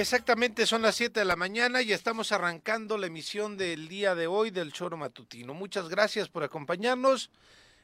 Exactamente 0.00 0.64
son 0.66 0.80
las 0.80 0.94
7 0.94 1.20
de 1.20 1.26
la 1.26 1.36
mañana 1.36 1.82
y 1.82 1.92
estamos 1.92 2.32
arrancando 2.32 2.96
la 2.96 3.06
emisión 3.06 3.58
del 3.58 3.86
día 3.86 4.14
de 4.14 4.26
hoy 4.26 4.50
del 4.50 4.72
Choro 4.72 4.96
Matutino. 4.96 5.52
Muchas 5.52 5.90
gracias 5.90 6.30
por 6.30 6.42
acompañarnos. 6.42 7.30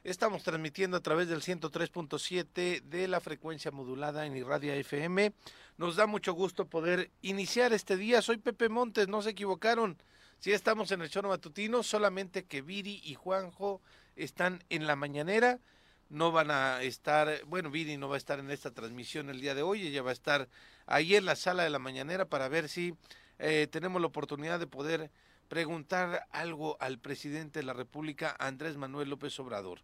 Estamos 0.02 0.42
transmitiendo 0.42 0.96
a 0.96 1.02
través 1.02 1.28
del 1.28 1.42
103.7 1.42 2.80
de 2.80 3.08
la 3.08 3.20
frecuencia 3.20 3.70
modulada 3.70 4.24
en 4.24 4.34
Irradia 4.34 4.74
FM. 4.76 5.34
Nos 5.76 5.96
da 5.96 6.06
mucho 6.06 6.32
gusto 6.32 6.66
poder 6.66 7.10
iniciar 7.20 7.74
este 7.74 7.98
día. 7.98 8.22
Soy 8.22 8.38
Pepe 8.38 8.70
Montes, 8.70 9.08
no 9.08 9.20
se 9.20 9.30
equivocaron. 9.30 9.98
Sí 10.38 10.52
estamos 10.52 10.90
en 10.92 11.02
el 11.02 11.10
Choro 11.10 11.28
Matutino, 11.28 11.82
solamente 11.82 12.46
que 12.46 12.62
Viri 12.62 13.02
y 13.04 13.14
Juanjo 13.14 13.82
están 14.16 14.64
en 14.70 14.86
la 14.86 14.96
mañanera 14.96 15.60
no 16.08 16.30
van 16.30 16.52
a 16.52 16.82
estar, 16.82 17.44
bueno, 17.46 17.68
Viri 17.70 17.96
no 17.96 18.08
va 18.08 18.14
a 18.14 18.18
estar 18.18 18.38
en 18.38 18.50
esta 18.50 18.70
transmisión 18.70 19.28
el 19.28 19.40
día 19.40 19.56
de 19.56 19.62
hoy, 19.62 19.86
ella 19.86 20.02
va 20.02 20.10
a 20.10 20.12
estar 20.12 20.48
ahí 20.86 21.16
en 21.16 21.24
la 21.24 21.36
sala 21.36 21.64
de 21.64 21.70
la 21.70 21.78
mañanera 21.78 22.26
para 22.28 22.48
ver 22.48 22.68
si 22.68 22.94
eh, 23.38 23.68
tenemos 23.70 24.00
la 24.00 24.08
oportunidad 24.08 24.58
de 24.58 24.66
poder 24.66 25.10
preguntar 25.48 26.26
algo 26.30 26.76
al 26.80 26.98
presidente 26.98 27.60
de 27.60 27.66
la 27.66 27.72
República, 27.72 28.34
Andrés 28.38 28.76
Manuel 28.76 29.10
López 29.10 29.38
Obrador. 29.38 29.80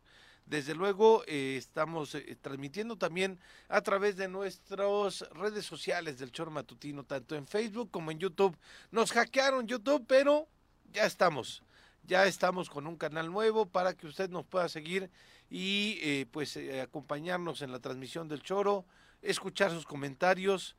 Desde 0.46 0.74
luego 0.74 1.22
eh, 1.26 1.56
estamos 1.56 2.14
eh, 2.14 2.36
transmitiendo 2.40 2.96
también 2.96 3.38
a 3.68 3.80
través 3.80 4.16
de 4.16 4.28
nuestras 4.28 5.20
redes 5.30 5.64
sociales 5.64 6.18
del 6.18 6.32
Chor 6.32 6.50
Matutino, 6.50 7.04
tanto 7.04 7.36
en 7.36 7.46
Facebook 7.46 7.90
como 7.90 8.10
en 8.10 8.18
YouTube. 8.18 8.56
Nos 8.90 9.12
hackearon 9.12 9.66
YouTube, 9.66 10.04
pero 10.06 10.48
ya 10.92 11.06
estamos. 11.06 11.62
Ya 12.04 12.26
estamos 12.26 12.68
con 12.68 12.88
un 12.88 12.96
canal 12.96 13.30
nuevo 13.30 13.66
para 13.66 13.94
que 13.94 14.08
usted 14.08 14.28
nos 14.30 14.44
pueda 14.44 14.68
seguir 14.68 15.10
y 15.48 15.98
eh, 16.02 16.26
pues 16.30 16.58
acompañarnos 16.82 17.62
en 17.62 17.70
la 17.70 17.78
transmisión 17.78 18.26
del 18.26 18.42
choro, 18.42 18.84
escuchar 19.22 19.70
sus 19.70 19.86
comentarios, 19.86 20.74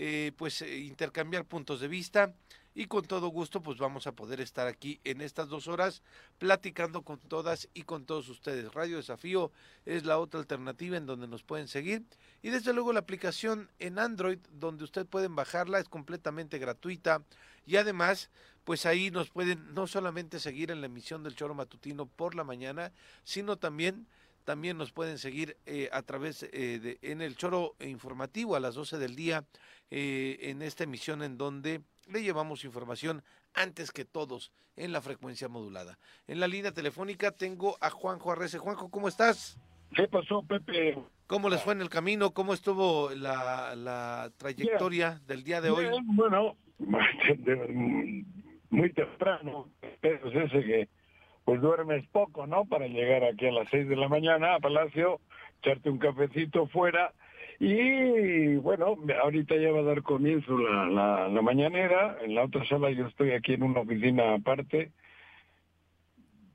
eh, 0.00 0.30
pues 0.36 0.62
intercambiar 0.62 1.44
puntos 1.44 1.80
de 1.80 1.88
vista 1.88 2.32
y 2.72 2.86
con 2.86 3.04
todo 3.04 3.26
gusto 3.26 3.60
pues 3.60 3.78
vamos 3.78 4.06
a 4.06 4.12
poder 4.12 4.40
estar 4.40 4.68
aquí 4.68 5.00
en 5.02 5.20
estas 5.20 5.48
dos 5.48 5.66
horas 5.66 6.04
platicando 6.38 7.02
con 7.02 7.18
todas 7.18 7.68
y 7.74 7.82
con 7.82 8.06
todos 8.06 8.28
ustedes. 8.28 8.72
Radio 8.72 8.98
Desafío 8.98 9.50
es 9.86 10.04
la 10.04 10.18
otra 10.18 10.38
alternativa 10.38 10.96
en 10.96 11.06
donde 11.06 11.26
nos 11.26 11.42
pueden 11.42 11.66
seguir 11.66 12.04
y 12.42 12.50
desde 12.50 12.72
luego 12.72 12.92
la 12.92 13.00
aplicación 13.00 13.68
en 13.80 13.98
Android 13.98 14.38
donde 14.52 14.84
usted 14.84 15.04
pueden 15.04 15.34
bajarla 15.34 15.80
es 15.80 15.88
completamente 15.88 16.58
gratuita 16.58 17.24
y 17.66 17.74
además 17.74 18.30
pues 18.62 18.86
ahí 18.86 19.10
nos 19.10 19.30
pueden 19.30 19.74
no 19.74 19.88
solamente 19.88 20.38
seguir 20.38 20.70
en 20.70 20.80
la 20.80 20.86
emisión 20.86 21.24
del 21.24 21.34
Choro 21.34 21.54
Matutino 21.54 22.06
por 22.06 22.36
la 22.36 22.44
mañana, 22.44 22.92
sino 23.24 23.56
también 23.56 24.06
también 24.48 24.78
nos 24.78 24.92
pueden 24.92 25.18
seguir 25.18 25.58
eh, 25.66 25.90
a 25.92 26.00
través 26.00 26.42
eh, 26.54 26.78
de 26.78 26.98
en 27.02 27.20
el 27.20 27.36
choro 27.36 27.74
informativo 27.80 28.56
a 28.56 28.60
las 28.60 28.76
12 28.76 28.96
del 28.96 29.14
día 29.14 29.44
eh, 29.90 30.38
en 30.40 30.62
esta 30.62 30.84
emisión 30.84 31.22
en 31.22 31.36
donde 31.36 31.82
le 32.10 32.22
llevamos 32.22 32.64
información 32.64 33.22
antes 33.52 33.92
que 33.92 34.06
todos 34.06 34.50
en 34.74 34.92
la 34.92 35.02
frecuencia 35.02 35.50
modulada. 35.50 35.98
En 36.26 36.40
la 36.40 36.48
línea 36.48 36.72
telefónica 36.72 37.30
tengo 37.30 37.76
a 37.82 37.90
Juanjo 37.90 38.32
Arrece. 38.32 38.56
Juanjo, 38.56 38.90
¿cómo 38.90 39.08
estás? 39.08 39.60
¿Qué 39.94 40.08
pasó, 40.08 40.42
Pepe? 40.42 40.96
¿Cómo 41.26 41.50
les 41.50 41.62
fue 41.62 41.74
en 41.74 41.82
el 41.82 41.90
camino? 41.90 42.30
¿Cómo 42.30 42.54
estuvo 42.54 43.10
la, 43.10 43.76
la 43.76 44.32
trayectoria 44.38 45.20
del 45.26 45.44
día 45.44 45.60
de 45.60 45.68
hoy? 45.68 45.88
Bueno, 46.04 46.56
muy 48.70 48.92
temprano, 48.94 49.68
pero 50.00 50.42
ese 50.42 50.64
que 50.64 50.88
pues 51.48 51.62
duermes 51.62 52.06
poco, 52.08 52.46
¿no? 52.46 52.66
Para 52.66 52.88
llegar 52.88 53.24
aquí 53.24 53.46
a 53.46 53.52
las 53.52 53.70
seis 53.70 53.88
de 53.88 53.96
la 53.96 54.06
mañana 54.06 54.54
a 54.54 54.60
Palacio, 54.60 55.18
echarte 55.62 55.88
un 55.88 55.96
cafecito 55.96 56.66
fuera 56.66 57.14
y 57.58 58.56
bueno, 58.56 58.96
ahorita 59.22 59.56
ya 59.56 59.72
va 59.72 59.78
a 59.78 59.84
dar 59.84 60.02
comienzo 60.02 60.58
la, 60.58 61.30
la, 61.30 61.40
mañanera, 61.40 62.18
en 62.20 62.34
la 62.34 62.44
otra 62.44 62.66
sala 62.66 62.90
yo 62.90 63.06
estoy 63.06 63.32
aquí 63.32 63.54
en 63.54 63.62
una 63.62 63.80
oficina 63.80 64.34
aparte 64.34 64.92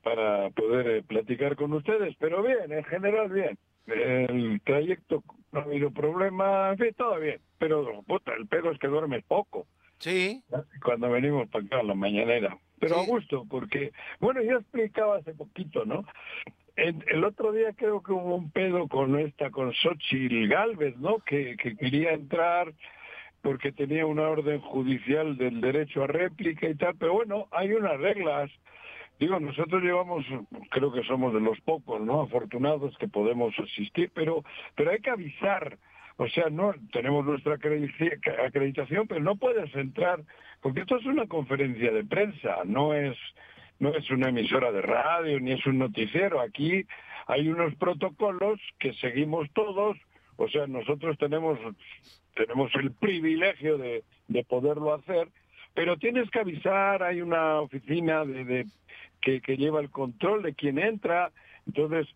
para 0.04 0.50
poder 0.50 0.86
eh, 0.86 1.02
platicar 1.02 1.56
con 1.56 1.72
ustedes, 1.72 2.14
pero 2.20 2.40
bien, 2.44 2.70
en 2.70 2.84
general 2.84 3.30
bien. 3.30 3.58
El 3.88 4.60
trayecto 4.62 5.24
no 5.50 5.58
ha 5.58 5.62
habido 5.64 5.90
problema, 5.90 6.70
en 6.70 6.78
fin, 6.78 6.94
todo 6.96 7.18
bien, 7.18 7.40
pero 7.58 8.00
puta, 8.04 8.32
el 8.34 8.46
pedo 8.46 8.70
es 8.70 8.78
que 8.78 8.86
duermes 8.86 9.24
poco. 9.24 9.66
Sí. 10.04 10.42
Cuando 10.84 11.10
venimos 11.10 11.48
para 11.48 11.64
acá 11.64 11.80
a 11.80 11.82
la 11.82 11.94
mañanera 11.94 12.58
pero 12.78 13.00
a 13.00 13.06
gusto, 13.06 13.46
porque, 13.48 13.92
bueno, 14.20 14.42
yo 14.42 14.58
explicaba 14.58 15.16
hace 15.16 15.32
poquito, 15.32 15.86
¿no? 15.86 16.04
El, 16.76 17.24
otro 17.24 17.50
día 17.52 17.72
creo 17.74 18.02
que 18.02 18.12
hubo 18.12 18.34
un 18.34 18.50
pedo 18.50 18.88
con 18.88 19.18
esta, 19.18 19.50
con 19.50 19.72
Xochitl 19.72 20.48
Galvez, 20.48 20.94
¿no? 20.98 21.20
Que, 21.20 21.56
que 21.56 21.76
quería 21.76 22.12
entrar 22.12 22.74
porque 23.40 23.72
tenía 23.72 24.04
una 24.04 24.28
orden 24.28 24.60
judicial 24.60 25.38
del 25.38 25.62
derecho 25.62 26.02
a 26.02 26.08
réplica 26.08 26.68
y 26.68 26.74
tal, 26.74 26.94
pero 26.96 27.14
bueno, 27.14 27.48
hay 27.52 27.72
unas 27.72 27.98
reglas. 27.98 28.50
Digo, 29.18 29.40
nosotros 29.40 29.82
llevamos, 29.82 30.26
creo 30.70 30.92
que 30.92 31.04
somos 31.04 31.32
de 31.32 31.40
los 31.40 31.58
pocos, 31.62 32.02
¿no? 32.02 32.20
Afortunados 32.20 32.98
que 32.98 33.08
podemos 33.08 33.54
asistir, 33.58 34.10
pero, 34.12 34.44
pero 34.74 34.90
hay 34.90 34.98
que 34.98 35.10
avisar. 35.10 35.78
O 36.16 36.28
sea, 36.28 36.48
no 36.48 36.74
tenemos 36.92 37.24
nuestra 37.24 37.54
acreditación, 37.54 39.08
pero 39.08 39.20
no 39.20 39.36
puedes 39.36 39.74
entrar 39.74 40.20
porque 40.64 40.80
esto 40.80 40.96
es 40.96 41.04
una 41.04 41.26
conferencia 41.26 41.92
de 41.92 42.04
prensa, 42.04 42.62
no 42.64 42.94
es, 42.94 43.14
no 43.80 43.94
es 43.94 44.10
una 44.10 44.30
emisora 44.30 44.72
de 44.72 44.80
radio 44.80 45.38
ni 45.38 45.52
es 45.52 45.66
un 45.66 45.78
noticiero. 45.78 46.40
Aquí 46.40 46.86
hay 47.26 47.48
unos 47.48 47.74
protocolos 47.74 48.58
que 48.78 48.94
seguimos 48.94 49.46
todos, 49.52 49.98
o 50.36 50.48
sea, 50.48 50.66
nosotros 50.66 51.18
tenemos, 51.18 51.58
tenemos 52.34 52.74
el 52.76 52.92
privilegio 52.92 53.76
de, 53.76 54.04
de 54.28 54.44
poderlo 54.44 54.94
hacer, 54.94 55.28
pero 55.74 55.98
tienes 55.98 56.30
que 56.30 56.38
avisar, 56.38 57.02
hay 57.02 57.20
una 57.20 57.60
oficina 57.60 58.24
de, 58.24 58.44
de 58.46 58.66
que, 59.20 59.42
que 59.42 59.58
lleva 59.58 59.80
el 59.80 59.90
control 59.90 60.44
de 60.44 60.54
quién 60.54 60.78
entra, 60.78 61.30
entonces 61.66 62.06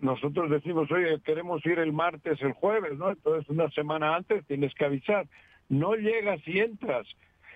nosotros 0.00 0.50
decimos, 0.50 0.90
oye, 0.90 1.20
queremos 1.24 1.64
ir 1.66 1.78
el 1.78 1.92
martes, 1.92 2.40
el 2.42 2.52
jueves, 2.52 2.98
¿no? 2.98 3.10
Entonces 3.10 3.48
una 3.48 3.70
semana 3.70 4.14
antes 4.16 4.46
tienes 4.46 4.74
que 4.74 4.84
avisar. 4.84 5.26
No 5.68 5.94
llegas 5.94 6.40
y 6.46 6.60
entras. 6.60 7.06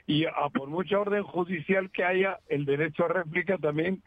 Y 0.07 0.25
a 0.25 0.49
por 0.53 0.69
mucha 0.69 0.99
orden 0.99 1.23
judicial 1.23 1.91
que 1.91 2.05
haya, 2.05 2.39
el 2.49 2.65
derecho 2.65 3.05
a 3.05 3.09
réplica 3.09 3.59
también, 3.59 4.03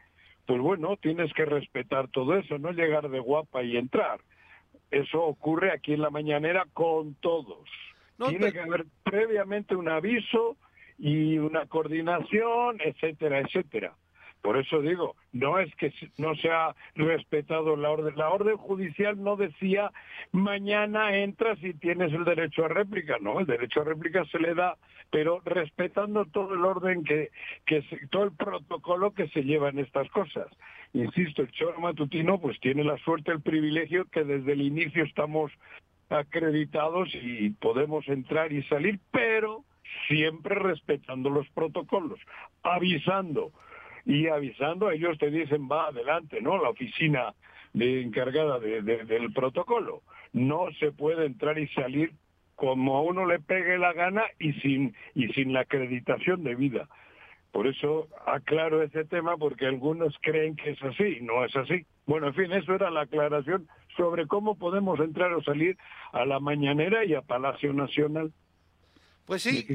pues 0.46 0.60
bueno, 0.60 0.98
tienes 0.98 1.32
que 1.34 1.46
respetar 1.46 2.10
todo 2.10 2.36
eso, 2.36 2.58
no 2.58 2.72
llegar 2.72 3.10
de 3.10 3.20
guapa 3.20 3.64
y 3.64 3.78
entrar. 3.78 4.20
Eso 4.92 5.24
ocurre 5.24 5.72
aquí 5.72 5.94
en 5.94 6.02
la 6.02 6.10
mañanera 6.10 6.66
con 6.74 7.16
todos. 7.16 7.70
Tiene 8.28 8.52
que 8.52 8.60
haber 8.60 8.86
previamente 9.04 9.76
un 9.76 9.90
aviso 9.90 10.58
y 10.98 11.38
una 11.38 11.66
coordinación, 11.66 12.80
etcétera, 12.80 13.40
etcétera. 13.40 13.94
Por 14.44 14.58
eso 14.58 14.82
digo, 14.82 15.16
no 15.32 15.58
es 15.58 15.74
que 15.76 15.94
no 16.18 16.36
se 16.36 16.52
ha 16.52 16.76
respetado 16.96 17.78
la 17.78 17.90
orden. 17.90 18.14
La 18.18 18.30
orden 18.30 18.58
judicial 18.58 19.24
no 19.24 19.38
decía 19.38 19.90
mañana 20.34 21.16
entras 21.16 21.58
y 21.64 21.74
tienes 21.74 22.12
el 22.12 22.26
derecho 22.26 22.66
a 22.66 22.68
réplica. 22.68 23.16
No, 23.22 23.40
el 23.40 23.46
derecho 23.46 23.80
a 23.80 23.86
réplica 23.86 24.26
se 24.26 24.40
le 24.40 24.54
da, 24.54 24.76
pero 25.12 25.42
respetando 25.46 26.26
todo 26.26 26.56
el 26.56 26.66
orden 26.66 27.06
que, 27.06 27.32
que 27.66 27.86
todo 28.12 28.26
el 28.26 28.34
protocolo 28.34 29.12
que 29.12 29.30
se 29.30 29.44
lleva 29.44 29.70
en 29.70 29.80
estas 29.80 30.10
cosas. 30.10 30.48
Insisto, 30.92 31.44
el 31.44 31.52
choro 31.52 31.80
matutino 31.80 32.38
pues 32.38 32.60
tiene 32.60 32.84
la 32.84 32.98
suerte, 32.98 33.32
el 33.32 33.42
privilegio 33.42 34.04
que 34.12 34.26
desde 34.26 34.52
el 34.52 34.62
inicio 34.62 35.06
estamos 35.06 35.54
acreditados 36.10 37.08
y 37.14 37.52
podemos 37.52 38.06
entrar 38.10 38.52
y 38.52 38.62
salir, 38.64 39.00
pero 39.10 39.64
siempre 40.10 40.56
respetando 40.56 41.30
los 41.30 41.48
protocolos, 41.52 42.20
avisando 42.62 43.54
y 44.06 44.28
avisando, 44.28 44.92
ellos 44.92 45.18
te 45.18 45.32
dicen 45.32 45.70
va 45.70 45.88
adelante, 45.88 46.42
¿no? 46.42 46.62
La 46.62 46.70
oficina 46.70 47.34
de 47.74 48.02
encargada 48.02 48.60
de, 48.60 48.82
del 48.82 49.34
protocolo. 49.34 50.02
No 50.32 50.68
se 50.80 50.92
puede 50.92 51.26
entrar 51.26 51.58
y 51.58 51.68
salir 51.70 52.12
como 52.56 52.98
a 52.98 53.02
uno 53.02 53.26
le 53.26 53.40
pegue 53.40 53.78
la 53.78 53.94
gana 53.94 54.24
y 54.40 54.54
sin, 54.54 54.96
y 55.16 55.28
sin 55.30 55.54
la 55.54 55.62
acreditación 55.62 56.44
debida. 56.44 56.88
Por 57.52 57.68
eso 57.68 58.08
aclaro 58.26 58.82
ese 58.82 59.06
tema 59.06 59.38
porque 59.38 59.68
algunos 59.68 60.18
creen 60.22 60.56
que 60.56 60.72
es 60.72 60.84
así, 60.84 61.20
no 61.22 61.46
es 61.46 61.56
así. 61.56 61.86
Bueno, 62.06 62.28
en 62.28 62.34
fin, 62.34 62.52
eso 62.52 62.74
era 62.74 62.90
la 62.90 63.02
aclaración 63.02 63.68
sobre 63.96 64.26
cómo 64.28 64.58
podemos 64.58 65.00
entrar 65.00 65.32
o 65.34 65.44
salir 65.44 65.78
a 66.12 66.26
la 66.26 66.40
mañanera 66.40 67.06
y 67.06 67.14
a 67.14 67.22
Palacio 67.22 67.72
Nacional. 67.74 68.34
Pues 69.26 69.42
sí, 69.42 69.66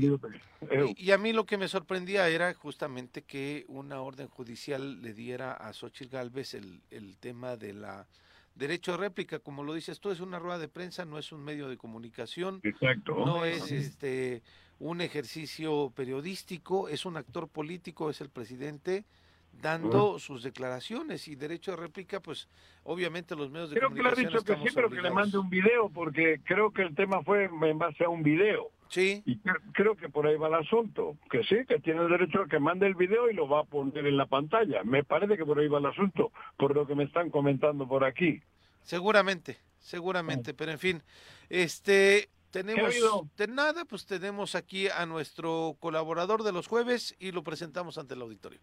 y, 0.96 1.10
a 1.10 1.18
mí 1.18 1.32
lo 1.32 1.46
que 1.46 1.56
me 1.56 1.68
sorprendía 1.68 2.28
era 2.28 2.52
justamente 2.52 3.22
que 3.22 3.64
una 3.68 4.02
orden 4.02 4.28
judicial 4.28 5.00
le 5.00 5.14
diera 5.14 5.52
a 5.52 5.72
Xochitl 5.72 6.12
Galvez 6.12 6.52
el, 6.52 6.82
el 6.90 7.16
tema 7.16 7.56
de 7.56 7.72
la 7.72 8.06
derecho 8.54 8.92
de 8.92 8.98
réplica, 8.98 9.38
como 9.38 9.62
lo 9.62 9.72
dices 9.72 10.00
tú, 10.00 10.10
es 10.10 10.20
una 10.20 10.38
rueda 10.38 10.58
de 10.58 10.68
prensa, 10.68 11.04
no 11.04 11.18
es 11.18 11.32
un 11.32 11.42
medio 11.42 11.68
de 11.68 11.78
comunicación, 11.78 12.60
Exacto. 12.62 13.14
no 13.24 13.44
es. 13.44 13.70
este 13.72 14.42
un 14.80 15.00
ejercicio 15.00 15.92
periodístico, 15.96 16.88
es 16.88 17.04
un 17.04 17.16
actor 17.16 17.48
político, 17.48 18.10
es 18.10 18.20
el 18.20 18.28
presidente 18.28 19.04
dando 19.52 20.18
sus 20.18 20.42
declaraciones 20.42 21.28
y 21.28 21.34
derecho 21.34 21.72
de 21.72 21.78
réplica, 21.78 22.20
pues 22.20 22.48
obviamente 22.84 23.34
los 23.34 23.50
medios 23.50 23.70
de 23.70 23.76
creo 23.76 23.88
comunicación. 23.88 24.14
Creo 24.28 24.42
que 24.44 24.52
le 24.52 24.56
ha 24.56 24.56
dicho 24.56 24.62
que 24.62 24.68
sí, 24.68 24.74
pero 24.74 24.90
que 24.90 25.02
le 25.02 25.10
mande 25.10 25.38
un 25.38 25.50
video, 25.50 25.88
porque 25.88 26.40
creo 26.44 26.72
que 26.72 26.82
el 26.82 26.94
tema 26.94 27.22
fue 27.22 27.44
en 27.44 27.78
base 27.78 28.04
a 28.04 28.08
un 28.08 28.22
video. 28.22 28.70
Sí. 28.88 29.22
Y 29.26 29.38
creo 29.72 29.96
que 29.96 30.08
por 30.08 30.26
ahí 30.26 30.36
va 30.36 30.48
el 30.48 30.54
asunto. 30.54 31.16
Que 31.30 31.42
sí, 31.44 31.56
que 31.68 31.78
tiene 31.80 32.02
el 32.02 32.08
derecho 32.08 32.42
a 32.42 32.48
que 32.48 32.58
mande 32.58 32.86
el 32.86 32.94
video 32.94 33.28
y 33.30 33.34
lo 33.34 33.48
va 33.48 33.60
a 33.60 33.64
poner 33.64 34.06
en 34.06 34.16
la 34.16 34.26
pantalla. 34.26 34.82
Me 34.82 35.04
parece 35.04 35.36
que 35.36 35.44
por 35.44 35.58
ahí 35.58 35.68
va 35.68 35.78
el 35.78 35.86
asunto, 35.86 36.32
por 36.56 36.74
lo 36.74 36.86
que 36.86 36.94
me 36.94 37.04
están 37.04 37.30
comentando 37.30 37.86
por 37.86 38.04
aquí. 38.04 38.40
Seguramente, 38.82 39.58
seguramente, 39.78 40.54
pero 40.54 40.72
en 40.72 40.78
fin, 40.78 41.02
este 41.50 42.30
tenemos 42.50 42.94
de 43.36 43.46
nada, 43.48 43.84
pues 43.84 44.06
tenemos 44.06 44.54
aquí 44.54 44.88
a 44.88 45.06
nuestro 45.06 45.76
colaborador 45.80 46.42
de 46.42 46.52
los 46.52 46.66
jueves 46.66 47.14
y 47.18 47.32
lo 47.32 47.42
presentamos 47.42 47.98
ante 47.98 48.14
el 48.14 48.22
auditorio. 48.22 48.60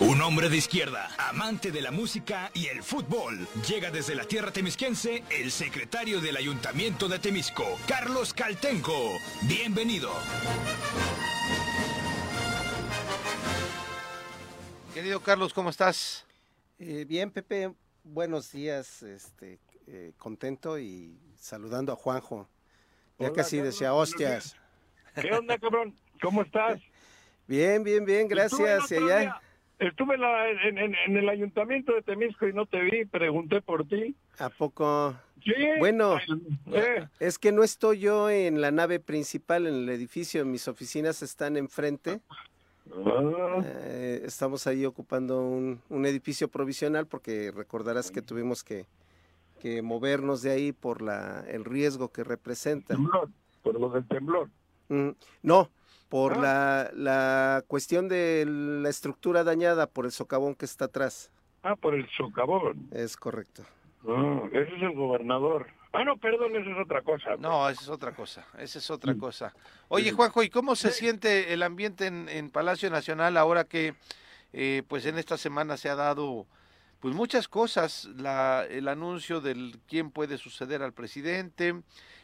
Un 0.00 0.20
hombre 0.22 0.48
de 0.48 0.56
izquierda, 0.56 1.08
amante 1.18 1.70
de 1.70 1.80
la 1.80 1.90
música 1.90 2.50
y 2.52 2.66
el 2.66 2.82
fútbol. 2.82 3.46
Llega 3.66 3.90
desde 3.90 4.14
la 4.14 4.24
tierra 4.24 4.52
temisquense 4.52 5.22
el 5.30 5.50
secretario 5.50 6.20
del 6.20 6.36
Ayuntamiento 6.36 7.08
de 7.08 7.18
Temisco, 7.20 7.64
Carlos 7.86 8.34
Caltenco. 8.34 8.92
Bienvenido. 9.42 10.10
Querido 14.92 15.20
Carlos, 15.20 15.54
¿cómo 15.54 15.70
estás? 15.70 16.26
Eh, 16.78 17.04
bien, 17.06 17.30
Pepe. 17.30 17.72
Buenos 18.02 18.52
días. 18.52 19.02
Este, 19.02 19.58
eh, 19.86 20.12
contento 20.18 20.78
y 20.78 21.18
saludando 21.36 21.92
a 21.92 21.96
Juanjo. 21.96 22.48
Ya 23.18 23.32
casi 23.32 23.58
decía 23.58 23.94
hostias. 23.94 24.56
¿Qué 25.14 25.32
onda, 25.32 25.58
cabrón? 25.58 25.94
¿Cómo 26.20 26.42
estás? 26.42 26.80
Bien, 27.46 27.84
bien, 27.84 28.06
bien, 28.06 28.26
gracias. 28.26 28.90
Allá... 28.90 29.38
Estuve 29.78 30.14
en, 30.14 31.16
el 31.16 31.28
ayuntamiento 31.28 31.92
de 31.92 32.00
Temisco 32.00 32.48
y 32.48 32.54
no 32.54 32.64
te 32.64 32.80
vi, 32.80 33.04
pregunté 33.04 33.60
por 33.60 33.86
ti. 33.86 34.16
¿A 34.38 34.48
poco? 34.48 35.14
Sí. 35.42 35.52
Bueno, 35.78 36.16
eh. 36.72 37.06
es 37.20 37.38
que 37.38 37.52
no 37.52 37.62
estoy 37.62 37.98
yo 37.98 38.30
en 38.30 38.62
la 38.62 38.70
nave 38.70 38.98
principal, 38.98 39.66
en 39.66 39.74
el 39.74 39.88
edificio, 39.90 40.46
mis 40.46 40.68
oficinas 40.68 41.22
están 41.22 41.58
enfrente. 41.58 42.20
Ah. 42.30 43.62
Eh, 43.64 44.22
estamos 44.24 44.66
ahí 44.66 44.84
ocupando 44.84 45.40
un, 45.40 46.06
edificio 46.06 46.48
provisional 46.48 47.06
porque 47.06 47.50
recordarás 47.50 48.10
que 48.10 48.22
tuvimos 48.22 48.62
que, 48.62 48.86
que 49.64 49.80
movernos 49.80 50.42
de 50.42 50.50
ahí 50.50 50.72
por 50.72 51.00
la, 51.00 51.42
el 51.48 51.64
riesgo 51.64 52.12
que 52.12 52.22
representa. 52.22 52.98
por 53.62 53.80
lo 53.80 53.88
del 53.88 54.06
temblor. 54.06 54.50
Mm, 54.90 55.12
no, 55.42 55.70
por 56.10 56.34
ah. 56.34 56.36
la, 56.36 56.90
la 56.92 57.64
cuestión 57.66 58.06
de 58.06 58.44
la 58.46 58.90
estructura 58.90 59.42
dañada 59.42 59.86
por 59.86 60.04
el 60.04 60.10
socavón 60.10 60.54
que 60.54 60.66
está 60.66 60.84
atrás. 60.84 61.32
Ah, 61.62 61.76
por 61.76 61.94
el 61.94 62.06
socavón. 62.10 62.90
Es 62.90 63.16
correcto. 63.16 63.62
Ah, 64.06 64.42
ese 64.52 64.76
es 64.76 64.82
el 64.82 64.94
gobernador. 64.94 65.68
Ah, 65.94 66.04
no, 66.04 66.18
perdón, 66.18 66.56
esa 66.56 66.70
es 66.70 66.76
otra 66.84 67.00
cosa. 67.00 67.36
No, 67.38 67.66
esa 67.66 67.80
es 67.80 67.88
otra 67.88 68.14
cosa, 68.14 68.46
esa 68.58 68.78
es 68.78 68.90
otra 68.90 69.14
cosa. 69.14 69.54
Oye, 69.88 70.12
Juanjo, 70.12 70.42
¿y 70.42 70.50
cómo 70.50 70.76
se 70.76 70.90
siente 70.90 71.54
el 71.54 71.62
ambiente 71.62 72.04
en, 72.04 72.28
en 72.28 72.50
Palacio 72.50 72.90
Nacional 72.90 73.38
ahora 73.38 73.64
que, 73.64 73.94
eh, 74.52 74.82
pues 74.88 75.06
en 75.06 75.16
esta 75.16 75.38
semana 75.38 75.78
se 75.78 75.88
ha 75.88 75.94
dado, 75.94 76.46
pues 77.00 77.14
muchas 77.14 77.48
cosas, 77.48 78.08
la, 78.16 78.66
el 78.68 78.88
anuncio 78.88 79.40
del 79.40 79.78
quién 79.88 80.10
puede 80.10 80.38
suceder 80.38 80.82
al 80.82 80.92
presidente, 80.92 81.82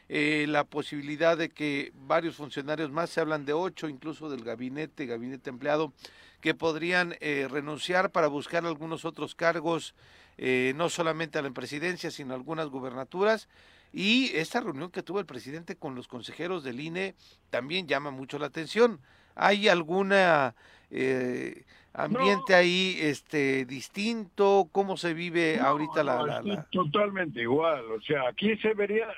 eh, 0.08 0.46
la 0.48 0.64
posibilidad 0.64 1.36
de 1.36 1.50
que 1.50 1.92
varios 1.94 2.36
funcionarios 2.36 2.90
más, 2.90 3.10
se 3.10 3.20
hablan 3.20 3.44
de 3.44 3.52
ocho, 3.52 3.88
incluso 3.88 4.28
del 4.30 4.42
gabinete, 4.42 5.06
gabinete 5.06 5.50
empleado, 5.50 5.92
que 6.40 6.54
podrían 6.54 7.16
eh, 7.20 7.46
renunciar 7.50 8.10
para 8.10 8.26
buscar 8.26 8.64
algunos 8.64 9.04
otros 9.04 9.34
cargos, 9.34 9.94
eh, 10.38 10.72
no 10.74 10.88
solamente 10.88 11.38
a 11.38 11.42
la 11.42 11.50
presidencia, 11.50 12.10
sino 12.10 12.34
algunas 12.34 12.68
gubernaturas. 12.68 13.48
Y 13.92 14.30
esta 14.34 14.60
reunión 14.60 14.90
que 14.90 15.02
tuvo 15.02 15.20
el 15.20 15.26
presidente 15.26 15.76
con 15.76 15.94
los 15.94 16.08
consejeros 16.08 16.64
del 16.64 16.80
INE 16.80 17.14
también 17.50 17.86
llama 17.86 18.10
mucho 18.10 18.38
la 18.38 18.46
atención. 18.46 19.00
¿Hay 19.34 19.68
alguna 19.68 20.54
eh, 20.90 21.64
ambiente 22.04 22.54
ahí 22.54 22.96
este 23.00 23.64
distinto? 23.64 24.68
¿Cómo 24.72 24.96
se 24.96 25.14
vive 25.14 25.58
ahorita 25.58 26.02
la, 26.02 26.66
Totalmente 26.70 27.42
igual. 27.42 27.84
O 27.92 28.00
sea, 28.00 28.28
aquí 28.28 28.56
se 28.58 28.74
vería, 28.74 29.08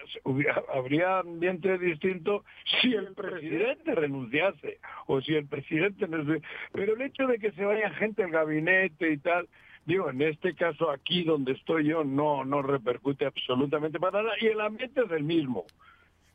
habría 0.75 1.21
ambiente 1.21 1.79
distinto 1.79 2.45
si 2.81 2.95
el 2.95 3.15
presidente 3.15 3.95
renunciase 3.95 4.79
o 5.07 5.21
si 5.21 5.35
el 5.35 5.47
presidente... 5.47 6.07
Pero 6.73 6.95
el 6.95 7.03
hecho 7.03 7.27
de 7.27 7.39
que 7.39 7.53
se 7.53 7.65
vaya 7.65 7.91
gente 7.91 8.23
al 8.23 8.31
gabinete 8.31 9.13
y 9.13 9.19
tal... 9.19 9.49
Digo, 9.85 10.09
en 10.11 10.23
este 10.23 10.55
caso 10.55 10.91
aquí 10.91 11.25
donde 11.25 11.55
estoy 11.55 11.89
yo 11.89 12.05
no 12.05 12.45
no 12.45 12.63
repercute 12.63 13.27
absolutamente 13.27 13.99
para 13.99 14.23
nada 14.23 14.35
y 14.41 14.47
el 14.47 14.61
ambiente 14.61 15.03
es 15.05 15.11
el 15.11 15.25
mismo. 15.25 15.65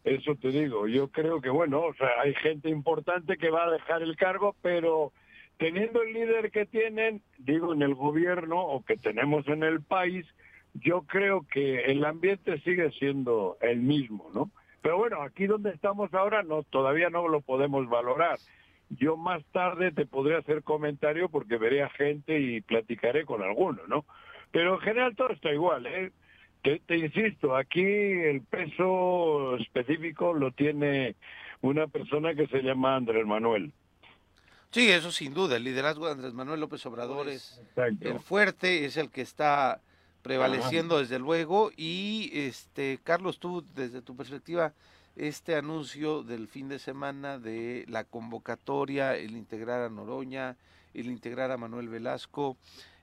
Eso 0.04 0.36
te 0.36 0.50
digo, 0.50 0.88
yo 0.88 1.10
creo 1.10 1.42
que 1.42 1.50
bueno, 1.50 1.82
o 1.82 1.94
sea, 1.94 2.08
hay 2.22 2.34
gente 2.36 2.70
importante 2.70 3.38
que 3.38 3.50
va 3.50 3.66
a 3.66 3.72
dejar 3.72 4.02
el 4.02 4.16
cargo, 4.16 4.56
pero 4.62 5.12
teniendo 5.58 6.02
el 6.02 6.14
líder 6.14 6.52
que 6.52 6.66
tienen, 6.66 7.22
digo, 7.38 7.74
en 7.74 7.82
el 7.82 7.96
gobierno 7.96 8.62
o 8.62 8.84
que 8.84 8.96
tenemos 8.96 9.48
en 9.48 9.64
el 9.64 9.82
país, 9.82 10.26
yo 10.74 11.02
creo 11.02 11.46
que 11.52 11.86
el 11.86 12.06
ambiente 12.06 12.60
sigue 12.62 12.92
siendo 12.92 13.58
el 13.62 13.82
mismo, 13.82 14.30
¿no? 14.34 14.52
Pero 14.82 14.98
bueno, 14.98 15.22
aquí 15.22 15.48
donde 15.48 15.72
estamos 15.72 16.14
ahora 16.14 16.44
no 16.44 16.64
todavía 16.64 17.10
no 17.10 17.28
lo 17.28 17.42
podemos 17.42 17.90
valorar. 17.90 18.38
Yo 18.90 19.18
más 19.18 19.44
tarde 19.52 19.92
te 19.92 20.06
podré 20.06 20.36
hacer 20.36 20.64
comentario 20.64 21.30
porque 21.30 21.58
veré 21.58 21.84
a 21.84 21.90
gente 21.90 22.40
y 22.40 22.62
platicaré 22.62 23.26
con 23.26 23.42
alguno, 23.42 23.82
¿no? 23.88 24.06
Pero 24.52 24.76
en 24.76 24.82
general 24.82 25.16
todo 25.16 25.30
está 25.32 25.52
igual, 25.52 25.88
¿eh? 25.88 26.12
Te, 26.62 26.80
te 26.80 26.98
insisto, 26.98 27.56
aquí 27.56 27.82
el 27.82 28.42
peso 28.42 29.58
específico 29.58 30.34
lo 30.34 30.52
tiene 30.52 31.16
una 31.62 31.88
persona 31.88 32.34
que 32.36 32.48
se 32.48 32.62
llama 32.62 32.96
Andrés 32.96 33.26
Manuel. 33.26 33.74
Sí, 34.72 34.90
eso 34.90 35.12
sin 35.12 35.34
duda. 35.34 35.56
El 35.56 35.64
liderazgo 35.64 36.06
de 36.06 36.12
Andrés 36.12 36.34
Manuel 36.34 36.60
López 36.60 36.86
Obrador 36.86 37.30
es 37.30 37.62
el 38.02 38.20
fuerte, 38.20 38.86
es 38.86 38.98
el 38.98 39.10
que 39.10 39.22
está 39.22 39.82
prevaleciendo 40.22 41.00
desde 41.00 41.20
luego. 41.20 41.72
Y 41.76 42.32
este 42.34 43.00
Carlos, 43.04 43.40
tú 43.40 43.66
desde 43.74 44.02
tu 44.02 44.16
perspectiva, 44.16 44.74
este 45.16 45.56
anuncio 45.56 46.22
del 46.24 46.48
fin 46.48 46.68
de 46.68 46.80
semana 46.80 47.40
de 47.40 47.86
la 47.88 48.04
convocatoria, 48.04 49.16
el 49.16 49.36
integrar 49.36 49.82
a 49.82 49.90
Noroña, 49.90 50.58
el 50.94 51.08
integrar 51.08 51.52
a 51.52 51.58
Manuel 51.58 51.90
Velasco, 51.90 52.58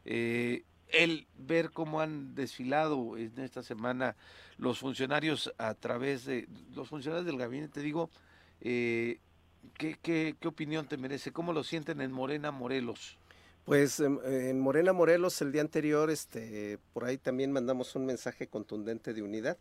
eh, 0.04 0.64
el 0.88 1.26
ver 1.36 1.70
cómo 1.70 2.00
han 2.00 2.34
desfilado 2.34 3.16
en 3.16 3.38
esta 3.38 3.62
semana 3.62 4.16
los 4.58 4.78
funcionarios 4.78 5.52
a 5.58 5.74
través 5.74 6.24
de 6.24 6.46
los 6.74 6.88
funcionarios 6.88 7.26
del 7.26 7.38
gabinete, 7.38 7.80
digo, 7.80 8.10
eh, 8.60 9.18
¿qué, 9.78 9.96
qué, 10.00 10.36
qué 10.38 10.48
opinión 10.48 10.86
te 10.86 10.96
merece? 10.96 11.32
¿Cómo 11.32 11.52
lo 11.52 11.64
sienten 11.64 12.00
en 12.00 12.12
Morena 12.12 12.50
Morelos? 12.50 13.18
Pues 13.64 13.98
em, 14.00 14.18
en 14.24 14.60
Morena 14.60 14.92
Morelos 14.92 15.40
el 15.40 15.50
día 15.50 15.62
anterior, 15.62 16.10
este, 16.10 16.78
por 16.92 17.04
ahí 17.04 17.16
también 17.16 17.50
mandamos 17.50 17.94
un 17.94 18.04
mensaje 18.04 18.46
contundente 18.46 19.14
de 19.14 19.22
unidad. 19.22 19.56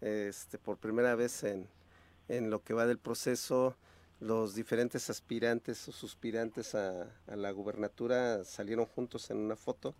Este, 0.00 0.58
por 0.58 0.78
primera 0.78 1.14
vez 1.14 1.44
en, 1.44 1.68
en, 2.28 2.50
lo 2.50 2.62
que 2.62 2.72
va 2.72 2.86
del 2.86 2.98
proceso, 2.98 3.76
los 4.20 4.54
diferentes 4.54 5.10
aspirantes 5.10 5.86
o 5.88 5.92
suspirantes 5.92 6.74
a, 6.74 7.02
a 7.26 7.36
la 7.36 7.50
gubernatura 7.50 8.44
salieron 8.44 8.86
juntos 8.86 9.30
en 9.30 9.38
una 9.38 9.56
foto. 9.56 9.94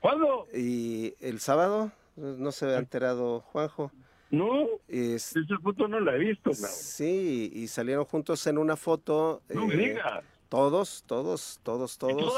¿Cuándo? 0.00 0.48
Y 0.52 1.14
el 1.20 1.40
sábado, 1.40 1.92
no 2.16 2.52
se 2.52 2.66
ha 2.66 2.78
enterado 2.78 3.40
Juanjo. 3.40 3.92
No, 4.34 4.68
esa 4.88 5.58
foto 5.62 5.88
no 5.88 6.00
la 6.00 6.16
he 6.16 6.18
visto. 6.18 6.52
Sí, 6.52 7.50
y 7.54 7.68
salieron 7.68 8.04
juntos 8.04 8.46
en 8.46 8.58
una 8.58 8.76
foto. 8.76 9.42
No 9.48 9.66
me 9.66 9.74
eh, 9.74 9.98
Todos, 10.48 11.04
todos, 11.06 11.60
todos, 11.62 11.98
todos. 11.98 12.34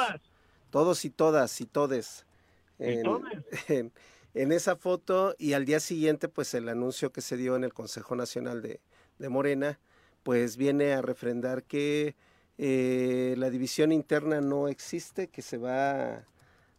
Todos 0.70 1.04
y 1.04 1.10
todas 1.10 1.60
y 1.60 1.66
todes. 1.66 2.26
En, 2.78 3.90
en, 4.34 4.52
esa 4.52 4.76
foto 4.76 5.34
y 5.38 5.54
al 5.54 5.64
día 5.64 5.80
siguiente, 5.80 6.28
pues 6.28 6.52
el 6.52 6.68
anuncio 6.68 7.10
que 7.10 7.22
se 7.22 7.38
dio 7.38 7.56
en 7.56 7.64
el 7.64 7.72
Consejo 7.72 8.14
Nacional 8.16 8.60
de, 8.60 8.80
de 9.18 9.28
Morena, 9.30 9.78
pues 10.22 10.58
viene 10.58 10.92
a 10.92 11.00
refrendar 11.00 11.62
que 11.62 12.14
eh, 12.58 13.34
la 13.38 13.48
división 13.48 13.92
interna 13.92 14.42
no 14.42 14.68
existe, 14.68 15.28
que 15.28 15.40
se 15.40 15.56
va 15.56 16.26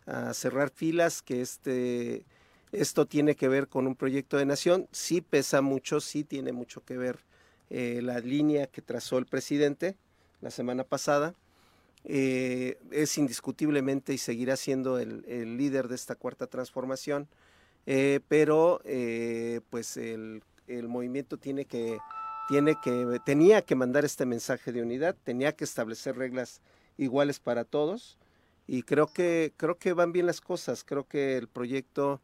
a 0.06 0.34
cerrar 0.36 0.70
filas, 0.70 1.24
que 1.24 1.42
este, 1.42 2.26
esto 2.72 3.06
tiene 3.06 3.36
que 3.36 3.48
ver 3.48 3.68
con 3.68 3.88
un 3.88 3.96
proyecto 3.96 4.38
de 4.38 4.46
nación, 4.46 4.88
sí 4.92 5.22
pesa 5.22 5.62
mucho, 5.62 6.02
sí 6.02 6.24
tiene 6.24 6.52
mucho 6.52 6.84
que 6.84 6.98
ver 6.98 7.20
eh, 7.70 8.02
la 8.02 8.20
línea 8.20 8.68
que 8.68 8.82
trazó 8.82 9.18
el 9.18 9.26
presidente 9.26 9.96
la 10.42 10.52
semana 10.52 10.84
pasada. 10.84 11.34
Eh, 12.04 12.78
es 12.92 13.18
indiscutiblemente 13.18 14.14
y 14.14 14.18
seguirá 14.18 14.56
siendo 14.56 15.00
el, 15.00 15.58
líder 15.58 15.88
de 15.88 15.96
esta 15.96 16.16
cuarta 16.16 16.48
transformación, 16.48 17.28
eh, 17.86 18.22
pero 18.28 18.82
pues 19.70 19.98
el, 19.98 20.42
el, 20.68 20.88
movimiento 20.88 21.38
tiene 21.38 21.66
que, 21.66 21.98
tiene 22.48 22.76
que, 22.82 23.20
tenía 23.26 23.62
que 23.62 23.76
mandar 23.76 24.06
este 24.06 24.26
mensaje 24.26 24.72
de 24.72 24.82
unidad, 24.82 25.16
tenía 25.24 25.54
que 25.54 25.66
establecer 25.66 26.18
reglas 26.18 26.62
iguales 26.98 27.40
para 27.40 27.66
todos 27.66 28.18
y 28.68 28.84
creo 28.84 29.08
que 29.08 29.54
creo 29.58 29.78
que 29.78 29.94
van 29.94 30.12
bien 30.12 30.26
las 30.26 30.42
cosas 30.42 30.84
creo 30.84 31.08
que 31.08 31.38
el 31.38 31.48
proyecto 31.48 32.20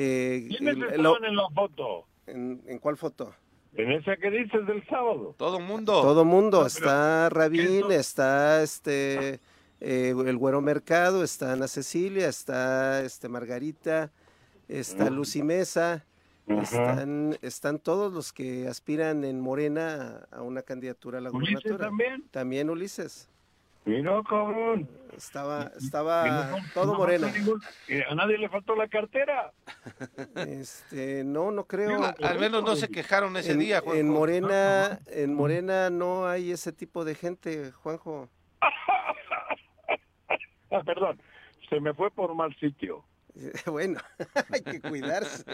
eh, 0.00 0.46
¿Quiénes 0.48 0.76
estaban 0.76 1.24
en 1.24 1.36
la 1.36 1.48
foto? 1.50 2.06
¿En, 2.26 2.78
cuál 2.78 2.96
foto? 2.96 3.34
En 3.74 3.90
esa 3.90 4.16
que 4.16 4.30
dices 4.30 4.64
del 4.66 4.86
sábado. 4.86 5.34
Todo 5.36 5.58
mundo. 5.58 6.02
Todo 6.02 6.24
mundo. 6.24 6.64
está 6.66 7.28
Rabín, 7.30 7.90
está 7.90 8.62
este 8.62 9.40
eh, 9.80 10.14
el 10.26 10.36
Güero 10.36 10.60
Mercado, 10.60 11.24
está 11.24 11.52
Ana 11.52 11.66
Cecilia, 11.66 12.28
está 12.28 13.02
este 13.02 13.28
Margarita, 13.28 14.12
está 14.68 15.10
Lucy 15.10 15.42
Mesa. 15.42 16.04
Están, 16.46 17.36
están 17.42 17.78
todos 17.78 18.12
los 18.12 18.32
que 18.32 18.68
aspiran 18.68 19.24
en 19.24 19.38
Morena 19.38 20.26
a 20.30 20.42
una 20.42 20.62
candidatura 20.62 21.18
a 21.18 21.20
la 21.20 21.30
¿Ulises 21.30 21.76
también? 21.76 22.24
También 22.30 22.70
Ulises. 22.70 23.28
Mira, 23.88 24.22
cabrón. 24.28 24.86
Estaba, 25.16 25.72
estaba 25.78 26.58
todo 26.74 26.94
morena. 26.94 27.32
a 28.08 28.14
nadie 28.14 28.36
le 28.36 28.50
faltó 28.50 28.76
la 28.76 28.86
cartera. 28.86 29.50
Este, 30.36 31.24
no, 31.24 31.50
no 31.50 31.64
creo. 31.64 32.14
al 32.22 32.38
menos 32.38 32.62
no 32.62 32.76
se 32.76 32.88
quejaron 32.88 33.34
ese 33.38 33.56
día, 33.56 33.80
Juanjo. 33.80 33.98
En 33.98 34.10
Morena, 34.10 35.00
en 35.06 35.32
Morena 35.32 35.88
no 35.88 36.28
hay 36.28 36.52
ese 36.52 36.70
tipo 36.70 37.06
de 37.06 37.14
gente, 37.14 37.72
Juanjo. 37.72 38.28
ah, 40.70 40.82
perdón, 40.84 41.18
se 41.70 41.80
me 41.80 41.94
fue 41.94 42.10
por 42.10 42.34
mal 42.34 42.54
sitio. 42.56 43.04
Bueno, 43.66 44.00
hay 44.52 44.62
que 44.62 44.80
cuidarse. 44.80 45.44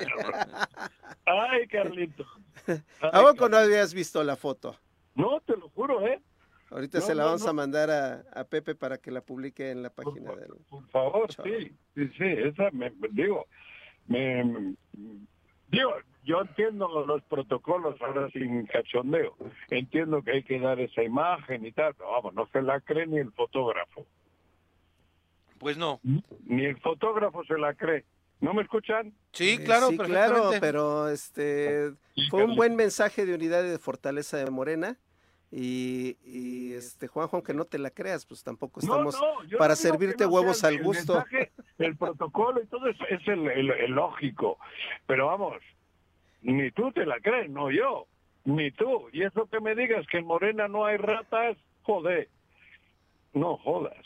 Ay, 1.27 1.69
Carlito. 1.69 2.25
¿A 3.01 3.21
poco 3.21 3.49
no 3.49 3.59
habías 3.59 3.93
visto 3.93 4.25
la 4.25 4.37
foto? 4.37 4.75
No, 5.15 5.41
te 5.43 5.55
lo 5.55 5.69
juro, 5.69 6.05
¿eh? 6.07 6.19
Ahorita 6.75 7.01
se 7.01 7.15
la 7.15 7.27
vamos 7.27 7.47
a 7.47 7.53
mandar 7.53 7.89
a, 7.89 8.45
Pepe 8.49 8.75
para 8.75 8.99
que 8.99 9.13
la 9.13 9.21
publique 9.21 9.71
en 9.71 9.85
la 9.85 9.91
página 9.91 10.31
por, 10.31 10.41
del. 10.41 10.51
Por 10.69 10.89
favor, 10.89 11.33
sí, 11.33 11.71
sí, 11.95 12.09
sí, 12.19 12.25
esa 12.25 12.69
me, 12.73 12.93
digo, 13.13 13.47
me, 14.09 14.75
digo, 15.69 15.95
yo 16.25 16.41
entiendo 16.41 17.07
los 17.07 17.23
protocolos 17.23 17.95
ahora 18.03 18.29
sin 18.31 18.67
cachondeo, 18.67 19.37
entiendo 19.71 20.21
que 20.23 20.33
hay 20.33 20.43
que 20.43 20.59
dar 20.59 20.81
esa 20.81 21.05
imagen 21.05 21.65
y 21.65 21.71
tal, 21.71 21.95
pero 21.95 22.11
vamos, 22.11 22.35
no 22.35 22.49
se 22.49 22.61
la 22.61 22.81
cree 22.81 23.07
ni 23.07 23.19
el 23.19 23.31
fotógrafo. 23.31 24.05
Pues 25.61 25.79
no. 25.79 26.01
Ni 26.03 26.65
el 26.65 26.81
fotógrafo 26.81 27.45
se 27.45 27.57
la 27.57 27.75
cree. 27.75 28.05
¿No 28.41 28.53
me 28.53 28.63
escuchan? 28.63 29.15
Sí, 29.31 29.59
claro, 29.59 29.91
sí, 29.91 29.97
claro, 29.97 30.51
pero 30.61 31.09
este 31.09 31.93
fue 32.31 32.43
un 32.43 32.57
buen 32.57 32.75
mensaje 32.75 33.27
de 33.27 33.35
unidad 33.37 33.65
y 33.65 33.69
de 33.69 33.79
fortaleza 33.79 34.39
de 34.39 34.51
Morena 34.51 34.99
y, 35.57 36.73
este 36.75 37.07
Juanjo, 37.07 37.37
aunque 37.37 37.55
no 37.55 37.65
te 37.65 37.79
la 37.79 37.91
creas, 37.91 38.27
pues 38.27 38.43
tampoco 38.43 38.81
estamos 38.81 39.17
para 39.57 39.77
servirte 39.77 40.27
huevos 40.27 40.65
al 40.65 40.83
gusto. 40.83 41.25
El, 41.79 41.97
protocolo 41.97 42.61
y 42.61 42.67
todo 42.67 42.89
eso 42.89 43.05
es 43.09 43.27
el, 43.29 43.45
lógico. 43.93 44.59
Pero 45.07 45.27
vamos, 45.27 45.55
ni 46.43 46.73
tú 46.73 46.91
te 46.91 47.07
la 47.07 47.21
crees, 47.21 47.51
no 47.51 47.71
yo, 47.71 48.09
ni 48.45 48.73
tú. 48.73 49.09
Y 49.13 49.23
eso 49.23 49.47
que 49.47 49.61
me 49.61 49.77
digas 49.77 50.05
que 50.09 50.19
en 50.19 50.27
Morena 50.27 50.67
no 50.67 50.87
hay 50.87 50.97
ratas, 50.97 51.57
joder, 51.83 52.29
no 53.33 53.57
jodas. 53.59 54.05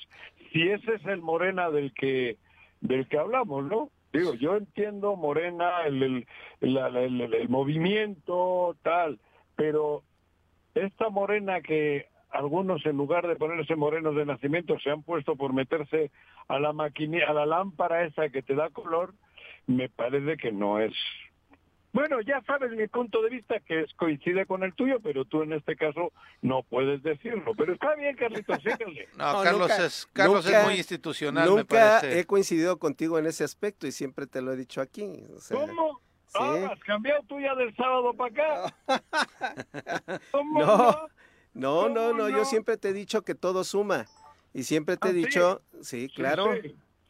Si 0.52 0.68
ese 0.68 0.96
es 0.96 1.06
el 1.06 1.22
Morena 1.22 1.70
del 1.70 1.94
que 1.94 2.36
del 2.82 3.08
que 3.08 3.18
hablamos, 3.18 3.64
¿no? 3.64 3.90
Digo, 4.12 4.34
yo 4.34 4.56
entiendo 4.56 5.16
Morena, 5.16 5.82
el, 5.86 6.26
el 6.60 7.48
movimiento, 7.48 8.76
tal, 8.82 9.18
pero 9.56 10.02
esta 10.86 11.08
morena 11.10 11.60
que 11.60 12.06
algunos 12.30 12.84
en 12.84 12.96
lugar 12.96 13.26
de 13.26 13.36
ponerse 13.36 13.74
morenos 13.76 14.14
de 14.14 14.26
nacimiento 14.26 14.78
se 14.80 14.90
han 14.90 15.02
puesto 15.02 15.36
por 15.36 15.52
meterse 15.52 16.10
a 16.48 16.58
la 16.58 16.72
maquinilla, 16.72 17.28
a 17.28 17.32
la 17.32 17.46
lámpara 17.46 18.04
esa 18.04 18.28
que 18.28 18.42
te 18.42 18.54
da 18.54 18.70
color, 18.70 19.14
me 19.66 19.88
parece 19.88 20.36
que 20.36 20.52
no 20.52 20.78
es. 20.80 20.92
Bueno, 21.92 22.20
ya 22.20 22.42
sabes 22.46 22.70
mi 22.72 22.86
punto 22.86 23.22
de 23.22 23.30
vista 23.30 23.60
que 23.60 23.80
es, 23.80 23.94
coincide 23.94 24.44
con 24.44 24.62
el 24.62 24.74
tuyo, 24.74 25.00
pero 25.00 25.24
tú 25.24 25.42
en 25.42 25.54
este 25.54 25.74
caso 25.74 26.12
no 26.42 26.62
puedes 26.62 27.02
decirlo. 27.02 27.54
Pero 27.56 27.72
está 27.72 27.94
bien, 27.96 28.14
Carlitos, 28.14 28.58
síguele. 28.62 29.08
No, 29.16 29.42
Carlos, 29.42 29.78
es, 29.78 30.06
Carlos 30.12 30.46
es 30.46 30.64
muy 30.64 30.74
institucional, 30.74 31.48
nunca 31.48 32.00
me 32.02 32.18
he 32.20 32.24
coincidido 32.26 32.78
contigo 32.78 33.18
en 33.18 33.26
ese 33.26 33.42
aspecto 33.42 33.86
y 33.86 33.92
siempre 33.92 34.26
te 34.26 34.42
lo 34.42 34.52
he 34.52 34.56
dicho 34.56 34.82
aquí. 34.82 35.24
¿Cómo? 35.50 36.00
Ah, 36.34 36.70
¿has 36.72 36.80
cambiado 36.80 37.22
tuya 37.24 37.54
del 37.54 37.74
sábado 37.76 38.14
para 38.14 38.30
acá? 38.30 38.74
no, 40.54 41.08
no, 41.54 41.88
no, 41.88 42.12
no, 42.12 42.28
yo 42.28 42.44
siempre 42.44 42.76
te 42.76 42.90
he 42.90 42.92
dicho 42.92 43.22
que 43.22 43.34
todo 43.34 43.64
suma. 43.64 44.06
Y 44.52 44.62
siempre 44.64 44.96
te 44.96 45.08
he 45.08 45.10
¿Ah, 45.10 45.14
dicho, 45.14 45.62
sí, 45.82 46.08
claro. 46.14 46.46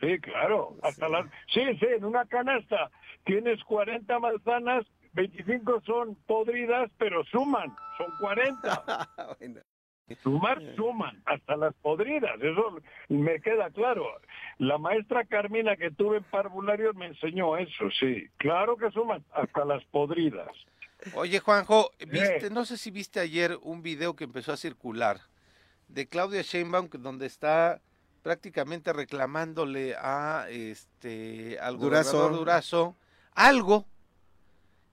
Sí, 0.01 0.19
claro. 0.21 0.77
Hasta 0.83 1.09
las... 1.09 1.27
Sí, 1.53 1.61
sí, 1.79 1.87
en 1.87 2.05
una 2.05 2.25
canasta 2.27 2.91
tienes 3.25 3.63
40 3.65 4.19
manzanas, 4.19 4.87
25 5.13 5.83
son 5.85 6.15
podridas, 6.27 6.91
pero 6.99 7.25
suman, 7.25 7.75
son 7.97 8.07
40. 8.21 9.09
bueno. 9.39 9.61
Sumar 10.17 10.61
suman, 10.77 11.23
hasta 11.27 11.57
las 11.57 11.75
podridas, 11.75 12.41
eso 12.41 12.81
me 13.09 13.41
queda 13.41 13.71
claro. 13.71 14.07
La 14.59 14.79
maestra 14.79 15.25
Carmina 15.25 15.77
que 15.77 15.91
tuve 15.91 16.19
en 16.19 16.25
parvularios 16.25 16.95
me 16.95 17.07
enseñó 17.07 17.57
eso, 17.57 17.91
sí. 17.99 18.29
Claro 18.39 18.77
que 18.77 18.91
suman, 18.91 19.25
hasta 19.33 19.65
las 19.65 19.85
podridas. 19.87 20.49
Oye, 21.15 21.39
Juanjo, 21.41 21.91
¿viste, 21.99 22.51
no 22.51 22.65
sé 22.65 22.77
si 22.77 22.91
viste 22.91 23.21
ayer 23.21 23.59
un 23.63 23.83
video 23.83 24.17
que 24.17 24.25
empezó 24.25 24.53
a 24.53 24.57
circular 24.57 25.21
de 25.89 26.09
Claudia 26.09 26.43
Sheinbaum 26.43 26.89
donde 26.91 27.27
está 27.27 27.81
prácticamente 28.23 28.93
reclamándole 28.93 29.95
a 29.97 30.47
este 30.51 31.59
al 31.61 31.79
Durazo. 31.79 32.29
Durazo 32.31 32.97
algo 33.33 33.87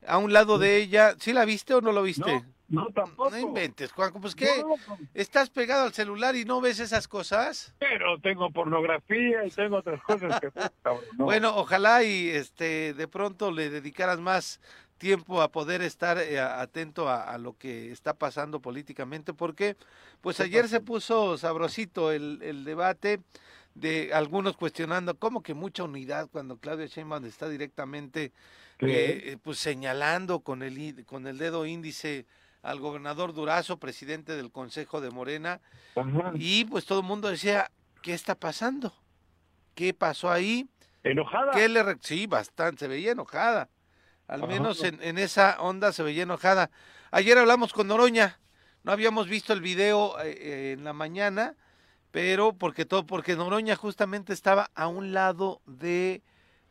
a 0.08 0.18
un 0.18 0.32
lado 0.32 0.58
de 0.58 0.78
ella. 0.78 1.16
¿Sí 1.20 1.34
la 1.34 1.46
viste 1.46 1.74
o 1.74 1.82
no 1.82 1.92
lo 1.92 2.04
viste? 2.04 2.34
No, 2.34 2.46
tampoco. 2.94 3.30
No 3.30 3.38
inventes, 3.38 3.92
Juanjo. 3.92 4.20
Pues 4.20 4.36
qué, 4.36 4.64
¿estás 5.14 5.50
pegado 5.50 5.86
al 5.86 5.94
celular 5.94 6.36
y 6.36 6.46
no 6.46 6.62
ves 6.62 6.80
esas 6.80 7.08
cosas? 7.08 7.76
Pero 7.80 8.20
tengo 8.20 8.52
pornografía 8.52 9.46
y 9.46 9.50
tengo 9.52 9.78
otras 9.78 10.02
cosas 10.04 10.40
que... 10.40 10.50
Bueno, 11.18 11.56
ojalá 11.56 12.04
y 12.04 12.30
este 12.30 12.94
de 12.94 13.08
pronto 13.08 13.52
le 13.52 13.70
dedicaras 13.70 14.20
más 14.20 14.60
tiempo 14.98 15.42
a 15.42 15.52
poder 15.52 15.82
estar 15.82 16.18
eh, 16.18 16.40
atento 16.40 17.10
a, 17.10 17.38
lo 17.38 17.58
que 17.58 17.92
está 17.92 18.14
pasando 18.14 18.62
políticamente, 18.62 19.34
porque 19.34 19.76
pues 20.22 20.40
ayer 20.40 20.68
se 20.70 20.80
puso 20.80 21.38
sabrosito 21.38 22.12
el, 22.12 22.40
el 22.42 22.64
debate 22.64 23.20
de 23.76 24.14
algunos 24.14 24.56
cuestionando 24.56 25.20
cómo 25.20 25.44
que 25.44 25.54
mucha 25.54 25.84
unidad 25.84 26.30
cuando 26.32 26.58
Claudia 26.58 26.86
Sheinbaum 26.88 27.26
está 27.26 27.50
directamente 27.50 28.32
eh, 28.80 29.38
pues 29.44 29.60
señalando 29.60 30.40
con 30.40 30.64
el 30.64 31.06
con 31.06 31.28
el 31.28 31.38
dedo 31.38 31.66
índice 31.66 32.26
al 32.66 32.80
gobernador 32.80 33.34
Durazo, 33.34 33.78
presidente 33.78 34.36
del 34.36 34.52
Consejo 34.52 35.00
de 35.00 35.12
Morena, 35.12 35.62
y 36.34 36.66
pues 36.66 36.86
todo 36.86 37.00
el 37.00 37.06
mundo 37.06 37.30
decía, 37.30 37.70
¿qué 38.02 38.14
está 38.14 38.34
pasando? 38.34 38.92
¿Qué 39.76 39.94
pasó 39.94 40.32
ahí? 40.32 40.68
¿Enojada? 41.04 41.52
¿Qué 41.52 41.70
le 41.70 41.84
sí, 42.02 42.26
bastante, 42.26 42.80
se 42.80 42.88
veía 42.88 43.12
enojada. 43.12 43.70
Al 44.28 44.48
menos 44.48 44.84
en, 44.84 45.02
en, 45.04 45.20
esa 45.20 45.58
onda 45.62 45.94
se 45.94 46.02
veía 46.02 46.24
enojada. 46.24 46.72
Ayer 47.12 47.38
hablamos 47.38 47.72
con 47.72 47.88
Noroña, 47.88 48.40
no 48.84 48.92
habíamos 48.92 49.28
visto 49.28 49.54
el 49.54 49.62
video 49.62 50.20
eh, 50.24 50.74
en 50.76 50.84
la 50.84 50.94
mañana, 50.94 51.56
pero 52.10 52.54
porque 52.54 52.86
todo, 52.86 53.06
porque 53.06 53.36
Noroña 53.36 53.76
justamente 53.76 54.34
estaba 54.34 54.72
a 54.74 54.88
un 54.88 55.14
lado 55.14 55.62
de 55.68 56.24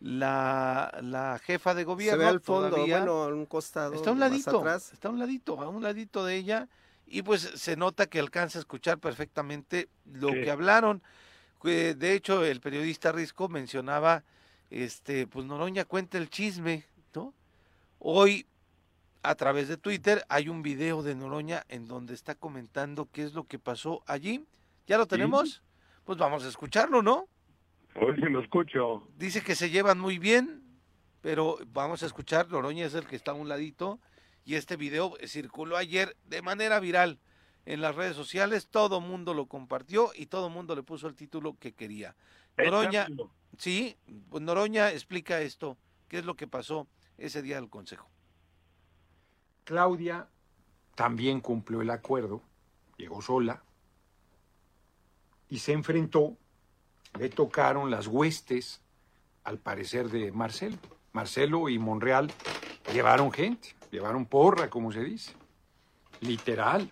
la, 0.05 0.99
la 1.01 1.41
jefa 1.43 1.75
de 1.75 1.85
gobierno. 1.85 2.21
Se 2.21 2.25
ve 2.25 2.31
al 2.31 2.41
fondo, 2.41 2.77
bueno, 2.77 3.23
a 3.23 3.29
un 3.29 3.47
costado. 3.47 3.95
Está 3.95 4.11
a 4.11 4.13
un 4.13 4.21
ladito, 4.21 4.63
está 4.93 5.09
a 5.09 5.11
un 5.11 5.19
ladito, 5.19 5.59
a 5.59 5.69
un 5.71 5.83
ladito 5.83 6.27
de 6.27 6.37
ella, 6.37 6.69
y 7.07 7.23
pues 7.23 7.41
se 7.41 7.75
nota 7.77 8.05
que 8.07 8.19
alcanza 8.21 8.59
a 8.59 8.61
escuchar 8.61 8.99
perfectamente 8.99 9.89
lo 10.05 10.29
que 10.29 10.51
hablaron. 10.51 11.03
De 11.63 12.13
hecho, 12.13 12.45
el 12.45 12.61
periodista 12.61 13.13
Risco 13.13 13.49
mencionaba, 13.49 14.25
este, 14.69 15.27
pues 15.27 15.47
Noroña 15.47 15.87
cuenta 15.87 16.19
el 16.19 16.29
chisme, 16.29 16.85
¿no? 17.15 17.33
Hoy, 17.99 18.47
a 19.23 19.35
través 19.37 19.69
de 19.69 19.79
Twitter, 19.79 20.23
hay 20.29 20.51
un 20.51 20.61
video 20.61 21.03
de 21.03 21.15
Noroña 21.15 21.65
en 21.71 21.89
donde 21.89 22.13
está 22.13 22.35
comentando 22.35 23.09
qué 23.11 23.23
es 23.23 23.33
lo 23.33 23.45
que 23.45 23.59
pasó 23.59 24.03
allí. 24.07 24.45
¿Ya 24.87 24.99
lo 24.99 25.07
tenemos? 25.07 25.63
Pues 26.05 26.19
vamos 26.19 26.45
a 26.45 26.49
escucharlo, 26.49 27.01
¿no? 27.01 27.27
Hoy 27.97 28.17
sí 28.17 28.23
lo 28.23 28.41
escucho. 28.41 29.07
Dice 29.17 29.43
que 29.43 29.55
se 29.55 29.71
llevan 29.71 30.01
muy 30.01 30.19
bien, 30.19 30.63
pero 31.21 31.59
vamos 31.69 32.03
a 32.03 32.07
escuchar, 32.07 32.51
Noroña 32.51 32.87
es 32.87 32.95
el 32.95 33.07
que 33.07 33.17
está 33.17 33.31
a 33.31 33.35
un 33.35 33.49
ladito, 33.49 34.01
y 34.45 34.57
este 34.57 34.77
video 34.77 35.17
circuló 35.27 35.77
ayer 35.77 36.17
de 36.25 36.43
manera 36.43 36.81
viral 36.81 37.19
en 37.67 37.81
las 37.81 37.95
redes 37.95 38.15
sociales, 38.15 38.69
todo 38.69 39.01
mundo 39.01 39.33
lo 39.33 39.47
compartió 39.47 40.11
y 40.15 40.27
todo 40.27 40.51
mundo 40.51 40.77
le 40.77 40.83
puso 40.83 41.07
el 41.07 41.15
título 41.15 41.57
que 41.59 41.73
quería. 41.73 42.15
Noroña, 42.59 43.07
sí, 43.57 43.97
Noroña 44.31 44.91
explica 44.91 45.41
esto, 45.41 45.79
qué 46.09 46.19
es 46.19 46.25
lo 46.25 46.37
que 46.37 46.47
pasó 46.47 46.89
ese 47.17 47.43
día 47.43 47.57
del 47.57 47.71
Consejo. 47.71 48.11
Claudia 49.65 50.29
también 50.95 51.41
cumplió 51.41 51.81
el 51.81 51.91
acuerdo, 51.91 52.43
llegó 52.99 53.23
sola 53.23 53.65
y 55.49 55.59
se 55.59 55.73
enfrentó 55.73 56.37
le 57.19 57.29
tocaron 57.29 57.91
las 57.91 58.07
huestes, 58.07 58.81
al 59.45 59.59
parecer, 59.59 60.11
de 60.11 60.33
Marcelo. 60.33 60.79
Marcelo 61.13 61.69
y 61.69 61.79
Monreal 61.79 62.33
llevaron 62.93 63.31
gente, 63.31 63.75
llevaron 63.91 64.27
porra, 64.27 64.69
como 64.69 64.91
se 64.91 65.05
dice, 65.05 65.33
literal. 66.21 66.91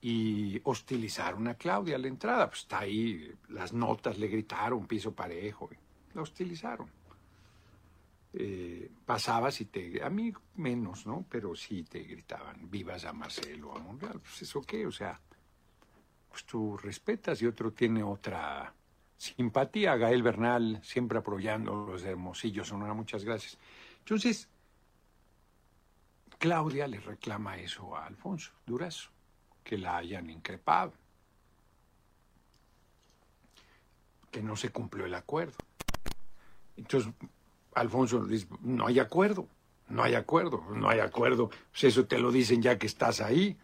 Y 0.00 0.60
hostilizaron 0.64 1.48
a 1.48 1.54
Claudia 1.54 1.96
a 1.96 1.98
la 1.98 2.08
entrada. 2.08 2.48
Pues 2.48 2.60
está 2.60 2.80
ahí, 2.80 3.34
las 3.48 3.72
notas 3.72 4.18
le 4.18 4.28
gritaron, 4.28 4.86
piso 4.86 5.12
parejo, 5.12 5.68
la 6.14 6.22
hostilizaron. 6.22 6.88
Eh, 8.32 8.90
pasabas 9.04 9.60
y 9.60 9.64
te, 9.66 10.02
a 10.02 10.08
mí 10.08 10.32
menos, 10.54 11.06
¿no? 11.06 11.26
Pero 11.28 11.56
sí 11.56 11.82
te 11.82 12.00
gritaban, 12.00 12.70
vivas 12.70 13.04
a 13.04 13.12
Marcelo, 13.12 13.74
a 13.74 13.80
Monreal. 13.80 14.20
Pues 14.20 14.42
eso 14.42 14.62
qué, 14.62 14.86
o 14.86 14.92
sea, 14.92 15.20
pues 16.28 16.44
tú 16.44 16.76
respetas 16.76 17.40
y 17.42 17.46
otro 17.46 17.72
tiene 17.72 18.02
otra 18.02 18.72
simpatía. 19.16 19.96
Gael 19.96 20.22
Bernal, 20.22 20.80
siempre 20.82 21.18
apoyando 21.18 21.86
los 21.86 22.02
de 22.02 22.16
Sonora, 22.64 22.94
muchas 22.94 23.24
gracias. 23.24 23.58
Entonces, 23.98 24.48
Claudia 26.38 26.86
le 26.86 27.00
reclama 27.00 27.58
eso 27.58 27.96
a 27.96 28.06
Alfonso 28.06 28.52
Durazo, 28.64 29.10
que 29.64 29.76
la 29.76 29.96
hayan 29.96 30.30
increpado, 30.30 30.92
que 34.30 34.42
no 34.42 34.56
se 34.56 34.70
cumplió 34.70 35.06
el 35.06 35.14
acuerdo. 35.14 35.56
Entonces, 36.76 37.12
Alfonso 37.74 38.24
dice, 38.24 38.46
no 38.60 38.86
hay 38.86 39.00
acuerdo, 39.00 39.48
no 39.88 40.02
hay 40.02 40.14
acuerdo, 40.14 40.64
no 40.70 40.88
hay 40.88 41.00
acuerdo. 41.00 41.48
Pues 41.48 41.84
eso 41.84 42.06
te 42.06 42.18
lo 42.18 42.30
dicen 42.30 42.62
ya 42.62 42.78
que 42.78 42.86
estás 42.86 43.20
ahí. 43.20 43.56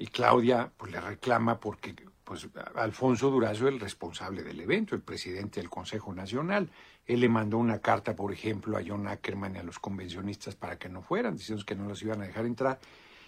Y 0.00 0.06
Claudia 0.06 0.72
pues 0.78 0.90
le 0.90 0.98
reclama 0.98 1.60
porque 1.60 1.94
pues 2.24 2.48
Alfonso 2.74 3.30
Durazo 3.30 3.68
es 3.68 3.74
el 3.74 3.80
responsable 3.80 4.42
del 4.42 4.58
evento, 4.58 4.94
el 4.94 5.02
presidente 5.02 5.60
del 5.60 5.68
Consejo 5.68 6.14
Nacional. 6.14 6.70
Él 7.04 7.20
le 7.20 7.28
mandó 7.28 7.58
una 7.58 7.80
carta, 7.80 8.16
por 8.16 8.32
ejemplo, 8.32 8.78
a 8.78 8.82
John 8.82 9.06
Ackerman 9.06 9.56
y 9.56 9.58
a 9.58 9.62
los 9.62 9.78
convencionistas 9.78 10.54
para 10.56 10.78
que 10.78 10.88
no 10.88 11.02
fueran, 11.02 11.36
diciendo 11.36 11.66
que 11.66 11.74
no 11.74 11.86
los 11.86 12.00
iban 12.02 12.22
a 12.22 12.24
dejar 12.24 12.46
entrar. 12.46 12.80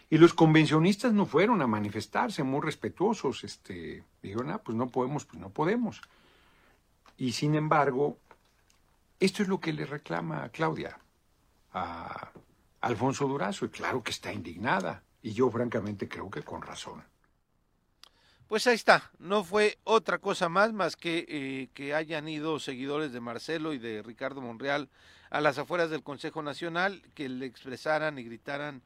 Y 0.08 0.16
los 0.16 0.32
convencionistas 0.32 1.12
no 1.12 1.26
fueron 1.26 1.60
a 1.60 1.66
manifestarse, 1.66 2.42
muy 2.42 2.62
respetuosos. 2.62 3.44
Este, 3.44 4.02
dijeron, 4.22 4.50
ah, 4.50 4.62
pues 4.62 4.74
no 4.74 4.88
podemos, 4.88 5.26
pues 5.26 5.38
no 5.42 5.50
podemos. 5.50 6.00
Y 7.18 7.32
sin 7.32 7.54
embargo, 7.54 8.16
esto 9.20 9.42
es 9.42 9.48
lo 9.50 9.60
que 9.60 9.74
le 9.74 9.84
reclama 9.84 10.42
a 10.42 10.48
Claudia, 10.48 10.98
a 11.74 12.30
Alfonso 12.80 13.28
Durazo, 13.28 13.66
y 13.66 13.68
claro 13.68 14.02
que 14.02 14.12
está 14.12 14.32
indignada. 14.32 15.02
Y 15.22 15.32
yo 15.32 15.50
francamente 15.50 16.08
creo 16.08 16.30
que 16.30 16.42
con 16.42 16.62
razón. 16.62 17.04
Pues 18.48 18.66
ahí 18.66 18.74
está, 18.74 19.10
no 19.18 19.44
fue 19.44 19.78
otra 19.84 20.18
cosa 20.18 20.50
más 20.50 20.74
más 20.74 20.94
que 20.94 21.24
eh, 21.26 21.70
que 21.72 21.94
hayan 21.94 22.28
ido 22.28 22.58
seguidores 22.58 23.12
de 23.12 23.20
Marcelo 23.20 23.72
y 23.72 23.78
de 23.78 24.02
Ricardo 24.02 24.42
Monreal 24.42 24.90
a 25.30 25.40
las 25.40 25.56
afueras 25.56 25.88
del 25.88 26.02
Consejo 26.02 26.42
Nacional, 26.42 27.00
que 27.14 27.30
le 27.30 27.46
expresaran 27.46 28.18
y 28.18 28.24
gritaran 28.24 28.82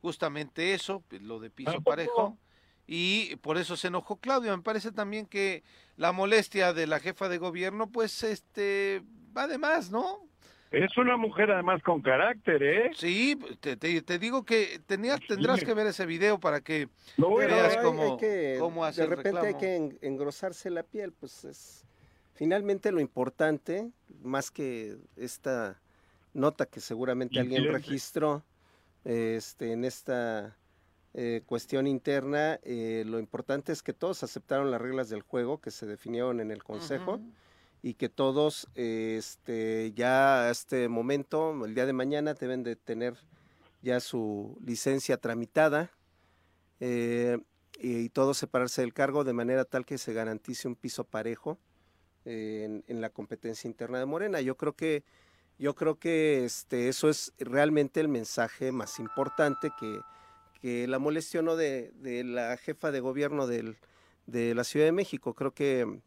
justamente 0.00 0.72
eso, 0.72 1.04
lo 1.20 1.38
de 1.38 1.50
piso 1.50 1.82
parejo, 1.82 2.38
y 2.86 3.36
por 3.36 3.58
eso 3.58 3.76
se 3.76 3.88
enojó 3.88 4.16
Claudio. 4.16 4.56
Me 4.56 4.62
parece 4.62 4.92
también 4.92 5.26
que 5.26 5.62
la 5.98 6.12
molestia 6.12 6.72
de 6.72 6.86
la 6.86 7.00
jefa 7.00 7.28
de 7.28 7.36
gobierno, 7.36 7.90
pues 7.90 8.22
este 8.22 9.02
va 9.36 9.46
de 9.46 9.58
más, 9.58 9.90
¿no? 9.90 10.29
Es 10.70 10.96
una 10.96 11.16
mujer 11.16 11.50
además 11.50 11.82
con 11.82 12.00
carácter, 12.00 12.62
¿eh? 12.62 12.90
Sí, 12.94 13.36
te, 13.58 13.76
te, 13.76 14.18
digo 14.18 14.44
que 14.44 14.80
tenías, 14.86 15.18
tendrás 15.26 15.64
que 15.64 15.74
ver 15.74 15.88
ese 15.88 16.06
video 16.06 16.38
para 16.38 16.60
que 16.60 16.88
veas 17.16 17.76
cómo, 17.78 18.18
cómo 18.60 18.84
hacer 18.84 19.08
De 19.08 19.16
repente 19.16 19.46
hay 19.48 19.54
que 19.54 19.98
engrosarse 20.02 20.70
la 20.70 20.84
piel, 20.84 21.12
pues 21.12 21.44
es 21.44 21.84
finalmente 22.34 22.92
lo 22.92 23.00
importante, 23.00 23.90
más 24.22 24.52
que 24.52 24.96
esta 25.16 25.80
nota 26.34 26.66
que 26.66 26.78
seguramente 26.78 27.40
alguien 27.40 27.72
registró 27.72 28.44
este, 29.04 29.72
en 29.72 29.84
esta 29.84 30.56
eh, 31.14 31.42
cuestión 31.46 31.88
interna, 31.88 32.60
eh, 32.62 33.02
lo 33.06 33.18
importante 33.18 33.72
es 33.72 33.82
que 33.82 33.92
todos 33.92 34.22
aceptaron 34.22 34.70
las 34.70 34.80
reglas 34.80 35.08
del 35.08 35.22
juego 35.22 35.60
que 35.60 35.72
se 35.72 35.84
definieron 35.84 36.38
en 36.38 36.52
el 36.52 36.62
Consejo 36.62 37.20
y 37.82 37.94
que 37.94 38.08
todos 38.08 38.68
este, 38.74 39.92
ya 39.94 40.44
a 40.44 40.50
este 40.50 40.88
momento, 40.88 41.64
el 41.64 41.74
día 41.74 41.86
de 41.86 41.92
mañana, 41.92 42.34
deben 42.34 42.62
de 42.62 42.76
tener 42.76 43.16
ya 43.82 44.00
su 44.00 44.58
licencia 44.64 45.16
tramitada 45.16 45.90
eh, 46.80 47.38
y, 47.78 48.10
todos 48.10 48.36
separarse 48.36 48.82
del 48.82 48.92
cargo 48.92 49.24
de 49.24 49.32
manera 49.32 49.64
tal 49.64 49.86
que 49.86 49.96
se 49.96 50.12
garantice 50.12 50.68
un 50.68 50.76
piso 50.76 51.04
parejo 51.04 51.58
en, 52.26 52.82
la 52.88 53.08
competencia 53.10 53.68
interna 53.68 53.98
de 53.98 54.06
Morena. 54.06 54.40
Yo 54.40 54.56
creo 54.56 54.74
que 54.74 55.04
yo 55.58 55.74
creo 55.74 55.98
que 55.98 56.44
este, 56.44 56.88
eso 56.88 57.10
es 57.10 57.34
realmente 57.38 58.00
el 58.00 58.08
mensaje 58.08 58.72
más 58.72 58.98
importante 58.98 59.70
que, 59.78 60.00
que 60.60 60.88
la 60.88 60.98
molestia 60.98 61.42
no 61.42 61.54
de, 61.54 61.92
de, 61.96 62.24
la 62.24 62.56
jefa 62.56 62.90
de 62.90 63.00
gobierno 63.00 63.46
del, 63.46 63.76
de 64.26 64.54
la 64.54 64.64
Ciudad 64.64 64.86
de 64.86 64.92
México. 64.92 65.34
Creo 65.34 65.52
que 65.52 66.00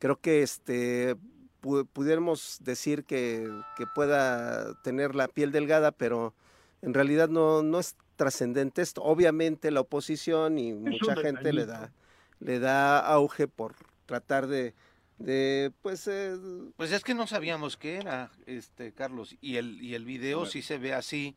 creo 0.00 0.20
que 0.20 0.42
este 0.42 1.16
pudiéramos 1.60 2.58
decir 2.60 3.04
que, 3.04 3.48
pueda 3.94 4.74
tener 4.82 5.14
la 5.14 5.28
piel 5.28 5.52
delgada, 5.52 5.92
pero 5.92 6.34
en 6.82 6.94
realidad 6.94 7.28
no, 7.28 7.62
no 7.62 7.78
es 7.78 7.96
trascendente 8.16 8.82
esto. 8.82 9.02
Obviamente 9.02 9.70
la 9.70 9.80
oposición 9.80 10.58
y 10.58 10.72
mucha 10.72 11.14
gente 11.16 11.52
le 11.52 11.66
da, 11.66 11.92
le 12.40 12.58
da 12.58 12.98
auge 12.98 13.46
por 13.46 13.74
tratar 14.06 14.46
de, 14.46 14.74
de 15.18 15.70
pues 15.82 16.08
eh, 16.08 16.36
pues 16.76 16.92
es 16.92 17.04
que 17.04 17.14
no 17.14 17.26
sabíamos 17.26 17.76
qué 17.76 17.96
era 17.96 18.30
este 18.46 18.92
Carlos 18.92 19.36
y 19.42 19.56
el 19.56 19.82
y 19.82 19.94
el 19.94 20.04
video 20.04 20.46
sí 20.46 20.62
se 20.62 20.78
ve 20.78 20.94
así 20.94 21.36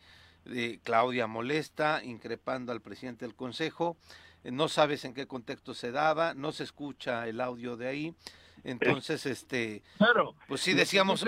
Claudia 0.84 1.28
molesta, 1.28 2.02
increpando 2.04 2.72
al 2.72 2.82
presidente 2.82 3.26
del 3.26 3.36
Consejo. 3.36 3.98
no 4.44 4.68
sabes 4.68 5.06
en 5.06 5.14
qué 5.14 5.28
contexto 5.28 5.74
se 5.74 5.92
daba, 5.92 6.34
no 6.34 6.52
se 6.52 6.64
escucha 6.64 7.28
el 7.28 7.40
audio 7.40 7.78
de 7.78 7.88
ahí. 7.88 8.16
Entonces, 8.64 9.26
este, 9.26 9.82
claro, 9.98 10.36
pues 10.48 10.62
sí 10.62 10.74
decíamos... 10.74 11.26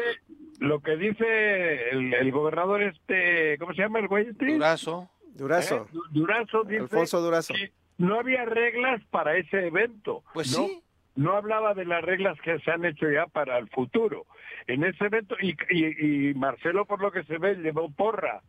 Lo 0.60 0.80
que 0.80 0.96
dice, 0.96 1.90
el, 1.90 2.32
gobernador 2.32 2.82
este, 2.82 3.58
¿cómo 3.58 3.74
se 3.74 3.82
llama 3.82 4.00
el 4.00 4.08
güey 4.08 4.28
este? 4.28 4.54
Durazo. 4.54 5.10
Durazo. 5.34 5.90
¿Eh? 5.92 6.00
Durazo 6.12 6.64
dice 6.64 6.84
Alfonso 6.84 7.22
Durazo. 7.22 7.54
Que 7.54 7.74
no 7.98 8.20
había 8.20 8.46
reglas 8.46 9.02
para 9.12 9.36
ese 9.38 9.68
evento. 9.68 10.24
Pues 10.34 10.52
sí. 10.52 10.82
No 11.16 11.34
hablaba 11.34 11.74
de 11.74 11.86
las 11.86 12.04
reglas 12.04 12.38
que 12.42 12.60
se 12.60 12.72
han 12.72 12.84
hecho 12.84 13.10
ya 13.10 13.26
para 13.28 13.58
el 13.58 13.70
futuro. 13.70 14.26
En 14.68 14.84
ese 14.84 15.06
evento, 15.06 15.36
y, 15.40 15.56
y, 15.70 16.30
y 16.30 16.34
Marcelo, 16.34 16.86
por 16.86 17.02
lo 17.02 17.12
que 17.12 17.24
se 17.24 17.38
ve, 17.38 17.56
llevó 17.56 17.90
porra. 17.90 18.42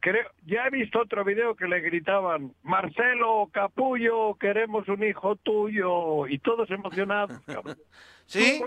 Creo, 0.00 0.26
ya 0.46 0.66
he 0.66 0.70
visto 0.70 1.00
otro 1.00 1.24
video 1.24 1.56
que 1.56 1.66
le 1.66 1.80
gritaban, 1.80 2.54
Marcelo, 2.62 3.48
capullo, 3.52 4.34
queremos 4.36 4.88
un 4.88 5.02
hijo 5.02 5.36
tuyo, 5.36 6.26
y 6.26 6.38
todos 6.38 6.70
emocionados. 6.70 7.38
¿Sí? 8.26 8.62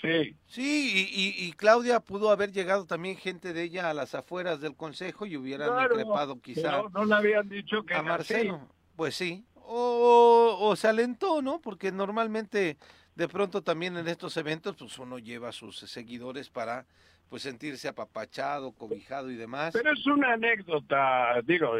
Sí. 0.00 0.36
Sí, 0.46 1.08
y, 1.12 1.46
y, 1.46 1.52
Claudia 1.54 2.00
pudo 2.00 2.30
haber 2.30 2.52
llegado 2.52 2.86
también 2.86 3.16
gente 3.16 3.52
de 3.52 3.62
ella 3.62 3.90
a 3.90 3.94
las 3.94 4.14
afueras 4.14 4.60
del 4.60 4.76
consejo 4.76 5.26
y 5.26 5.36
hubieran 5.36 5.70
increpado 5.82 6.40
quizá. 6.40 6.82
No, 6.92 7.04
le 7.04 7.14
habían 7.14 7.48
dicho 7.48 7.82
que 7.84 7.94
a 7.94 8.02
Marcelo. 8.02 8.60
Pues 8.94 9.14
sí. 9.14 9.44
O, 9.54 10.58
o 10.60 10.76
se 10.76 10.86
alentó, 10.86 11.42
¿no? 11.42 11.60
Porque 11.60 11.90
normalmente 11.90 12.76
de 13.16 13.28
pronto 13.28 13.62
también 13.62 13.96
en 13.96 14.06
estos 14.06 14.36
eventos 14.36 14.76
pues 14.76 14.98
uno 14.98 15.18
lleva 15.18 15.48
a 15.48 15.52
sus 15.52 15.78
seguidores 15.78 16.50
para 16.50 16.84
pues 17.28 17.42
sentirse 17.42 17.88
apapachado, 17.88 18.72
cobijado 18.72 19.30
y 19.30 19.36
demás. 19.36 19.72
Pero 19.72 19.92
es 19.92 20.06
una 20.06 20.34
anécdota, 20.34 21.40
digo, 21.42 21.72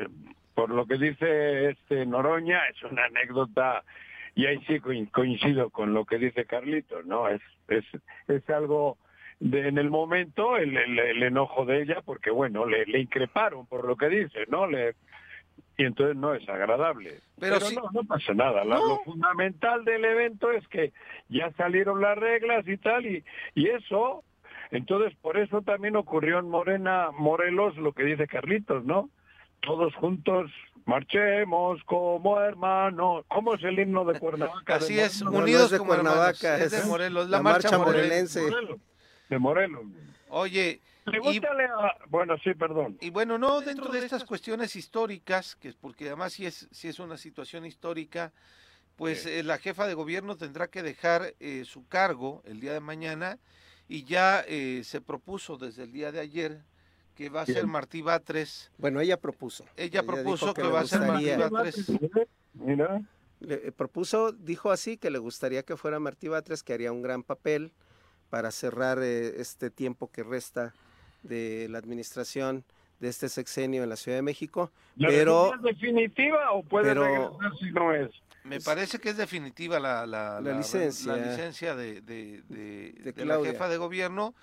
por 0.55 0.71
lo 0.71 0.87
que 0.87 0.97
dice 0.97 1.71
este 1.71 2.05
Noroña, 2.05 2.67
es 2.69 2.83
una 2.83 3.05
anécdota 3.05 3.85
y 4.37 4.45
ahí 4.45 4.63
sí 4.67 4.79
coincido 5.11 5.71
con 5.71 5.95
lo 5.95 6.05
que 6.05 6.19
dice 6.19 6.45
Carlito, 6.45 7.03
¿no? 7.03 7.27
Es, 7.27 7.41
es, 7.69 7.85
es 8.29 8.49
algo 8.51 8.99
de, 9.41 9.67
en 9.67 9.79
el 9.79 9.89
momento, 9.89 10.59
el, 10.59 10.77
el, 10.77 11.23
enojo 11.23 11.65
de 11.65 11.83
ella, 11.83 12.03
porque 12.05 12.31
bueno, 12.31 12.67
le, 12.67 12.85
le 12.85 13.01
increparon 13.01 13.67
por 13.67 13.87
lo 13.87 13.97
que 13.97 14.11
dice, 14.11 14.41
¿no? 14.49 14.67
Le, 14.67 14.95
y 15.79 15.85
entonces 15.85 16.17
no 16.17 16.35
es 16.35 16.47
agradable. 16.51 17.21
Pero, 17.41 17.57
no, 17.75 17.91
no 17.91 18.05
pasa 18.05 18.35
nada. 18.35 18.63
Lo 18.63 18.99
fundamental 19.05 19.87
del 19.87 20.05
evento 20.05 20.51
es 20.51 20.69
que 20.69 20.93
ya 21.31 21.51
salieron 21.53 22.03
las 22.03 22.19
reglas 22.19 22.69
y 22.69 22.77
tal, 22.77 23.07
y, 23.07 23.25
y 23.55 23.69
eso, 23.69 24.23
entonces 24.71 25.17
por 25.23 25.39
eso 25.39 25.63
también 25.63 25.97
ocurrió 25.97 26.41
en 26.41 26.51
Morena, 26.51 27.11
Morelos, 27.11 27.75
lo 27.79 27.93
que 27.93 28.05
dice 28.05 28.27
Carlitos, 28.27 28.85
¿no? 28.85 29.09
Todos 29.63 29.95
juntos 29.95 30.51
Marchemos 30.87 31.83
como 31.85 32.41
hermanos. 32.41 33.25
¿Cómo 33.29 33.55
es 33.55 33.65
el 33.65 33.79
himno 33.79 34.05
de 34.05 34.19
Cuernavaca? 34.19 34.77
Así 34.77 34.99
es, 34.99 35.21
unidos 35.21 35.71
de 35.71 35.79
como 35.79 35.91
Cuernavaca, 35.93 36.59
es 36.59 36.71
de 36.71 36.85
Morelos, 36.85 37.29
la, 37.29 37.43
marcha, 37.43 37.77
morelense. 37.77 38.41
De 39.29 39.39
Morelos. 39.39 39.85
Oye, 40.29 40.81
y, 41.07 41.41
bueno, 42.09 42.37
sí, 42.43 42.55
perdón. 42.55 42.99
Y 43.01 43.11
bueno, 43.11 43.37
no 43.37 43.61
dentro 43.61 43.91
de 43.91 43.99
estas 43.99 44.25
cuestiones 44.25 44.75
históricas, 44.77 45.57
que 45.57 45.73
porque 45.73 46.07
además 46.07 46.33
si 46.33 46.47
es 46.47 46.69
si 46.71 46.89
es 46.89 46.99
una 46.99 47.17
situación 47.17 47.67
histórica, 47.67 48.33
pues 48.97 49.27
eh, 49.27 49.43
la 49.43 49.59
jefa 49.59 49.87
de 49.87 49.95
gobierno 49.95 50.37
tendrá 50.37 50.69
que 50.69 50.83
dejar 50.83 51.35
eh, 51.39 51.65
su 51.65 51.87
cargo 51.87 52.43
el 52.45 52.61
día 52.61 52.73
de 52.73 52.81
mañana 52.81 53.39
y 53.89 54.05
ya 54.05 54.45
eh, 54.49 54.83
se 54.85 55.01
propuso 55.01 55.59
desde 55.59 55.85
el 55.85 55.93
día 55.93 56.11
de 56.11 56.21
ayer 56.21 56.65
que 57.17 57.31
va 57.31 57.43
a 57.43 57.47
ser 57.47 57.67
Martí 57.67 58.03
Batres. 58.03 58.71
Bueno, 58.79 59.01
ella 59.01 59.17
propuso. 59.17 59.65
Ella, 59.77 60.03
propuso 60.03 60.53
que, 60.53 60.63
va 60.63 60.81
a 60.81 60.87
ser 60.87 61.01
Martí 61.01 61.31
Batres. 61.31 61.87
Mira. 62.55 63.03
Le, 63.41 63.55
eh, 63.55 63.73
propuso, 63.73 64.33
dijo 64.33 64.71
así, 64.71 64.99
que 64.99 65.11
le 65.11 65.19
gustaría 65.19 65.63
que 65.63 65.77
fuera 65.77 65.99
Martí 65.99 66.29
Batres, 66.29 66.63
que 66.63 66.75
haría 66.75 66.93
un 66.93 67.03
gran 67.03 67.23
papel 67.23 67.73
para 68.31 68.51
cerrar 68.51 68.99
eh, 69.03 69.41
este 69.41 69.71
tiempo 69.71 70.11
que 70.11 70.23
resta 70.23 70.75
de 71.23 71.69
la 71.71 71.79
administración 71.79 72.65
de 73.01 73.09
este 73.09 73.29
sexenio 73.29 73.83
en 73.83 73.89
la 73.89 73.97
Ciudad 73.97 74.19
de 74.19 74.23
México. 74.23 74.71
¿La 74.97 75.09
pero 75.09 75.55
es 75.55 75.63
definitiva 75.63 76.53
o 76.53 76.63
puede 76.63 76.95
regresar 76.95 77.53
si 77.59 77.71
no 77.73 77.95
es? 77.95 78.11
Me 78.45 78.61
parece 78.61 78.99
que 78.99 79.11
es 79.11 79.17
definitiva 79.17 79.81
la, 79.81 80.07
la, 80.07 80.41
licencia, 80.41 81.17
la 81.17 81.27
licencia 81.27 81.75
de, 81.75 82.01
de, 82.01 82.43
de 82.47 83.25
la 83.25 83.43
jefa 83.43 83.69
de 83.69 83.77
gobierno 83.77 84.35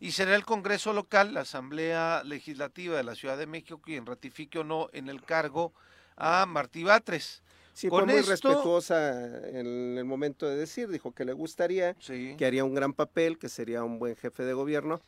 y 0.00 0.12
será 0.12 0.34
el 0.34 0.44
Congreso 0.46 0.94
local, 0.94 1.34
la 1.34 1.42
Asamblea 1.42 2.22
Legislativa 2.24 2.96
de 2.96 3.04
la 3.04 3.14
Ciudad 3.14 3.36
de 3.36 3.46
México, 3.46 3.80
quien 3.80 4.06
ratifique 4.06 4.58
o 4.58 4.64
no 4.64 4.88
en 4.92 5.10
el 5.10 5.22
cargo 5.22 5.74
a 6.16 6.46
Martí 6.46 6.82
Batres. 6.82 7.42
Sí, 7.74 7.88
fue 7.88 8.04
muy 8.04 8.22
respetuosa 8.22 9.48
en 9.48 9.96
el 9.98 10.04
momento 10.04 10.46
de 10.46 10.56
decir, 10.56 10.88
dijo 10.88 11.12
que 11.12 11.24
le 11.24 11.34
gustaría, 11.34 11.94
que 11.94 12.44
haría 12.44 12.64
un 12.64 12.74
gran 12.74 12.94
papel, 12.94 13.38
que 13.38 13.48
sería 13.48 13.84
un 13.84 13.98
buen 13.98 14.16
jefe 14.16 14.42
de 14.42 14.54
gobierno. 14.54 15.00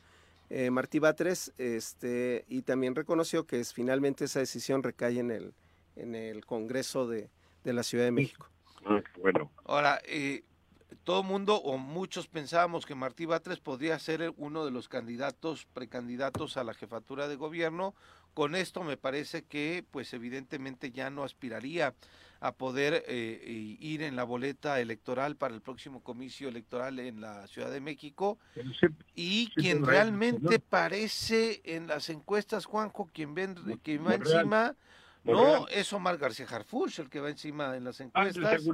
Eh, 0.50 0.70
Martí 0.70 0.98
Batres, 0.98 1.52
este, 1.56 2.44
y 2.46 2.62
también 2.62 2.94
reconoció 2.94 3.46
que 3.46 3.60
es, 3.60 3.72
finalmente 3.72 4.26
esa 4.26 4.40
decisión 4.40 4.82
recae 4.82 5.18
en 5.18 5.30
el, 5.30 5.54
en 5.96 6.14
el 6.14 6.44
Congreso 6.44 7.08
de, 7.08 7.30
de 7.64 7.72
la 7.72 7.82
Ciudad 7.82 8.04
de 8.04 8.10
México. 8.10 8.48
Ah, 8.84 9.02
bueno. 9.18 9.50
Ahora, 9.64 10.00
eh, 10.04 10.44
todo 11.04 11.22
mundo 11.22 11.56
o 11.56 11.78
muchos 11.78 12.28
pensábamos 12.28 12.86
que 12.86 12.94
Martí 12.94 13.26
Batres 13.26 13.58
podría 13.58 13.98
ser 13.98 14.32
uno 14.36 14.64
de 14.64 14.70
los 14.70 14.88
candidatos, 14.88 15.66
precandidatos 15.72 16.56
a 16.56 16.64
la 16.64 16.74
jefatura 16.74 17.28
de 17.28 17.36
gobierno. 17.36 17.94
Con 18.34 18.54
esto 18.54 18.82
me 18.82 18.96
parece 18.96 19.44
que, 19.44 19.84
pues 19.90 20.12
evidentemente 20.14 20.90
ya 20.90 21.10
no 21.10 21.24
aspiraría 21.24 21.94
a 22.40 22.52
poder 22.52 23.04
eh, 23.06 23.76
ir 23.78 24.02
en 24.02 24.16
la 24.16 24.24
boleta 24.24 24.80
electoral 24.80 25.36
para 25.36 25.54
el 25.54 25.60
próximo 25.60 26.02
comicio 26.02 26.48
electoral 26.48 26.98
en 26.98 27.20
la 27.20 27.46
Ciudad 27.46 27.70
de 27.70 27.80
México. 27.80 28.38
y 29.14 29.48
quien 29.54 29.84
realmente 29.84 30.58
parece 30.58 31.60
en 31.64 31.86
las 31.86 32.10
encuestas, 32.10 32.64
Juanjo, 32.64 33.08
quien, 33.12 33.34
ven, 33.34 33.54
quien 33.82 34.06
va 34.06 34.14
encima, 34.14 34.74
no 35.24 35.68
es 35.68 35.92
Omar 35.92 36.18
García 36.18 36.46
Harfuch 36.50 36.98
el 36.98 37.10
que 37.10 37.20
va 37.20 37.30
encima 37.30 37.76
en 37.76 37.84
las 37.84 38.00
ah, 38.00 38.04
encuestas. 38.04 38.64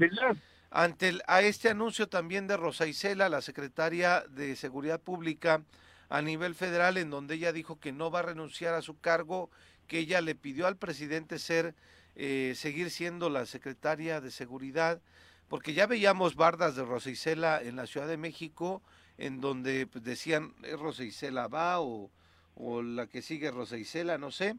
Ante 0.70 1.18
a 1.26 1.40
este 1.40 1.70
anuncio 1.70 2.08
también 2.08 2.46
de 2.46 2.56
Rosa 2.56 2.86
Isela, 2.86 3.28
la 3.28 3.40
secretaria 3.40 4.24
de 4.28 4.54
Seguridad 4.54 5.00
Pública 5.00 5.62
a 6.10 6.22
nivel 6.22 6.54
federal, 6.54 6.96
en 6.98 7.10
donde 7.10 7.36
ella 7.36 7.52
dijo 7.52 7.80
que 7.80 7.92
no 7.92 8.10
va 8.10 8.20
a 8.20 8.22
renunciar 8.22 8.74
a 8.74 8.82
su 8.82 8.98
cargo, 8.98 9.50
que 9.86 9.98
ella 9.98 10.20
le 10.20 10.34
pidió 10.34 10.66
al 10.66 10.76
presidente 10.76 11.38
ser, 11.38 11.74
eh, 12.16 12.52
seguir 12.54 12.90
siendo 12.90 13.30
la 13.30 13.46
secretaria 13.46 14.20
de 14.20 14.30
Seguridad, 14.30 15.00
porque 15.48 15.72
ya 15.72 15.86
veíamos 15.86 16.34
bardas 16.34 16.76
de 16.76 16.84
Rosa 16.84 17.10
Isela 17.10 17.62
en 17.62 17.76
la 17.76 17.86
Ciudad 17.86 18.06
de 18.06 18.18
México, 18.18 18.82
en 19.16 19.40
donde 19.40 19.86
pues, 19.86 20.04
decían, 20.04 20.54
Rosa 20.78 21.04
Isela 21.04 21.48
va 21.48 21.80
o, 21.80 22.10
o, 22.54 22.82
la 22.82 23.06
que 23.06 23.22
sigue 23.22 23.50
Rosa 23.50 23.78
Isela, 23.78 24.18
no 24.18 24.30
sé. 24.30 24.56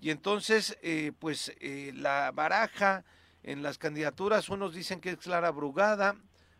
Y 0.00 0.10
entonces, 0.10 0.76
eh, 0.82 1.12
pues 1.18 1.54
eh, 1.60 1.92
la 1.94 2.30
baraja 2.32 3.04
en 3.42 3.62
las 3.62 3.78
candidaturas, 3.78 4.48
unos 4.48 4.74
dicen 4.74 5.00
que 5.00 5.10
es 5.10 5.16
Clara 5.18 5.50
Brugada, 5.50 6.16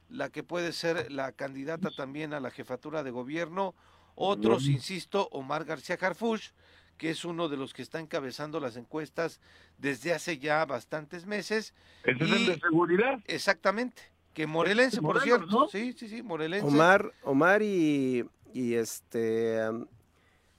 la 0.09 0.31
que 0.31 0.43
puede 0.43 0.73
ser 0.73 1.11
la 1.11 1.33
candidata 1.33 1.91
también 1.91 2.33
a 2.33 2.41
la 2.41 2.51
jefatura 2.51 3.03
de 3.03 3.11
gobierno. 3.11 3.75
Otros, 4.15 4.67
insisto, 4.67 5.29
Omar 5.33 5.65
García 5.65 5.99
Harfuch, 6.01 6.53
que 6.97 7.11
es 7.11 7.25
uno 7.25 7.49
de 7.49 7.57
los 7.57 7.75
que 7.75 7.83
está 7.83 8.01
encabezando 8.01 8.61
las 8.61 8.77
encuestas 8.77 9.41
desde 9.79 10.15
hace 10.15 10.39
ya 10.39 10.65
bastantes 10.65 11.27
meses. 11.27 11.75
¿Es 12.05 12.21
el 12.21 12.47
de 12.47 12.59
seguridad? 12.59 13.21
Exactamente. 13.27 14.03
Que 14.33 14.47
morelense, 14.47 15.03
por 15.03 15.21
cierto. 15.23 15.69
Sí, 15.69 15.93
sí, 15.93 16.09
sí, 16.09 16.23
morelense. 16.23 16.67
Omar, 16.67 17.13
Omar 17.23 17.63
y, 17.63 18.25
y 18.53 18.75
este 18.75 19.61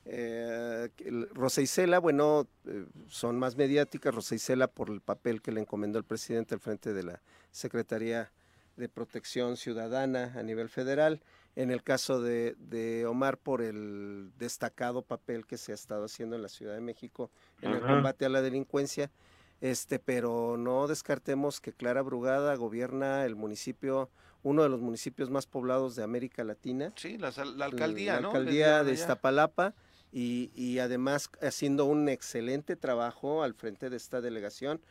eh, 0.10 0.90
Rosa 1.34 1.62
Isela, 1.62 2.00
bueno, 2.00 2.48
eh, 2.66 2.86
son 3.10 3.38
más 3.38 3.58
mediáticas. 3.58 4.16
Rosa 4.16 4.36
Isela 4.36 4.68
por 4.68 4.90
el 4.90 5.02
papel 5.02 5.42
que 5.42 5.52
le 5.52 5.60
encomendó 5.60 6.00
el 6.00 6.06
presidente 6.06 6.56
al 6.56 6.62
frente 6.62 6.94
de 6.94 7.04
la 7.04 7.22
Secretaría 7.52 8.32
de 8.78 8.88
Protección 8.88 9.58
Ciudadana 9.58 10.34
a 10.38 10.44
nivel 10.44 10.70
federal. 10.70 11.22
En 11.58 11.72
el 11.72 11.84
caso 11.84 12.22
de, 12.22 13.06
Omar, 13.08 13.38
por 13.38 13.62
el 13.62 14.32
destacado 14.38 15.02
papel 15.02 15.46
que 15.46 15.58
se 15.58 15.72
ha 15.74 15.76
estado 15.76 16.06
haciendo 16.06 16.36
en 16.36 16.44
la 16.44 16.50
Ciudad 16.50 16.76
de 16.76 16.82
México 16.82 17.32
en 17.62 17.72
el 17.72 17.82
combate 17.82 18.26
a 18.26 18.30
la 18.30 18.42
delincuencia. 18.42 19.12
Este, 19.60 19.98
pero 19.98 20.56
no 20.56 20.88
descartemos 20.88 21.60
que 21.60 21.74
Clara 21.74 22.04
Brugada 22.04 22.56
gobierna 22.56 23.26
el 23.26 23.36
municipio, 23.36 24.12
uno 24.44 24.62
de 24.62 24.70
los 24.70 24.80
municipios 24.80 25.32
más 25.32 25.48
poblados 25.48 25.96
de 25.96 26.04
América 26.04 26.44
Latina. 26.44 26.94
Sí, 26.96 27.18
la, 27.18 27.30
alcaldía, 27.30 28.22
la 28.22 28.28
alcaldía 28.28 28.84
de 28.84 28.94
Iztapalapa 28.94 29.74
y, 30.12 30.80
además 30.80 31.30
haciendo 31.42 31.86
un 31.86 32.10
excelente 32.10 32.76
trabajo 32.76 33.44
al 33.44 33.54
frente 33.54 33.90
de 33.90 33.98
esta 33.98 34.22
delegación. 34.22 34.82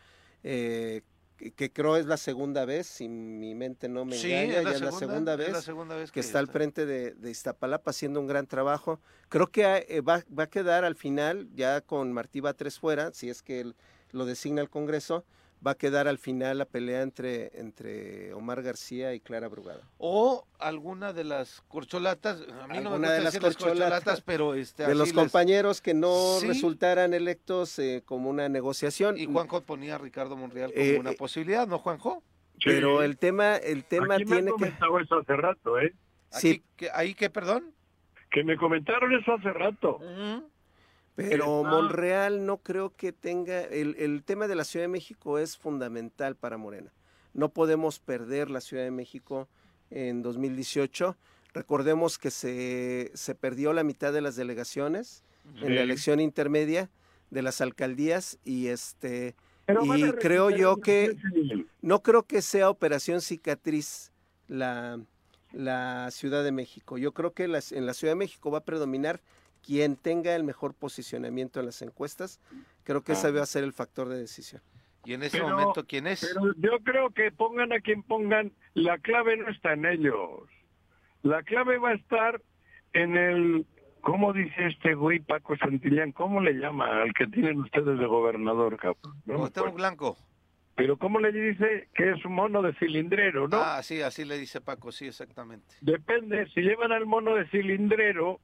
Eh, 0.42 1.02
que, 1.36 1.70
creo 1.70 1.96
es 1.96 2.06
la 2.06 2.16
segunda 2.16 2.64
vez, 2.64 2.86
si 2.86 3.08
mi 3.08 3.54
mente 3.54 3.88
no 3.88 4.04
me 4.04 4.16
engaña, 4.16 4.62
ya 4.62 4.70
es 4.70 4.80
la 4.80 4.92
segunda 4.92 5.36
vez, 5.36 6.10
que, 6.10 6.20
está 6.20 6.38
al 6.38 6.48
frente 6.48 6.86
de, 6.86 7.12
de, 7.12 7.30
Iztapalapa 7.30 7.90
haciendo 7.90 8.20
un 8.20 8.26
gran 8.26 8.46
trabajo. 8.46 9.00
Creo 9.28 9.48
que 9.48 9.86
eh, 9.88 10.00
va, 10.00 10.22
va, 10.36 10.44
a 10.44 10.46
quedar 10.46 10.84
al 10.84 10.96
final, 10.96 11.48
ya 11.54 11.82
con 11.82 12.12
Martí 12.12 12.40
Batres 12.40 12.78
fuera, 12.78 13.12
si 13.12 13.28
es 13.28 13.42
que 13.42 13.70
lo 14.12 14.24
designa 14.24 14.62
el 14.62 14.70
Congreso, 14.70 15.24
va 15.66 15.72
a 15.72 15.74
quedar 15.74 16.06
al 16.06 16.18
final 16.18 16.58
la 16.58 16.64
pelea 16.64 17.02
entre, 17.02 17.50
entre 17.58 18.32
Omar 18.34 18.62
García 18.62 19.14
y 19.14 19.20
Clara 19.20 19.48
Brugada. 19.48 19.82
O 19.98 20.46
alguna 20.58 21.12
de 21.12 21.24
las 21.24 21.62
corcholatas, 21.68 22.40
a 22.62 22.68
mí 22.68 22.78
no 22.80 22.98
me 22.98 23.08
de 23.08 23.22
las 23.22 23.38
corcholatas, 23.38 24.20
pero 24.20 24.54
este, 24.54 24.86
de 24.86 24.94
los 24.94 25.12
compañeros 25.12 25.80
que 25.80 25.94
no 25.94 26.38
resultaran 26.40 27.14
electos 27.14 27.78
eh, 27.78 28.02
como 28.04 28.30
una 28.30 28.48
negociación. 28.48 29.18
Y 29.18 29.26
Juanjo 29.26 29.62
ponía 29.62 29.96
a 29.96 29.98
Ricardo 29.98 30.36
Monreal 30.36 30.72
como 30.72 30.84
eh, 30.84 30.98
una 30.98 31.10
eh, 31.10 31.16
posibilidad, 31.16 31.66
¿no, 31.66 31.78
Juanjo? 31.78 32.22
Pero 32.64 33.02
el 33.02 33.18
tema, 33.18 33.56
el 33.56 33.84
tema 33.84 34.14
Aquí 34.14 34.24
tiene 34.24 34.50
me 34.58 34.68
que. 34.68 34.74
eso 35.02 35.18
hace 35.18 35.36
rato, 35.36 35.78
¿eh? 35.78 35.94
Sí. 36.30 36.62
¿Ahí 36.94 37.14
qué, 37.14 37.28
perdón? 37.28 37.74
Que 38.30 38.44
me 38.44 38.56
comentaron 38.56 39.12
eso 39.14 39.34
hace 39.34 39.52
rato. 39.52 40.00
Pero 41.16 41.64
Monreal 41.64 42.44
no 42.44 42.58
creo 42.58 42.94
que 42.94 43.12
tenga, 43.12 43.62
el, 43.62 43.96
el, 43.98 44.22
tema 44.22 44.48
de 44.48 44.54
la 44.54 44.64
Ciudad 44.64 44.84
de 44.84 44.88
México 44.88 45.38
es 45.38 45.56
fundamental 45.56 46.36
para 46.36 46.58
Morena. 46.58 46.92
No 47.32 47.48
podemos 47.48 47.98
perder 47.98 48.50
la 48.50 48.60
Ciudad 48.60 48.84
de 48.84 48.90
México 48.90 49.48
en 49.90 50.22
2018. 50.22 51.16
Recordemos 51.54 52.18
que 52.18 52.30
se, 52.30 53.10
se 53.14 53.34
perdió 53.34 53.72
la 53.72 53.82
mitad 53.82 54.12
de 54.12 54.20
las 54.20 54.36
delegaciones 54.36 55.24
en 55.62 55.74
la 55.74 55.80
elección 55.80 56.20
intermedia 56.20 56.90
de 57.30 57.40
las 57.40 57.60
alcaldías 57.60 58.38
y 58.44 58.66
este 58.66 59.34
y 59.84 60.12
creo 60.12 60.50
yo 60.50 60.76
que 60.76 61.16
no 61.82 62.02
creo 62.02 62.24
que 62.24 62.42
sea 62.42 62.70
operación 62.70 63.20
cicatriz 63.20 64.12
la, 64.48 65.00
la 65.52 66.10
Ciudad 66.10 66.44
de 66.44 66.52
México. 66.52 66.98
Yo 66.98 67.12
creo 67.12 67.32
que 67.32 67.44
en 67.44 67.52
la 67.52 67.94
Ciudad 67.94 68.12
de 68.12 68.16
México 68.16 68.50
va 68.50 68.58
a 68.58 68.64
predominar 68.64 69.20
quien 69.66 69.96
tenga 69.96 70.36
el 70.36 70.44
mejor 70.44 70.74
posicionamiento 70.74 71.58
en 71.58 71.66
las 71.66 71.82
encuestas, 71.82 72.40
creo 72.84 73.02
que 73.02 73.12
ese 73.12 73.32
va 73.32 73.42
a 73.42 73.46
ser 73.46 73.64
el 73.64 73.72
factor 73.72 74.08
de 74.08 74.18
decisión. 74.18 74.62
¿Y 75.04 75.14
en 75.14 75.22
ese 75.22 75.42
momento 75.42 75.84
quién 75.86 76.06
es? 76.06 76.20
Pero 76.20 76.52
yo 76.56 76.78
creo 76.84 77.10
que 77.10 77.30
pongan 77.32 77.72
a 77.72 77.80
quien 77.80 78.02
pongan, 78.02 78.52
la 78.74 78.98
clave 78.98 79.36
no 79.36 79.48
está 79.48 79.72
en 79.72 79.86
ellos. 79.86 80.48
La 81.22 81.42
clave 81.42 81.78
va 81.78 81.90
a 81.90 81.94
estar 81.94 82.40
en 82.92 83.16
el, 83.16 83.66
¿cómo 84.00 84.32
dice 84.32 84.66
este 84.66 84.94
güey 84.94 85.18
Paco 85.18 85.56
Santillán? 85.56 86.12
¿Cómo 86.12 86.40
le 86.40 86.54
llama 86.54 87.02
al 87.02 87.12
que 87.12 87.26
tienen 87.26 87.60
ustedes 87.60 87.98
de 87.98 88.06
gobernador, 88.06 88.76
cabrón? 88.76 89.20
No 89.26 89.72
Blanco. 89.72 90.16
Pero 90.76 90.98
¿cómo 90.98 91.20
le 91.20 91.32
dice 91.32 91.88
que 91.94 92.10
es 92.10 92.24
un 92.24 92.34
mono 92.34 92.60
de 92.60 92.74
cilindrero, 92.74 93.48
no? 93.48 93.56
Ah, 93.56 93.82
sí, 93.82 94.02
así 94.02 94.24
le 94.24 94.38
dice 94.38 94.60
Paco, 94.60 94.92
sí, 94.92 95.06
exactamente. 95.06 95.74
Depende, 95.80 96.46
si 96.52 96.60
llevan 96.60 96.92
al 96.92 97.06
mono 97.06 97.34
de 97.34 97.48
cilindrero, 97.48 98.40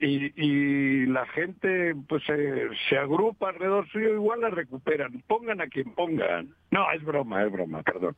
y, 0.00 0.32
y 0.36 1.06
la 1.06 1.26
gente 1.26 1.94
pues 2.08 2.22
se, 2.24 2.98
agrupa 2.98 3.48
alrededor 3.48 3.88
suyo, 3.88 4.14
igual 4.14 4.40
la 4.40 4.50
recuperan, 4.50 5.22
pongan 5.26 5.60
a 5.60 5.66
quien 5.66 5.92
pongan. 5.94 6.54
No, 6.70 6.90
es 6.92 7.02
broma, 7.04 7.44
es 7.44 7.52
broma, 7.52 7.82
perdón. 7.82 8.16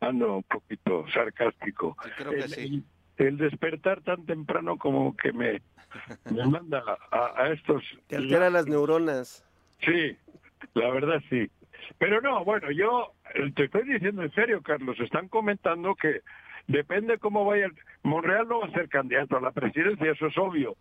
Ando 0.00 0.36
un 0.36 0.42
poquito 0.44 1.04
sarcástico. 1.12 1.94
creo 2.16 2.30
que 2.30 2.38
el, 2.38 2.48
sí. 2.48 2.84
el, 3.18 3.36
despertar 3.36 4.00
tan 4.00 4.24
temprano 4.24 4.78
como 4.78 5.14
que 5.14 5.32
me, 5.32 5.60
me 6.30 6.46
manda 6.46 6.82
a, 7.10 7.50
estos... 7.50 7.82
Te 8.06 8.16
altera 8.16 8.48
las 8.48 8.66
neuronas. 8.66 9.44
Sí, 9.80 10.16
la 10.72 10.90
verdad 10.90 11.22
sí. 11.28 11.50
Pero 11.98 12.22
no, 12.22 12.44
bueno, 12.44 12.70
yo 12.70 13.12
te 13.54 13.64
estoy 13.64 13.82
diciendo 13.84 14.22
en 14.22 14.32
serio, 14.32 14.62
Carlos, 14.62 14.98
están 15.00 15.28
comentando 15.28 15.94
que 15.94 16.22
depende 16.66 17.18
cómo 17.18 17.44
vaya. 17.44 17.68
Monreal 18.02 18.48
no 18.48 18.60
va 18.60 18.68
a 18.68 18.72
ser 18.72 18.88
candidato 18.88 19.36
a 19.36 19.42
la 19.42 19.50
presidencia, 19.50 20.12
eso 20.12 20.28
es 20.28 20.38
obvio 20.38 20.76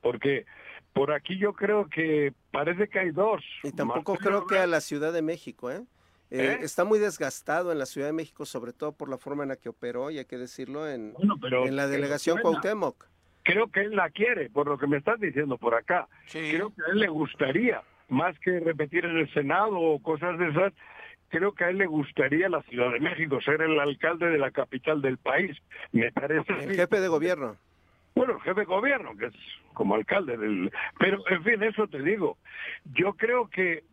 porque 0.00 0.46
por 0.92 1.12
aquí 1.12 1.38
yo 1.38 1.52
creo 1.52 1.88
que 1.88 2.32
parece 2.50 2.88
que 2.88 2.98
hay 2.98 3.10
dos. 3.10 3.42
Y 3.62 3.72
tampoco 3.72 4.16
creo 4.16 4.46
que 4.46 4.58
a 4.58 4.66
la 4.66 4.80
Ciudad 4.80 5.12
de 5.12 5.22
México, 5.22 5.70
¿eh? 5.70 5.84
¿eh? 6.30 6.40
¿eh? 6.40 6.58
Está 6.62 6.84
muy 6.84 6.98
desgastado 6.98 7.72
en 7.72 7.78
la 7.78 7.86
Ciudad 7.86 8.08
de 8.08 8.12
México, 8.12 8.44
sobre 8.46 8.72
todo 8.72 8.92
por 8.92 9.08
la 9.08 9.18
forma 9.18 9.44
en 9.44 9.50
la 9.50 9.56
que 9.56 9.68
operó, 9.68 10.10
y 10.10 10.18
hay 10.18 10.24
que 10.24 10.38
decirlo, 10.38 10.88
en, 10.88 11.14
en 11.40 11.76
la 11.76 11.86
delegación 11.86 12.38
Cuauhtémoc. 12.40 13.06
Creo 13.44 13.68
que 13.70 13.80
él 13.80 13.96
la 13.96 14.10
quiere, 14.10 14.50
por 14.50 14.66
lo 14.66 14.76
que 14.76 14.86
me 14.86 14.98
estás 14.98 15.18
diciendo 15.20 15.56
por 15.56 15.74
acá. 15.74 16.08
Creo 16.30 16.74
que 16.74 16.82
a 16.82 16.92
él 16.92 16.98
le 16.98 17.08
gustaría, 17.08 17.82
más 18.08 18.38
que 18.40 18.60
repetir 18.60 19.04
en 19.04 19.16
el 19.18 19.32
Senado 19.32 19.78
o 19.78 20.02
cosas 20.02 20.38
de 20.38 20.48
esas, 20.48 20.72
creo 21.28 21.52
que 21.52 21.64
a 21.64 21.70
él 21.70 21.78
le 21.78 21.86
gustaría 21.86 22.48
la 22.48 22.62
Ciudad 22.62 22.92
de 22.92 23.00
México, 23.00 23.40
ser 23.40 23.62
el 23.62 23.78
alcalde 23.78 24.26
de 24.26 24.38
la 24.38 24.50
capital 24.50 25.00
del 25.00 25.18
país. 25.18 25.56
Me 25.92 26.10
parece. 26.12 26.52
El 26.52 26.74
jefe 26.74 27.00
de 27.00 27.08
gobierno. 27.08 27.56
Bueno, 28.18 28.32
el 28.32 28.40
jefe 28.40 28.60
de 28.60 28.66
gobierno, 28.66 29.16
que 29.16 29.26
es 29.26 29.34
como 29.74 29.94
alcalde 29.94 30.36
del... 30.36 30.72
Pero, 30.98 31.22
en 31.30 31.44
fin, 31.44 31.62
eso 31.62 31.86
te 31.86 32.02
digo. 32.02 32.36
Yo 32.94 33.12
creo 33.12 33.48
que 33.48 33.84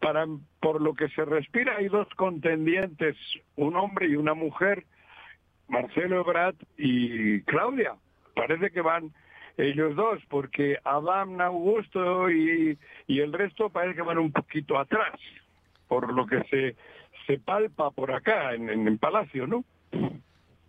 para 0.00 0.26
por 0.60 0.82
lo 0.82 0.92
que 0.92 1.08
se 1.08 1.24
respira 1.24 1.76
hay 1.78 1.88
dos 1.88 2.06
contendientes, 2.16 3.16
un 3.56 3.76
hombre 3.76 4.08
y 4.08 4.16
una 4.16 4.34
mujer, 4.34 4.84
Marcelo 5.66 6.20
Ebrard 6.20 6.56
y 6.76 7.40
Claudia. 7.44 7.94
Parece 8.34 8.70
que 8.70 8.82
van 8.82 9.14
ellos 9.56 9.96
dos, 9.96 10.20
porque 10.28 10.76
Adam 10.84 11.40
Augusto 11.40 12.30
y, 12.30 12.78
y 13.06 13.20
el 13.20 13.32
resto 13.32 13.70
parece 13.70 13.96
que 13.96 14.02
van 14.02 14.18
un 14.18 14.30
poquito 14.30 14.78
atrás, 14.78 15.18
por 15.88 16.12
lo 16.12 16.26
que 16.26 16.42
se, 16.50 16.76
se 17.26 17.38
palpa 17.38 17.90
por 17.92 18.12
acá 18.12 18.52
en, 18.52 18.68
en, 18.68 18.86
en 18.86 18.98
Palacio, 18.98 19.46
¿no? 19.46 19.64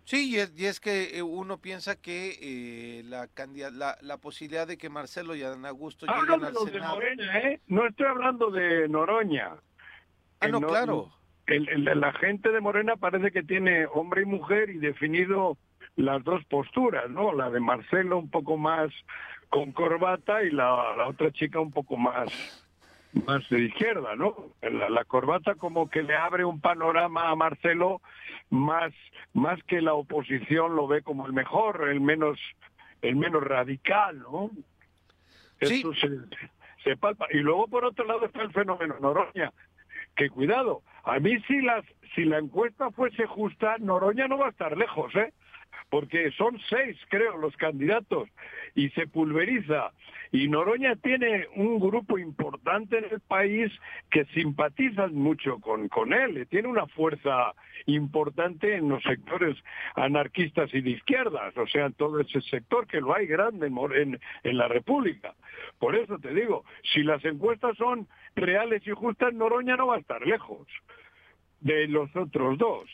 Sí, 0.04 0.34
y 0.34 0.64
es, 0.64 0.80
que 0.80 1.16
eh, 1.16 1.22
uno 1.22 1.58
piensa 1.58 2.00
que 2.00 2.38
eh, 2.40 3.02
la, 3.04 3.28
la, 3.70 3.96
la 4.00 4.18
posibilidad 4.18 4.66
de 4.66 4.76
que 4.76 4.90
Marcelo 4.90 5.34
y 5.34 5.42
Adán 5.42 5.64
Augusto 5.64 6.06
lleguen 6.06 6.44
al 6.44 6.56
Senado... 6.56 7.00
¿eh? 7.02 7.60
No 7.68 7.86
estoy 7.86 8.06
hablando 8.06 8.50
de 8.50 8.88
Noroña. 8.88 9.52
Ah, 10.40 10.48
no, 10.48 10.60
claro. 10.60 11.12
El, 11.46 11.84
la 11.84 12.12
gente 12.14 12.50
de 12.50 12.60
Morena 12.60 12.96
parece 12.96 13.30
que 13.30 13.42
tiene 13.42 13.86
hombre 13.86 14.22
y 14.22 14.26
mujer 14.26 14.70
y 14.70 14.78
definido 14.78 15.56
las 15.96 16.22
dos 16.24 16.44
posturas, 16.46 17.08
¿no? 17.10 17.32
La 17.32 17.50
de 17.50 17.60
Marcelo 17.60 18.18
un 18.18 18.30
poco 18.30 18.56
más 18.56 18.90
con 19.50 19.72
corbata 19.72 20.42
y 20.42 20.50
la, 20.50 20.96
la 20.96 21.08
otra 21.08 21.30
chica 21.30 21.60
un 21.60 21.72
poco 21.72 21.96
más 21.96 22.61
más 23.12 23.48
de 23.50 23.60
izquierda, 23.60 24.16
¿no? 24.16 24.34
La, 24.62 25.04
corbata 25.04 25.54
como 25.54 25.90
que 25.90 26.02
le 26.02 26.16
abre 26.16 26.44
un 26.44 26.60
panorama 26.60 27.28
a 27.28 27.36
Marcelo 27.36 28.00
más, 28.50 28.92
más 29.34 29.62
que 29.64 29.82
la 29.82 29.94
oposición 29.94 30.74
lo 30.76 30.86
ve 30.86 31.02
como 31.02 31.26
el 31.26 31.32
mejor, 31.32 31.88
el 31.88 32.00
menos, 32.00 32.38
el 33.02 33.16
menos 33.16 33.42
radical, 33.42 34.18
¿no? 34.20 34.50
Eso 35.60 35.92
se, 35.94 36.08
se 36.82 36.96
palpa. 36.96 37.26
Y 37.30 37.38
luego 37.38 37.68
por 37.68 37.84
otro 37.84 38.04
lado 38.04 38.24
está 38.26 38.42
el 38.42 38.52
fenómeno 38.52 38.96
Noroña, 39.00 39.52
que 40.16 40.30
cuidado, 40.30 40.82
a 41.04 41.18
mí 41.18 41.38
si 41.46 41.60
las, 41.60 41.84
si 42.14 42.24
la 42.24 42.38
encuesta 42.38 42.90
fuese 42.90 43.26
justa, 43.26 43.76
Noroña 43.78 44.26
no 44.26 44.38
va 44.38 44.46
a 44.46 44.50
estar 44.50 44.76
lejos, 44.76 45.14
¿eh? 45.16 45.32
Porque 45.90 46.30
son 46.32 46.58
seis, 46.68 46.96
creo, 47.08 47.36
los 47.36 47.56
candidatos, 47.56 48.28
y 48.74 48.88
se 48.90 49.06
pulveriza. 49.06 49.92
Y 50.30 50.48
Noroña 50.48 50.96
tiene 50.96 51.46
un 51.56 51.78
grupo 51.78 52.18
importante 52.18 52.98
en 52.98 53.04
el 53.04 53.20
país 53.20 53.70
que 54.10 54.24
simpatizan 54.26 55.14
mucho 55.14 55.58
con, 55.60 55.88
con 55.88 56.12
él, 56.14 56.46
tiene 56.48 56.68
una 56.68 56.86
fuerza 56.86 57.52
importante 57.86 58.76
en 58.76 58.88
los 58.88 59.02
sectores 59.02 59.56
anarquistas 59.94 60.72
y 60.72 60.80
de 60.80 60.90
izquierdas, 60.90 61.54
o 61.56 61.66
sea, 61.66 61.86
en 61.86 61.92
todo 61.94 62.20
ese 62.20 62.40
sector 62.42 62.86
que 62.86 63.00
lo 63.00 63.14
hay 63.14 63.26
grande 63.26 63.66
en, 63.66 64.20
en 64.42 64.56
la 64.56 64.68
República. 64.68 65.34
Por 65.78 65.96
eso 65.96 66.18
te 66.18 66.32
digo, 66.32 66.64
si 66.94 67.02
las 67.02 67.22
encuestas 67.24 67.76
son 67.76 68.08
reales 68.34 68.86
y 68.86 68.90
justas, 68.92 69.34
Noroña 69.34 69.76
no 69.76 69.88
va 69.88 69.96
a 69.96 70.00
estar 70.00 70.26
lejos 70.26 70.66
de 71.60 71.88
los 71.88 72.14
otros 72.16 72.58
dos. 72.58 72.88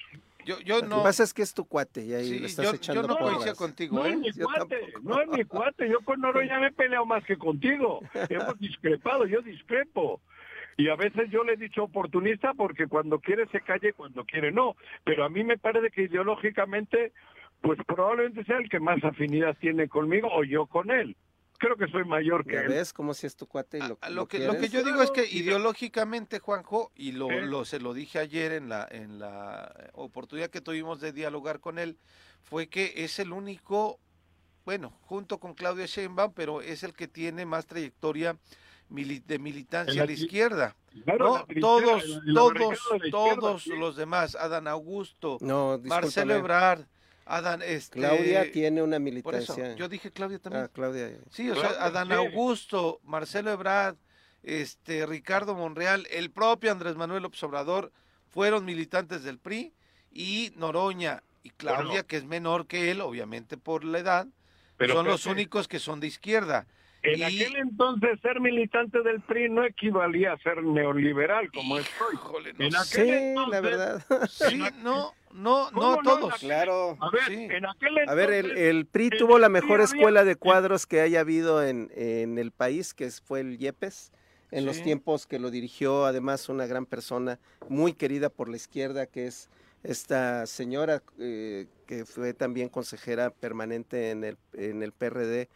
Yo, 0.49 0.59
yo 0.61 0.81
no. 0.81 0.89
Lo 0.89 0.97
que 0.97 1.03
pasa 1.03 1.25
es 1.25 1.35
que 1.35 1.43
es 1.43 1.53
tu 1.53 1.67
cuate 1.67 2.07
y 2.07 2.15
ahí 2.15 2.45
estás 2.47 2.65
yo, 2.65 2.75
echando 2.75 3.03
Yo 3.03 3.09
no 3.09 3.19
coincido 3.19 3.55
contigo, 3.55 3.99
no 3.99 4.07
¿eh? 4.07 4.13
Es 4.25 4.35
mi 4.39 4.45
cuate, 4.45 4.93
no 5.03 5.21
es 5.21 5.29
mi 5.29 5.45
cuate, 5.45 5.91
yo 5.91 6.01
con 6.01 6.23
Noroña 6.23 6.59
me 6.59 6.69
he 6.69 6.73
peleado 6.73 7.05
más 7.05 7.23
que 7.25 7.37
contigo. 7.37 8.01
Hemos 8.31 8.59
discrepado, 8.59 9.27
yo 9.27 9.43
discrepo. 9.43 10.23
Y 10.79 10.89
a 10.89 10.97
veces 10.97 11.29
yo 11.31 11.45
le 11.45 11.53
he 11.53 11.57
dicho 11.59 11.85
oportunista 11.85 12.55
porque 12.55 12.87
cuando 12.87 13.19
quiere 13.19 13.47
se 13.49 13.61
calle, 13.61 13.93
cuando 13.93 14.25
quiere 14.25 14.51
no. 14.51 14.75
Pero 15.05 15.27
a 15.27 15.29
mí 15.29 15.45
me 15.45 15.59
parece 15.59 15.91
que 15.91 16.05
ideológicamente, 16.05 17.13
pues 17.61 17.79
probablemente 17.87 18.43
sea 18.45 18.57
el 18.57 18.71
que 18.71 18.81
más 18.81 19.05
afinidad 19.05 19.55
tiene 19.61 19.87
conmigo 19.87 20.31
o 20.33 20.45
yo 20.45 20.65
con 20.65 20.91
él 20.91 21.15
creo 21.59 21.77
que 21.77 21.89
soy 21.89 22.05
mayor 22.05 22.45
que 22.47 22.57
él. 22.57 22.69
ves 22.69 22.93
cómo 22.93 23.15
si 23.15 23.27
es 23.27 23.37
tu 23.37 23.47
cuate 23.47 23.79
y 23.79 23.81
lo, 23.81 23.99
lo, 24.11 24.27
que 24.27 24.39
lo 24.39 24.57
que 24.57 24.69
yo 24.69 24.83
digo 24.83 25.03
es 25.03 25.11
que 25.11 25.27
ideológicamente 25.27 26.39
Juanjo 26.39 26.91
y 26.95 27.13
lo, 27.13 27.31
lo 27.31 27.65
se 27.65 27.81
lo 27.81 27.93
dije 27.95 28.19
ayer 28.19 28.53
en 28.53 28.69
la 28.69 28.87
en 28.91 29.19
la 29.19 29.91
oportunidad 29.93 30.51
que 30.51 30.61
tuvimos 30.61 31.01
de 31.01 31.13
dialogar 31.13 31.61
con 31.61 31.79
él 31.79 31.99
fue 32.43 32.69
que 32.69 32.93
es 32.97 33.19
el 33.19 33.33
único 33.33 33.99
bueno 34.65 34.97
junto 35.03 35.39
con 35.39 35.55
Claudia 35.55 35.87
Sheinbaum 35.87 36.33
pero 36.33 36.63
es 36.63 36.83
el 36.83 36.95
que 36.95 37.09
tiene 37.09 37.45
más 37.45 37.67
trayectoria 37.67 38.37
de 38.91 39.39
militancia 39.39 40.03
a 40.03 40.07
la 40.07 40.13
izquierda. 40.13 40.77
¿no? 41.07 41.45
todos, 41.61 42.23
todos, 42.35 42.79
todos 43.11 43.67
los 43.67 43.97
demás, 43.97 44.35
Adán 44.35 44.67
Augusto, 44.67 45.39
Marcelo 45.85 46.35
Ebrard, 46.35 46.87
Adán, 47.29 47.61
este, 47.63 47.99
Claudia 47.99 48.51
tiene 48.51 48.83
una 48.83 48.99
militancia. 48.99 49.75
yo 49.77 49.89
dije 49.89 50.11
Claudia 50.11 50.39
también. 50.39 50.65
Ah, 50.65 50.71
Claudia. 50.73 51.13
Sí, 51.31 51.51
o 51.51 51.55
sea, 51.55 51.69
Adán 51.85 52.11
Augusto, 52.13 53.01
Marcelo 53.05 53.53
Ebrard, 53.53 53.97
este, 54.43 55.05
Ricardo 55.05 55.55
Monreal, 55.55 56.07
el 56.11 56.31
propio 56.31 56.73
Andrés 56.73 56.97
Manuel 56.97 57.27
Obrador 57.27 57.93
fueron 58.31 58.65
militantes 58.65 59.25
del 59.25 59.39
PRI 59.39 59.75
y 60.11 60.53
Noroña 60.57 61.23
y 61.43 61.51
Claudia, 61.51 62.03
que 62.03 62.17
es 62.17 62.25
menor 62.25 62.67
que 62.67 62.91
él, 62.91 63.03
obviamente 63.03 63.59
por 63.59 63.85
la 63.85 63.99
edad, 63.99 64.27
pero 64.79 64.95
son 64.95 65.07
los 65.07 65.27
únicos 65.27 65.69
que 65.69 65.79
son 65.79 66.01
de 66.01 66.07
izquierda. 66.07 66.67
En 67.03 67.23
aquel 67.23 67.57
entonces 67.57 68.19
ser 68.21 68.41
militante 68.41 69.03
del 69.03 69.21
PRI 69.21 69.51
no 69.51 69.65
equivalía 69.65 70.33
a 70.33 70.39
ser 70.39 70.63
neoliberal 70.63 71.51
como 71.53 71.79
estoy. 71.79 72.17
en 72.59 72.77
aquel 72.77 73.35
sí, 73.37 73.51
la 73.51 73.61
verdad. 73.61 74.05
Sí, 74.29 74.63
no, 74.83 75.15
no, 75.33 75.71
no 75.71 75.99
todos. 76.03 76.35
claro. 76.35 76.97
A 77.01 77.11
ver, 77.11 77.33
en 77.33 77.67
aquel 77.67 77.99
entonces, 77.99 78.09
a 78.09 78.15
ver 78.15 78.33
el, 78.33 78.87
PRI 78.87 79.11
tuvo 79.11 79.39
la 79.39 79.49
mejor 79.49 79.81
escuela 79.81 80.25
de 80.25 80.37
cuadros 80.37 80.87
que 80.87 81.01
haya 81.01 81.21
habido 81.21 81.65
en, 81.65 81.91
en 81.95 82.39
el 82.39 82.51
país, 82.51 82.95
que 82.95 83.11
fue 83.11 83.41
el 83.41 83.59
Yepes 83.59 84.13
en 84.51 84.65
los 84.65 84.83
tiempos 84.83 85.27
que 85.27 85.39
lo 85.39 85.51
dirigió 85.51 86.07
además 86.07 86.49
una 86.49 86.67
gran 86.67 86.87
persona 86.87 87.39
muy 87.69 87.93
querida 87.93 88.31
por 88.31 88.49
la 88.49 88.57
izquierda 88.57 89.07
que 89.07 89.27
es 89.27 89.49
esta 89.83 90.47
señora 90.47 91.03
eh, 91.19 91.67
que 91.87 92.05
fue 92.05 92.35
también 92.35 92.69
consejera 92.69 93.31
permanente 93.31 94.11
en 94.11 94.25
el, 94.25 94.39
en 94.55 94.83
el 94.83 94.93
PRD 94.93 95.49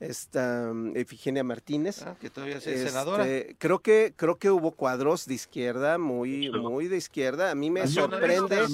esta 0.00 0.72
mm, 0.72 0.96
Efigenia 0.96 1.44
Martínez. 1.44 2.02
Ah, 2.02 2.16
que 2.20 2.30
todavía 2.30 2.56
es 2.56 2.64
senadora. 2.64 3.26
Este, 3.26 3.56
creo 3.58 3.80
que 3.80 4.12
creo 4.16 4.36
que 4.36 4.50
hubo 4.50 4.72
cuadros 4.72 5.26
de 5.26 5.34
izquierda 5.34 5.98
muy 5.98 6.50
muy 6.50 6.88
de 6.88 6.96
izquierda. 6.96 7.50
A 7.50 7.54
mí 7.54 7.70
me 7.70 7.86
sorprende 7.86 8.66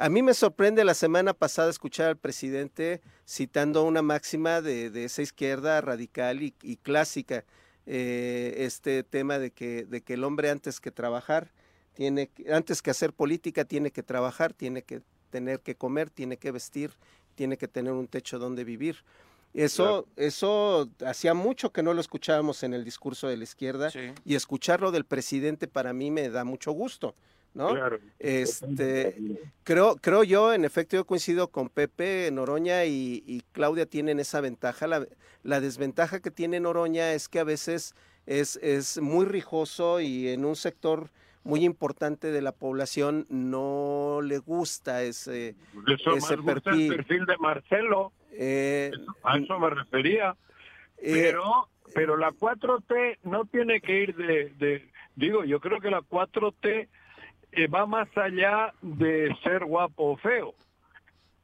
a 0.00 0.08
mí 0.08 0.22
me 0.22 0.34
sorprende 0.34 0.84
la 0.84 0.94
semana 0.94 1.34
pasada 1.34 1.70
escuchar 1.70 2.08
al 2.08 2.16
presidente 2.16 3.00
citando 3.26 3.82
una 3.82 4.02
máxima 4.02 4.60
de, 4.60 4.90
de 4.90 5.04
esa 5.04 5.22
izquierda 5.22 5.80
radical 5.80 6.42
y, 6.42 6.54
y 6.62 6.76
clásica 6.76 7.44
eh, 7.90 8.66
este 8.66 9.02
tema 9.02 9.38
de 9.38 9.50
que, 9.50 9.86
de 9.86 10.02
que 10.02 10.12
el 10.12 10.24
hombre 10.24 10.50
antes 10.50 10.78
que 10.78 10.90
trabajar, 10.90 11.52
tiene, 11.94 12.30
antes 12.52 12.82
que 12.82 12.90
hacer 12.90 13.14
política, 13.14 13.64
tiene 13.64 13.90
que 13.90 14.02
trabajar, 14.02 14.52
tiene 14.52 14.82
que 14.82 15.00
tener 15.30 15.60
que 15.60 15.74
comer, 15.74 16.10
tiene 16.10 16.36
que 16.36 16.50
vestir, 16.50 16.92
tiene 17.34 17.56
que 17.56 17.66
tener 17.66 17.94
un 17.94 18.06
techo 18.06 18.38
donde 18.38 18.64
vivir. 18.64 19.04
Eso, 19.54 20.06
eso 20.16 20.88
hacía 21.04 21.34
mucho 21.34 21.72
que 21.72 21.82
no 21.82 21.94
lo 21.94 22.00
escuchábamos 22.00 22.62
en 22.62 22.74
el 22.74 22.84
discurso 22.84 23.28
de 23.28 23.36
la 23.36 23.44
izquierda 23.44 23.90
y 24.24 24.34
escucharlo 24.34 24.92
del 24.92 25.04
presidente 25.04 25.66
para 25.66 25.92
mí 25.92 26.10
me 26.10 26.28
da 26.28 26.44
mucho 26.44 26.72
gusto. 26.72 27.14
¿no? 27.54 27.74
Este, 28.18 29.16
creo, 29.64 29.96
creo 29.96 30.22
yo, 30.22 30.52
en 30.52 30.64
efecto, 30.64 30.96
yo 30.96 31.06
coincido 31.06 31.48
con 31.48 31.68
Pepe, 31.68 32.30
Noroña 32.30 32.84
y, 32.84 33.42
Claudia 33.52 33.86
tienen 33.86 34.20
esa 34.20 34.40
ventaja. 34.40 34.86
La, 35.42 35.60
desventaja 35.60 36.20
que 36.20 36.30
tiene 36.30 36.60
Noroña 36.60 37.12
es 37.14 37.28
que 37.28 37.40
a 37.40 37.44
veces 37.44 37.94
es, 38.26 38.56
es 38.62 39.00
muy 39.00 39.26
rijoso 39.26 40.00
y 40.00 40.28
en 40.28 40.44
un 40.44 40.54
sector 40.54 41.10
muy 41.42 41.64
importante 41.64 42.30
de 42.30 42.42
la 42.42 42.52
población 42.52 43.26
no 43.30 44.20
le 44.22 44.38
gusta 44.38 45.02
ese, 45.02 45.56
ese 46.14 46.36
perfil 46.36 47.26
de 47.26 47.36
Marcelo. 47.38 48.12
Eh, 48.32 48.90
a 49.22 49.38
eso 49.38 49.58
me 49.58 49.70
refería. 49.70 50.36
Eh, 50.98 51.30
pero, 51.30 51.68
pero 51.94 52.16
la 52.16 52.30
4T 52.30 53.18
no 53.24 53.44
tiene 53.44 53.80
que 53.80 54.02
ir 54.02 54.16
de, 54.16 54.50
de, 54.56 54.90
digo, 55.14 55.44
yo 55.44 55.60
creo 55.60 55.80
que 55.80 55.90
la 55.90 56.00
4T 56.00 56.88
eh, 57.52 57.66
va 57.68 57.86
más 57.86 58.08
allá 58.16 58.72
de 58.82 59.34
ser 59.42 59.64
guapo 59.64 60.12
o 60.12 60.16
feo. 60.16 60.54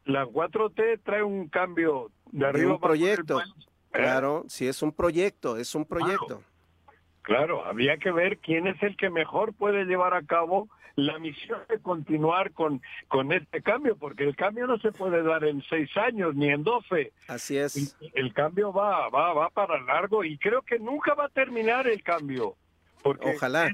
La 0.04 0.26
4T 0.26 1.00
trae 1.02 1.22
un 1.22 1.48
cambio 1.48 2.10
de 2.30 2.46
arriba. 2.46 2.74
un 2.74 2.80
proyecto. 2.80 3.40
¿eh? 3.40 3.44
Claro, 3.90 4.44
si 4.48 4.66
es 4.66 4.82
un 4.82 4.92
proyecto, 4.92 5.56
es 5.56 5.74
un 5.74 5.84
proyecto. 5.84 6.26
Claro. 6.26 6.53
Había 7.64 7.96
que 7.96 8.10
ver 8.10 8.38
quién 8.38 8.66
es 8.66 8.82
el 8.82 8.96
que 8.96 9.10
mejor 9.10 9.54
puede 9.54 9.84
llevar 9.84 10.14
a 10.14 10.22
cabo 10.22 10.68
la 10.96 11.18
misión 11.18 11.60
de 11.68 11.80
continuar 11.80 12.52
con, 12.52 12.80
con 13.08 13.32
este 13.32 13.62
cambio, 13.62 13.96
porque 13.96 14.24
el 14.24 14.36
cambio 14.36 14.66
no 14.66 14.78
se 14.78 14.92
puede 14.92 15.22
dar 15.22 15.44
en 15.44 15.62
seis 15.62 15.90
años 15.96 16.34
ni 16.36 16.50
en 16.50 16.62
doce. 16.62 17.12
Así 17.26 17.56
es. 17.56 17.96
El, 18.14 18.32
cambio 18.32 18.72
va, 18.72 19.08
va, 19.08 19.32
va 19.32 19.50
para 19.50 19.80
largo 19.82 20.24
y 20.24 20.38
creo 20.38 20.62
que 20.62 20.78
nunca 20.78 21.14
va 21.14 21.26
a 21.26 21.30
terminar 21.30 21.88
el 21.88 22.02
cambio. 22.02 22.56
Porque 23.02 23.34
Ojalá. 23.34 23.70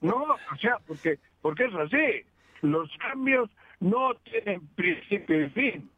no, 0.00 0.16
o 0.22 0.56
sea, 0.60 0.78
porque 0.86 1.18
porque 1.40 1.64
es 1.64 1.74
así. 1.74 2.26
Los 2.62 2.90
cambios 2.98 3.50
no 3.80 4.14
tienen 4.16 4.66
principio 4.74 5.46
y 5.46 5.50
fin, 5.50 5.90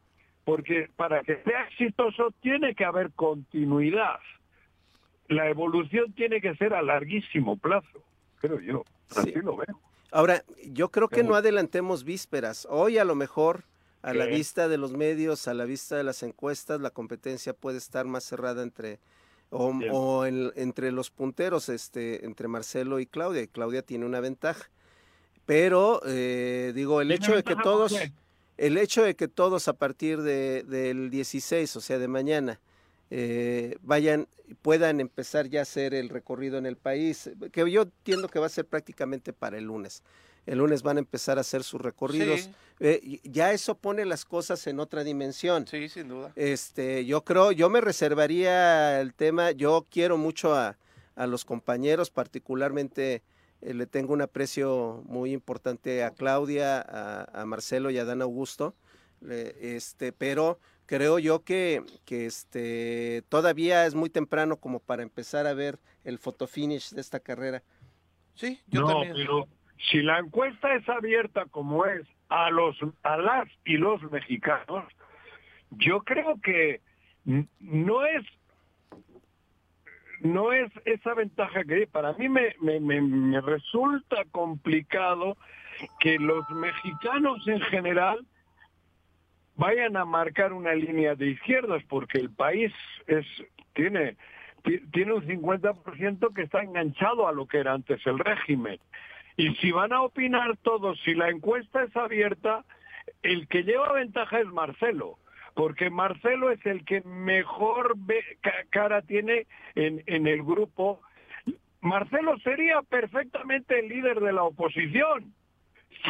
porque 0.45 0.89
para 0.95 1.21
que 1.21 1.41
sea 1.43 1.63
exitoso 1.65 2.31
tiene 2.41 2.73
que 2.73 2.85
haber 2.85 3.11
continuidad. 3.11 4.19
La 5.27 5.49
evolución 5.49 6.13
tiene 6.13 6.41
que 6.41 6.55
ser 6.55 6.73
a 6.73 6.81
larguísimo 6.81 7.57
plazo, 7.57 8.03
creo 8.39 8.59
yo. 8.59 8.83
Así 9.15 9.31
lo 9.33 9.55
veo. 9.57 9.79
Ahora, 10.11 10.43
yo 10.65 10.89
creo 10.89 11.07
que 11.07 11.23
no 11.23 11.35
adelantemos 11.35 12.03
vísperas. 12.03 12.67
Hoy 12.69 12.99
a 12.99 13.03
lo 13.03 13.15
mejor, 13.15 13.63
a 14.03 14.13
la 14.13 14.25
vista 14.25 14.67
de 14.67 14.77
los 14.77 14.93
medios, 14.93 15.47
a 15.47 15.55
la 15.55 15.65
vista 15.65 15.97
de 15.97 16.03
las 16.03 16.21
encuestas, 16.21 16.81
la 16.81 16.91
competencia 16.91 17.53
puede 17.53 17.79
estar 17.79 18.05
más 18.05 18.23
cerrada 18.23 18.61
entre 18.61 18.99
o, 19.49 20.25
entre 20.25 20.91
los 20.91 21.09
punteros, 21.09 21.69
este, 21.69 22.25
entre 22.25 22.47
Marcelo 22.47 22.99
y 22.99 23.05
Claudia. 23.05 23.41
Y 23.41 23.47
Claudia 23.47 23.81
tiene 23.81 24.05
una 24.05 24.19
ventaja. 24.19 24.69
Pero, 25.45 26.01
eh, 26.05 26.73
digo, 26.75 27.01
el 27.01 27.11
hecho 27.11 27.35
de 27.35 27.43
que 27.43 27.55
todos, 27.55 27.95
el 28.57 28.77
hecho 28.77 29.03
de 29.03 29.15
que 29.15 29.27
todos 29.27 29.67
a 29.67 29.73
partir 29.73 30.21
de, 30.21 30.63
del 30.63 31.09
16, 31.09 31.75
o 31.75 31.81
sea, 31.81 31.99
de 31.99 32.07
mañana, 32.07 32.59
eh, 33.15 33.77
vayan, 33.83 34.27
puedan 34.63 34.99
empezar 34.99 35.47
ya 35.47 35.59
a 35.59 35.61
hacer 35.61 35.93
el 35.93 36.09
recorrido 36.09 36.57
en 36.57 36.65
el 36.65 36.77
país, 36.77 37.29
que 37.51 37.69
yo 37.69 37.83
entiendo 37.83 38.27
que 38.27 38.39
va 38.39 38.47
a 38.47 38.49
ser 38.49 38.65
prácticamente 38.65 39.33
para 39.33 39.59
el 39.59 39.65
lunes. 39.65 40.01
El 40.47 40.57
lunes 40.57 40.81
van 40.81 40.97
a 40.97 40.99
empezar 40.99 41.37
a 41.37 41.41
hacer 41.41 41.63
sus 41.63 41.79
recorridos. 41.79 42.49
Eh, 42.79 43.19
ya 43.23 43.53
eso 43.53 43.75
pone 43.75 44.03
las 44.03 44.25
cosas 44.25 44.65
en 44.65 44.79
otra 44.79 45.03
dimensión. 45.03 45.67
Sí, 45.67 45.89
sin 45.89 46.07
duda. 46.07 46.31
Este, 46.35 47.05
yo 47.05 47.23
creo, 47.23 47.51
yo 47.51 47.69
me 47.69 47.81
reservaría 47.81 48.99
el 48.99 49.13
tema, 49.13 49.51
yo 49.51 49.85
quiero 49.91 50.17
mucho 50.17 50.55
a, 50.55 50.79
a 51.15 51.27
los 51.27 51.45
compañeros, 51.45 52.09
particularmente 52.09 53.21
eh, 53.61 53.75
le 53.75 53.85
tengo 53.85 54.11
un 54.11 54.23
aprecio 54.23 55.03
muy 55.05 55.33
importante 55.33 56.03
a 56.03 56.09
Claudia, 56.09 56.81
a, 56.81 57.45
Marcelo 57.45 57.91
y 57.91 57.99
a 57.99 58.05
Dan 58.05 58.23
Augusto, 58.23 58.73
este, 59.29 60.11
pero 60.13 60.59
creo 60.85 61.19
yo 61.19 61.43
que, 61.43 61.83
que 62.05 62.25
este, 62.25 63.23
todavía 63.29 63.85
es 63.85 63.95
muy 63.95 64.09
temprano 64.09 64.57
como 64.57 64.79
para 64.79 65.03
empezar 65.03 65.47
a 65.47 65.53
ver 65.53 65.79
el 66.03 66.17
fotofinish 66.19 66.91
de 66.91 67.01
esta 67.01 67.19
carrera. 67.19 67.63
Sí, 68.35 68.59
yo 68.67 68.81
no, 68.81 69.01
Pero 69.01 69.47
si 69.89 70.01
la 70.01 70.19
encuesta 70.19 70.73
es 70.75 70.87
abierta 70.89 71.45
como 71.45 71.85
es 71.85 72.07
a 72.29 72.49
los 72.49 72.75
a 73.03 73.17
las 73.17 73.47
y 73.65 73.77
los 73.77 74.01
mexicanos, 74.11 74.85
yo 75.71 76.01
creo 76.01 76.39
que 76.41 76.81
no 77.25 78.05
es 78.05 78.25
no 80.21 80.53
es 80.53 80.71
esa 80.85 81.13
ventaja 81.13 81.63
que 81.65 81.85
para 81.85 82.13
mí 82.13 82.29
me, 82.29 82.55
me, 82.61 82.79
me, 82.79 83.41
resulta 83.41 84.23
complicado 84.31 85.37
que 85.99 86.17
los 86.17 86.49
mexicanos 86.49 87.45
en 87.47 87.59
general 87.61 88.25
vayan 89.55 89.97
a 89.97 90.05
marcar 90.05 90.53
una 90.53 90.73
línea 90.73 91.15
de 91.15 91.27
izquierdas 91.27 91.83
porque 91.87 92.19
el 92.19 92.29
país 92.31 92.71
es 93.07 93.25
tiene 93.73 94.17
tiene 94.91 95.13
un 95.13 95.27
50% 95.27 96.33
que 96.33 96.43
está 96.43 96.63
enganchado 96.63 97.27
a 97.27 97.33
lo 97.33 97.47
que 97.47 97.57
era 97.57 97.73
antes 97.73 97.99
el 98.07 98.17
régimen. 98.17 98.79
Y 99.35 99.55
si 99.55 99.71
van 99.71 99.91
a 99.91 100.01
opinar 100.01 100.55
todos, 100.57 100.97
si 101.03 101.15
la 101.15 101.29
encuesta 101.29 101.83
es 101.83 101.93
abierta, 101.97 102.63
el 103.23 103.49
que 103.49 103.63
lleva 103.63 103.91
ventaja 103.91 104.39
es 104.39 104.47
Marcelo 104.47 105.17
porque 105.53 105.89
Marcelo 105.89 106.51
es 106.51 106.65
el 106.65 106.83
que 106.85 107.01
mejor 107.01 107.95
cara 108.69 109.01
tiene 109.01 109.45
en, 109.75 110.03
en 110.07 110.27
el 110.27 110.43
grupo. 110.43 111.01
Marcelo 111.81 112.37
sería 112.39 112.81
perfectamente 112.81 113.79
el 113.79 113.89
líder 113.89 114.19
de 114.19 114.33
la 114.33 114.43
oposición, 114.43 115.33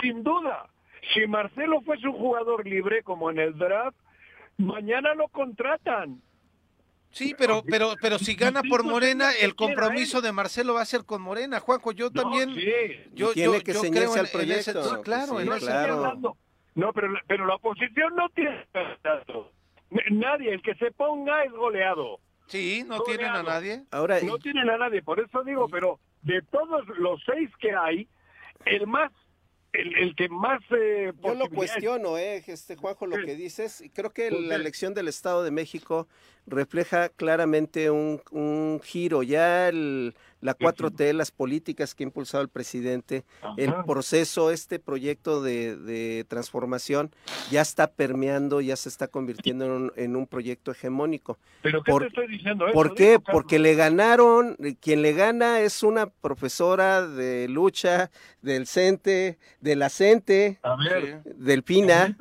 sin 0.01 0.23
duda. 0.23 0.67
Si 1.13 1.27
Marcelo 1.27 1.81
fuese 1.81 2.07
un 2.07 2.13
jugador 2.13 2.65
libre 2.65 3.03
como 3.03 3.29
en 3.29 3.39
el 3.39 3.57
draft, 3.57 3.97
mañana 4.57 5.13
lo 5.15 5.27
contratan. 5.27 6.21
Sí, 7.11 7.35
pero 7.37 7.63
pero 7.63 7.93
pero 8.01 8.17
si 8.17 8.33
gana 8.33 8.63
por 8.63 8.83
Morena, 8.83 9.31
el 9.39 9.53
compromiso 9.55 10.21
de 10.21 10.31
Marcelo 10.31 10.73
va 10.73 10.81
a 10.81 10.85
ser 10.85 11.05
con 11.05 11.21
Morena. 11.21 11.59
Juanjo, 11.59 11.91
yo 11.91 12.09
también 12.09 12.55
yo, 13.13 13.33
tiene 13.33 13.61
que 13.61 13.73
ceñirse 13.73 14.19
al 14.19 14.29
proyecto. 14.29 15.01
claro, 15.03 15.35
claro. 15.59 16.37
No, 16.75 16.91
pero, 16.91 17.13
pero 17.27 17.45
la 17.45 17.55
oposición 17.55 18.15
no 18.15 18.29
tiene 18.29 18.65
candidato. 18.71 19.51
Nadie, 20.09 20.53
el 20.53 20.63
que 20.63 20.73
se 20.75 20.91
ponga 20.91 21.43
es 21.43 21.51
goleado. 21.51 22.19
Sí, 22.47 22.83
no 22.87 23.01
tienen 23.01 23.27
a 23.27 23.43
nadie. 23.43 23.83
Ahora, 23.91 24.19
no 24.21 24.39
tienen 24.39 24.69
a 24.69 24.77
nadie, 24.77 25.03
por 25.03 25.19
eso 25.19 25.43
digo, 25.43 25.67
pero 25.69 25.99
de 26.23 26.41
todos 26.51 26.87
los 26.97 27.21
seis 27.25 27.49
que 27.59 27.73
hay, 27.73 28.07
el 28.65 28.87
más 28.87 29.11
el, 29.73 30.15
que 30.15 30.29
más 30.29 30.61
eh, 30.69 31.11
yo 31.23 31.33
lo 31.33 31.49
cuestiono 31.49 32.17
eh 32.17 32.43
este 32.47 32.75
Juanjo 32.75 33.07
lo 33.07 33.17
que 33.17 33.35
dices. 33.35 33.83
Creo 33.93 34.11
que 34.11 34.29
la 34.29 34.55
elección 34.55 34.93
del 34.93 35.07
Estado 35.07 35.43
de 35.43 35.51
México 35.51 36.07
refleja 36.45 37.09
claramente 37.09 37.89
un, 37.89 38.21
un 38.31 38.81
giro 38.83 39.23
ya 39.23 39.69
el, 39.69 40.13
la 40.43 40.57
4T, 40.57 41.13
las 41.13 41.31
políticas 41.31 41.95
que 41.95 42.03
ha 42.03 42.07
impulsado 42.07 42.43
el 42.43 42.49
presidente, 42.49 43.23
el 43.57 43.73
proceso, 43.85 44.51
este 44.51 44.77
proyecto 44.77 45.41
de, 45.41 46.25
transformación 46.27 47.11
ya 47.49 47.61
está 47.61 47.87
permeando, 47.87 48.61
ya 48.61 48.75
se 48.75 48.89
está 48.89 49.07
convirtiendo 49.07 49.91
en 49.95 50.15
un, 50.15 50.27
proyecto 50.27 50.71
hegemónico. 50.71 51.37
¿Pero 51.61 51.83
qué 51.83 51.91
te 51.93 52.07
estoy 52.07 52.27
diciendo? 52.27 52.65
¿Por 52.73 52.95
qué? 52.95 53.19
Porque 53.19 53.59
le 53.59 53.75
ganaron, 53.75 54.57
quien 54.81 55.01
le 55.01 55.13
gana 55.13 55.61
es 55.61 55.83
una 55.83 56.07
profesora 56.07 57.07
de 57.07 57.47
lucha 57.47 58.09
del 58.41 58.67
CENTE, 58.67 59.37
de 59.61 59.75
la 59.75 59.89
CENTE, 59.89 60.59
del 61.37 61.63
PINA. 61.63 62.15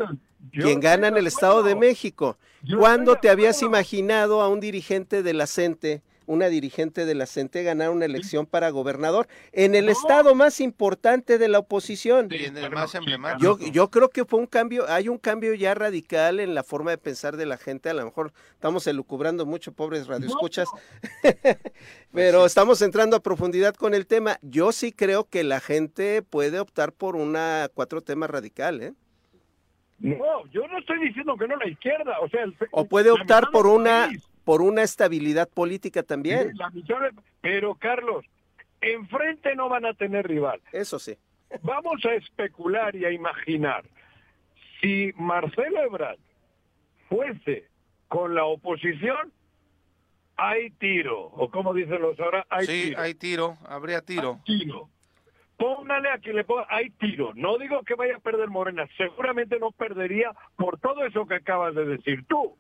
Quien 0.50 0.80
gana 0.80 1.08
en 1.08 1.16
el 1.16 1.26
Estado 1.26 1.62
de 1.62 1.74
México. 1.74 2.38
¿Cuándo 2.78 3.16
te 3.16 3.30
habías 3.30 3.62
imaginado 3.62 4.40
a 4.40 4.48
un 4.48 4.60
dirigente 4.60 5.22
de 5.22 5.34
la 5.34 5.46
CENTE 5.46 6.02
una 6.26 6.48
dirigente 6.48 7.04
de 7.04 7.14
la 7.14 7.26
CENTE 7.26 7.62
ganar 7.62 7.90
una 7.90 8.04
elección 8.04 8.46
para 8.46 8.70
gobernador 8.70 9.28
en 9.52 9.74
el 9.74 9.88
estado 9.88 10.34
más 10.34 10.60
importante 10.60 11.38
de 11.38 11.48
la 11.48 11.58
oposición. 11.58 12.28
Yo, 13.40 13.58
yo 13.58 13.90
creo 13.90 14.08
que 14.08 14.24
fue 14.24 14.40
un 14.40 14.46
cambio, 14.46 14.88
hay 14.88 15.08
un 15.08 15.18
cambio 15.18 15.54
ya 15.54 15.74
radical 15.74 16.40
en 16.40 16.54
la 16.54 16.62
forma 16.62 16.90
de 16.90 16.98
pensar 16.98 17.36
de 17.36 17.46
la 17.46 17.56
gente, 17.56 17.90
a 17.90 17.94
lo 17.94 18.04
mejor 18.04 18.32
estamos 18.52 18.86
elucubrando 18.86 19.46
mucho, 19.46 19.72
pobres 19.72 20.06
radioescuchas, 20.06 20.68
pero 21.22 21.40
pues 22.40 22.46
estamos 22.46 22.80
entrando 22.82 23.16
a 23.16 23.20
profundidad 23.20 23.74
con 23.74 23.94
el 23.94 24.06
tema. 24.06 24.38
Yo 24.42 24.72
sí 24.72 24.92
creo 24.92 25.28
que 25.28 25.44
la 25.44 25.60
gente 25.60 26.22
puede 26.22 26.60
optar 26.60 26.92
por 26.92 27.16
una 27.16 27.68
cuatro 27.74 28.00
temas 28.00 28.30
radical, 28.30 28.80
¿eh? 28.80 28.94
No, 30.02 30.46
yo 30.50 30.66
no 30.66 30.78
estoy 30.78 30.98
diciendo 31.00 31.36
que 31.36 31.46
no 31.46 31.56
la 31.56 31.68
izquierda, 31.68 32.18
o 32.20 32.28
sea, 32.28 32.44
o 32.72 32.86
puede 32.86 33.10
optar 33.10 33.50
por 33.52 33.66
una 33.66 34.10
por 34.44 34.60
una 34.60 34.82
estabilidad 34.82 35.48
política 35.48 36.02
también. 36.02 36.52
pero 37.40 37.76
Carlos, 37.76 38.24
enfrente 38.80 39.54
no 39.54 39.68
van 39.68 39.86
a 39.86 39.94
tener 39.94 40.26
rival. 40.26 40.60
Eso 40.72 40.98
sí. 40.98 41.16
Vamos 41.62 42.04
a 42.04 42.14
especular 42.14 42.96
y 42.96 43.04
a 43.04 43.12
imaginar. 43.12 43.84
Si 44.80 45.12
Marcelo 45.16 45.80
Ebrard 45.82 46.18
fuese 47.08 47.68
con 48.08 48.34
la 48.34 48.44
oposición, 48.44 49.32
hay 50.36 50.70
tiro. 50.70 51.26
O 51.26 51.48
como 51.48 51.72
dicen 51.72 52.02
los 52.02 52.18
ahora, 52.18 52.44
hay 52.50 52.66
sí, 52.66 52.82
tiro. 52.88 53.00
hay 53.00 53.14
tiro, 53.14 53.58
habría 53.64 54.00
tiro. 54.00 54.40
tiro. 54.44 54.88
Póngale 55.62 56.10
a 56.10 56.18
quien 56.18 56.34
le 56.34 56.42
ponga, 56.42 56.66
hay 56.68 56.90
tiro. 56.90 57.30
No 57.36 57.56
digo 57.56 57.84
que 57.84 57.94
vaya 57.94 58.16
a 58.16 58.18
perder 58.18 58.48
Morena, 58.48 58.88
seguramente 58.96 59.60
no 59.60 59.70
perdería 59.70 60.32
por 60.56 60.80
todo 60.80 61.04
eso 61.06 61.24
que 61.24 61.36
acabas 61.36 61.76
de 61.76 61.84
decir 61.84 62.24
tú. 62.26 62.56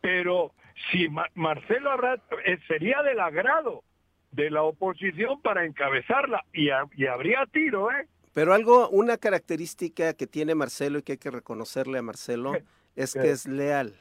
Pero 0.00 0.52
si 0.88 1.08
Marcelo 1.34 1.90
Arrat 1.90 2.20
eh, 2.46 2.58
sería 2.68 3.02
del 3.02 3.18
agrado 3.18 3.82
de 4.30 4.52
la 4.52 4.62
oposición 4.62 5.42
para 5.42 5.64
encabezarla 5.64 6.44
y, 6.52 6.70
habría 6.70 7.44
tiro, 7.46 7.90
¿eh? 7.90 8.06
Pero 8.34 8.54
algo, 8.54 8.88
una 8.90 9.16
característica 9.16 10.14
que 10.14 10.28
tiene 10.28 10.54
Marcelo 10.54 11.00
y 11.00 11.02
que 11.02 11.12
hay 11.12 11.18
que 11.18 11.32
reconocerle 11.32 11.98
a 11.98 12.02
Marcelo 12.02 12.52
es 12.94 13.14
que 13.14 13.32
es 13.32 13.48
leal. 13.48 13.96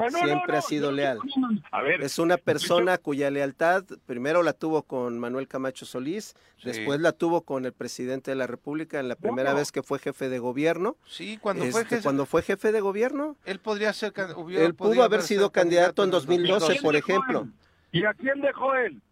Ah, 0.00 0.10
Siempre 0.10 0.56
ha 0.56 0.62
sido 0.62 0.92
leal. 0.92 1.18
es 2.00 2.20
una 2.20 2.36
persona 2.38 2.98
cuya 2.98 3.30
lealtad 3.32 3.84
primero 4.06 4.44
la 4.44 4.52
tuvo 4.52 4.82
con 4.84 5.18
Manuel 5.18 5.48
Camacho 5.48 5.86
Solís, 5.86 6.36
después 6.62 7.00
la 7.00 7.10
tuvo 7.10 7.42
con 7.42 7.64
el 7.66 7.72
presidente 7.72 8.30
de 8.30 8.36
la 8.36 8.46
República 8.46 9.00
en 9.00 9.08
la 9.08 9.16
primera 9.16 9.54
vez 9.54 9.72
que 9.72 9.82
fue 9.82 9.98
jefe 9.98 10.28
de 10.28 10.38
gobierno. 10.38 10.96
Sí, 11.04 11.36
cuando 11.38 11.64
fue 11.66 11.82
este, 11.82 11.96
jefe, 11.96 12.02
cuando 12.04 12.26
fue 12.26 12.42
jefe 12.42 12.70
de 12.70 12.80
gobierno. 12.80 13.36
Él 13.44 13.58
podría 13.58 13.92
ser 13.92 14.12
Él 14.50 14.74
pudo 14.76 15.02
haber 15.02 15.22
sido 15.22 15.50
candidato, 15.50 16.04
en 16.04 16.10
2012, 16.10 16.78
por 16.80 16.94
ejemplo. 16.94 17.48
¿Y 17.90 18.04
a 18.04 18.14
quién 18.14 18.40
dejó 18.40 18.74
él? 18.76 19.02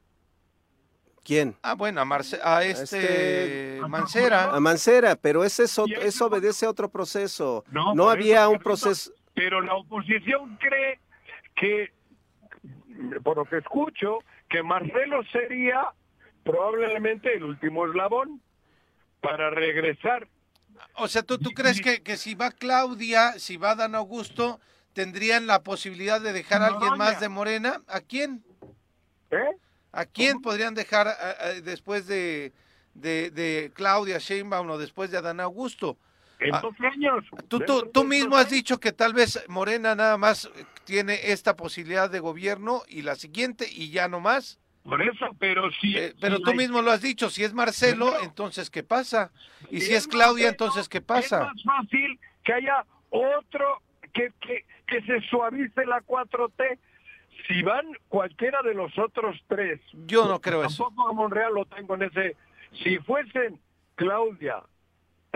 ¿Quién? 1.25 1.57
Ah, 1.63 1.75
bueno, 1.75 2.01
a, 2.01 2.57
a 2.57 2.65
este, 2.65 3.81
Mancera. 3.89 4.55
A 4.55 4.61
Mancera, 4.61 5.17
pero 5.17 5.43
ese 5.43 5.65
eso, 5.65 5.87
eso 6.01 6.27
obedece 6.27 6.67
a 6.67 6.71
otro 6.71 6.89
proceso. 6.89 7.65
No, 7.73 8.09
había 8.09 8.49
un 8.49 8.61
proceso 8.61 9.11
pero 9.37 9.61
la 9.61 9.75
oposición 9.75 10.57
cree 10.57 10.99
que, 11.55 11.93
por 13.23 13.37
lo 13.37 13.45
que 13.45 13.59
escucho, 13.59 14.19
que 14.49 14.63
Marcelo 14.63 15.23
sería 15.31 15.93
probablemente 16.43 17.35
el 17.35 17.45
último 17.45 17.87
eslabón 17.87 18.41
para 19.21 19.51
regresar. 19.51 20.27
O 20.95 21.07
sea, 21.07 21.23
¿tú, 21.23 21.39
tú 21.39 21.51
crees 21.51 21.83
que, 21.83 22.03
que 22.03 22.17
si 22.17 22.35
va 22.35 22.51
Claudia, 22.51 23.33
si 23.39 23.59
va 23.59 23.75
Dan 23.75 23.95
Augusto, 23.95 24.59
tendrían 24.95 25.47
la 25.47 25.63
posibilidad 25.63 26.19
de 26.19 26.33
dejar 26.33 26.63
a 26.63 26.69
alguien 26.69 26.97
más 26.97 27.21
de 27.21 27.29
Morena? 27.29 27.83
¿A 27.89 28.01
quién? 28.01 28.43
¿Eh? 29.31 29.57
¿A 29.93 30.07
quién 30.07 30.41
podrían 30.41 30.75
dejar 30.75 31.09
después 31.63 32.07
de, 32.07 32.55
de, 32.95 33.31
de 33.31 33.71
Claudia 33.75 34.17
Sheinbaum 34.17 34.71
o 34.71 34.79
después 34.79 35.11
de 35.11 35.19
Adán 35.19 35.41
Augusto? 35.41 35.99
En 36.39 36.55
ah, 36.55 36.63
años. 36.95 37.25
Tú, 37.49 37.61
tú, 37.93 38.05
mismo 38.05 38.37
has 38.37 38.51
dicho 38.51 38.79
que 38.79 38.93
tal 38.93 39.15
vez 39.15 39.43
Morena 39.49 39.95
nada 39.95 40.19
más 40.19 40.51
tiene 40.85 41.31
esta 41.33 41.57
posibilidad 41.57 42.11
de 42.11 42.21
gobierno 42.21 42.83
y 42.89 43.03
la 43.03 43.15
siguiente 43.15 43.67
y 43.71 43.91
ya 43.91 44.09
no 44.09 44.21
más. 44.21 44.61
Por 44.85 45.03
eso, 45.03 45.27
pero 45.39 45.71
si... 45.73 45.97
Eh, 45.97 46.15
pero 46.21 46.39
tú 46.41 46.55
mismo 46.55 46.83
lo 46.83 46.91
has 46.91 47.01
dicho, 47.01 47.31
si 47.31 47.43
es 47.43 47.55
Marcelo, 47.55 48.21
entonces 48.23 48.71
¿qué 48.71 48.83
pasa? 48.83 49.33
Y 49.71 49.81
si 49.81 49.95
es 49.95 50.07
Claudia, 50.07 50.49
entonces 50.49 50.89
¿qué 50.89 51.01
pasa? 51.01 51.51
Es 51.57 51.65
más 51.65 51.81
fácil 51.81 52.21
que 52.45 52.53
haya 52.53 52.85
otro, 53.11 53.83
que, 54.13 54.33
que, 54.41 54.65
que 54.87 55.03
se 55.03 55.21
suavice 55.29 55.87
la 55.87 56.03
4T. 56.03 56.79
Si 57.49 57.63
van 57.63 57.87
cualquiera 58.09 58.63
de 58.63 58.75
los 58.75 58.97
otros 58.99 59.37
tres... 59.49 59.81
Yo 60.07 60.27
no 60.27 60.41
creo 60.41 60.65
eso. 60.65 60.85
Tampoco 60.85 61.09
a 61.09 61.13
Monreal 61.13 61.55
lo 61.55 61.65
tengo 61.65 61.95
en 61.95 62.03
ese... 62.03 62.37
Si 62.83 62.99
fuesen 62.99 63.59
Claudia, 63.97 64.63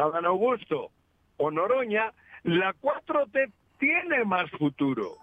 Adán 0.00 0.24
Augusto 0.24 0.90
o 1.36 1.50
Noroña, 1.50 2.12
la 2.44 2.74
4T 2.74 3.52
tiene 3.78 4.24
más 4.24 4.50
futuro. 4.52 5.16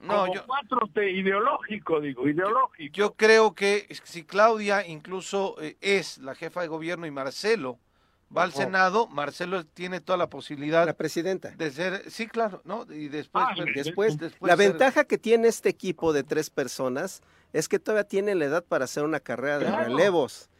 No, 0.00 0.32
yo, 0.32 0.44
4T 0.46 1.14
ideológico, 1.14 2.00
digo, 2.00 2.28
ideológico. 2.28 2.94
Yo 2.94 3.14
creo 3.14 3.54
que 3.54 3.86
si 4.04 4.24
Claudia 4.24 4.86
incluso 4.86 5.56
eh, 5.60 5.76
es 5.80 6.18
la 6.18 6.34
jefa 6.34 6.60
de 6.60 6.68
gobierno 6.68 7.06
y 7.06 7.10
Marcelo 7.10 7.78
va 8.34 8.42
al 8.42 8.52
Senado, 8.52 9.06
Marcelo 9.08 9.64
tiene 9.64 10.00
toda 10.00 10.18
la 10.18 10.28
posibilidad. 10.28 10.84
La 10.84 10.94
presidenta. 10.94 11.50
De 11.50 11.70
ser, 11.70 12.10
sí, 12.10 12.26
claro, 12.26 12.60
¿no? 12.64 12.86
Y 12.90 13.08
después, 13.08 13.44
ah, 13.48 13.54
después, 13.74 14.18
después, 14.18 14.48
la 14.48 14.56
ventaja 14.56 15.04
que 15.04 15.16
tiene 15.16 15.48
este 15.48 15.68
equipo 15.68 16.12
de 16.12 16.22
tres 16.22 16.50
personas 16.50 17.22
es 17.52 17.68
que 17.68 17.78
todavía 17.78 18.04
tiene 18.04 18.34
la 18.34 18.44
edad 18.44 18.64
para 18.64 18.84
hacer 18.84 19.04
una 19.04 19.20
carrera 19.20 19.58
de 19.58 19.70
relevos. 19.70 20.50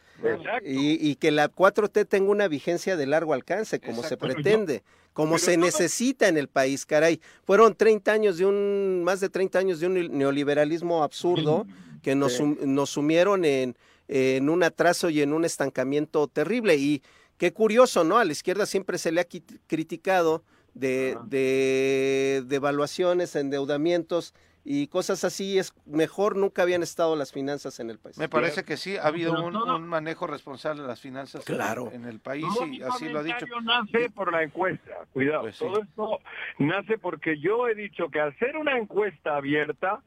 Y, 0.63 1.15
que 1.15 1.31
la 1.31 1.51
4T 1.51 2.07
tenga 2.07 2.31
una 2.31 2.47
vigencia 2.47 2.97
de 2.97 3.05
largo 3.05 3.33
alcance, 3.33 3.79
como 3.79 4.03
se 4.03 4.17
pretende, 4.17 4.83
como 5.13 5.37
se 5.37 5.57
necesita 5.57 6.27
en 6.27 6.37
el 6.37 6.47
país, 6.47 6.85
caray. 6.85 7.21
Fueron 7.43 7.75
30 7.75 8.11
años 8.11 8.37
de 8.37 8.45
un, 8.45 9.03
más 9.03 9.19
de 9.19 9.29
30 9.29 9.59
años 9.59 9.79
de 9.79 9.87
un 9.87 10.17
neoliberalismo 10.17 11.03
absurdo 11.03 11.65
que 12.01 12.15
nos, 12.15 12.39
nos 12.41 12.89
sumieron 12.89 13.45
en, 13.45 13.75
en 14.07 14.49
un 14.49 14.63
atraso 14.63 15.09
y 15.09 15.21
en 15.21 15.33
un 15.33 15.45
estancamiento 15.45 16.27
terrible. 16.27 16.75
Y 16.75 17.01
qué 17.37 17.53
curioso, 17.53 18.03
¿no? 18.03 18.17
A 18.17 18.25
la 18.25 18.31
izquierda 18.31 18.65
siempre 18.65 18.97
se 18.97 19.11
le 19.11 19.21
ha 19.21 19.27
criticado 19.67 20.43
de, 20.73 21.17
de, 21.25 22.43
de 22.45 22.55
evaluaciones, 22.55 23.35
endeudamientos 23.35 24.33
y 24.69 24.87
cosas 24.87 25.23
así, 25.23 25.57
es 25.57 25.73
mejor 25.85 26.35
nunca 26.35 26.63
habían 26.63 26.83
estado 26.83 27.15
las 27.15 27.31
finanzas 27.31 27.79
en 27.79 27.89
el 27.89 27.99
país. 27.99 28.17
Me 28.17 28.27
parece 28.27 28.65
que 28.65 28.75
sí, 28.75 28.97
ha 28.97 29.05
habido 29.05 29.31
un, 29.41 29.87
manejo 29.87 30.27
responsable 30.27 30.81
de 30.81 30.89
las 30.89 30.99
finanzas 30.99 31.45
claro. 31.45 31.89
en, 31.93 32.03
el 32.03 32.19
país 32.19 32.45
y 32.69 32.81
así 32.81 33.07
lo 33.07 33.19
ha 33.19 33.23
dicho. 33.23 33.45
nace 33.63 34.09
por 34.09 34.29
la 34.29 34.43
encuesta, 34.43 34.91
cuidado, 35.13 35.43
pues 35.43 35.57
todo 35.57 35.81
esto 35.81 36.19
nace 36.59 36.97
porque 36.97 37.39
yo 37.39 37.69
he 37.69 37.75
dicho 37.75 38.09
que 38.09 38.19
al 38.19 38.37
ser 38.39 38.57
una 38.57 38.77
encuesta 38.77 39.37
abierta, 39.37 40.01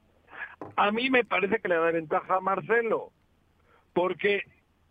a 0.77 0.91
mí 0.93 1.09
me 1.09 1.25
parece 1.25 1.61
que 1.61 1.69
le 1.69 1.77
da 1.77 1.91
ventaja 1.91 2.35
a 2.35 2.41
Marcelo, 2.41 3.13
porque 3.95 4.43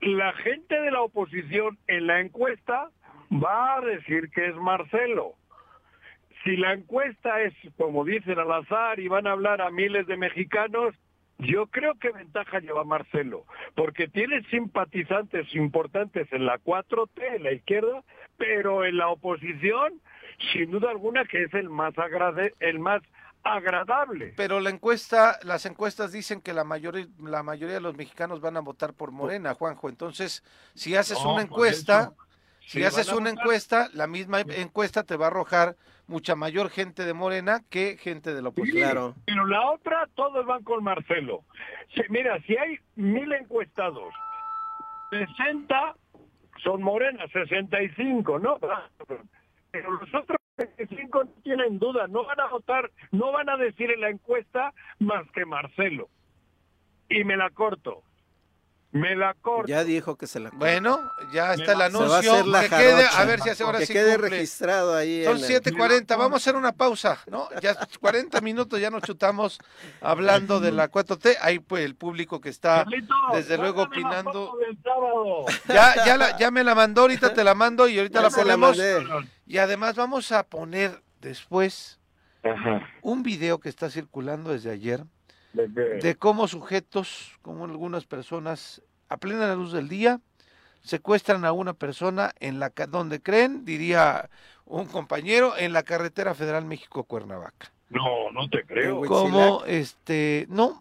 la 0.01 0.33
gente 0.33 0.81
de 0.81 0.89
la 0.89 1.03
oposición 1.03 1.77
en 1.85 2.07
la 2.07 2.21
encuesta 2.21 2.89
va 3.31 3.75
a 3.75 3.81
decir 3.81 4.31
que 4.31 4.47
es 4.47 4.55
Marcelo 4.55 5.35
si 6.43 6.57
la 6.57 6.73
encuesta 6.73 7.41
es, 7.41 7.53
como 7.77 8.05
dicen, 8.05 8.39
al 8.39 8.51
azar 8.51 8.99
y 8.99 9.07
van 9.07 9.27
a 9.27 9.31
hablar 9.31 9.61
a 9.61 9.71
miles 9.71 10.07
de 10.07 10.17
mexicanos, 10.17 10.95
yo 11.39 11.67
creo 11.67 11.95
que 11.95 12.11
ventaja 12.11 12.59
lleva 12.59 12.83
Marcelo, 12.83 13.45
porque 13.75 14.07
tiene 14.07 14.43
simpatizantes 14.49 15.53
importantes 15.55 16.27
en 16.31 16.45
la 16.45 16.59
4T, 16.59 17.35
en 17.35 17.43
la 17.43 17.53
izquierda, 17.53 18.03
pero 18.37 18.83
en 18.83 18.97
la 18.97 19.07
oposición, 19.07 20.01
sin 20.53 20.71
duda 20.71 20.91
alguna 20.91 21.25
que 21.25 21.43
es 21.43 21.53
el 21.53 21.69
más 21.69 21.97
agrade, 21.97 22.55
el 22.59 22.79
más 22.79 23.01
agradable. 23.43 24.33
Pero 24.35 24.59
la 24.59 24.69
encuesta, 24.69 25.39
las 25.43 25.65
encuestas 25.65 26.11
dicen 26.11 26.41
que 26.41 26.53
la 26.53 26.65
mayoría, 26.65 27.07
la 27.19 27.41
mayoría 27.41 27.75
de 27.75 27.81
los 27.81 27.95
mexicanos 27.95 28.41
van 28.41 28.57
a 28.57 28.61
votar 28.61 28.93
por 28.93 29.11
Morena, 29.11 29.53
Juanjo. 29.53 29.87
Entonces, 29.87 30.43
si 30.73 30.95
haces 30.97 31.23
una 31.23 31.41
encuesta, 31.41 32.11
si 32.59 32.83
haces 32.83 33.09
una 33.13 33.29
encuesta, 33.29 33.89
la 33.93 34.07
misma 34.07 34.41
encuesta 34.41 35.03
te 35.03 35.15
va 35.15 35.25
a 35.25 35.29
arrojar 35.29 35.77
mucha 36.09 36.35
mayor 36.35 36.69
gente 36.69 37.05
de 37.05 37.13
Morena 37.13 37.61
que 37.69 37.97
gente 37.97 38.33
de 38.33 38.41
la 38.41 38.49
oposición. 38.49 39.15
pero 39.25 39.45
la 39.45 39.71
otra, 39.71 40.07
todos 40.15 40.45
van 40.45 40.63
con 40.63 40.83
Marcelo. 40.83 41.43
mira, 42.09 42.41
si 42.41 42.57
hay 42.57 42.79
mil 42.95 43.31
encuestados, 43.31 44.13
60 45.11 45.95
son 46.63 46.81
Morena, 46.81 47.25
65, 47.31 48.39
¿no? 48.39 48.59
Pero 49.71 49.91
los 49.91 50.13
otros 50.13 50.39
65 50.57 51.23
no 51.23 51.31
tienen 51.43 51.79
duda, 51.79 52.07
no 52.07 52.25
van 52.25 52.39
a 52.39 52.47
votar, 52.47 52.91
no 53.11 53.31
van 53.31 53.49
a 53.49 53.57
decir 53.57 53.91
en 53.91 54.01
la 54.01 54.09
encuesta 54.09 54.73
más 54.99 55.29
que 55.31 55.45
Marcelo. 55.45 56.09
Y 57.07 57.23
me 57.23 57.37
la 57.37 57.49
corto. 57.51 58.03
Me 58.91 59.15
la 59.15 59.35
corto. 59.35 59.67
Ya 59.67 59.83
dijo 59.83 60.17
que 60.17 60.25
se 60.25 60.39
la 60.39 60.49
corta. 60.49 60.65
Bueno, 60.65 61.11
ya 61.31 61.53
está 61.53 61.73
el 61.73 61.81
anuncio. 61.81 62.55
a 62.55 62.61
que 62.61 62.69
quede, 62.69 63.05
a 63.05 63.23
ver 63.25 63.39
si 63.41 63.49
hace 63.49 63.63
ahora 63.63 63.79
que 63.79 63.87
quede 63.87 64.17
registrado 64.17 64.95
ahí. 64.95 65.23
Son 65.25 65.37
7.40, 65.37 66.07
vamos 66.17 66.33
a 66.33 66.35
hacer 66.37 66.55
una 66.55 66.71
pausa, 66.71 67.19
¿no? 67.27 67.47
Ya 67.61 67.75
40 68.01 68.41
minutos 68.41 68.79
ya 68.79 68.89
nos 68.89 69.03
chutamos 69.03 69.59
hablando 70.01 70.59
de 70.59 70.71
la 70.71 70.89
4T. 70.89 71.37
Ahí 71.41 71.59
pues 71.59 71.85
el 71.85 71.95
público 71.95 72.41
que 72.41 72.49
está 72.49 72.85
desde 73.31 73.57
luego 73.57 73.83
opinando. 73.83 74.55
Ya, 75.67 75.93
ya, 76.05 76.37
ya 76.37 76.49
me 76.49 76.63
la 76.63 76.73
mandó, 76.73 77.01
ahorita 77.01 77.33
te 77.33 77.43
la 77.43 77.53
mando 77.53 77.87
y 77.87 77.97
ahorita 77.99 78.21
la 78.21 78.29
ponemos. 78.31 78.77
y 79.45 79.57
además 79.59 79.95
vamos 79.95 80.31
a 80.31 80.43
poner 80.43 81.03
después 81.21 81.99
un 83.01 83.21
video 83.21 83.59
que 83.59 83.69
está 83.69 83.89
circulando 83.89 84.51
desde 84.51 84.71
ayer 84.71 85.03
de 85.53 86.15
cómo 86.17 86.47
sujetos, 86.47 87.37
como 87.41 87.65
algunas 87.65 88.05
personas, 88.05 88.81
a 89.09 89.17
plena 89.17 89.53
luz 89.55 89.71
del 89.71 89.89
día, 89.89 90.19
secuestran 90.81 91.45
a 91.45 91.51
una 91.51 91.73
persona 91.73 92.33
en 92.39 92.59
la 92.59 92.71
donde 92.89 93.21
creen, 93.21 93.65
diría 93.65 94.29
un 94.65 94.85
compañero, 94.85 95.57
en 95.57 95.73
la 95.73 95.83
carretera 95.83 96.35
federal 96.35 96.65
México-Cuernavaca. 96.65 97.71
No, 97.89 98.31
no 98.31 98.49
te 98.49 98.63
creo. 98.63 99.01
Como 99.01 99.63
este, 99.65 100.45
no, 100.49 100.79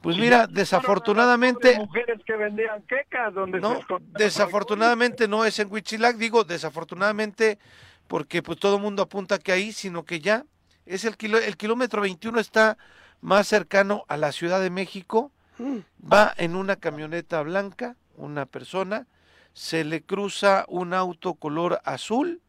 pues 0.00 0.18
mira, 0.18 0.46
desafortunadamente. 0.46 1.76
Mujeres 1.78 2.20
que 2.24 2.36
vendían 2.36 2.82
quecas, 2.82 3.34
donde 3.34 3.60
no, 3.60 3.80
desafortunadamente 4.16 5.26
no 5.26 5.44
es 5.44 5.58
en 5.58 5.70
Huichilac, 5.70 6.16
digo 6.16 6.44
desafortunadamente 6.44 7.58
porque 8.06 8.42
pues 8.42 8.58
todo 8.60 8.76
el 8.76 8.82
mundo 8.82 9.02
apunta 9.02 9.38
que 9.38 9.50
ahí, 9.50 9.72
sino 9.72 10.04
que 10.04 10.20
ya 10.20 10.44
es 10.84 11.04
el 11.04 11.16
kilo, 11.16 11.38
el 11.38 11.56
kilómetro 11.56 12.02
21 12.02 12.38
está 12.38 12.78
más 13.26 13.48
cercano 13.48 14.04
a 14.06 14.16
la 14.16 14.30
Ciudad 14.30 14.60
de 14.60 14.70
México, 14.70 15.32
mm. 15.58 15.78
va 16.12 16.32
en 16.36 16.54
una 16.54 16.76
camioneta 16.76 17.42
blanca, 17.42 17.96
una 18.16 18.46
persona, 18.46 19.08
se 19.52 19.82
le 19.82 20.00
cruza 20.00 20.64
un 20.68 20.94
auto 20.94 21.34
color 21.34 21.80
azul, 21.82 22.40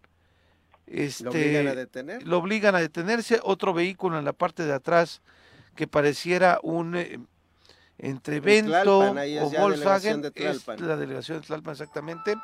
este, 0.86 1.24
lo 1.24 1.32
obligan 1.32 1.68
a 1.68 1.74
detener. 1.74 2.28
Lo 2.28 2.38
obligan 2.38 2.76
a 2.76 2.80
detenerse, 2.80 3.40
otro 3.42 3.74
vehículo 3.74 4.20
en 4.20 4.26
la 4.26 4.34
parte 4.34 4.68
de 4.68 4.74
atrás 4.74 5.24
que 5.74 5.88
pareciera 5.88 6.60
un 6.62 7.28
eh, 7.98 8.10
entrevento 8.10 9.00
o 9.00 9.50
Volkswagen, 9.60 10.32
es 10.36 10.68
la 10.80 10.95
delegación 10.98 11.41
de 11.41 11.48
Tlalpan 11.48 11.74
exactamente. 11.74 12.36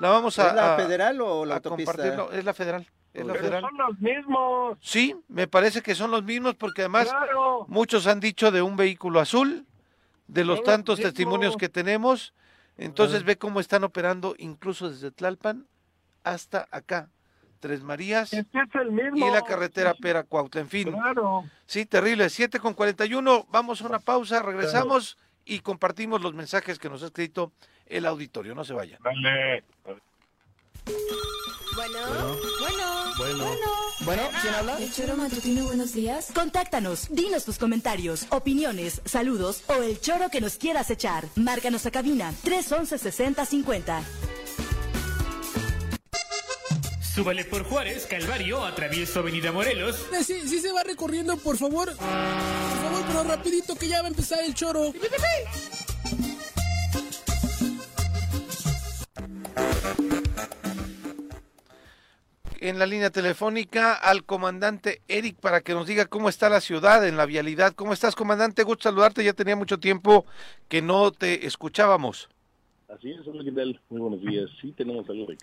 La 0.00 0.10
vamos 0.10 0.38
a, 0.38 0.48
¿Es 0.48 0.54
la 0.54 0.76
federal 0.76 1.20
o 1.20 1.44
la 1.44 1.56
autopista? 1.56 2.28
es 2.32 2.44
la 2.44 2.54
federal. 2.54 2.86
Pero 3.12 3.60
son 3.60 3.76
los 3.76 3.98
mismos. 3.98 4.78
Sí, 4.80 5.16
me 5.28 5.48
parece 5.48 5.82
que 5.82 5.94
son 5.94 6.10
los 6.10 6.22
mismos 6.22 6.54
porque 6.54 6.82
además 6.82 7.08
muchos 7.66 8.06
han 8.06 8.20
dicho 8.20 8.50
de 8.50 8.62
un 8.62 8.76
vehículo 8.76 9.20
azul, 9.20 9.66
de 10.26 10.44
los 10.44 10.62
tantos 10.62 11.00
testimonios 11.00 11.56
que 11.56 11.68
tenemos. 11.68 12.34
Entonces 12.76 13.24
ve 13.24 13.36
cómo 13.36 13.60
están 13.60 13.82
operando 13.82 14.34
incluso 14.38 14.88
desde 14.88 15.10
Tlalpan 15.10 15.66
hasta 16.22 16.68
acá. 16.70 17.08
Tres 17.60 17.82
Marías 17.82 18.32
es 18.32 18.46
el 18.74 18.92
mismo. 18.92 19.26
y 19.26 19.30
la 19.30 19.42
carretera 19.42 19.94
Pera 19.94 20.22
Cuautla, 20.22 20.60
en 20.60 20.68
fin. 20.68 20.94
Sí, 21.66 21.86
terrible. 21.86 22.30
7 22.30 22.60
con 22.60 22.74
41, 22.74 23.46
vamos 23.50 23.82
a 23.82 23.86
una 23.86 23.98
pausa, 23.98 24.42
regresamos 24.42 25.18
y 25.44 25.60
compartimos 25.60 26.20
los 26.20 26.34
mensajes 26.34 26.78
que 26.78 26.88
nos 26.88 27.02
ha 27.02 27.06
escrito 27.06 27.52
el 27.86 28.06
auditorio. 28.06 28.54
No 28.54 28.64
se 28.64 28.74
vayan. 28.74 29.00
Dale. 29.02 29.64
Bueno, 31.74 31.98
bueno, 32.60 33.14
bueno, 33.18 33.44
bueno. 34.00 34.22
¿quién 34.40 34.54
habla? 34.54 34.78
El 34.78 34.92
Choro 34.92 35.16
Matutino, 35.16 35.64
buenos 35.64 35.92
días. 35.92 36.32
Contáctanos, 36.34 37.08
dinos 37.10 37.44
tus 37.44 37.58
comentarios, 37.58 38.26
opiniones, 38.30 39.00
saludos 39.04 39.62
o 39.68 39.74
el 39.82 40.00
choro 40.00 40.28
que 40.30 40.40
nos 40.40 40.56
quieras 40.56 40.90
echar. 40.90 41.26
Márcanos 41.36 41.86
a 41.86 41.90
cabina 41.90 42.32
311 42.42 42.98
6050. 42.98 44.02
Súbale 47.18 47.44
por 47.44 47.64
Juárez, 47.64 48.06
Calvario, 48.06 48.64
atravieso 48.64 49.18
Avenida 49.18 49.50
Morelos. 49.50 50.06
Eh, 50.12 50.22
sí, 50.22 50.38
sí 50.46 50.60
se 50.60 50.70
va 50.70 50.84
recorriendo, 50.84 51.36
por 51.36 51.56
favor. 51.56 51.88
Por 51.88 51.96
favor, 51.96 53.04
pero 53.08 53.24
rapidito 53.24 53.74
que 53.74 53.88
ya 53.88 54.02
va 54.02 54.06
a 54.06 54.10
empezar 54.10 54.38
el 54.44 54.54
choro. 54.54 54.92
en 62.60 62.78
la 62.78 62.86
línea 62.86 63.10
telefónica 63.10 63.94
al 63.94 64.22
comandante 64.22 65.02
Eric 65.08 65.40
para 65.40 65.60
que 65.62 65.74
nos 65.74 65.88
diga 65.88 66.06
cómo 66.06 66.28
está 66.28 66.48
la 66.48 66.60
ciudad 66.60 67.04
en 67.04 67.16
la 67.16 67.26
vialidad. 67.26 67.72
¿Cómo 67.72 67.94
estás, 67.94 68.14
comandante? 68.14 68.62
Gusto 68.62 68.84
saludarte. 68.84 69.24
Ya 69.24 69.32
tenía 69.32 69.56
mucho 69.56 69.78
tiempo 69.80 70.24
que 70.68 70.82
no 70.82 71.10
te 71.10 71.48
escuchábamos. 71.48 72.28
Así 72.88 73.10
es, 73.10 73.26
hola, 73.26 73.42
¿qué 73.42 73.50
tal? 73.50 73.80
Muy 73.88 74.00
buenos 74.00 74.20
días. 74.20 74.48
Sí, 74.62 74.72
tenemos 74.76 75.08
algo 75.10 75.26
de 75.26 75.36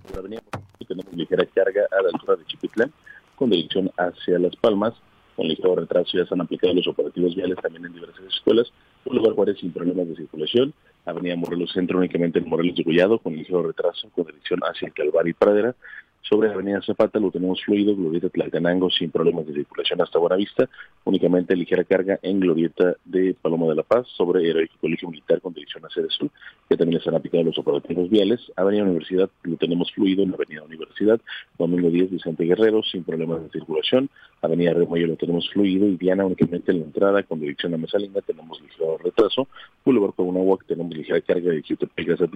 carga 0.00 0.28
de... 0.28 0.40
Tenemos 0.86 1.12
ligera 1.12 1.44
carga 1.46 1.82
a 1.90 2.02
la 2.02 2.08
altura 2.08 2.36
de 2.36 2.44
Chipitlán 2.46 2.92
con 3.36 3.50
dirección 3.50 3.90
hacia 3.96 4.38
Las 4.38 4.56
Palmas. 4.56 4.94
Con 5.36 5.48
ligero 5.48 5.76
retraso 5.76 6.18
ya 6.18 6.26
se 6.26 6.34
han 6.34 6.42
aplicado 6.42 6.74
los 6.74 6.86
operativos 6.86 7.34
viales 7.34 7.56
también 7.62 7.86
en 7.86 7.94
diversas 7.94 8.24
escuelas. 8.26 8.70
Un 9.04 9.16
lugar 9.16 9.34
Juárez 9.34 9.58
sin 9.58 9.72
problemas 9.72 10.08
de 10.08 10.16
circulación. 10.16 10.74
Avenida 11.06 11.36
Morelos 11.36 11.72
Centro 11.72 11.98
únicamente 11.98 12.38
en 12.38 12.48
Morelos 12.48 12.76
de 12.76 12.84
Collado, 12.84 13.18
con 13.18 13.34
ligero 13.34 13.62
retraso, 13.62 14.10
con 14.10 14.26
dirección 14.26 14.60
hacia 14.60 14.88
el 14.88 14.94
Calvario 14.94 15.30
y 15.30 15.34
Pradera. 15.34 15.74
Sobre 16.22 16.50
Avenida 16.50 16.80
Zapata 16.82 17.18
lo 17.18 17.30
tenemos 17.30 17.62
fluido, 17.64 17.96
Glorieta 17.96 18.28
Tlaltenango 18.28 18.90
sin 18.90 19.10
problemas 19.10 19.46
de 19.46 19.54
circulación 19.54 20.00
hasta 20.00 20.18
Buenavista, 20.18 20.68
únicamente 21.04 21.56
ligera 21.56 21.82
carga 21.82 22.20
en 22.22 22.38
Glorieta 22.38 22.94
de 23.04 23.34
Paloma 23.34 23.66
de 23.66 23.74
la 23.74 23.82
Paz, 23.82 24.06
sobre 24.16 24.48
Heroico 24.48 24.74
Colegio 24.80 25.08
Militar 25.08 25.40
con 25.40 25.54
dirección 25.54 25.84
hacia 25.84 26.02
el 26.02 26.10
sur, 26.10 26.30
que 26.68 26.76
también 26.76 26.98
están 26.98 27.14
aplicados 27.14 27.46
los 27.46 27.58
operativos 27.58 28.08
viales. 28.10 28.40
Avenida 28.54 28.84
Universidad 28.84 29.28
lo 29.42 29.56
tenemos 29.56 29.90
fluido 29.92 30.22
en 30.22 30.32
Avenida 30.34 30.62
Universidad, 30.62 31.20
Domingo 31.58 31.90
10 31.90 32.10
Vicente 32.10 32.44
Guerrero 32.44 32.82
sin 32.82 33.02
problemas 33.02 33.42
de 33.42 33.50
circulación, 33.50 34.08
Avenida 34.42 34.72
Remoyo 34.72 35.06
lo 35.06 35.16
tenemos 35.16 35.50
fluido 35.50 35.86
y 35.86 35.96
Diana 35.96 36.24
únicamente 36.24 36.70
en 36.70 36.80
la 36.80 36.84
entrada 36.84 37.22
con 37.24 37.40
dirección 37.40 37.74
a 37.74 37.76
Mesalinga 37.76 38.20
tenemos 38.20 38.60
ligero 38.60 38.98
retraso, 38.98 39.48
Boulevard 39.84 40.14
con 40.14 40.28
una 40.28 40.58
que 40.58 40.66
tenemos 40.66 40.94
ligera 40.96 41.20
carga 41.20 41.50
de 41.50 41.62
Jutepec 41.62 42.10
a 42.10 42.26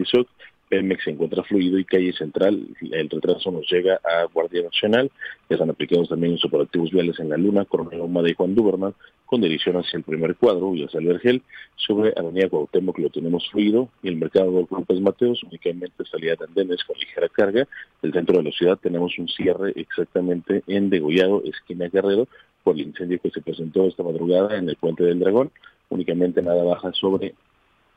Pemex 0.68 1.04
se 1.04 1.10
encuentra 1.10 1.42
fluido 1.44 1.78
y 1.78 1.84
calle 1.84 2.12
central, 2.12 2.66
el 2.80 3.10
retraso 3.10 3.50
nos 3.50 3.70
llega 3.74 4.00
a 4.04 4.24
Guardia 4.32 4.62
Nacional, 4.62 5.10
ya 5.48 5.56
están 5.56 5.70
aplicados 5.70 6.08
también 6.08 6.32
los 6.32 6.44
operativos 6.44 6.90
viales 6.90 7.18
en 7.18 7.28
la 7.28 7.36
Luna, 7.36 7.64
Coronel 7.64 8.00
Omada 8.00 8.30
y 8.30 8.34
Juan 8.34 8.54
Dubernal, 8.54 8.94
con 9.26 9.40
dirección 9.40 9.76
hacia 9.76 9.96
el 9.96 10.04
primer 10.04 10.36
cuadro 10.36 10.74
y 10.74 10.84
hacia 10.84 11.00
el 11.00 11.42
sobre 11.76 12.12
Avenida 12.16 12.48
Cuauhtémoc 12.48 12.98
lo 12.98 13.10
tenemos 13.10 13.48
fluido, 13.50 13.88
y 14.02 14.08
el 14.08 14.16
mercado 14.16 14.52
de 14.52 14.66
López 14.70 15.00
Mateos 15.00 15.42
únicamente 15.42 16.04
salida 16.04 16.36
de 16.36 16.44
andenes 16.44 16.84
con 16.84 16.96
ligera 16.98 17.28
carga, 17.28 17.66
el 18.02 18.12
centro 18.12 18.38
de 18.38 18.44
la 18.44 18.52
ciudad 18.52 18.78
tenemos 18.80 19.18
un 19.18 19.28
cierre 19.28 19.72
exactamente 19.76 20.62
en 20.66 20.90
Degollado, 20.90 21.42
esquina 21.44 21.88
Guerrero, 21.88 22.28
por 22.62 22.76
el 22.76 22.82
incendio 22.82 23.20
que 23.20 23.30
se 23.30 23.42
presentó 23.42 23.86
esta 23.86 24.02
madrugada 24.02 24.56
en 24.56 24.68
el 24.68 24.76
Puente 24.76 25.04
del 25.04 25.18
Dragón, 25.18 25.50
únicamente 25.88 26.40
nada 26.42 26.62
baja 26.62 26.92
sobre 26.92 27.34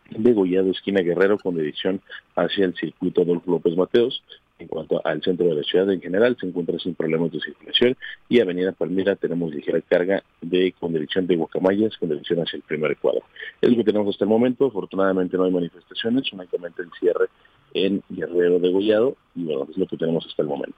Degollado, 0.09 0.71
esquina 0.71 1.01
Guerrero, 1.01 1.37
con 1.37 1.55
dirección 1.55 2.01
hacia 2.35 2.65
el 2.65 2.75
circuito 2.75 3.21
Adolfo 3.21 3.51
López 3.51 3.75
Mateos. 3.75 4.23
En 4.59 4.67
cuanto 4.67 5.05
al 5.05 5.21
centro 5.21 5.45
de 5.45 5.55
la 5.55 5.63
ciudad 5.63 5.91
en 5.91 6.01
general, 6.01 6.35
se 6.39 6.47
encuentra 6.47 6.79
sin 6.79 6.95
problemas 6.95 7.31
de 7.31 7.39
circulación 7.39 7.95
y 8.27 8.39
Avenida 8.39 8.71
Palmira 8.71 9.15
tenemos 9.15 9.53
ligera 9.53 9.79
carga 9.81 10.23
de 10.41 10.73
con 10.79 10.93
dirección 10.93 11.27
de 11.27 11.35
Guacamayas, 11.35 11.95
con 11.97 12.09
dirección 12.09 12.39
hacia 12.39 12.57
el 12.57 12.63
primer 12.63 12.97
cuadro. 12.97 13.21
Es 13.61 13.69
lo 13.69 13.77
que 13.77 13.83
tenemos 13.83 14.15
hasta 14.15 14.25
el 14.25 14.29
momento. 14.29 14.65
Afortunadamente 14.65 15.37
no 15.37 15.43
hay 15.43 15.51
manifestaciones, 15.51 16.31
únicamente 16.33 16.81
el 16.81 16.89
cierre 16.99 17.27
en 17.73 18.01
Guerrero 18.09 18.59
Degollado 18.59 19.15
y 19.35 19.43
bueno, 19.43 19.67
es 19.69 19.77
lo 19.77 19.85
que 19.85 19.97
tenemos 19.97 20.25
hasta 20.25 20.41
el 20.41 20.47
momento. 20.47 20.77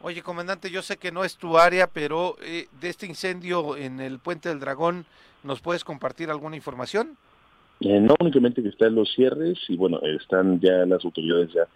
Oye, 0.00 0.22
comandante, 0.22 0.70
yo 0.70 0.80
sé 0.80 0.96
que 0.96 1.12
no 1.12 1.24
es 1.24 1.36
tu 1.36 1.58
área, 1.58 1.88
pero 1.88 2.36
eh, 2.42 2.68
de 2.80 2.88
este 2.88 3.06
incendio 3.06 3.76
en 3.76 4.00
el 4.00 4.20
Puente 4.20 4.48
del 4.48 4.60
Dragón, 4.60 5.04
¿nos 5.42 5.60
puedes 5.60 5.84
compartir 5.84 6.30
alguna 6.30 6.56
información? 6.56 7.18
Eh, 7.80 8.00
no 8.00 8.14
únicamente 8.20 8.62
que 8.62 8.68
están 8.68 8.94
los 8.94 9.12
cierres 9.12 9.58
y 9.68 9.76
bueno, 9.76 10.00
están 10.02 10.60
ya 10.60 10.86
las 10.86 11.04
autoridades 11.04 11.52
ya 11.52 11.66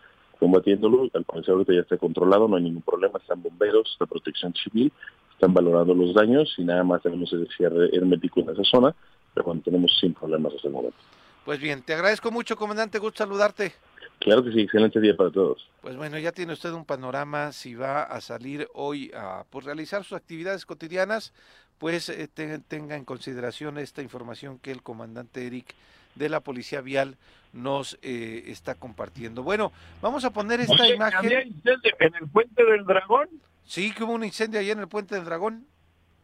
combatiéndolo, 0.43 1.09
al 1.14 1.22
parecer 1.22 1.53
ahorita 1.53 1.72
ya 1.72 1.82
está 1.82 1.97
controlado, 1.97 2.49
no 2.49 2.57
hay 2.57 2.64
ningún 2.64 2.82
problema, 2.82 3.16
están 3.20 3.40
bomberos, 3.40 3.97
la 4.01 4.07
protección 4.07 4.53
civil, 4.55 4.93
están 5.32 5.55
valorando 5.55 5.95
los 5.95 6.12
daños 6.14 6.53
y 6.59 6.64
nada 6.64 6.82
más 6.82 7.01
tenemos 7.01 7.32
el 7.32 7.49
cierre 7.57 7.95
hermético 7.97 8.40
en 8.40 8.51
esa 8.51 8.64
zona, 8.64 8.93
pero 9.32 9.45
cuando 9.45 9.62
tenemos 9.62 9.97
sin 10.01 10.14
problemas 10.14 10.53
hasta 10.53 10.66
el 10.66 10.74
momento. 10.74 10.97
Pues 11.45 11.61
bien, 11.61 11.82
te 11.82 11.95
agradezco 11.95 12.32
mucho, 12.32 12.57
comandante, 12.57 12.99
gusto 12.99 13.18
saludarte. 13.18 13.72
Claro 14.18 14.43
que 14.43 14.51
sí, 14.51 14.62
excelente 14.62 15.01
día 15.01 15.16
para 15.16 15.30
todos. 15.30 15.64
Pues 15.80 15.97
bueno, 15.97 16.18
ya 16.18 16.32
tiene 16.32 16.55
usted 16.55 16.72
un 16.72 16.86
panorama 16.86 17.53
si 17.53 17.76
va 17.76 18.03
a 18.03 18.20
salir 18.20 18.66
hoy 18.74 19.12
a 19.14 19.45
pues, 19.49 19.64
realizar 19.64 20.03
sus 20.03 20.16
actividades 20.16 20.66
cotidianas, 20.66 21.32
pues 21.78 22.09
eh, 22.09 22.26
tenga 22.26 22.97
en 22.97 23.05
consideración 23.05 23.78
esta 23.78 24.03
información 24.03 24.59
que 24.59 24.72
el 24.72 24.82
comandante 24.82 25.47
Eric 25.47 25.72
de 26.14 26.28
la 26.28 26.40
Policía 26.40 26.80
Vial 26.80 27.16
nos 27.52 27.98
eh, 28.02 28.44
está 28.46 28.74
compartiendo. 28.74 29.42
Bueno, 29.42 29.72
vamos 30.00 30.24
a 30.24 30.30
poner 30.30 30.60
esta 30.60 30.88
imagen. 30.88 31.32
en 31.32 32.14
el 32.14 32.28
Puente 32.28 32.64
del 32.64 32.84
Dragón? 32.84 33.28
Sí, 33.64 33.92
que 33.92 34.04
hubo 34.04 34.12
un 34.12 34.24
incendio 34.24 34.60
ahí 34.60 34.70
en 34.70 34.80
el 34.80 34.88
Puente 34.88 35.14
del 35.14 35.24
Dragón. 35.24 35.66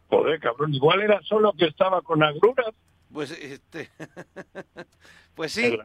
Joder, 0.09 0.39
cabrón, 0.39 0.73
igual 0.73 1.01
era 1.01 1.21
solo 1.21 1.53
que 1.53 1.65
estaba 1.65 2.01
con 2.01 2.23
agruras. 2.23 2.73
Pues 3.11 3.31
este 3.31 3.89
Pues 5.39 5.53
sí, 5.53 5.77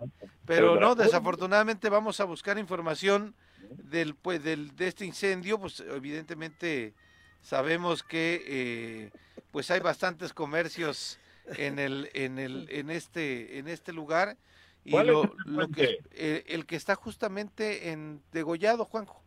pero 0.46 0.80
no, 0.80 0.96
desafortunadamente 0.96 1.88
vamos 1.88 2.18
a 2.18 2.24
buscar 2.24 2.59
información 2.59 3.36
del 3.70 4.16
pues 4.16 4.42
del 4.42 4.74
de 4.74 4.88
este 4.88 5.07
incendio, 5.07 5.61
pues 5.61 5.78
evidentemente 5.78 6.92
sabemos 7.40 8.02
que 8.02 8.42
eh, 8.48 9.11
pues 9.52 9.70
hay 9.70 9.78
bastantes 9.78 10.32
comercios 10.32 11.20
en 11.57 11.78
el 11.78 12.11
en 12.14 12.38
el 12.38 12.66
en 12.70 12.90
este 12.90 13.59
en 13.59 13.68
este 13.68 13.92
lugar 13.92 14.36
y 14.84 14.90
lo, 14.90 15.34
que 15.74 15.99
eh, 16.12 16.45
el 16.49 16.66
que 16.66 16.76
está 16.76 16.95
justamente 16.95 17.90
en 17.90 18.20
Degollado, 18.32 18.84
Juanjo 18.84 19.24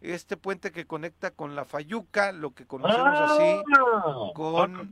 este 0.00 0.36
puente 0.36 0.72
que 0.72 0.86
conecta 0.86 1.30
con 1.30 1.54
la 1.54 1.64
Fayuca, 1.64 2.32
lo 2.32 2.52
que 2.52 2.66
conocemos 2.66 3.18
así, 3.18 3.62
ah. 3.78 4.30
con, 4.34 4.90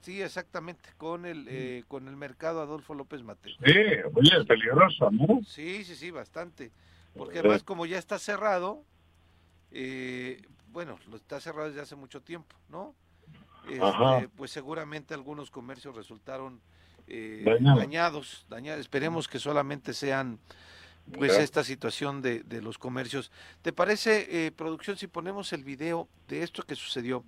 sí, 0.00 0.20
exactamente, 0.20 0.90
con 0.96 1.24
el 1.24 1.46
eh, 1.48 1.84
con 1.88 2.08
el 2.08 2.16
mercado 2.16 2.60
Adolfo 2.60 2.94
López 2.94 3.22
Mateo. 3.22 3.54
Sí, 3.64 3.72
oye, 4.14 4.36
es 4.38 4.46
peligroso, 4.46 5.10
¿no? 5.10 5.40
Sí, 5.44 5.84
sí, 5.84 5.94
sí, 5.94 6.10
bastante, 6.10 6.72
porque 7.16 7.38
además 7.38 7.62
como 7.62 7.86
ya 7.86 7.98
está 7.98 8.18
cerrado, 8.18 8.82
eh, 9.70 10.42
bueno, 10.72 10.98
lo 11.08 11.16
está 11.16 11.40
cerrado 11.40 11.68
desde 11.68 11.80
hace 11.80 11.96
mucho 11.96 12.20
tiempo, 12.20 12.56
¿no? 12.68 12.94
Este, 13.70 14.28
pues 14.36 14.50
seguramente 14.50 15.14
algunos 15.14 15.50
comercios 15.50 15.94
resultaron 15.94 16.60
eh, 17.06 17.44
dañados, 17.60 18.46
dañados. 18.48 18.80
Esperemos 18.80 19.28
que 19.28 19.38
solamente 19.38 19.94
sean 19.94 20.38
pues 21.16 21.32
esta 21.38 21.64
situación 21.64 22.20
de, 22.22 22.40
de, 22.40 22.60
los 22.60 22.78
comercios. 22.78 23.30
¿Te 23.62 23.72
parece, 23.72 24.46
eh, 24.46 24.52
producción, 24.52 24.96
si 24.96 25.06
ponemos 25.06 25.52
el 25.52 25.64
video 25.64 26.08
de 26.28 26.42
esto 26.42 26.62
que 26.62 26.74
sucedió? 26.74 27.24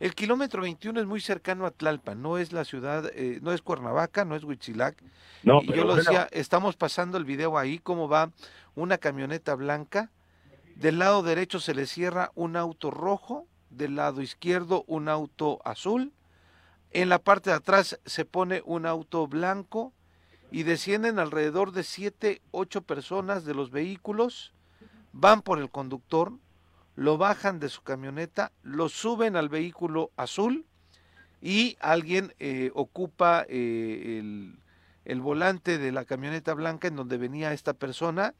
El 0.00 0.14
kilómetro 0.14 0.62
21 0.62 1.00
es 1.00 1.06
muy 1.06 1.20
cercano 1.20 1.66
a 1.66 1.70
Tlalpan, 1.70 2.20
no 2.20 2.38
es 2.38 2.52
la 2.52 2.64
ciudad, 2.64 3.10
eh, 3.14 3.38
no 3.42 3.52
es 3.52 3.62
Cuernavaca, 3.62 4.24
no 4.24 4.36
es 4.36 4.44
Huitzilac. 4.44 5.02
No, 5.42 5.62
y 5.62 5.72
yo 5.72 5.84
lo 5.84 5.96
decía, 5.96 6.28
estamos 6.30 6.76
pasando 6.76 7.18
el 7.18 7.24
video 7.24 7.58
ahí, 7.58 7.78
cómo 7.78 8.08
va 8.08 8.30
una 8.74 8.98
camioneta 8.98 9.54
blanca, 9.54 10.10
del 10.76 10.98
lado 10.98 11.22
derecho 11.22 11.60
se 11.60 11.74
le 11.74 11.86
cierra 11.86 12.32
un 12.34 12.56
auto 12.56 12.90
rojo, 12.90 13.46
del 13.76 13.96
lado 13.96 14.22
izquierdo 14.22 14.84
un 14.86 15.08
auto 15.08 15.60
azul, 15.64 16.12
en 16.90 17.08
la 17.08 17.18
parte 17.18 17.50
de 17.50 17.56
atrás 17.56 17.98
se 18.04 18.24
pone 18.24 18.62
un 18.64 18.86
auto 18.86 19.26
blanco, 19.26 19.92
y 20.54 20.62
descienden 20.62 21.18
alrededor 21.18 21.72
de 21.72 21.82
siete, 21.82 22.40
ocho 22.52 22.82
personas 22.82 23.44
de 23.44 23.54
los 23.54 23.72
vehículos, 23.72 24.54
van 25.12 25.42
por 25.42 25.58
el 25.58 25.68
conductor, 25.68 26.32
lo 26.94 27.18
bajan 27.18 27.58
de 27.58 27.68
su 27.68 27.82
camioneta, 27.82 28.52
lo 28.62 28.88
suben 28.88 29.34
al 29.34 29.48
vehículo 29.48 30.12
azul 30.16 30.64
y 31.42 31.76
alguien 31.80 32.34
eh, 32.38 32.70
ocupa 32.74 33.44
eh, 33.48 34.52
el 35.04 35.20
volante 35.20 35.78
de 35.78 35.90
la 35.90 36.04
camioneta 36.04 36.54
blanca 36.54 36.86
en 36.86 36.94
donde 36.94 37.18
venía 37.18 37.52
esta 37.52 37.74
persona 37.74 38.34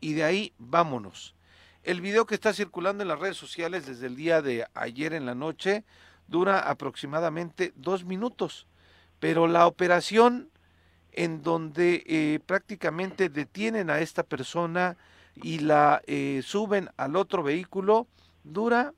y 0.00 0.14
de 0.14 0.24
ahí 0.24 0.54
vámonos. 0.56 1.34
El 1.82 2.00
video 2.00 2.26
que 2.26 2.34
está 2.34 2.52
circulando 2.52 3.02
en 3.02 3.08
las 3.08 3.18
redes 3.18 3.36
sociales 3.36 3.86
desde 3.86 4.06
el 4.06 4.14
día 4.14 4.40
de 4.40 4.66
ayer 4.74 5.12
en 5.14 5.26
la 5.26 5.34
noche 5.34 5.84
dura 6.28 6.60
aproximadamente 6.60 7.72
dos 7.74 8.04
minutos, 8.04 8.68
pero 9.18 9.48
la 9.48 9.66
operación 9.66 10.48
en 11.10 11.42
donde 11.42 12.04
eh, 12.06 12.40
prácticamente 12.46 13.28
detienen 13.28 13.90
a 13.90 13.98
esta 13.98 14.22
persona 14.22 14.96
y 15.34 15.58
la 15.58 16.02
eh, 16.06 16.42
suben 16.44 16.88
al 16.96 17.16
otro 17.16 17.42
vehículo, 17.42 18.06
dura 18.44 18.94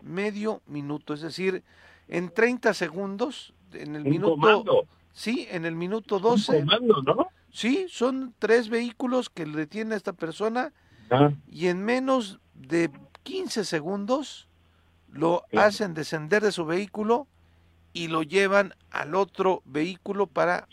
medio 0.00 0.62
minuto, 0.66 1.12
es 1.14 1.20
decir, 1.20 1.62
en 2.08 2.32
30 2.32 2.72
segundos, 2.74 3.52
en 3.72 3.94
el 3.94 4.04
minuto... 4.04 4.86
Sí, 5.12 5.46
en 5.50 5.66
el 5.66 5.76
minuto 5.76 6.18
12. 6.18 6.64
¿no? 6.64 7.28
Sí, 7.50 7.86
son 7.90 8.34
tres 8.38 8.70
vehículos 8.70 9.28
que 9.28 9.46
le 9.46 9.58
detienen 9.58 9.92
a 9.92 9.96
esta 9.96 10.14
persona 10.14 10.72
y 11.50 11.68
en 11.68 11.84
menos 11.84 12.40
de 12.54 12.90
15 13.22 13.64
segundos 13.64 14.48
lo 15.10 15.44
hacen 15.54 15.94
descender 15.94 16.42
de 16.42 16.52
su 16.52 16.64
vehículo 16.64 17.26
y 17.92 18.08
lo 18.08 18.22
llevan 18.22 18.74
al 18.90 19.14
otro 19.14 19.62
vehículo 19.64 20.26
para 20.26 20.66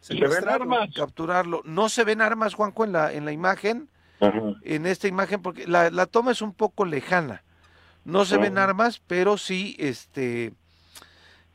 se, 0.00 0.14
ven 0.14 0.48
armas. 0.48 0.90
Capturarlo. 0.94 1.62
No 1.64 1.88
se 1.88 2.02
ven 2.02 2.20
armas, 2.20 2.54
Juanjo, 2.54 2.84
en 2.84 2.92
la, 2.92 3.12
en 3.12 3.24
la 3.24 3.32
imagen. 3.32 3.88
En 4.62 4.86
esta 4.86 5.08
imagen, 5.08 5.42
porque 5.42 5.66
la, 5.66 5.90
la, 5.90 6.06
toma 6.06 6.30
es 6.30 6.42
un 6.42 6.52
poco 6.52 6.84
lejana. 6.84 7.42
No 8.04 8.24
se 8.24 8.36
ven 8.36 8.56
armas, 8.56 9.02
pero 9.04 9.36
sí, 9.36 9.74
este, 9.80 10.52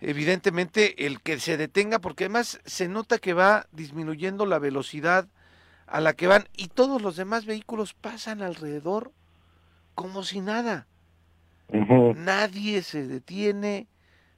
evidentemente, 0.01 1.05
el 1.05 1.21
que 1.21 1.39
se 1.39 1.55
detenga, 1.55 1.99
porque 1.99 2.25
además 2.25 2.59
se 2.65 2.89
nota 2.89 3.19
que 3.19 3.33
va 3.33 3.67
disminuyendo 3.71 4.45
la 4.45 4.59
velocidad 4.59 5.29
a 5.87 6.01
la 6.01 6.13
que 6.13 6.27
van 6.27 6.47
y 6.55 6.67
todos 6.67 7.01
los 7.01 7.15
demás 7.15 7.45
vehículos 7.45 7.93
pasan 7.93 8.41
alrededor 8.41 9.11
como 9.95 10.23
si 10.23 10.41
nada. 10.41 10.85
Nadie 11.69 12.81
se 12.81 13.07
detiene, 13.07 13.87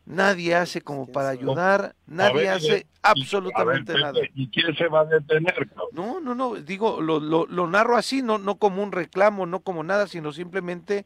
nadie 0.05 0.55
hace 0.55 0.81
como 0.81 1.05
para 1.07 1.29
ayudar, 1.29 1.95
nadie 2.07 2.49
hace 2.49 2.87
absolutamente 3.03 3.93
nada. 3.93 4.19
¿Y 4.33 4.47
quién 4.49 4.75
se 4.75 4.87
va 4.87 5.01
a 5.01 5.05
detener? 5.05 5.69
No, 5.91 6.19
no, 6.19 6.33
no, 6.33 6.55
digo, 6.55 7.01
lo, 7.01 7.19
lo, 7.19 7.45
lo, 7.45 7.67
narro 7.67 7.97
así, 7.97 8.21
no, 8.21 8.37
no 8.37 8.55
como 8.55 8.81
un 8.81 8.91
reclamo, 8.91 9.45
no 9.45 9.59
como 9.59 9.83
nada, 9.83 10.07
sino 10.07 10.31
simplemente 10.31 11.05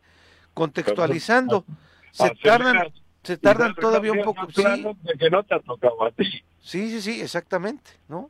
contextualizando. 0.54 1.66
Se 2.12 2.30
tardan, 2.36 2.94
se 3.24 3.38
tardan 3.38 3.76
todavía 3.76 4.14
un 4.14 4.24
poco. 4.24 4.48
Sí. 4.52 4.64
De 5.02 5.14
que 5.18 5.30
no 5.30 5.44
te 5.44 5.56
ha 5.56 5.60
tocado 5.60 6.06
a 6.06 6.12
ti. 6.12 6.26
Sí, 6.62 6.90
sí, 6.90 7.02
sí, 7.02 7.22
exactamente, 7.22 7.92
¿no? 8.08 8.30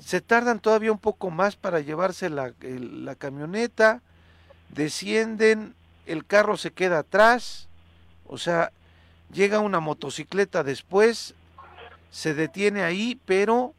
Se 0.00 0.20
tardan 0.20 0.60
todavía 0.60 0.92
un 0.92 0.98
poco 0.98 1.30
más 1.30 1.56
para 1.56 1.80
llevarse 1.80 2.28
la, 2.28 2.52
la 2.60 3.14
camioneta, 3.14 4.02
descienden, 4.70 5.74
el 6.06 6.26
carro 6.26 6.56
se 6.56 6.72
queda 6.72 7.00
atrás, 7.00 7.68
o 8.26 8.38
sea, 8.38 8.72
llega 9.32 9.60
una 9.60 9.80
motocicleta 9.80 10.62
después, 10.62 11.34
se 12.10 12.34
detiene 12.34 12.82
ahí, 12.82 13.18
pero 13.26 13.74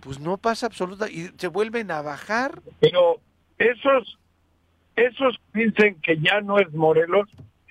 pues 0.00 0.20
no 0.20 0.36
pasa 0.36 0.66
absoluta 0.66 1.10
y 1.10 1.30
se 1.36 1.48
vuelven 1.48 1.90
a 1.90 2.02
bajar. 2.02 2.62
Pero 2.80 3.20
esos, 3.58 4.18
esos 4.96 5.40
dicen 5.52 6.00
que 6.02 6.18
ya 6.18 6.40
no 6.40 6.58
es 6.58 6.72
Morelos, 6.72 7.28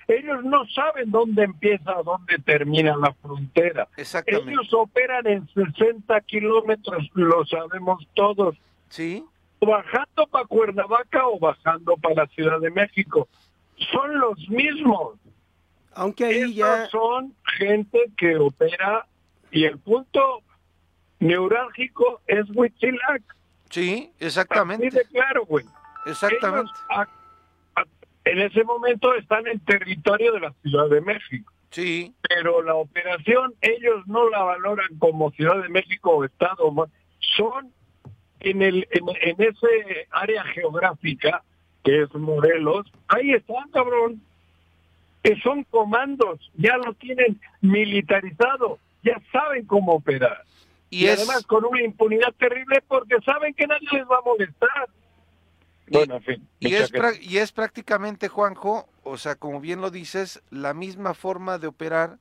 ellos 0.07 0.43
no 0.43 0.65
saben 0.67 1.11
dónde 1.11 1.43
empieza, 1.43 1.93
dónde 2.03 2.37
termina 2.39 2.95
la 2.95 3.13
frontera. 3.13 3.87
Ellos 4.25 4.73
operan 4.73 5.27
en 5.27 5.47
60 5.49 6.21
kilómetros, 6.21 7.09
lo 7.13 7.45
sabemos 7.45 8.07
todos. 8.13 8.55
Sí. 8.89 9.25
Bajando 9.59 10.27
para 10.27 10.45
Cuernavaca 10.45 11.27
o 11.27 11.39
bajando 11.39 11.97
para 11.97 12.15
la 12.15 12.27
Ciudad 12.27 12.59
de 12.59 12.69
México. 12.69 13.27
Son 13.91 14.17
los 14.19 14.37
mismos. 14.49 15.15
Aunque 15.93 16.25
ahí 16.25 16.53
ya... 16.53 16.87
son 16.89 17.33
gente 17.57 17.99
que 18.15 18.37
opera 18.37 19.05
y 19.51 19.65
el 19.65 19.77
punto 19.79 20.41
neurálgico 21.19 22.21
es 22.27 22.45
Huitzilac. 22.53 23.23
Sí, 23.69 24.11
exactamente. 24.19 24.87
Así 24.87 24.97
de 24.97 25.05
claro, 25.05 25.45
güey. 25.45 25.65
Exactamente. 26.05 26.71
En 28.31 28.39
ese 28.39 28.63
momento 28.63 29.13
están 29.15 29.47
en 29.47 29.59
territorio 29.59 30.33
de 30.33 30.39
la 30.39 30.53
Ciudad 30.61 30.89
de 30.89 31.01
México. 31.01 31.51
Sí. 31.71 32.13
Pero 32.27 32.61
la 32.61 32.75
operación 32.75 33.53
ellos 33.61 34.07
no 34.07 34.29
la 34.29 34.43
valoran 34.43 34.97
como 34.99 35.31
Ciudad 35.31 35.61
de 35.61 35.69
México 35.69 36.11
o 36.11 36.23
Estado. 36.23 36.73
Son 37.35 37.71
en, 38.39 38.61
el, 38.61 38.87
en, 38.91 39.05
en 39.21 39.47
ese 39.47 40.07
área 40.11 40.43
geográfica 40.45 41.43
que 41.83 42.03
es 42.03 42.13
Morelos. 42.13 42.85
Ahí 43.07 43.31
están, 43.31 43.69
cabrón 43.71 44.21
que 45.27 45.35
son 45.41 45.63
comandos, 45.65 46.39
ya 46.55 46.77
lo 46.77 46.93
tienen 46.93 47.39
militarizado, 47.59 48.79
ya 49.03 49.21
saben 49.31 49.65
cómo 49.65 49.95
operar. 49.95 50.43
Y, 50.89 51.07
además 51.07 51.45
con 51.45 51.65
una 51.65 51.83
impunidad 51.83 52.33
terrible 52.39 52.81
porque 52.87 53.17
saben 53.25 53.53
que 53.53 53.67
nadie 53.67 53.89
les 53.91 54.03
va 54.03 54.19
a 54.19 54.25
molestar. 54.25 54.87
Bueno, 55.89 56.15
en 56.15 56.23
fin. 56.23 56.47
Y 56.59 56.73
es, 56.73 56.91
y 57.21 57.37
es 57.37 57.51
prácticamente, 57.51 58.27
Juanjo, 58.27 58.89
o 59.03 59.17
sea, 59.17 59.35
como 59.35 59.59
bien 59.61 59.81
lo 59.81 59.89
dices, 59.89 60.41
la 60.49 60.73
misma 60.73 61.13
forma 61.13 61.57
de 61.57 61.67
operar 61.67 62.17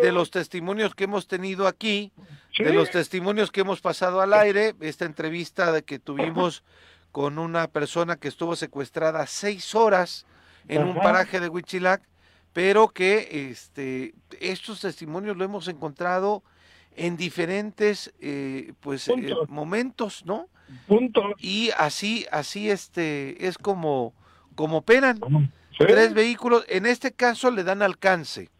de 0.00 0.12
los 0.12 0.30
testimonios 0.30 0.94
que 0.94 1.04
hemos 1.04 1.28
tenido 1.28 1.66
aquí, 1.66 2.12
de 2.58 2.72
los 2.72 2.90
testimonios 2.90 3.50
que 3.50 3.60
hemos 3.60 3.80
pasado 3.80 4.20
al 4.20 4.32
aire, 4.32 4.74
esta 4.80 5.04
entrevista 5.04 5.72
de 5.72 5.82
que 5.82 5.98
tuvimos 5.98 6.64
con 7.12 7.38
una 7.38 7.68
persona 7.68 8.16
que 8.16 8.28
estuvo 8.28 8.56
secuestrada 8.56 9.26
seis 9.26 9.74
horas 9.74 10.26
en 10.66 10.84
un 10.84 10.94
paraje 10.96 11.40
de 11.40 11.48
Huichilac, 11.48 12.02
pero 12.52 12.88
que 12.88 13.50
este, 13.50 14.14
estos 14.40 14.80
testimonios 14.80 15.36
lo 15.36 15.44
hemos 15.44 15.68
encontrado 15.68 16.42
en 16.96 17.16
diferentes 17.16 18.12
eh, 18.20 18.72
pues 18.80 19.08
eh, 19.08 19.34
momentos, 19.48 20.24
¿no? 20.26 20.48
Y 21.38 21.70
así, 21.78 22.26
así 22.30 22.70
este, 22.70 23.46
es 23.46 23.56
como, 23.56 24.12
como 24.54 24.78
operan. 24.78 25.18
Tres 25.78 26.12
vehículos, 26.12 26.64
en 26.68 26.86
este 26.86 27.12
caso 27.12 27.50
le 27.50 27.62
dan 27.62 27.82
alcance. 27.82 28.50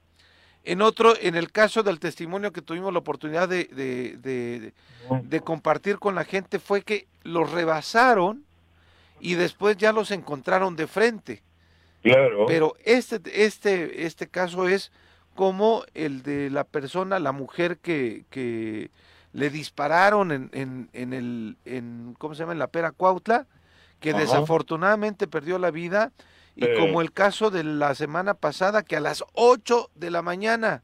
En 0.64 0.83
otro, 0.83 1.14
en 1.20 1.35
el 1.35 1.51
caso 1.51 1.83
del 1.83 1.99
testimonio 1.99 2.53
que 2.53 2.62
tuvimos 2.62 2.93
la 2.93 2.99
oportunidad 3.01 3.49
de, 3.49 3.64
de, 3.64 4.72
de, 5.22 5.41
compartir 5.41 5.99
con 5.99 6.14
la 6.14 6.24
gente, 6.24 6.59
fue 6.59 6.83
que 6.83 7.07
los 7.22 7.51
rebasaron 7.51 8.45
y 9.20 9.35
después 9.35 9.76
ya 9.76 9.93
los 9.93 10.11
encontraron 10.11 10.76
de 10.76 10.87
frente. 10.87 11.43
Claro. 12.03 12.47
Pero 12.47 12.76
este, 12.85 13.20
este, 13.45 14.07
este 14.07 14.29
caso 14.29 14.68
es 14.68 14.93
como 15.39 15.84
el 15.95 16.24
de 16.24 16.51
la 16.51 16.64
persona, 16.64 17.20
la 17.20 17.30
mujer 17.30 17.78
que, 17.78 18.24
que 18.28 18.91
le 19.32 19.51
dispararon 19.51 20.32
en, 20.32 20.51
en, 20.53 20.91
en 20.93 21.12
el, 21.12 21.57
en, 21.64 22.16
¿cómo 22.18 22.34
se 22.34 22.41
llama? 22.41 22.55
En 22.55 22.59
la 22.59 22.66
Pera 22.66 22.91
Cuautla, 22.91 23.47
que 24.01 24.14
desafortunadamente 24.14 25.28
perdió 25.28 25.61
la 25.61 25.70
vida 25.70 26.11
y 26.57 26.66
como 26.76 27.01
el 27.01 27.12
caso 27.12 27.53
de 27.53 27.62
la 27.62 27.95
semana 27.95 28.34
pasada, 28.34 28.82
que 28.82 28.97
a 28.97 29.01
las 29.01 29.22
8 29.34 29.91
de 29.95 30.11
la 30.11 30.22
mañana 30.22 30.82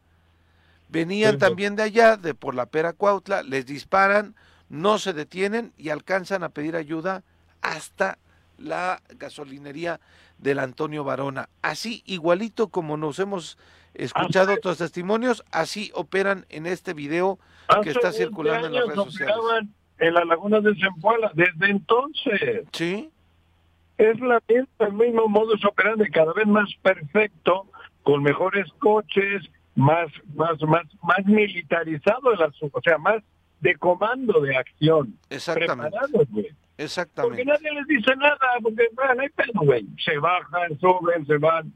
venían 0.89 1.39
también 1.39 1.75
de 1.75 1.83
allá, 1.83 2.17
de 2.17 2.33
por 2.35 2.55
la 2.55 2.67
Pera 2.67 2.93
Cuautla, 2.93 3.43
les 3.43 3.67
disparan, 3.67 4.37
no 4.69 5.01
se 5.01 5.13
detienen 5.15 5.73
y 5.77 5.89
alcanzan 5.89 6.45
a 6.45 6.51
pedir 6.51 6.77
ayuda 6.77 7.25
hasta 7.61 8.19
la 8.59 9.03
gasolinería 9.19 9.99
del 10.39 10.61
Antonio 10.61 11.03
Varona. 11.03 11.49
Así, 11.61 12.05
igualito 12.07 12.69
como 12.69 12.97
nos 12.97 13.19
hemos 13.19 13.59
escuchado 13.95 14.55
otros 14.55 14.79
testimonios, 14.79 15.45
así 15.51 15.91
operan 15.95 16.47
en 16.49 16.67
este 16.67 16.95
video 16.95 17.39
que 17.83 17.91
está 17.91 18.13
circulando 18.13 18.67
en 18.67 18.75
las 18.75 18.87
redes 18.87 19.05
sociales. 19.05 19.37
En 19.99 20.15
la 20.15 20.25
laguna 20.25 20.61
de 20.61 20.75
Zempoala, 20.75 21.31
desde 21.35 21.71
entonces. 21.71 22.67
Sí 22.73 23.11
es 23.99 24.21
la 24.21 24.43
el 24.49 24.93
mismo 24.93 25.29
modus 25.29 25.65
operandi, 25.65 26.11
cada 26.11 26.33
vez 26.33 26.47
más 26.47 26.69
perfecto, 26.83 27.67
con 28.03 28.23
mejores 28.23 28.71
coches, 28.79 29.43
más, 29.77 30.09
más, 30.35 30.61
más, 30.63 30.85
más 31.03 31.25
militarizado 31.27 32.33
el 32.33 32.43
asunto, 32.43 32.79
o 32.79 32.83
sea, 32.83 32.99
más 32.99 33.23
de 33.61 33.75
comando 33.77 34.41
de 34.41 34.57
acción. 34.57 35.17
Exactamente. 35.31 35.97
Exactamente. 36.77 37.45
Porque 37.45 37.45
nadie 37.45 37.73
les 37.73 37.87
dice 37.87 38.17
nada, 38.17 38.39
porque 38.63 38.89
bueno, 38.95 39.23
hay 39.23 39.29
pedo, 39.29 39.61
güey. 39.63 39.87
Se 40.05 40.19
bajan, 40.19 40.79
suben, 40.81 41.25
se 41.25 41.39
van. 41.39 41.73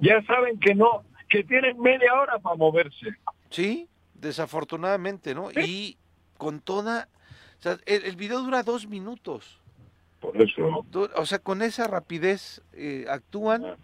Ya 0.00 0.20
saben 0.22 0.58
que 0.58 0.74
no, 0.74 1.04
que 1.32 1.42
tienen 1.44 1.80
media 1.80 2.12
hora 2.12 2.38
para 2.38 2.56
moverse. 2.56 3.16
Sí, 3.48 3.88
desafortunadamente, 4.12 5.34
¿no? 5.34 5.50
Y 5.50 5.96
con 6.36 6.60
toda... 6.60 7.08
O 7.58 7.62
sea, 7.62 7.78
el, 7.86 8.04
el 8.04 8.16
video 8.16 8.40
dura 8.42 8.62
dos 8.62 8.86
minutos. 8.86 9.58
Por 10.20 10.40
eso. 10.40 10.84
O 11.16 11.26
sea, 11.26 11.38
con 11.38 11.62
esa 11.62 11.86
rapidez 11.86 12.60
eh, 12.74 13.06
actúan 13.08 13.64
ah. 13.64 13.76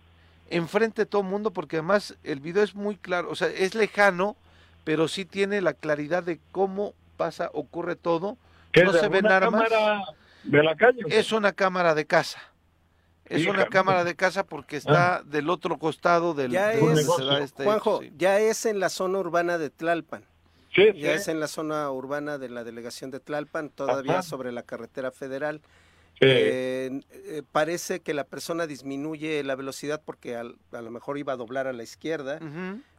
enfrente 0.50 1.02
de 1.02 1.06
todo 1.06 1.22
el 1.22 1.28
mundo 1.28 1.52
porque 1.52 1.76
además 1.76 2.18
el 2.22 2.40
video 2.40 2.62
es 2.62 2.74
muy 2.74 2.96
claro, 2.96 3.30
o 3.30 3.34
sea, 3.34 3.48
es 3.48 3.74
lejano, 3.74 4.36
pero 4.84 5.08
sí 5.08 5.24
tiene 5.24 5.62
la 5.62 5.72
claridad 5.72 6.22
de 6.22 6.38
cómo 6.52 6.92
pasa, 7.16 7.50
ocurre 7.54 7.96
todo. 7.96 8.36
No 8.84 8.92
se 8.92 9.08
ven 9.08 9.26
armas. 9.26 9.70
de 10.44 10.62
la 10.62 10.76
calle? 10.76 11.02
Es 11.08 11.32
una 11.32 11.52
cámara 11.52 11.94
de 11.94 12.04
casa. 12.04 12.40
Es 13.28 13.46
una 13.46 13.66
cámara 13.66 14.04
de 14.04 14.14
casa 14.14 14.44
porque 14.44 14.76
está 14.76 15.16
ah. 15.16 15.22
del 15.24 15.50
otro 15.50 15.78
costado 15.78 16.34
del, 16.34 16.50
ya 16.50 16.72
es, 16.72 17.08
este 17.40 17.64
Juanjo, 17.64 18.00
ya 18.16 18.38
es 18.40 18.66
en 18.66 18.80
la 18.80 18.88
zona 18.88 19.18
urbana 19.18 19.58
de 19.58 19.70
Tlalpan. 19.70 20.24
Sí, 20.74 20.92
ya 20.94 21.14
es 21.14 21.28
en 21.28 21.40
la 21.40 21.48
zona 21.48 21.90
urbana 21.90 22.38
de 22.38 22.48
la 22.48 22.62
delegación 22.62 23.10
de 23.10 23.20
Tlalpan, 23.20 23.70
todavía 23.70 24.22
sobre 24.22 24.52
la 24.52 24.62
carretera 24.62 25.10
federal. 25.10 25.60
Eh, 26.20 27.00
eh, 27.10 27.42
parece 27.52 28.00
que 28.00 28.12
la 28.12 28.24
persona 28.24 28.66
disminuye 28.66 29.42
la 29.44 29.54
velocidad 29.54 30.02
porque 30.04 30.36
a 30.36 30.42
lo 30.44 30.90
mejor 30.90 31.16
iba 31.18 31.32
a 31.32 31.36
doblar 31.36 31.66
a 31.66 31.72
la 31.72 31.82
izquierda, 31.82 32.40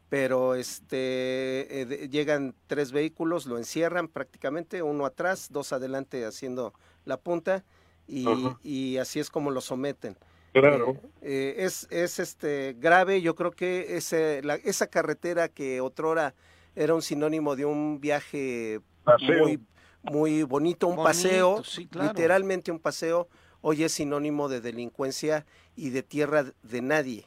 pero 0.08 0.54
este 0.54 1.82
eh, 1.82 2.08
llegan 2.08 2.54
tres 2.66 2.92
vehículos, 2.92 3.46
lo 3.46 3.58
encierran 3.58 4.08
prácticamente, 4.08 4.82
uno 4.82 5.04
atrás, 5.04 5.48
dos 5.50 5.72
adelante 5.72 6.24
haciendo 6.24 6.72
la 7.04 7.18
punta 7.18 7.64
y, 8.10 8.96
así 8.98 9.20
es 9.20 9.30
como 9.30 9.50
lo 9.50 9.60
someten. 9.60 10.16
Claro. 10.52 10.96
es, 11.22 11.86
es 11.90 12.18
este 12.18 12.74
grave, 12.76 13.22
yo 13.22 13.36
creo 13.36 13.52
que 13.52 13.96
ese, 13.96 14.42
la, 14.42 14.56
esa 14.56 14.88
carretera 14.88 15.48
que 15.48 15.80
otrora 15.80 16.34
era 16.74 16.92
un 16.92 17.02
sinónimo 17.02 17.54
de 17.54 17.66
un 17.66 18.00
viaje 18.00 18.80
muy 19.20 19.60
muy 20.02 20.42
bonito, 20.42 20.88
un 20.88 20.96
paseo, 20.96 21.62
literalmente 21.92 22.70
un 22.70 22.78
paseo, 22.78 23.28
hoy 23.60 23.84
es 23.84 23.92
sinónimo 23.92 24.48
de 24.48 24.60
delincuencia 24.60 25.44
y 25.76 25.90
de 25.90 26.02
tierra 26.02 26.44
de 26.62 26.82
nadie. 26.82 27.26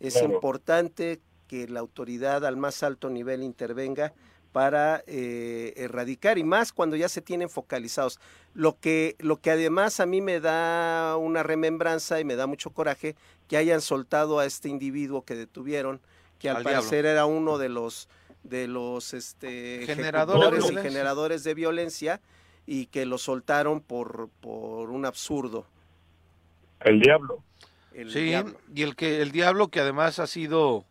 Es 0.00 0.22
importante 0.22 1.20
que 1.46 1.68
la 1.68 1.80
autoridad 1.80 2.44
al 2.44 2.56
más 2.56 2.82
alto 2.82 3.10
nivel 3.10 3.42
intervenga 3.42 4.12
para 4.54 5.02
eh, 5.08 5.74
erradicar 5.76 6.38
y 6.38 6.44
más 6.44 6.72
cuando 6.72 6.94
ya 6.94 7.08
se 7.08 7.20
tienen 7.20 7.50
focalizados. 7.50 8.20
Lo 8.54 8.78
que, 8.78 9.16
lo 9.18 9.40
que 9.40 9.50
además 9.50 9.98
a 9.98 10.06
mí 10.06 10.20
me 10.20 10.38
da 10.38 11.16
una 11.16 11.42
remembranza 11.42 12.20
y 12.20 12.24
me 12.24 12.36
da 12.36 12.46
mucho 12.46 12.70
coraje 12.70 13.16
que 13.48 13.56
hayan 13.56 13.80
soltado 13.80 14.38
a 14.38 14.46
este 14.46 14.68
individuo 14.68 15.24
que 15.24 15.34
detuvieron, 15.34 16.00
que 16.38 16.50
al, 16.50 16.62
parecer 16.62 17.04
era 17.04 17.26
uno 17.26 17.58
de 17.58 17.68
los 17.68 18.08
de 18.44 18.68
los 18.68 19.12
este, 19.12 19.86
generadores 19.86 20.70
y 20.70 20.76
generadores 20.76 21.42
de 21.42 21.54
violencia 21.54 22.20
y 22.64 22.86
que 22.86 23.06
lo 23.06 23.18
soltaron 23.18 23.80
por, 23.80 24.28
por 24.40 24.90
un 24.90 25.04
absurdo. 25.04 25.66
El 26.78 27.00
diablo. 27.00 27.42
sí, 28.08 28.32
y 28.72 28.82
el 28.82 28.94
que 28.94 29.20
el 29.20 29.32
diablo 29.32 29.66
que 29.66 29.80
además 29.80 30.20
ha 30.20 30.28
sido 30.28 30.84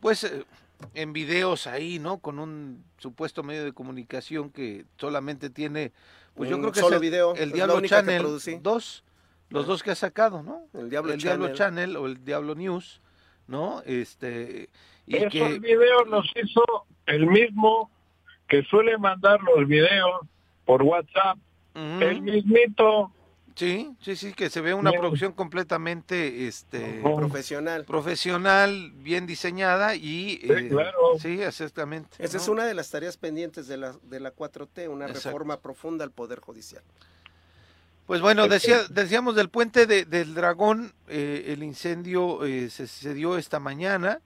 pues 0.00 0.24
eh, 0.24 0.46
en 0.94 1.12
videos 1.12 1.66
ahí, 1.66 1.98
¿no? 1.98 2.18
Con 2.18 2.38
un 2.38 2.84
supuesto 2.98 3.42
medio 3.42 3.64
de 3.64 3.72
comunicación 3.72 4.50
que 4.50 4.84
solamente 4.96 5.50
tiene 5.50 5.92
pues 6.34 6.50
yo 6.50 6.58
creo 6.58 6.72
que 6.72 6.80
solo 6.80 6.96
es 6.96 7.02
el, 7.02 7.08
video, 7.08 7.34
el 7.34 7.52
Diablo 7.52 7.80
Channel 7.80 8.22
2, 8.60 9.04
los 9.50 9.66
dos 9.66 9.82
que 9.82 9.92
ha 9.92 9.94
sacado, 9.94 10.42
¿no? 10.42 10.66
El 10.74 10.90
Diablo, 10.90 11.12
el 11.12 11.20
Diablo 11.20 11.52
Channel 11.52 11.96
o 11.96 12.06
el 12.06 12.24
Diablo 12.24 12.54
News, 12.54 13.00
¿no? 13.46 13.82
Este 13.86 14.68
y 15.06 15.16
Esos 15.16 15.60
videos 15.60 16.08
los 16.08 16.26
hizo 16.34 16.62
el 17.06 17.26
mismo 17.26 17.90
que 18.48 18.62
suele 18.64 18.98
mandar 18.98 19.40
los 19.42 19.66
videos 19.68 20.20
por 20.64 20.82
WhatsApp, 20.82 21.38
el 21.74 22.22
mismito. 22.22 23.12
Sí, 23.54 23.94
sí, 24.00 24.16
sí, 24.16 24.32
que 24.32 24.50
se 24.50 24.60
ve 24.60 24.74
una 24.74 24.90
producción 24.90 25.32
completamente 25.32 26.48
este 26.48 27.00
profesional. 27.02 27.84
Profesional, 27.84 28.90
bien 28.96 29.26
diseñada 29.26 29.94
y 29.94 30.40
sí, 30.40 30.40
eh, 30.42 30.68
claro. 30.68 30.98
sí 31.20 31.40
exactamente. 31.40 32.16
Esa 32.18 32.38
es 32.38 32.48
una 32.48 32.64
de 32.64 32.74
las 32.74 32.90
tareas 32.90 33.16
pendientes 33.16 33.68
de 33.68 33.76
la 33.76 33.94
de 34.02 34.18
la 34.18 34.34
4T, 34.34 34.88
una 34.88 35.06
reforma 35.06 35.60
profunda 35.60 36.04
al 36.04 36.10
poder 36.10 36.40
judicial. 36.40 36.82
Pues 38.06 38.20
bueno, 38.20 38.48
decía, 38.48 38.82
decíamos 38.90 39.34
del 39.34 39.48
puente 39.48 39.86
de, 39.86 40.04
del 40.04 40.34
dragón, 40.34 40.92
eh, 41.08 41.46
el 41.48 41.62
incendio 41.62 42.44
eh, 42.44 42.68
se, 42.68 42.86
se, 42.86 43.14
dio 43.14 43.38
esta 43.38 43.60
mañana, 43.60 44.20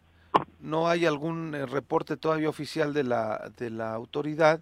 no 0.58 0.88
hay 0.88 1.06
algún 1.06 1.54
eh, 1.54 1.64
reporte 1.64 2.16
todavía 2.16 2.48
oficial 2.48 2.92
de 2.92 3.04
la, 3.04 3.52
de 3.56 3.70
la 3.70 3.94
autoridad, 3.94 4.60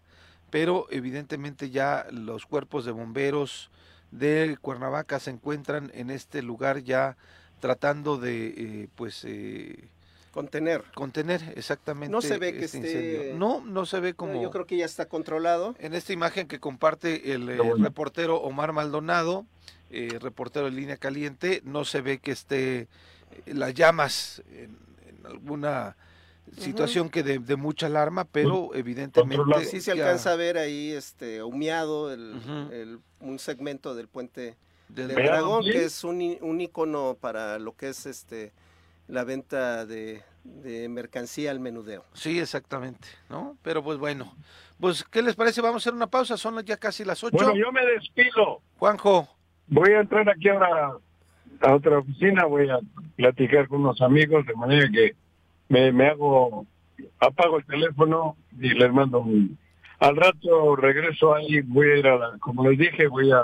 pero 0.51 0.87
evidentemente 0.91 1.71
ya 1.71 2.07
los 2.11 2.45
cuerpos 2.45 2.85
de 2.85 2.93
bomberos 2.93 3.71
de 4.19 4.57
Cuernavaca 4.61 5.21
se 5.21 5.31
encuentran 5.31 5.91
en 5.95 6.11
este 6.11 6.43
lugar 6.43 6.83
ya 6.83 7.17
tratando 7.61 8.19
de 8.19 8.47
eh, 8.49 8.89
pues 8.95 9.25
eh, 9.25 9.89
contener. 10.31 10.85
contener 10.95 11.55
exactamente 11.57 12.13
no 12.13 12.21
se 12.21 12.39
ve 12.39 12.53
que 12.53 12.67
este 12.67 12.79
esté 12.79 13.35
no 13.35 13.61
no 13.65 13.87
se 13.87 14.01
ve 14.01 14.15
como 14.15 14.43
yo 14.43 14.51
creo 14.51 14.67
que 14.67 14.77
ya 14.77 14.85
está 14.85 15.07
controlado. 15.07 15.75
en 15.79 15.95
esta 15.95 16.13
imagen 16.13 16.47
que 16.49 16.61
comparte 16.61 17.33
el, 17.33 17.47
reportero 17.83 18.37
Omar 18.37 18.73
Maldonado 18.73 19.47
reportero 20.21 20.67
de 20.67 20.73
línea 20.73 20.97
caliente 20.97 21.63
no 21.65 21.85
se 21.85 22.01
ve 22.03 22.19
que 22.19 22.33
esté 22.33 22.89
las 23.47 23.75
llamas 23.75 24.43
en, 24.53 24.77
alguna 25.25 25.97
situación 26.59 27.09
que 27.09 27.23
de, 27.23 27.57
mucha 27.57 27.87
alarma, 27.87 28.25
pero 28.25 28.75
evidentemente 28.75 29.65
sí 29.65 29.81
se 29.81 29.93
alcanza 29.93 30.33
a 30.33 30.37
ver 30.37 30.59
ahí 30.59 30.93
este 30.93 31.43
humeado 31.43 32.13
el, 32.13 32.99
un 33.21 33.39
segmento 33.39 33.95
del 33.95 34.09
puente 34.09 34.57
de 34.89 35.09
Dragón, 35.09 35.65
que 35.65 35.85
es 35.85 36.05
un, 36.05 36.37
un 36.41 36.61
icono 36.61 37.17
para 37.21 37.59
lo 37.59 37.77
que 37.77 37.89
es 37.89 38.07
este 38.07 38.53
la 39.09 39.25
venta 39.25 39.87
de, 39.87 40.23
de 40.45 40.89
mercancía 40.89 41.51
al 41.51 41.61
menudeo. 41.61 42.05
Sí, 42.13 42.39
exactamente, 42.39 43.09
¿no? 43.29 43.57
Pero 43.63 43.83
pues 43.83 43.99
bueno, 43.99 44.35
pues 44.81 45.05
¿qué 45.05 45.23
les 45.23 45.35
parece? 45.35 45.61
Vamos 45.61 45.83
a 45.83 45.83
hacer 45.85 45.95
una 45.95 46.09
pausa, 46.09 46.37
son 46.37 46.63
ya 46.65 46.77
casi 46.77 47.05
las 47.05 47.23
ocho. 47.23 47.37
Bueno, 47.37 47.55
yo 47.57 47.71
me 47.73 47.85
despido. 47.87 48.61
Juanjo. 48.79 49.29
Voy 49.69 49.91
a 49.93 50.01
entrar 50.01 50.29
aquí 50.29 50.49
ahora 50.49 50.93
a 51.61 51.75
otra 51.75 51.99
oficina, 51.99 52.45
voy 52.45 52.69
a 52.69 52.79
platicar 53.17 53.69
con 53.69 53.81
unos 53.81 54.01
amigos 54.01 54.47
de 54.47 54.55
manera 54.55 54.89
que 54.93 55.17
me, 55.69 55.93
me 55.93 56.09
hago, 56.09 56.67
apago 57.21 57.59
el 57.59 57.65
teléfono 57.67 58.37
y 58.59 58.71
les 58.71 58.93
mando 58.93 59.21
un... 59.21 59.59
Al 59.99 60.17
rato 60.17 60.77
regreso 60.77 61.35
ahí, 61.35 61.63
voy 61.63 61.89
a 61.89 61.97
ir 61.97 62.07
a 62.07 62.17
la, 62.17 62.39
como 62.39 62.69
les 62.69 62.79
dije, 62.79 63.07
voy 63.07 63.31
a 63.33 63.43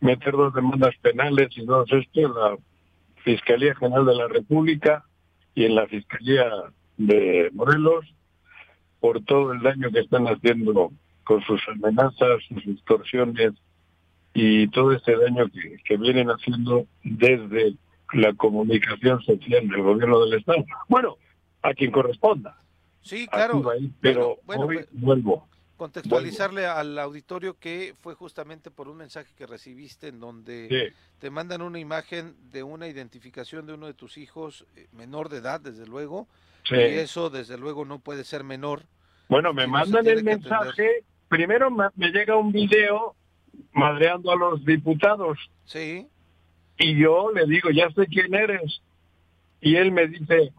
meter 0.00 0.32
dos 0.32 0.52
demandas 0.54 0.94
penales 1.00 1.48
y 1.56 1.64
dos 1.64 1.90
esto 1.90 2.20
en 2.20 2.34
la 2.34 2.56
Fiscalía 3.24 3.74
General 3.74 4.04
de 4.04 4.14
la 4.14 4.28
República 4.28 5.04
y 5.54 5.64
en 5.64 5.74
la 5.74 5.86
Fiscalía 5.86 6.44
de 6.96 7.50
Morelos 7.54 8.04
por 9.00 9.22
todo 9.24 9.52
el 9.52 9.60
daño 9.60 9.90
que 9.90 10.00
están 10.00 10.26
haciendo 10.26 10.92
con 11.24 11.42
sus 11.42 11.60
amenazas, 11.68 12.42
sus 12.48 12.66
extorsiones 12.66 13.52
y 14.34 14.68
todo 14.68 14.92
este 14.92 15.16
daño 15.16 15.48
que, 15.48 15.76
que 15.84 15.96
vienen 15.96 16.28
haciendo 16.28 16.86
desde 17.02 17.74
la 18.12 18.32
comunicación 18.34 19.22
social 19.22 19.68
del 19.68 19.82
gobierno 19.82 20.20
del 20.24 20.40
Estado. 20.40 20.64
Bueno, 20.88 21.16
a 21.62 21.74
quien 21.74 21.90
corresponda. 21.90 22.56
Sí, 23.02 23.26
claro. 23.26 23.62
pero 24.00 24.38
hoy 24.46 24.84
vuelvo. 24.92 25.48
Contextualizarle 25.76 26.66
al 26.66 26.98
auditorio 26.98 27.58
que 27.58 27.94
fue 28.02 28.14
justamente 28.14 28.70
por 28.70 28.88
un 28.88 28.98
mensaje 28.98 29.32
que 29.38 29.46
recibiste 29.46 30.08
en 30.08 30.20
donde 30.20 30.92
te 31.18 31.30
mandan 31.30 31.62
una 31.62 31.78
imagen 31.78 32.34
de 32.52 32.62
una 32.62 32.86
identificación 32.86 33.66
de 33.66 33.72
uno 33.72 33.86
de 33.86 33.94
tus 33.94 34.18
hijos 34.18 34.66
eh, 34.76 34.88
menor 34.92 35.30
de 35.30 35.38
edad, 35.38 35.58
desde 35.58 35.86
luego, 35.86 36.28
y 36.70 36.74
eso 36.74 37.30
desde 37.30 37.56
luego 37.56 37.86
no 37.86 37.98
puede 37.98 38.24
ser 38.24 38.44
menor. 38.44 38.82
Bueno, 39.28 39.54
me 39.54 39.66
mandan 39.66 40.06
el 40.06 40.22
mensaje, 40.22 41.02
primero 41.28 41.70
me 41.70 42.08
llega 42.10 42.36
un 42.36 42.52
video 42.52 43.14
madreando 43.72 44.32
a 44.32 44.36
los 44.36 44.64
diputados. 44.64 45.38
Sí. 45.64 46.06
Y 46.78 46.98
yo 46.98 47.30
le 47.32 47.46
digo, 47.46 47.70
ya 47.70 47.90
sé 47.90 48.06
quién 48.06 48.34
eres. 48.34 48.82
Y 49.60 49.76
él 49.76 49.92
me 49.92 50.06
dice, 50.06 50.52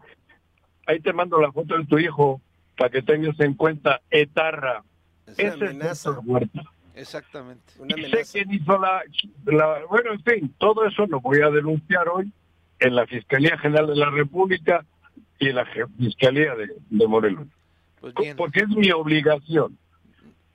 ahí 0.86 1.00
te 1.00 1.12
mando 1.12 1.40
la 1.40 1.52
foto 1.52 1.76
de 1.76 1.84
tu 1.86 1.98
hijo 1.98 2.40
para 2.76 2.90
que 2.90 3.02
tengas 3.02 3.38
en 3.40 3.54
cuenta 3.54 4.00
etarra. 4.10 4.82
Es 5.26 5.54
una 5.56 5.70
amenaza. 5.70 6.18
Exactamente. 6.94 7.72
y 7.88 8.02
sé 8.02 8.22
quién 8.32 8.52
hizo 8.52 8.78
la, 8.78 9.02
Bueno, 9.88 10.12
en 10.12 10.22
fin, 10.22 10.54
todo 10.58 10.84
eso 10.86 11.06
lo 11.06 11.20
voy 11.20 11.40
a 11.40 11.50
denunciar 11.50 12.08
hoy 12.08 12.30
en 12.80 12.94
la 12.94 13.06
Fiscalía 13.06 13.56
General 13.58 13.86
de 13.86 13.96
la 13.96 14.10
República 14.10 14.84
y 15.38 15.48
en 15.48 15.56
la 15.56 15.66
Fiscalía 15.98 16.54
de, 16.54 17.06
Morelos. 17.06 17.46
Pues 18.00 18.14
Porque 18.36 18.60
es 18.60 18.68
mi 18.68 18.90
obligación. 18.90 19.78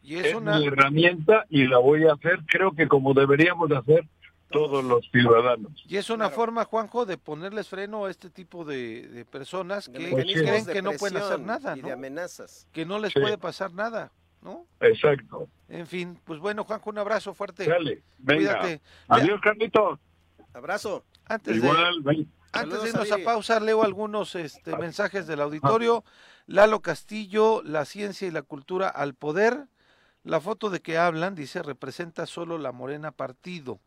Y 0.04 0.16
es, 0.16 0.36
una... 0.36 0.60
mi 0.60 0.68
herramienta 0.68 1.46
y 1.50 1.68
la 1.68 1.80
voy 1.80 2.06
a 2.06 2.14
hacer, 2.14 2.40
creo 2.46 2.74
que 2.74 2.88
como 2.88 3.14
deberíamos 3.14 3.72
hacer 3.72 4.06
todos 4.50 4.84
los 4.84 5.10
ciudadanos. 5.12 5.84
Y 5.88 5.98
es 5.98 6.10
una 6.10 6.30
forma, 6.30 6.66
Juanjo, 6.66 7.06
de 7.06 7.18
ponerles 7.18 7.68
freno 7.68 8.06
a 8.06 8.12
este 8.12 8.30
tipo 8.30 8.66
de, 8.66 9.26
personas 9.30 9.90
que 9.90 10.12
creen 10.12 10.66
que 10.66 10.82
no 10.82 10.94
pueden 10.94 11.18
hacer 11.18 11.40
nada, 11.40 11.76
¿no? 11.76 11.88
de 11.88 11.94
amenazas. 11.94 12.68
Que 12.72 12.86
no 12.86 13.00
les 13.00 13.14
puede 13.14 13.38
pasar 13.38 13.74
nada. 13.74 14.12
¿no? 14.42 14.68
Exacto. 14.80 15.50
En 15.68 15.88
fin, 15.88 16.20
pues 16.24 16.40
bueno, 16.40 16.64
Juanjo, 16.64 16.90
un 16.90 16.98
abrazo 17.00 17.34
fuerte. 17.34 17.66
Dale, 17.66 18.04
venga. 18.20 18.80
Adiós, 19.08 19.42
Carlitos. 19.42 20.00
Abrazo. 20.54 21.04
Antes 21.26 21.62
de, 21.62 21.70
antes 22.54 22.84
de 22.84 22.90
irnos 22.90 23.12
a 23.12 23.18
pausa, 23.20 23.60
leo 23.60 23.84
algunos 23.84 24.36
este, 24.36 24.76
mensajes 24.78 25.28
del 25.28 25.42
auditorio. 25.42 26.04
Lalo 26.46 26.82
Castillo, 26.82 27.62
la 27.64 27.84
ciencia 27.86 28.28
y 28.28 28.32
la 28.32 28.42
cultura 28.42 28.88
al 28.88 29.14
poder. 29.14 29.68
La 30.24 30.40
foto 30.40 30.70
de 30.70 30.82
que 30.82 30.98
hablan, 30.98 31.36
dice, 31.36 31.62
representa 31.62 32.26
solo 32.26 32.58
la 32.58 32.72
Morena 32.72 33.12
Partido. 33.12 33.80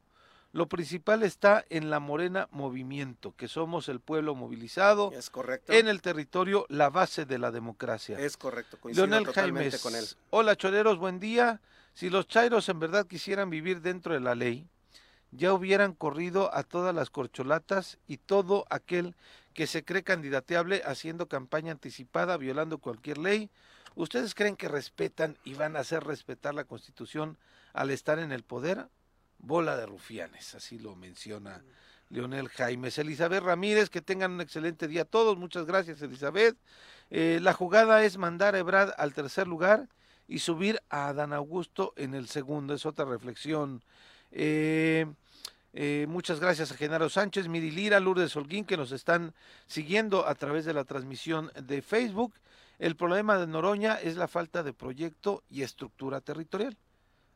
Lo 0.53 0.69
principal 0.69 1.23
está 1.23 1.65
en 1.71 1.91
la 1.91 2.01
Morena 2.01 2.49
Movimiento, 2.51 3.35
que 3.37 3.47
somos 3.47 3.89
el 3.89 4.01
pueblo 4.01 4.35
movilizado. 4.35 5.13
Es 5.13 5.31
correcto. 5.31 5.73
En 5.73 5.87
el 5.87 6.03
territorio, 6.03 6.67
la 6.69 6.91
base 6.91 7.25
de 7.25 7.39
la 7.39 7.53
democracia. 7.53 8.19
Es 8.19 8.37
correcto. 8.37 8.77
Coincido 8.81 9.07
Leonel 9.07 9.27
totalmente 9.27 9.79
con 9.79 9.95
él. 9.95 10.05
Hola, 10.31 10.57
choreros, 10.57 10.99
buen 10.99 11.21
día. 11.21 11.61
Si 11.95 12.11
los 12.11 12.27
chairos 12.27 12.69
en 12.69 12.81
verdad 12.81 13.07
quisieran 13.07 13.49
vivir 13.49 13.81
dentro 13.81 14.13
de 14.13 14.21
la 14.21 14.35
ley, 14.35 14.67
ya 15.31 15.53
hubieran 15.53 15.95
corrido 15.95 16.53
a 16.53 16.65
todas 16.65 16.93
las 16.93 17.11
corcholatas 17.11 17.99
y 18.09 18.17
todo 18.17 18.67
aquel 18.71 19.15
que 19.55 19.69
se 19.69 19.85
cree 19.85 20.03
candidateable 20.03 20.83
haciendo 20.85 21.29
campaña 21.29 21.73
anticipada, 21.73 22.37
violando 22.37 22.79
cualquier 22.79 23.19
ley. 23.19 23.51
¿Ustedes 23.95 24.35
creen 24.35 24.57
que 24.57 24.69
respetan 24.69 25.37
y 25.45 25.55
van 25.55 25.77
a 25.77 25.81
hacer 25.81 26.03
respetar 26.03 26.55
la 26.55 26.65
Constitución 26.65 27.39
al 27.73 27.91
estar 27.91 28.19
en 28.19 28.33
el 28.33 28.43
poder? 28.43 28.89
Bola 29.43 29.77
de 29.77 29.87
rufianes, 29.87 30.55
así 30.55 30.79
lo 30.79 30.95
menciona 30.97 31.63
Leonel 32.11 32.49
Jaimes. 32.49 32.99
Elizabeth 32.99 33.43
Ramírez, 33.43 33.89
que 33.91 34.03
tengan 34.03 34.33
un 34.33 34.41
excelente 34.41 34.89
día 34.89 35.03
a 35.03 35.05
todos, 35.07 35.37
muchas 35.39 35.67
gracias 35.67 36.03
Elizabeth. 36.03 36.57
Eh, 37.11 37.39
la 37.43 37.53
jugada 37.53 38.05
es 38.05 38.19
mandar 38.19 38.55
a 38.55 38.59
Ebrad 38.59 38.93
al 38.97 39.15
tercer 39.15 39.49
lugar 39.49 39.89
y 40.29 40.41
subir 40.41 40.81
a 40.91 41.09
Adán 41.09 41.33
Augusto 41.33 41.93
en 41.97 42.15
el 42.15 42.29
segundo, 42.29 42.75
es 42.75 42.87
otra 42.87 43.05
reflexión. 43.05 43.83
Eh, 44.31 45.07
eh, 45.73 46.07
muchas 46.09 46.41
gracias 46.41 46.73
a 46.73 46.77
Genaro 46.77 47.09
Sánchez, 47.09 47.49
Miri 47.49 47.71
Lourdes 47.71 48.35
Holguín, 48.37 48.65
que 48.65 48.77
nos 48.77 48.93
están 48.93 49.35
siguiendo 49.67 50.27
a 50.27 50.35
través 50.35 50.65
de 50.65 50.75
la 50.75 50.85
transmisión 50.85 51.51
de 51.55 51.83
Facebook. 51.83 52.35
El 52.79 52.97
problema 52.97 53.39
de 53.39 53.47
Noroña 53.47 53.95
es 54.01 54.17
la 54.17 54.27
falta 54.27 54.63
de 54.63 54.73
proyecto 54.73 55.45
y 55.49 55.63
estructura 55.63 56.21
territorial. 56.21 56.77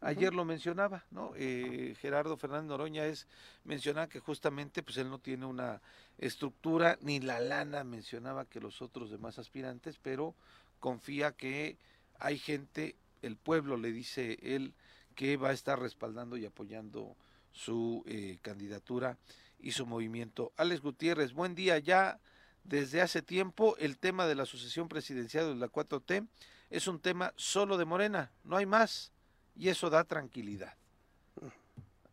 Ayer 0.05 0.34
lo 0.34 0.44
mencionaba, 0.44 1.07
¿no? 1.11 1.32
Eh, 1.34 1.96
Gerardo 1.98 2.36
Fernández 2.36 2.68
Noroña 2.68 3.07
es 3.07 3.26
mencionaba 3.64 4.07
que 4.07 4.20
justamente 4.20 4.82
pues 4.82 4.98
él 4.98 5.09
no 5.09 5.18
tiene 5.18 5.46
una 5.46 5.80
estructura 6.18 6.98
ni 7.00 7.20
la 7.20 7.40
lana 7.40 7.84
mencionaba 7.84 8.44
que 8.44 8.61
los 8.61 8.82
otros 8.82 9.11
demás 9.11 9.38
aspirantes, 9.38 9.98
pero 10.02 10.34
confía 10.78 11.32
que 11.32 11.78
hay 12.18 12.36
gente, 12.38 12.96
el 13.22 13.36
pueblo 13.36 13.78
le 13.78 13.92
dice 13.92 14.38
él 14.42 14.74
que 15.14 15.38
va 15.38 15.48
a 15.48 15.55
estar 15.55 15.80
respaldando 15.80 16.36
y 16.36 16.44
apoyando 16.44 17.16
su 17.50 18.02
eh, 18.07 18.38
candidatura 18.42 19.16
y 19.59 19.72
su 19.72 19.86
movimiento. 19.86 20.52
Alex 20.59 20.82
Gutiérrez, 20.82 21.32
buen 21.32 21.55
día. 21.55 21.78
Ya 21.78 22.20
desde 22.62 23.00
hace 23.00 23.22
tiempo 23.22 23.74
el 23.78 23.96
tema 23.96 24.26
de 24.26 24.34
la 24.34 24.44
sucesión 24.44 24.88
presidencial 24.88 25.46
de 25.46 25.59
la 25.59 25.72
4T 25.72 26.28
es 26.68 26.88
un 26.88 27.00
tema 27.00 27.32
solo 27.36 27.78
de 27.78 27.86
Morena, 27.86 28.32
no 28.42 28.59
hay 28.59 28.66
más 28.66 29.13
y 29.57 29.68
eso 29.68 29.90
da 29.90 30.05
tranquilidad. 30.05 30.74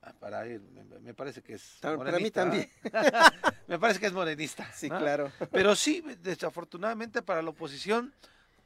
Ah, 0.04 0.14
para 0.20 0.48
él, 0.48 0.62
me, 1.02 1.14
parece 1.14 1.44
que 1.44 1.54
es. 1.54 1.78
Para 1.80 2.18
mí 2.18 2.32
también. 2.32 2.68
me 3.68 3.78
parece 3.78 4.00
que 4.00 4.08
es 4.08 4.14
morenista. 4.14 4.72
Sí, 4.74 4.90
claro. 4.90 5.32
Pero 5.52 5.76
sí, 5.76 6.04
desafortunadamente 6.22 7.22
para 7.22 7.44
la 7.44 7.52
oposición 7.52 8.12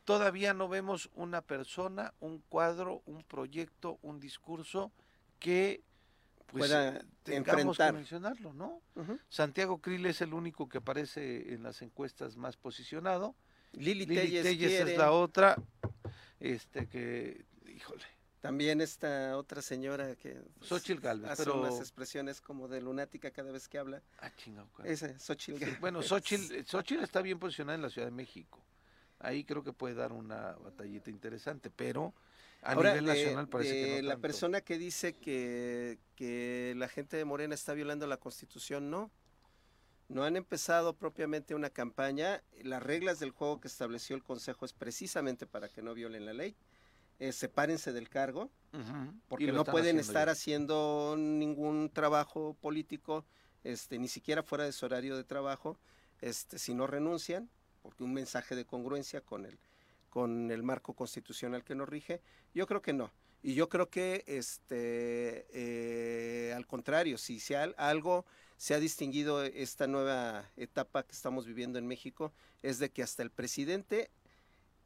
todavía 0.05 0.53
no 0.53 0.69
vemos 0.69 1.09
una 1.15 1.41
persona, 1.41 2.13
un 2.21 2.39
cuadro, 2.47 3.01
un 3.05 3.23
proyecto, 3.23 3.99
un 4.01 4.19
discurso 4.19 4.91
que 5.39 5.81
pues, 6.45 6.69
pueda 6.69 7.03
tengamos 7.23 7.77
que 7.77 7.91
mencionarlo, 7.91 8.53
¿no? 8.53 8.81
Santiago 9.27 9.79
Krill 9.79 10.05
es 10.05 10.21
el 10.21 10.33
único 10.33 10.69
que 10.69 10.77
aparece 10.77 11.53
en 11.53 11.63
las 11.63 11.81
encuestas 11.81 12.37
más 12.37 12.55
posicionado. 12.55 13.35
Lili, 13.73 14.05
Telles, 14.05 14.45
es 14.45 14.97
la 14.97 15.11
otra, 15.11 15.57
este 16.39 16.87
que, 16.87 17.43
híjole, 17.67 18.05
también 18.45 18.79
esta 18.79 19.35
otra 19.37 19.59
señora 19.59 20.15
que 20.17 20.39
pues, 20.59 20.69
Xochitl 20.69 21.01
Galvez, 21.01 21.31
hace 21.31 21.49
unas 21.49 21.79
expresiones 21.79 22.41
como 22.41 22.67
de 22.67 22.79
lunática 22.79 23.31
cada 23.31 23.51
vez 23.51 23.67
que 23.67 23.79
habla. 23.79 24.03
Ah, 24.19 24.29
chingado. 24.37 24.69
Ese, 24.83 25.17
Xochitl 25.17 25.57
Galvez. 25.57 25.79
bueno, 25.79 26.03
Xochitl, 26.03 27.01
está 27.01 27.23
bien 27.23 27.39
posicionada 27.39 27.75
en 27.75 27.81
la 27.81 27.89
Ciudad 27.89 28.05
de 28.05 28.11
México. 28.13 28.63
Ahí 29.17 29.45
creo 29.45 29.63
que 29.63 29.73
puede 29.73 29.95
dar 29.95 30.11
una 30.11 30.51
batallita 30.57 31.09
interesante, 31.09 31.71
pero 31.71 32.13
a 32.61 32.75
nivel 32.75 33.05
nacional 33.05 33.47
parece 33.47 33.73
que 33.73 34.01
no 34.03 34.09
La 34.09 34.17
persona 34.17 34.61
que 34.61 34.77
dice 34.77 35.13
que, 35.13 35.97
que 36.15 36.75
la 36.77 36.87
gente 36.87 37.17
de 37.17 37.25
Morena 37.25 37.55
está 37.55 37.73
violando 37.73 38.05
la 38.05 38.17
Constitución, 38.17 38.91
no. 38.91 39.09
No 40.07 40.23
han 40.23 40.37
empezado 40.37 40.93
propiamente 40.93 41.55
una 41.55 41.71
campaña. 41.71 42.43
Las 42.61 42.83
reglas 42.83 43.17
del 43.19 43.31
juego 43.31 43.59
que 43.59 43.67
estableció 43.67 44.15
el 44.15 44.23
Consejo 44.23 44.65
es 44.65 44.73
precisamente 44.73 45.47
para 45.47 45.67
que 45.67 45.81
no 45.81 45.95
violen 45.95 46.27
la 46.27 46.33
ley 46.33 46.55
eh, 47.19 47.31
sepárense 47.31 47.93
del 47.93 48.09
cargo, 48.09 48.51
porque 49.29 49.53
no 49.53 49.63
pueden 49.63 49.99
estar 49.99 50.27
haciendo 50.27 51.15
ningún 51.17 51.89
trabajo 51.89 52.57
político, 52.59 53.25
este, 53.63 53.97
ni 53.99 54.09
siquiera 54.09 54.43
fuera 54.43 54.65
de 54.65 54.73
su 54.73 54.85
horario 54.85 55.15
de 55.15 55.23
trabajo, 55.23 55.77
este, 56.19 56.59
si 56.59 56.73
no 56.73 56.85
renuncian, 56.87 57.49
porque 57.81 58.03
un 58.03 58.13
mensaje 58.13 58.55
de 58.55 58.65
congruencia 58.65 59.21
con 59.21 59.45
el, 59.45 59.57
con 60.09 60.51
el 60.51 60.63
marco 60.63 60.93
constitucional 60.93 61.63
que 61.63 61.75
nos 61.75 61.87
rige, 61.87 62.21
yo 62.53 62.67
creo 62.67 62.81
que 62.81 62.93
no. 62.93 63.11
Y 63.41 63.53
yo 63.53 63.69
creo 63.69 63.89
que, 63.89 64.23
este, 64.27 65.45
eh, 65.53 66.53
al 66.53 66.65
contrario, 66.65 67.17
si 67.17 67.39
se 67.39 67.55
algo 67.55 68.25
se 68.57 68.73
ha 68.73 68.79
distinguido 68.79 69.43
esta 69.43 69.85
nueva 69.87 70.49
etapa 70.57 71.03
que 71.03 71.11
estamos 71.11 71.45
viviendo 71.45 71.77
en 71.77 71.87
México, 71.87 72.33
es 72.63 72.79
de 72.79 72.89
que 72.89 73.03
hasta 73.03 73.21
el 73.21 73.29
presidente 73.29 74.09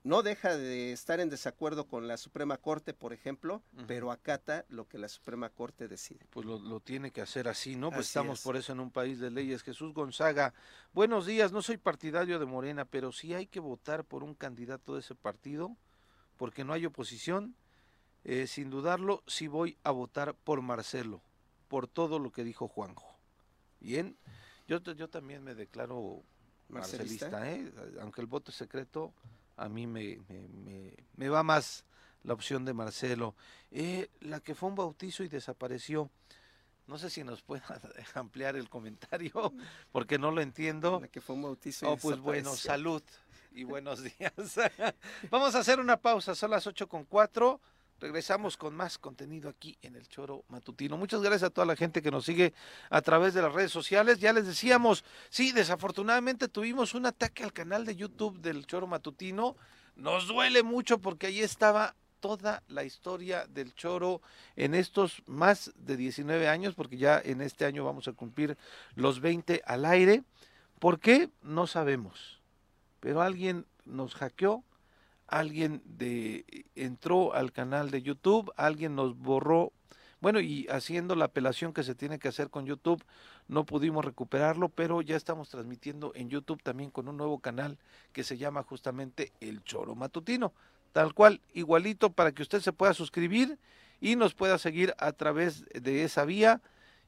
no 0.03 0.23
deja 0.23 0.55
de 0.55 0.93
estar 0.93 1.19
en 1.19 1.29
desacuerdo 1.29 1.85
con 1.87 2.07
la 2.07 2.17
Suprema 2.17 2.57
Corte, 2.57 2.93
por 2.93 3.11
ejemplo, 3.11 3.61
pero 3.85 4.11
acata 4.11 4.65
lo 4.69 4.87
que 4.87 4.97
la 4.97 5.09
Suprema 5.09 5.49
Corte 5.49 5.87
decide. 5.87 6.25
Pues 6.29 6.45
lo, 6.45 6.79
tiene 6.79 7.11
que 7.11 7.21
hacer 7.21 7.47
así, 7.47 7.75
¿no? 7.75 7.91
Pues 7.91 8.07
estamos 8.07 8.41
por 8.41 8.55
eso 8.55 8.71
en 8.71 8.79
un 8.79 8.91
país 8.91 9.19
de 9.19 9.29
leyes. 9.29 9.61
Jesús 9.61 9.93
Gonzaga, 9.93 10.53
buenos 10.93 11.25
días, 11.25 11.51
no 11.51 11.61
soy 11.61 11.77
partidario 11.77 12.39
de 12.39 12.45
Morena, 12.45 12.85
pero 12.85 13.11
sí 13.11 13.33
hay 13.33 13.45
que 13.45 13.59
votar 13.59 14.05
por 14.05 14.23
un 14.23 14.35
candidato 14.35 14.93
de 14.93 15.01
ese 15.01 15.15
partido, 15.15 15.75
porque 16.37 16.63
no 16.63 16.73
hay 16.73 16.85
oposición. 16.85 17.55
Eh, 18.25 18.47
sin 18.47 18.69
dudarlo, 18.69 19.23
sí 19.27 19.47
voy 19.47 19.77
a 19.83 19.91
votar 19.91 20.33
por 20.33 20.61
Marcelo, 20.61 21.21
por 21.67 21.87
todo 21.87 22.19
lo 22.19 22.31
que 22.31 22.43
dijo 22.43 22.67
Juanjo. 22.67 23.17
Bien, 23.79 24.17
yo, 24.67 24.79
yo 24.79 25.09
también 25.09 25.43
me 25.43 25.55
declaro 25.55 26.21
marcelista, 26.69 27.49
¿eh? 27.49 27.71
aunque 28.01 28.21
el 28.21 28.27
voto 28.27 28.51
es 28.51 28.57
secreto 28.57 29.13
a 29.59 29.67
mí 29.67 29.87
me, 29.87 30.19
me, 31.15 31.29
va 31.29 31.43
más 31.43 31.83
la 32.23 32.33
opción 32.33 32.65
de 32.65 32.73
Marcelo. 32.73 33.35
Eh, 33.71 34.09
la 34.21 34.39
que 34.39 34.55
fue 34.55 34.69
un 34.69 34.75
bautizo 34.75 35.23
y 35.23 35.27
desapareció. 35.27 36.09
No 36.87 36.97
sé 36.97 37.09
si 37.09 37.23
nos 37.23 37.41
pueda 37.41 37.63
ampliar 38.15 38.55
el 38.55 38.69
comentario, 38.69 39.53
porque 39.91 40.17
no 40.17 40.31
lo 40.31 40.41
entiendo. 40.41 40.99
La 41.01 41.07
que 41.07 41.21
fue 41.21 41.35
un 41.35 41.43
bautizo 41.43 41.85
y 41.85 41.89
Oh, 41.89 41.97
pues 41.97 42.19
bueno, 42.19 42.55
salud 42.55 43.03
y 43.51 43.63
buenos 43.65 44.01
días. 44.01 44.33
Vamos 45.29 45.53
a 45.55 45.59
hacer 45.59 45.79
una 45.79 45.97
pausa, 45.97 46.33
son 46.35 46.51
las 46.51 46.65
ocho 46.65 46.87
con 46.87 47.03
cuatro. 47.03 47.59
Regresamos 47.99 48.55
con 48.55 48.73
más 48.75 48.97
contenido 48.97 49.49
aquí 49.49 49.77
en 49.81 49.95
el 49.95 50.07
Choro 50.07 50.45
Matutino. 50.47 50.95
Muchas 50.95 51.21
gracias 51.21 51.43
a 51.43 51.49
toda 51.49 51.67
la 51.67 51.75
gente 51.75 52.01
que 52.01 52.11
nos 52.11 52.23
sigue 52.23 52.53
a 52.89 53.01
través 53.01 53.33
de 53.33 53.41
las 53.41 53.53
redes 53.53 53.71
sociales. 53.71 54.19
Ya 54.19 54.31
les 54.31 54.47
decíamos, 54.47 55.03
sí, 55.29 55.51
desafortunadamente 55.51 56.47
tuvimos 56.47 56.93
un 56.93 57.05
ataque 57.05 57.43
al 57.43 57.51
canal 57.51 57.85
de 57.85 57.97
YouTube 57.97 58.39
del 58.39 58.65
Choro 58.65 58.87
Matutino. 58.87 59.57
Nos 59.97 60.27
duele 60.27 60.63
mucho 60.63 60.99
porque 60.99 61.27
ahí 61.27 61.41
estaba 61.41 61.93
toda 62.21 62.63
la 62.69 62.85
historia 62.85 63.45
del 63.47 63.73
Choro 63.75 64.21
en 64.55 64.75
estos 64.75 65.21
más 65.25 65.73
de 65.75 65.97
19 65.97 66.47
años, 66.47 66.75
porque 66.75 66.97
ya 66.97 67.21
en 67.23 67.41
este 67.41 67.65
año 67.65 67.83
vamos 67.83 68.07
a 68.07 68.13
cumplir 68.13 68.57
los 68.95 69.19
20 69.19 69.61
al 69.65 69.85
aire. 69.85 70.23
¿Por 70.79 71.01
qué? 71.01 71.29
No 71.41 71.67
sabemos. 71.67 72.39
Pero 73.01 73.21
alguien 73.21 73.65
nos 73.83 74.15
hackeó, 74.15 74.63
alguien 75.29 75.81
de 75.85 76.65
entró 76.75 77.33
al 77.33 77.51
canal 77.51 77.91
de 77.91 78.01
YouTube, 78.01 78.51
alguien 78.55 78.95
nos 78.95 79.17
borró, 79.17 79.71
bueno, 80.21 80.39
y 80.39 80.67
haciendo 80.69 81.15
la 81.15 81.25
apelación 81.25 81.73
que 81.73 81.83
se 81.83 81.95
tiene 81.95 82.19
que 82.19 82.27
hacer 82.27 82.49
con 82.49 82.65
YouTube, 82.65 83.03
no 83.47 83.65
pudimos 83.65 84.03
recuperarlo, 84.03 84.69
pero 84.69 85.01
ya 85.01 85.15
estamos 85.15 85.49
transmitiendo 85.49 86.11
en 86.15 86.29
YouTube 86.29 86.61
también 86.61 86.91
con 86.91 87.07
un 87.07 87.17
nuevo 87.17 87.39
canal 87.39 87.77
que 88.11 88.23
se 88.23 88.37
llama 88.37 88.63
justamente 88.63 89.31
El 89.39 89.63
Choro 89.63 89.95
Matutino, 89.95 90.53
tal 90.91 91.13
cual, 91.13 91.41
igualito 91.53 92.11
para 92.11 92.33
que 92.33 92.41
usted 92.41 92.59
se 92.59 92.73
pueda 92.73 92.93
suscribir 92.93 93.57
y 94.01 94.15
nos 94.15 94.33
pueda 94.33 94.57
seguir 94.57 94.93
a 94.97 95.11
través 95.13 95.65
de 95.69 96.03
esa 96.03 96.25
vía 96.25 96.61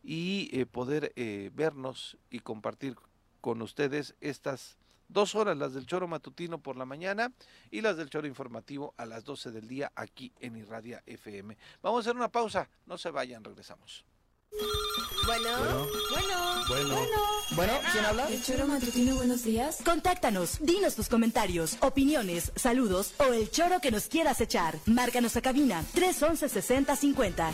y 0.04 0.50
eh, 0.54 0.66
poder 0.66 1.12
eh, 1.16 1.52
vernos 1.54 2.18
y 2.30 2.40
compartir 2.40 2.96
con 3.42 3.62
ustedes 3.62 4.16
estas 4.22 4.78
Dos 5.12 5.36
horas 5.36 5.58
las 5.58 5.74
del 5.74 5.86
choro 5.86 6.08
matutino 6.08 6.60
por 6.60 6.78
la 6.78 6.86
mañana 6.86 7.34
y 7.70 7.82
las 7.82 7.98
del 7.98 8.10
choro 8.10 8.28
informativo 8.28 8.94
a 8.96 9.06
las 9.06 9.26
12 9.26 9.52
del 9.52 9.68
día 9.68 9.92
aquí 9.94 10.32
en 10.40 10.56
Irradia 10.56 11.04
FM. 11.06 11.58
Vamos 11.82 11.98
a 11.98 12.02
hacer 12.02 12.16
una 12.16 12.32
pausa, 12.32 12.70
no 12.86 12.98
se 12.98 13.12
vayan, 13.12 13.44
regresamos. 13.44 14.06
Bueno, 15.26 15.50
bueno, 16.12 16.66
bueno, 16.70 16.96
bueno, 17.56 17.74
¿quién 17.92 18.06
habla? 18.06 18.28
El 18.30 18.42
choro 18.42 18.68
matutino, 18.68 19.16
buenos 19.16 19.44
días. 19.44 19.80
Contáctanos, 19.84 20.60
dinos 20.62 20.96
tus 20.96 21.10
comentarios, 21.10 21.78
opiniones, 21.82 22.54
saludos 22.56 23.14
o 23.18 23.34
el 23.34 23.52
choro 23.52 23.82
que 23.82 23.92
nos 23.92 24.08
quieras 24.08 24.40
echar. 24.40 24.78
Márcanos 24.86 25.36
a 25.36 25.42
cabina 25.42 25.84
311 25.94 26.48
6050. 26.48 27.54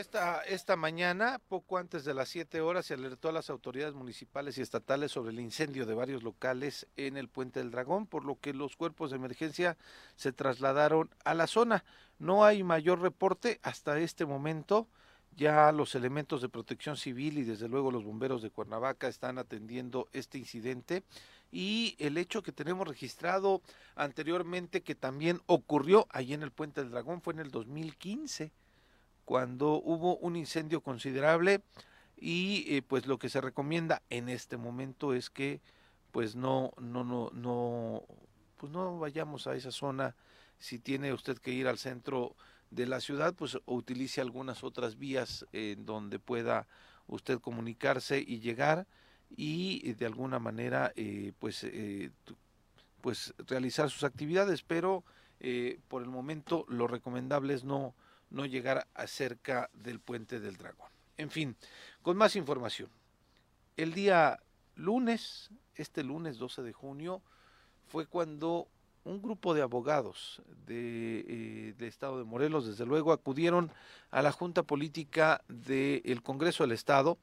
Esta 0.00 0.76
mañana, 0.76 1.42
poco 1.46 1.76
antes 1.76 2.06
de 2.06 2.14
las 2.14 2.30
7 2.30 2.62
horas, 2.62 2.86
se 2.86 2.94
alertó 2.94 3.28
a 3.28 3.32
las 3.32 3.50
autoridades 3.50 3.92
municipales 3.92 4.56
y 4.56 4.62
estatales 4.62 5.12
sobre 5.12 5.30
el 5.30 5.40
incendio 5.40 5.84
de 5.84 5.92
varios 5.92 6.22
locales 6.22 6.86
en 6.96 7.18
el 7.18 7.28
Puente 7.28 7.60
del 7.60 7.70
Dragón, 7.70 8.06
por 8.06 8.24
lo 8.24 8.40
que 8.40 8.54
los 8.54 8.76
cuerpos 8.76 9.10
de 9.10 9.16
emergencia 9.16 9.76
se 10.16 10.32
trasladaron 10.32 11.10
a 11.24 11.34
la 11.34 11.46
zona. 11.46 11.84
No 12.18 12.46
hay 12.46 12.62
mayor 12.62 13.02
reporte 13.02 13.60
hasta 13.62 13.98
este 13.98 14.24
momento. 14.24 14.88
Ya 15.36 15.70
los 15.70 15.94
elementos 15.94 16.40
de 16.40 16.48
protección 16.48 16.96
civil 16.96 17.36
y 17.36 17.44
desde 17.44 17.68
luego 17.68 17.90
los 17.90 18.04
bomberos 18.04 18.40
de 18.40 18.50
Cuernavaca 18.50 19.06
están 19.06 19.36
atendiendo 19.36 20.08
este 20.14 20.38
incidente 20.38 21.04
y 21.52 21.94
el 21.98 22.16
hecho 22.16 22.42
que 22.42 22.52
tenemos 22.52 22.88
registrado 22.88 23.60
anteriormente 23.96 24.80
que 24.80 24.94
también 24.94 25.42
ocurrió 25.44 26.06
allí 26.10 26.32
en 26.32 26.42
el 26.42 26.52
Puente 26.52 26.80
del 26.80 26.90
Dragón 26.90 27.20
fue 27.20 27.34
en 27.34 27.40
el 27.40 27.50
2015 27.50 28.50
cuando 29.30 29.74
hubo 29.74 30.16
un 30.16 30.34
incendio 30.34 30.80
considerable 30.80 31.62
y 32.16 32.64
eh, 32.66 32.82
pues 32.82 33.06
lo 33.06 33.20
que 33.20 33.28
se 33.28 33.40
recomienda 33.40 34.02
en 34.10 34.28
este 34.28 34.56
momento 34.56 35.14
es 35.14 35.30
que 35.30 35.60
pues 36.10 36.34
no 36.34 36.72
no 36.80 37.04
no 37.04 37.30
no 37.32 38.02
pues 38.56 38.72
no 38.72 38.98
vayamos 38.98 39.46
a 39.46 39.54
esa 39.54 39.70
zona. 39.70 40.16
Si 40.58 40.80
tiene 40.80 41.12
usted 41.12 41.38
que 41.38 41.52
ir 41.52 41.68
al 41.68 41.78
centro 41.78 42.34
de 42.72 42.88
la 42.88 42.98
ciudad, 42.98 43.32
pues 43.36 43.56
utilice 43.66 44.20
algunas 44.20 44.64
otras 44.64 44.98
vías 44.98 45.46
en 45.52 45.86
donde 45.86 46.18
pueda 46.18 46.66
usted 47.06 47.38
comunicarse 47.38 48.18
y 48.18 48.40
llegar 48.40 48.88
y 49.36 49.88
eh, 49.88 49.94
de 49.94 50.06
alguna 50.06 50.40
manera 50.40 50.92
eh, 50.96 51.34
pues 51.38 51.64
pues 53.00 53.32
realizar 53.46 53.90
sus 53.90 54.02
actividades. 54.02 54.64
Pero 54.64 55.04
por 55.86 56.02
el 56.02 56.08
momento 56.08 56.66
lo 56.68 56.88
recomendable 56.88 57.54
es 57.54 57.62
no 57.62 57.94
no 58.30 58.46
llegar 58.46 58.86
cerca 59.06 59.70
del 59.72 60.00
puente 60.00 60.40
del 60.40 60.56
dragón. 60.56 60.90
En 61.16 61.30
fin 61.30 61.56
con 62.02 62.16
más 62.16 62.36
información. 62.36 62.88
El 63.76 63.92
día 63.94 64.40
lunes 64.74 65.50
este 65.80 66.04
lunes 66.04 66.38
12 66.38 66.62
de 66.62 66.72
junio 66.72 67.22
fue 67.88 68.06
cuando 68.06 68.68
un 69.04 69.22
grupo 69.22 69.54
de 69.54 69.62
abogados 69.62 70.42
eh, 70.68 71.74
del 71.76 71.88
Estado 71.88 72.18
de 72.18 72.24
Morelos, 72.24 72.66
desde 72.66 72.84
luego, 72.84 73.12
acudieron 73.12 73.72
a 74.10 74.20
la 74.20 74.30
Junta 74.30 74.62
Política 74.62 75.42
del 75.48 76.22
Congreso 76.22 76.64
del 76.64 76.72
Estado 76.72 77.18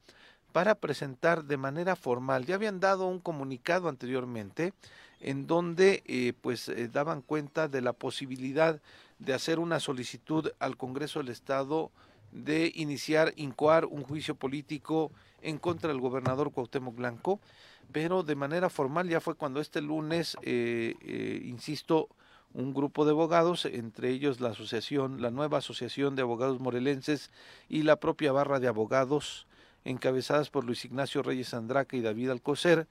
para 0.52 0.74
presentar 0.74 1.44
de 1.44 1.56
manera 1.56 1.94
formal, 1.94 2.46
ya 2.46 2.56
habían 2.56 2.80
dado 2.80 3.06
un 3.06 3.20
comunicado 3.20 3.88
anteriormente 3.88 4.72
en 5.20 5.46
donde 5.46 6.02
eh, 6.06 6.32
pues 6.40 6.68
eh, 6.68 6.88
daban 6.88 7.22
cuenta 7.22 7.68
de 7.68 7.80
la 7.80 7.92
posibilidad 7.92 8.80
de 9.18 9.34
hacer 9.34 9.58
una 9.58 9.80
solicitud 9.80 10.50
al 10.58 10.76
Congreso 10.76 11.18
del 11.18 11.28
Estado 11.28 11.90
de 12.32 12.72
iniciar, 12.74 13.32
incoar 13.36 13.86
un 13.86 14.02
juicio 14.02 14.34
político 14.34 15.10
en 15.40 15.58
contra 15.58 15.88
del 15.88 16.00
gobernador 16.00 16.52
Cuauhtémoc 16.52 16.94
Blanco 16.94 17.40
pero 17.92 18.22
de 18.22 18.34
manera 18.34 18.68
formal 18.68 19.08
ya 19.08 19.20
fue 19.20 19.34
cuando 19.34 19.60
este 19.60 19.80
lunes, 19.80 20.36
eh, 20.42 20.94
eh, 21.00 21.40
insisto, 21.44 22.08
un 22.52 22.74
grupo 22.74 23.04
de 23.04 23.12
abogados, 23.12 23.64
entre 23.66 24.10
ellos 24.10 24.40
la 24.40 24.50
asociación, 24.50 25.20
la 25.20 25.30
nueva 25.30 25.58
asociación 25.58 26.16
de 26.16 26.22
abogados 26.22 26.60
morelenses 26.60 27.30
y 27.68 27.82
la 27.82 27.96
propia 27.96 28.32
barra 28.32 28.58
de 28.58 28.68
abogados, 28.68 29.46
encabezadas 29.84 30.50
por 30.50 30.64
Luis 30.64 30.84
Ignacio 30.84 31.22
Reyes 31.22 31.54
Andraca 31.54 31.96
y 31.96 32.00
David 32.00 32.30
Alcocer, 32.30 32.86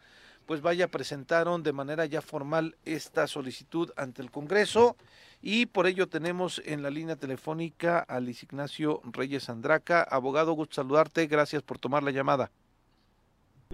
pues 0.46 0.62
vaya, 0.62 0.88
presentaron 0.88 1.62
de 1.64 1.74
manera 1.74 2.06
ya 2.06 2.22
formal 2.22 2.78
esta 2.86 3.28
solicitud 3.28 3.92
ante 3.98 4.22
el 4.22 4.32
Congreso 4.32 4.96
y 5.42 5.68
por 5.68 5.88
ello 5.88 6.08
tenemos 6.08 6.62
en 6.66 6.82
la 6.82 6.90
línea 6.90 7.16
telefónica 7.16 8.00
a 8.00 8.20
Luis 8.20 8.44
Ignacio 8.44 9.02
Reyes 9.12 9.50
Andraca. 9.50 10.04
Abogado, 10.04 10.54
gusto 10.54 10.76
saludarte, 10.76 11.28
gracias 11.28 11.62
por 11.62 11.78
tomar 11.78 12.04
la 12.04 12.12
llamada. 12.12 12.52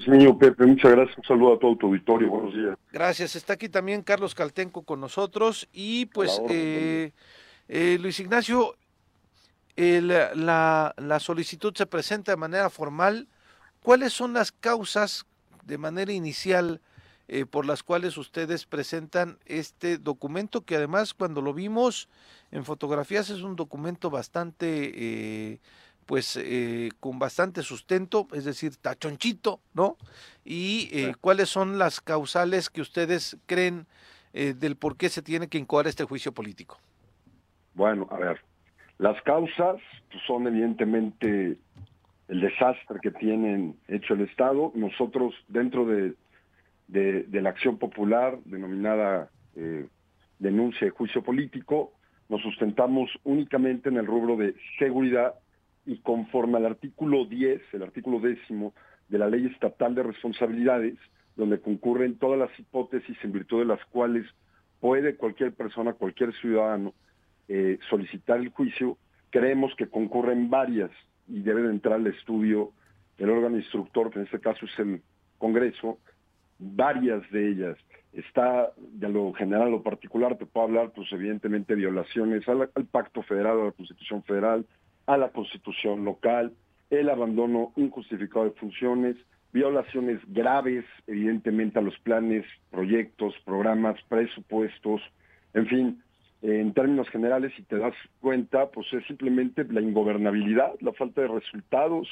Señor 0.03 0.38
Pepe, 0.39 0.66
muchas 0.66 0.91
gracias. 0.91 1.18
Un 1.20 1.24
saludo 1.24 1.53
a 1.53 1.59
todo 1.59 1.78
tu 1.78 1.88
auditorio. 1.88 2.30
Buenos 2.30 2.53
días. 2.53 2.78
Gracias. 2.91 3.36
Está 3.36 3.53
aquí 3.53 3.70
también 3.70 4.01
Carlos 4.01 4.34
Caltenco 4.34 4.82
con 4.82 4.99
nosotros. 4.99 5.70
Y 5.72 6.07
pues, 6.07 6.41
eh, 6.49 7.11
eh, 7.68 7.97
Luis 8.01 8.20
Ignacio, 8.20 8.76
la, 9.76 10.93
la 10.97 11.20
solicitud 11.20 11.74
se 11.76 11.86
presenta 11.86 12.32
de 12.32 12.38
manera 12.38 12.72
formal. 12.72 13.28
¿Cuáles 13.84 14.14
son 14.14 14.34
las 14.34 14.51
causas 14.51 15.28
de 15.64 15.78
manera 15.78 16.11
inicial 16.11 16.82
eh, 17.28 17.45
por 17.45 17.65
las 17.65 17.84
cuales 17.84 18.17
ustedes 18.17 18.65
presentan 18.65 19.38
este 19.45 19.97
documento 19.97 20.61
que 20.61 20.76
además 20.76 21.13
cuando 21.13 21.41
lo 21.41 21.53
vimos 21.53 22.09
en 22.51 22.65
fotografías 22.65 23.30
es 23.30 23.41
un 23.41 23.55
documento 23.55 24.09
bastante 24.09 24.91
eh, 24.95 25.59
pues 26.05 26.38
eh, 26.41 26.89
con 26.99 27.19
bastante 27.19 27.61
sustento, 27.61 28.28
es 28.34 28.45
decir, 28.45 28.76
tachonchito, 28.76 29.59
¿no? 29.74 29.97
Y 30.45 30.89
eh, 30.91 31.13
cuáles 31.19 31.49
son 31.49 31.78
las 31.78 32.01
causales 32.01 32.69
que 32.69 32.82
ustedes 32.82 33.38
creen 33.45 33.86
eh, 34.34 34.53
del 34.53 34.76
por 34.76 34.97
qué 34.97 35.09
se 35.09 35.21
tiene 35.21 35.47
que 35.47 35.57
incoar 35.57 35.88
este 35.88 36.03
juicio 36.03 36.32
político. 36.32 36.80
Bueno, 37.74 38.07
a 38.11 38.17
ver, 38.17 38.41
las 38.97 39.21
causas 39.24 39.78
pues, 40.11 40.24
son 40.28 40.47
evidentemente 40.47 41.57
el 42.28 42.41
desastre 42.41 42.99
que 43.01 43.11
tienen 43.11 43.78
hecho 43.88 44.13
el 44.13 44.21
Estado. 44.21 44.71
Nosotros, 44.76 45.34
dentro 45.47 45.86
de, 45.86 46.13
de, 46.88 47.25
la 47.31 47.49
acción 47.49 47.77
popular 47.77 48.39
denominada 48.45 49.29
denuncia 50.39 50.86
de 50.86 50.91
juicio 50.91 51.23
político, 51.23 51.93
nos 52.29 52.41
sustentamos 52.41 53.09
únicamente 53.23 53.89
en 53.89 53.97
el 53.97 54.05
rubro 54.05 54.36
de 54.36 54.55
seguridad 54.79 55.36
y 55.86 55.97
conforme 55.97 56.57
al 56.57 56.65
artículo 56.65 57.25
10, 57.25 57.61
el 57.73 57.84
artículo 57.84 58.19
décimo 58.19 58.73
de 59.09 59.19
la 59.19 59.29
Ley 59.29 59.45
Estatal 59.47 59.95
de 59.95 60.03
Responsabilidades, 60.03 60.95
donde 61.36 61.59
concurren 61.59 62.17
todas 62.17 62.39
las 62.39 62.59
hipótesis 62.59 63.17
en 63.23 63.31
virtud 63.31 63.59
de 63.59 63.65
las 63.65 63.84
cuales 63.86 64.25
puede 64.79 65.15
cualquier 65.15 65.53
persona, 65.53 65.93
cualquier 65.93 66.34
ciudadano 66.34 66.93
eh, 67.47 67.79
solicitar 67.89 68.39
el 68.39 68.49
juicio, 68.49 68.97
creemos 69.29 69.75
que 69.75 69.88
concurren 69.88 70.49
varias 70.49 70.91
y 71.27 71.41
debe 71.41 71.63
de 71.63 71.69
entrar 71.69 71.95
al 71.95 72.07
estudio 72.07 72.71
el 73.17 73.29
órgano 73.29 73.57
instructor, 73.57 74.09
que 74.09 74.19
en 74.19 74.25
este 74.25 74.39
caso 74.39 74.65
es 74.65 74.79
el 74.79 75.01
Congreso, 75.38 75.99
varias 76.60 77.30
de 77.32 77.49
ellas. 77.49 77.78
Está 78.14 78.72
de 78.78 79.10
lo 79.10 79.34
general 79.34 79.68
a 79.68 79.72
lo 79.72 79.84
particular, 79.84 80.38
te 80.38 80.45
puedo 80.45 80.68
hablar, 80.68 80.91
pues 80.95 81.12
evidentemente 81.12 81.76
violaciones 81.76 82.47
al, 82.47 82.70
al 82.74 82.86
Pacto 82.86 83.24
Federal, 83.24 83.60
a 83.60 83.66
la 83.66 83.72
Constitución 83.72 84.24
Federal, 84.24 84.66
a 85.06 85.18
la 85.18 85.30
constitución 85.30 86.06
local, 86.06 86.54
el 86.89 87.10
abandono 87.10 87.74
injustificado 87.76 88.45
de 88.45 88.51
funciones, 88.51 89.16
violaciones 89.51 90.20
graves, 90.28 90.86
evidentemente, 91.08 91.80
a 91.80 91.82
los 91.82 91.97
planes, 91.99 92.45
proyectos, 92.72 93.34
programas, 93.45 93.99
presupuestos, 94.08 95.01
en 95.54 95.68
fin, 95.68 96.04
en 96.41 96.74
términos 96.74 97.08
generales, 97.10 97.54
si 97.56 97.64
te 97.64 97.78
das 97.78 97.93
cuenta, 98.20 98.70
pues 98.70 98.91
es 98.93 99.06
simplemente 99.06 99.64
la 99.66 99.82
ingobernabilidad, 99.82 100.74
la 100.82 100.91
falta 100.91 101.22
de 101.22 101.28
resultados, 101.28 102.08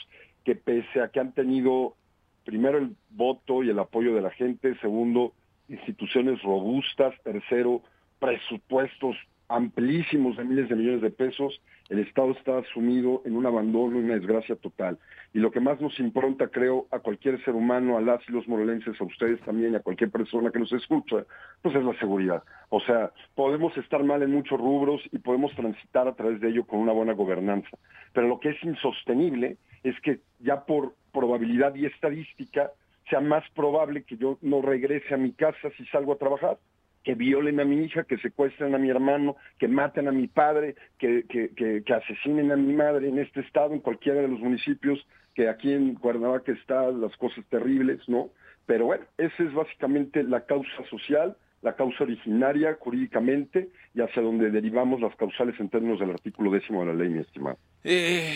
que 0.45 0.55
pese 0.55 1.01
a 1.01 1.09
que 1.09 1.19
han 1.19 1.33
tenido 1.33 1.95
primero 2.43 2.77
el 2.77 2.95
voto 3.09 3.63
y 3.63 3.69
el 3.69 3.79
apoyo 3.79 4.13
de 4.15 4.21
la 4.21 4.31
gente, 4.31 4.77
segundo, 4.79 5.33
instituciones 5.69 6.41
robustas, 6.41 7.13
tercero, 7.23 7.81
presupuestos 8.19 9.15
amplísimos 9.55 10.37
de 10.37 10.43
miles 10.43 10.69
de 10.69 10.75
millones 10.75 11.01
de 11.01 11.11
pesos, 11.11 11.61
el 11.89 11.99
Estado 11.99 12.31
está 12.31 12.63
sumido 12.73 13.21
en 13.25 13.35
un 13.35 13.45
abandono 13.45 13.99
y 13.99 14.03
una 14.03 14.15
desgracia 14.15 14.55
total. 14.55 14.97
Y 15.33 15.39
lo 15.39 15.51
que 15.51 15.59
más 15.59 15.81
nos 15.81 15.99
impronta, 15.99 16.47
creo, 16.47 16.87
a 16.91 16.99
cualquier 16.99 17.43
ser 17.43 17.53
humano, 17.53 17.97
a 17.97 18.01
las 18.01 18.21
y 18.29 18.31
los 18.31 18.47
morelenses, 18.47 18.99
a 18.99 19.03
ustedes 19.03 19.41
también, 19.41 19.75
a 19.75 19.81
cualquier 19.81 20.09
persona 20.09 20.51
que 20.51 20.59
nos 20.59 20.71
escucha, 20.71 21.25
pues 21.61 21.75
es 21.75 21.83
la 21.83 21.97
seguridad. 21.99 22.43
O 22.69 22.79
sea, 22.79 23.11
podemos 23.35 23.75
estar 23.77 24.03
mal 24.03 24.23
en 24.23 24.31
muchos 24.31 24.59
rubros 24.59 25.01
y 25.11 25.19
podemos 25.19 25.53
transitar 25.55 26.07
a 26.07 26.15
través 26.15 26.39
de 26.39 26.49
ello 26.49 26.65
con 26.65 26.79
una 26.79 26.93
buena 26.93 27.13
gobernanza. 27.13 27.77
Pero 28.13 28.27
lo 28.27 28.39
que 28.39 28.49
es 28.49 28.63
insostenible 28.63 29.57
es 29.83 29.99
que 30.01 30.21
ya 30.39 30.65
por 30.65 30.95
probabilidad 31.11 31.75
y 31.75 31.85
estadística 31.85 32.71
sea 33.09 33.19
más 33.19 33.43
probable 33.51 34.03
que 34.03 34.15
yo 34.15 34.37
no 34.41 34.61
regrese 34.61 35.13
a 35.13 35.17
mi 35.17 35.33
casa 35.33 35.69
si 35.77 35.85
salgo 35.87 36.13
a 36.13 36.17
trabajar 36.17 36.57
que 37.03 37.15
violen 37.15 37.59
a 37.59 37.65
mi 37.65 37.83
hija, 37.83 38.03
que 38.03 38.17
secuestren 38.17 38.75
a 38.75 38.77
mi 38.77 38.89
hermano, 38.89 39.35
que 39.57 39.67
maten 39.67 40.07
a 40.07 40.11
mi 40.11 40.27
padre, 40.27 40.75
que, 40.99 41.25
que, 41.27 41.49
que, 41.83 41.93
asesinen 41.93 42.51
a 42.51 42.55
mi 42.55 42.73
madre 42.73 43.09
en 43.09 43.19
este 43.19 43.41
estado, 43.41 43.73
en 43.73 43.79
cualquiera 43.79 44.21
de 44.21 44.27
los 44.27 44.39
municipios, 44.39 44.99
que 45.33 45.49
aquí 45.49 45.71
en 45.71 45.95
Cuernavaca 45.95 46.51
están 46.51 47.01
las 47.01 47.15
cosas 47.17 47.43
terribles, 47.49 47.99
¿no? 48.07 48.29
Pero 48.65 48.85
bueno, 48.85 49.05
esa 49.17 49.43
es 49.43 49.53
básicamente 49.53 50.23
la 50.23 50.45
causa 50.45 50.85
social, 50.89 51.35
la 51.61 51.75
causa 51.75 52.03
originaria 52.03 52.77
jurídicamente 52.79 53.69
y 53.93 54.01
hacia 54.01 54.21
donde 54.21 54.51
derivamos 54.51 55.01
las 55.01 55.15
causales 55.15 55.59
en 55.59 55.69
términos 55.69 55.99
del 55.99 56.11
artículo 56.11 56.51
décimo 56.51 56.81
de 56.81 56.87
la 56.87 56.93
ley, 56.93 57.09
mi 57.09 57.19
estimado. 57.19 57.57
Eh, 57.83 58.35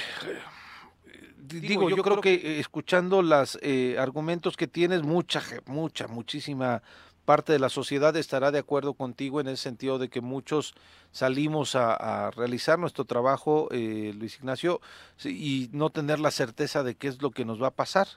digo, 1.38 1.90
yo, 1.90 2.04
creo, 2.04 2.22
que, 2.22 2.40
que 2.40 2.60
escuchando 2.60 3.22
los 3.22 3.60
eh, 3.62 3.98
argumentos 4.00 4.58
que 4.58 4.68
tienes, 4.68 5.04
mucha, 5.04 5.42
mucha, 5.68 6.08
muchísima 6.08 6.82
parte 7.26 7.52
de 7.52 7.60
la 7.60 7.70
sociedad 7.70 8.16
estará 8.16 8.52
de 8.52 8.60
acuerdo 8.60 8.94
contigo 8.94 9.42
en 9.42 9.48
el 9.48 9.58
sentido 9.58 9.98
de 9.98 10.10
que 10.10 10.22
muchos 10.22 10.76
salimos 11.12 11.76
a, 11.76 12.30
realizar 12.32 12.78
nuestro 12.78 13.06
trabajo, 13.06 13.70
eh, 13.72 14.14
Luis 14.18 14.36
Ignacio, 14.36 14.82
y 15.24 15.70
no 15.72 15.90
tener 15.90 16.20
la 16.20 16.30
certeza 16.30 16.84
de 16.84 16.96
qué 16.96 17.08
es 17.08 17.22
lo 17.22 17.32
que 17.32 17.46
nos 17.46 17.62
va 17.62 17.68
a 17.68 17.72
pasar, 17.72 18.08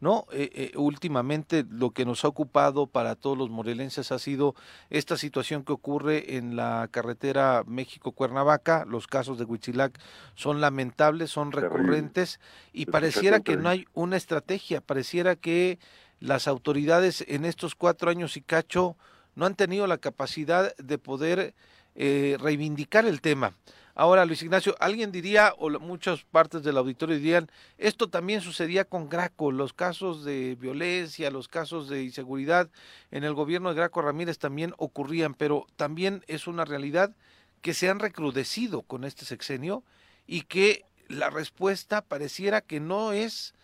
¿no? 0.00 0.26
Eh, 0.32 0.50
eh, 0.54 0.72
últimamente 0.76 1.66
lo 1.68 1.90
que 1.90 2.06
nos 2.06 2.24
ha 2.24 2.28
ocupado 2.28 2.86
para 2.86 3.14
todos 3.14 3.36
los 3.36 3.50
morelenses 3.50 4.10
ha 4.10 4.18
sido 4.18 4.54
esta 4.88 5.18
situación 5.18 5.64
que 5.64 5.74
ocurre 5.74 6.36
en 6.36 6.56
la 6.56 6.88
carretera 6.90 7.62
México-Cuernavaca, 7.66 8.86
los 8.86 9.06
casos 9.06 9.38
de 9.38 9.44
Huitzilac 9.44 10.00
son 10.34 10.62
lamentables, 10.62 11.30
son 11.30 11.52
recurrentes, 11.52 12.40
y 12.72 12.86
pareciera 12.86 13.40
que 13.40 13.56
no 13.56 13.68
hay 13.68 13.86
una 13.92 14.16
estrategia, 14.16 14.80
pareciera 14.80 15.36
que 15.36 15.78
las 16.20 16.48
autoridades 16.48 17.24
en 17.28 17.44
estos 17.44 17.74
cuatro 17.74 18.10
años 18.10 18.36
y 18.36 18.42
cacho 18.42 18.96
no 19.34 19.46
han 19.46 19.54
tenido 19.54 19.86
la 19.86 19.98
capacidad 19.98 20.74
de 20.76 20.98
poder 20.98 21.54
eh, 21.94 22.36
reivindicar 22.40 23.06
el 23.06 23.20
tema. 23.20 23.54
Ahora, 23.98 24.26
Luis 24.26 24.42
Ignacio, 24.42 24.76
alguien 24.78 25.10
diría, 25.10 25.54
o 25.56 25.70
muchas 25.80 26.22
partes 26.24 26.62
del 26.62 26.76
auditorio 26.76 27.16
dirían, 27.16 27.50
esto 27.78 28.10
también 28.10 28.42
sucedía 28.42 28.84
con 28.84 29.08
Graco, 29.08 29.50
los 29.52 29.72
casos 29.72 30.22
de 30.22 30.54
violencia, 30.60 31.30
los 31.30 31.48
casos 31.48 31.88
de 31.88 32.02
inseguridad 32.02 32.68
en 33.10 33.24
el 33.24 33.32
gobierno 33.32 33.70
de 33.70 33.76
Graco 33.76 34.02
Ramírez 34.02 34.38
también 34.38 34.74
ocurrían, 34.76 35.32
pero 35.32 35.66
también 35.76 36.22
es 36.26 36.46
una 36.46 36.66
realidad 36.66 37.16
que 37.62 37.72
se 37.72 37.88
han 37.88 37.98
recrudecido 37.98 38.82
con 38.82 39.04
este 39.04 39.24
sexenio 39.24 39.82
y 40.26 40.42
que 40.42 40.84
la 41.08 41.30
respuesta 41.30 42.02
pareciera 42.02 42.60
que 42.60 42.80
no 42.80 43.12
es 43.12 43.54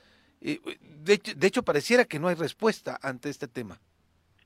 de, 0.43 1.21
de, 1.37 1.47
hecho, 1.47 1.63
pareciera 1.63 2.05
que 2.05 2.19
no 2.19 2.29
hay 2.29 2.35
respuesta 2.35 2.99
ante 3.03 3.31
este 3.31 3.49
tema. 3.49 3.79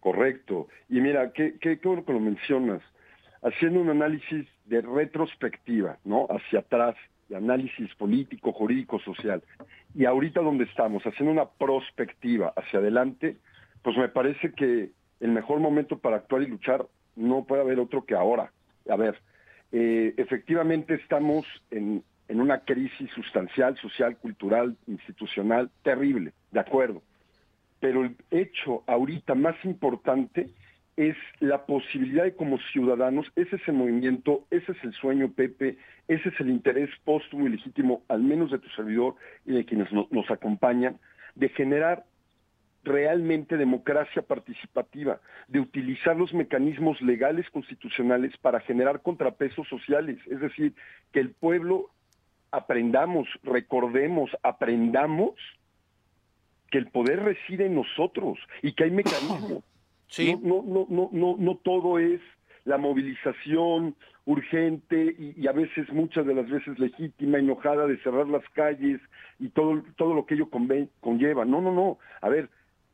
Correcto. 0.00 0.68
Y 0.88 1.00
mira, 1.00 1.32
qué, 1.32 1.56
qué, 1.60 1.78
qué 1.78 1.88
bueno 1.88 2.04
que 2.04 2.12
lo 2.12 2.20
mencionas. 2.20 2.82
Haciendo 3.42 3.80
un 3.80 3.90
análisis 3.90 4.46
de 4.64 4.80
retrospectiva, 4.82 5.98
¿no? 6.04 6.26
Hacia 6.28 6.60
atrás, 6.60 6.96
de 7.28 7.36
análisis 7.36 7.94
político, 7.94 8.52
jurídico, 8.52 8.98
social. 9.00 9.42
Y 9.94 10.04
ahorita 10.04 10.40
donde 10.40 10.64
estamos, 10.64 11.02
haciendo 11.04 11.32
una 11.32 11.48
prospectiva 11.48 12.52
hacia 12.56 12.78
adelante, 12.78 13.36
pues 13.82 13.96
me 13.96 14.08
parece 14.08 14.52
que 14.52 14.90
el 15.20 15.30
mejor 15.30 15.60
momento 15.60 15.98
para 15.98 16.16
actuar 16.16 16.42
y 16.42 16.46
luchar 16.46 16.86
no 17.14 17.44
puede 17.44 17.62
haber 17.62 17.80
otro 17.80 18.04
que 18.04 18.14
ahora. 18.14 18.52
A 18.88 18.96
ver, 18.96 19.18
eh, 19.72 20.14
efectivamente 20.16 20.94
estamos 20.94 21.46
en, 21.70 22.04
en 22.28 22.40
una 22.40 22.60
crisis 22.60 23.10
sustancial, 23.12 23.76
social, 23.76 24.16
cultural, 24.16 24.76
institucional, 24.86 25.70
terrible, 25.82 26.32
de 26.50 26.60
acuerdo. 26.60 27.02
Pero 27.80 28.04
el 28.04 28.16
hecho 28.30 28.82
ahorita 28.86 29.34
más 29.34 29.56
importante 29.64 30.48
es 30.96 31.16
la 31.40 31.66
posibilidad 31.66 32.24
de 32.24 32.34
como 32.34 32.58
ciudadanos, 32.72 33.30
ese 33.36 33.56
es 33.56 33.68
el 33.68 33.74
movimiento, 33.74 34.46
ese 34.50 34.72
es 34.72 34.82
el 34.82 34.94
sueño, 34.94 35.30
Pepe, 35.30 35.76
ese 36.08 36.30
es 36.30 36.40
el 36.40 36.48
interés 36.48 36.88
póstumo 37.04 37.46
y 37.46 37.50
legítimo, 37.50 38.02
al 38.08 38.22
menos 38.22 38.50
de 38.50 38.58
tu 38.58 38.68
servidor 38.70 39.14
y 39.44 39.52
de 39.52 39.64
quienes 39.64 39.92
nos 39.92 40.30
acompañan, 40.30 40.98
de 41.34 41.50
generar 41.50 42.04
realmente 42.82 43.56
democracia 43.56 44.22
participativa, 44.22 45.20
de 45.48 45.60
utilizar 45.60 46.16
los 46.16 46.32
mecanismos 46.32 47.00
legales 47.02 47.50
constitucionales 47.50 48.34
para 48.38 48.60
generar 48.60 49.02
contrapesos 49.02 49.68
sociales, 49.68 50.18
es 50.30 50.40
decir, 50.40 50.72
que 51.12 51.20
el 51.20 51.30
pueblo 51.32 51.90
aprendamos, 52.50 53.28
recordemos, 53.42 54.30
aprendamos 54.42 55.34
que 56.70 56.78
el 56.78 56.88
poder 56.88 57.22
reside 57.22 57.66
en 57.66 57.74
nosotros 57.74 58.38
y 58.62 58.72
que 58.72 58.84
hay 58.84 58.90
mecanismos. 58.90 59.62
Sí. 60.08 60.38
No, 60.40 60.62
no, 60.64 60.86
no, 60.88 61.08
no, 61.10 61.34
no, 61.36 61.56
todo 61.56 61.98
es 61.98 62.20
la 62.64 62.78
movilización 62.78 63.96
urgente 64.24 65.16
y, 65.18 65.46
a 65.48 65.52
veces, 65.52 65.92
muchas 65.92 66.24
de 66.26 66.32
las 66.32 66.48
veces 66.48 66.78
legítima, 66.78 67.38
enojada 67.38 67.88
de 67.88 67.98
cerrar 67.98 68.28
las 68.28 68.48
calles 68.50 69.00
y 69.40 69.48
todo, 69.48 69.82
todo 69.96 70.14
lo 70.14 70.24
que 70.24 70.34
ello 70.34 70.48
conlleva. 71.00 71.44
No, 71.44 71.60
no, 71.60 71.72
no. 71.72 71.98
A 72.20 72.28
ver, 72.28 72.50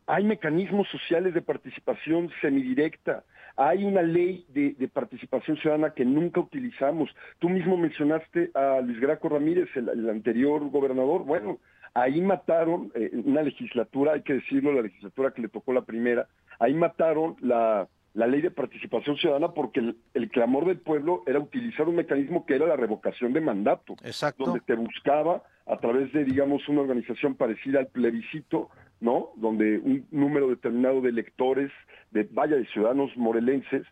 hay 0.06 0.24
mecanismos 0.24 0.88
sociales 0.88 1.34
de 1.34 1.42
participación 1.42 2.30
semidirecta, 2.40 3.24
hay 3.56 3.84
una 3.84 4.02
ley 4.02 4.46
de, 4.48 4.88
participación 4.88 5.56
ciudadana 5.56 5.94
que 5.94 6.04
nunca 6.04 6.40
utilizamos. 6.40 7.10
Tú 7.38 7.48
mismo 7.48 7.76
mencionaste 7.76 8.50
a 8.54 8.80
Luis 8.80 9.00
Graco 9.00 9.28
Ramírez, 9.28 9.68
el, 9.74 10.08
anterior 10.08 10.68
gobernador. 10.70 11.24
Bueno, 11.24 11.58
Ahí 11.94 12.22
mataron 12.22 12.90
eh, 12.94 13.10
una 13.12 13.42
legislatura, 13.42 14.14
hay 14.14 14.22
que 14.22 14.32
decirlo, 14.32 14.72
la 14.72 14.80
legislatura 14.80 15.32
que 15.32 15.42
le 15.42 15.48
tocó 15.48 15.74
la 15.74 15.82
primera, 15.82 16.26
ahí 16.58 16.72
mataron 16.72 17.36
la, 17.42 17.86
la 18.14 18.26
ley 18.26 18.40
de 18.40 18.50
participación 18.50 19.16
ciudadana 19.16 19.52
porque 19.52 19.80
el, 19.80 19.96
el, 20.14 20.30
clamor 20.30 20.64
del 20.64 20.78
pueblo 20.78 21.22
era 21.26 21.38
utilizar 21.38 21.86
un 21.88 21.96
mecanismo 21.96 22.46
que 22.46 22.54
era 22.54 22.66
la 22.66 22.76
revocación 22.76 23.34
de 23.34 23.42
mandato. 23.42 23.94
Exacto. 24.04 24.44
Donde 24.44 24.60
te 24.60 24.74
buscaba 24.74 25.42
a 25.66 25.76
través 25.76 26.12
de, 26.12 26.24
digamos, 26.24 26.68
una 26.68 26.80
organización 26.80 27.34
parecida 27.34 27.80
al 27.80 27.88
plebiscito, 27.88 28.70
¿no? 29.02 29.30
Donde 29.36 29.78
un 29.78 30.06
número 30.12 30.48
determinado 30.48 31.00
de 31.00 31.10
electores, 31.10 31.70
de 32.12 32.22
vaya, 32.30 32.56
de 32.56 32.66
ciudadanos 32.66 33.14
morelenses, 33.16 33.82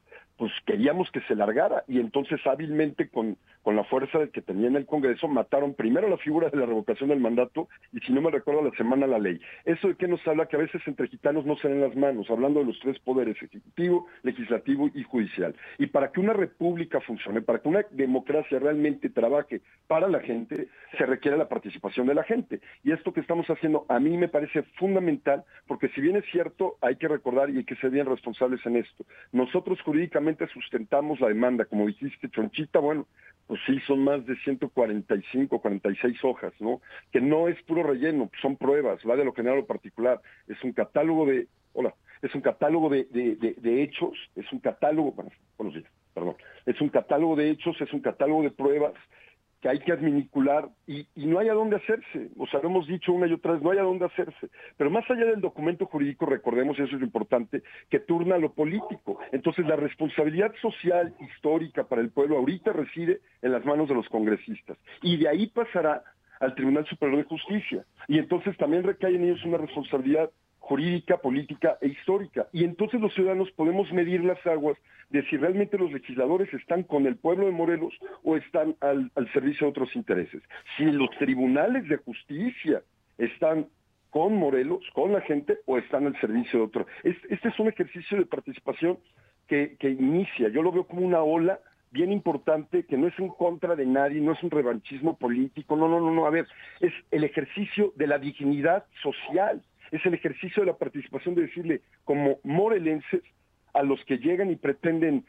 pues 0.41 0.53
queríamos 0.65 1.11
que 1.11 1.21
se 1.29 1.35
largara 1.35 1.85
y 1.87 2.01
entonces 2.01 2.41
hábilmente 2.47 3.11
con, 3.11 3.37
con 3.63 3.77
la 3.77 3.85
fuerza 3.85 4.27
que 4.33 4.41
tenía 4.41 4.69
en 4.69 4.77
el 4.77 4.87
Congreso 4.87 5.29
mataron 5.29 5.75
primero 5.75 6.09
la 6.09 6.17
figura 6.17 6.49
de 6.49 6.57
la 6.57 6.65
revocación 6.65 7.11
del 7.11 7.21
mandato 7.21 7.69
y 7.93 8.01
si 8.01 8.11
no 8.15 8.23
me 8.23 8.31
recuerdo 8.31 8.63
la 8.63 8.71
semana 8.71 9.07
la 9.07 9.19
ley. 9.19 9.39
Eso 9.67 9.89
de 9.89 9.97
que 9.97 10.09
nos 10.09 10.27
habla 10.27 10.47
que 10.47 10.57
a 10.57 10.61
veces 10.61 10.81
entre 10.87 11.09
gitanos 11.09 11.45
no 11.45 11.57
se 11.57 11.69
ven 11.69 11.83
las 11.83 11.95
manos, 11.95 12.31
hablando 12.31 12.61
de 12.61 12.67
los 12.69 12.81
tres 12.81 12.99
poderes, 13.01 13.37
ejecutivo, 13.37 14.07
legislativo 14.23 14.89
y 14.95 15.03
judicial. 15.03 15.55
Y 15.77 15.89
para 15.89 16.11
que 16.11 16.21
una 16.21 16.33
república 16.33 17.03
funcione, 17.03 17.43
para 17.43 17.59
que 17.59 17.69
una 17.69 17.85
democracia 17.91 18.59
realmente 18.59 19.11
trabaje 19.11 19.61
para 19.89 20.09
la 20.09 20.21
gente, 20.21 20.69
se 20.97 21.05
requiere 21.05 21.37
la 21.37 21.51
participación 21.51 22.07
de 22.07 22.15
la 22.15 22.25
gente. 22.25 22.61
Y 22.83 22.93
esto 22.93 23.13
que 23.13 23.21
estamos 23.21 23.47
haciendo 23.51 23.85
a 23.91 24.01
mí 24.01 24.17
me 24.17 24.29
parece 24.29 24.63
fundamental 24.79 25.45
porque 25.67 25.89
si 25.89 26.01
bien 26.01 26.17
es 26.17 26.25
cierto, 26.33 26.79
hay 26.81 26.97
que 26.97 27.09
recordar 27.09 27.51
y 27.51 27.59
hay 27.59 27.65
que 27.65 27.77
ser 27.77 27.91
bien 27.91 28.07
responsables 28.07 28.65
en 28.65 28.77
esto. 28.77 29.05
Nosotros 29.33 29.79
jurídicamente 29.83 30.30
sustentamos 30.49 31.21
la 31.21 31.29
demanda, 31.29 31.65
como 31.65 31.87
dijiste, 31.87 32.29
Chonchita, 32.31 32.79
bueno, 32.79 33.07
pues 33.47 33.61
sí, 33.67 33.81
son 33.87 34.05
más 34.05 34.25
de 34.27 34.37
145, 34.37 35.61
46 35.61 36.25
hojas, 36.25 36.53
¿no? 36.61 36.81
Que 37.11 37.21
no 37.21 37.49
es 37.49 37.61
puro 37.63 37.83
relleno, 37.83 38.31
son 38.41 38.57
pruebas, 38.57 39.01
va 39.09 39.17
de 39.17 39.25
lo 39.25 39.33
general 39.33 39.59
a 39.59 39.61
lo 39.63 39.67
particular, 39.67 40.21
es 40.47 40.63
un 40.63 40.73
catálogo 40.73 41.27
de, 41.27 41.49
hola, 41.73 41.95
es 42.23 42.35
un 42.35 42.43
catálogo 42.43 42.89
de, 42.89 43.05
de, 43.05 43.35
de 43.37 43.83
hechos, 43.83 44.17
es 44.37 44.51
un 44.53 44.61
catálogo, 44.61 45.13
bueno, 45.13 45.31
buenos 45.59 45.75
días, 45.75 45.91
perdón, 46.15 46.37
es 46.67 46.81
un 46.81 46.91
catálogo 46.91 47.35
de 47.37 47.51
hechos, 47.51 47.81
es 47.81 47.93
un 47.93 48.01
catálogo 48.01 48.43
de 48.43 48.51
pruebas, 48.51 48.95
que 49.61 49.69
hay 49.69 49.79
que 49.81 49.93
adminicular 49.93 50.69
y, 50.87 51.07
no 51.17 51.39
hay 51.39 51.49
a 51.49 51.55
dónde 51.55 51.77
hacerse. 51.77 52.31
O 52.39 52.47
sea, 52.47 52.61
lo 52.61 52.69
hemos 52.69 52.87
dicho 52.87 53.13
una 53.13 53.27
y 53.27 53.33
otra 53.33 53.53
vez, 53.53 53.63
no 53.63 53.71
hay 53.71 53.79
a 53.79 53.83
dónde 53.83 54.07
hacerse. 54.07 54.49
Pero 54.77 54.91
más 54.91 55.09
allá 55.11 55.27
del 55.27 55.41
documento 55.41 55.87
jurídico, 55.87 56.27
recordemos, 56.27 56.79
y 56.79 56.83
eso 56.83 56.95
es 56.95 57.01
lo 57.01 57.07
importante, 57.07 57.63
que 57.89 58.01
turna 58.01 58.39
lo 58.39 58.53
político. 58.53 59.19
Entonces, 59.33 59.67
la 59.67 59.77
responsabilidad 59.77 60.53
social, 60.61 61.15
histórica 61.21 61.85
para 61.85 62.01
el 62.01 62.11
pueblo 62.11 62.39
ahorita 62.39 62.73
reside 62.73 63.21
en 63.43 63.53
las 63.53 63.65
manos 63.65 63.89
de 63.89 63.95
los 63.95 64.09
congresistas. 64.09 64.79
Y 65.03 65.19
de 65.19 65.29
ahí 65.29 65.47
pasará 65.49 66.03
al 66.41 66.55
Tribunal 66.55 66.87
Superior 66.87 67.19
de 67.19 67.25
Justicia. 67.25 67.85
Y 68.09 68.19
entonces 68.19 68.57
también 68.57 68.83
recae 68.83 69.15
en 69.15 69.25
ellos 69.25 69.45
una 69.45 69.59
responsabilidad 69.59 70.31
jurídica, 70.61 71.17
política 71.17 71.77
e 71.81 71.89
histórica. 71.89 72.47
Y 72.53 72.65
entonces 72.65 73.01
los 73.01 73.13
ciudadanos 73.15 73.51
podemos 73.53 73.93
medir 73.93 74.23
las 74.25 74.45
aguas 74.47 74.77
de 75.11 75.23
si 75.29 75.37
realmente 75.37 75.77
los 75.77 75.93
legisladores 75.93 76.53
están 76.55 76.85
con 76.85 77.07
el 77.07 77.17
pueblo 77.17 77.47
de 77.47 77.53
Morelos 77.53 77.93
o 78.23 78.37
están 78.37 78.77
al, 78.81 79.11
servicio 79.33 79.67
de 79.67 79.71
otros 79.71 79.97
intereses. 79.97 80.43
Si 80.77 80.85
los 80.85 81.11
tribunales 81.19 81.89
de 81.89 81.97
justicia 81.97 82.83
están 83.19 83.67
con 84.11 84.37
Morelos, 84.37 84.85
con 84.93 85.13
la 85.13 85.21
gente, 85.23 85.59
o 85.67 85.79
están 85.79 86.07
al 86.07 86.21
servicio 86.21 86.61
de 86.61 86.65
otro. 86.65 86.87
Este, 87.03 87.49
es 87.49 87.59
un 87.59 87.69
ejercicio 87.69 88.19
de 88.19 88.27
participación 88.27 88.99
que, 89.49 89.77
que 89.79 89.91
inicia, 89.91 90.49
yo 90.49 90.63
lo 90.63 90.73
veo 90.73 90.85
como 90.85 91.03
una 91.03 91.23
ola 91.23 91.59
bien 91.91 92.13
importante, 92.13 92.85
que 92.85 92.97
no 92.97 93.09
es 93.09 93.19
en 93.19 93.29
contra 93.29 93.75
de 93.75 93.87
nadie, 93.87 94.21
no 94.21 94.33
es 94.33 94.43
un 94.43 94.51
revanchismo 94.51 95.17
político, 95.17 95.77
no, 95.77 95.89
no, 95.89 96.01
no, 96.01 96.13
no, 96.13 96.27
a 96.27 96.31
ver, 96.31 96.47
es 96.81 96.93
el 97.11 97.25
ejercicio 97.25 97.93
de 97.97 98.07
la 98.07 98.19
dignidad 98.19 98.85
social, 99.03 99.63
es 99.91 100.05
el 100.07 100.15
ejercicio 100.15 100.63
de 100.63 100.71
la 100.71 100.77
participación 100.77 101.35
de 101.35 101.43
decirle 101.43 101.83
como 102.05 102.39
morelenses 102.45 103.23
a 103.75 103.83
los 103.83 104.05
que 104.05 104.19
llegan 104.19 104.51
y 104.51 104.57
pretenden 104.57 105.25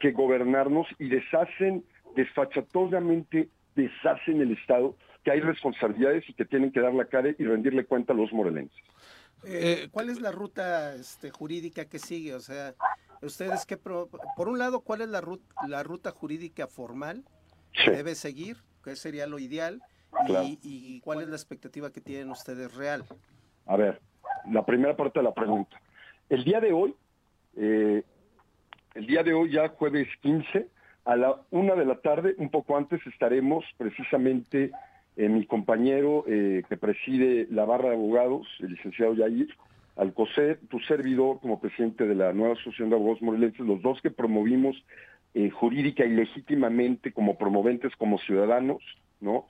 que 0.00 0.10
gobernarnos 0.12 0.86
y 0.98 1.08
deshacen 1.08 1.84
desfachatosamente 2.16 3.48
deshacen 3.74 4.40
el 4.40 4.52
Estado, 4.52 4.96
que 5.24 5.30
hay 5.30 5.40
responsabilidades 5.40 6.28
y 6.28 6.34
que 6.34 6.44
tienen 6.44 6.72
que 6.72 6.80
dar 6.80 6.92
la 6.92 7.04
cara 7.04 7.30
y 7.38 7.44
rendirle 7.44 7.84
cuenta 7.84 8.12
a 8.12 8.16
los 8.16 8.32
morelenses. 8.32 8.78
Eh, 9.44 9.88
¿Cuál 9.90 10.10
es 10.10 10.20
la 10.20 10.32
ruta 10.32 10.94
este, 10.94 11.30
jurídica 11.30 11.86
que 11.86 11.98
sigue? 11.98 12.34
O 12.34 12.40
sea, 12.40 12.74
ustedes 13.22 13.64
que 13.64 13.76
por 13.76 14.08
un 14.48 14.58
lado, 14.58 14.80
¿cuál 14.80 15.00
es 15.00 15.08
la 15.08 15.20
ruta, 15.20 15.54
la 15.66 15.82
ruta 15.82 16.10
jurídica 16.10 16.66
formal 16.66 17.24
que 17.72 17.90
debe 17.90 18.14
seguir? 18.14 18.58
¿Qué 18.84 18.96
sería 18.96 19.26
lo 19.26 19.38
ideal? 19.38 19.82
Y, 20.26 20.58
y, 20.62 21.00
cuál 21.00 21.22
es 21.22 21.28
la 21.28 21.36
expectativa 21.36 21.92
que 21.92 22.00
tienen 22.00 22.30
ustedes 22.30 22.74
real? 22.74 23.04
A 23.70 23.76
ver, 23.76 24.00
la 24.50 24.66
primera 24.66 24.96
parte 24.96 25.20
de 25.20 25.22
la 25.22 25.32
pregunta. 25.32 25.80
El 26.28 26.42
día 26.42 26.60
de 26.60 26.72
hoy, 26.72 26.92
eh, 27.56 28.02
el 28.96 29.06
día 29.06 29.22
de 29.22 29.32
hoy 29.32 29.52
ya 29.52 29.68
jueves 29.68 30.08
15, 30.22 30.66
a 31.04 31.14
la 31.14 31.36
una 31.52 31.76
de 31.76 31.84
la 31.84 32.00
tarde, 32.00 32.34
un 32.38 32.50
poco 32.50 32.76
antes, 32.76 33.00
estaremos 33.06 33.64
precisamente 33.78 34.72
eh, 35.16 35.28
mi 35.28 35.46
compañero 35.46 36.24
eh, 36.26 36.64
que 36.68 36.76
preside 36.76 37.46
la 37.52 37.64
barra 37.64 37.90
de 37.90 37.94
abogados, 37.94 38.48
el 38.58 38.72
licenciado 38.72 39.14
Yair, 39.14 39.54
Alcocer, 39.94 40.58
tu 40.68 40.80
servidor 40.80 41.38
como 41.38 41.60
presidente 41.60 42.08
de 42.08 42.16
la 42.16 42.32
nueva 42.32 42.54
asociación 42.54 42.90
de 42.90 42.96
abogados 42.96 43.22
morelenses, 43.22 43.60
los 43.60 43.80
dos 43.82 44.00
que 44.02 44.10
promovimos 44.10 44.84
jurídica 45.52 46.04
y 46.04 46.10
legítimamente 46.10 47.12
como 47.12 47.38
promoventes, 47.38 47.94
como 47.94 48.18
ciudadanos, 48.18 48.82
¿no? 49.20 49.46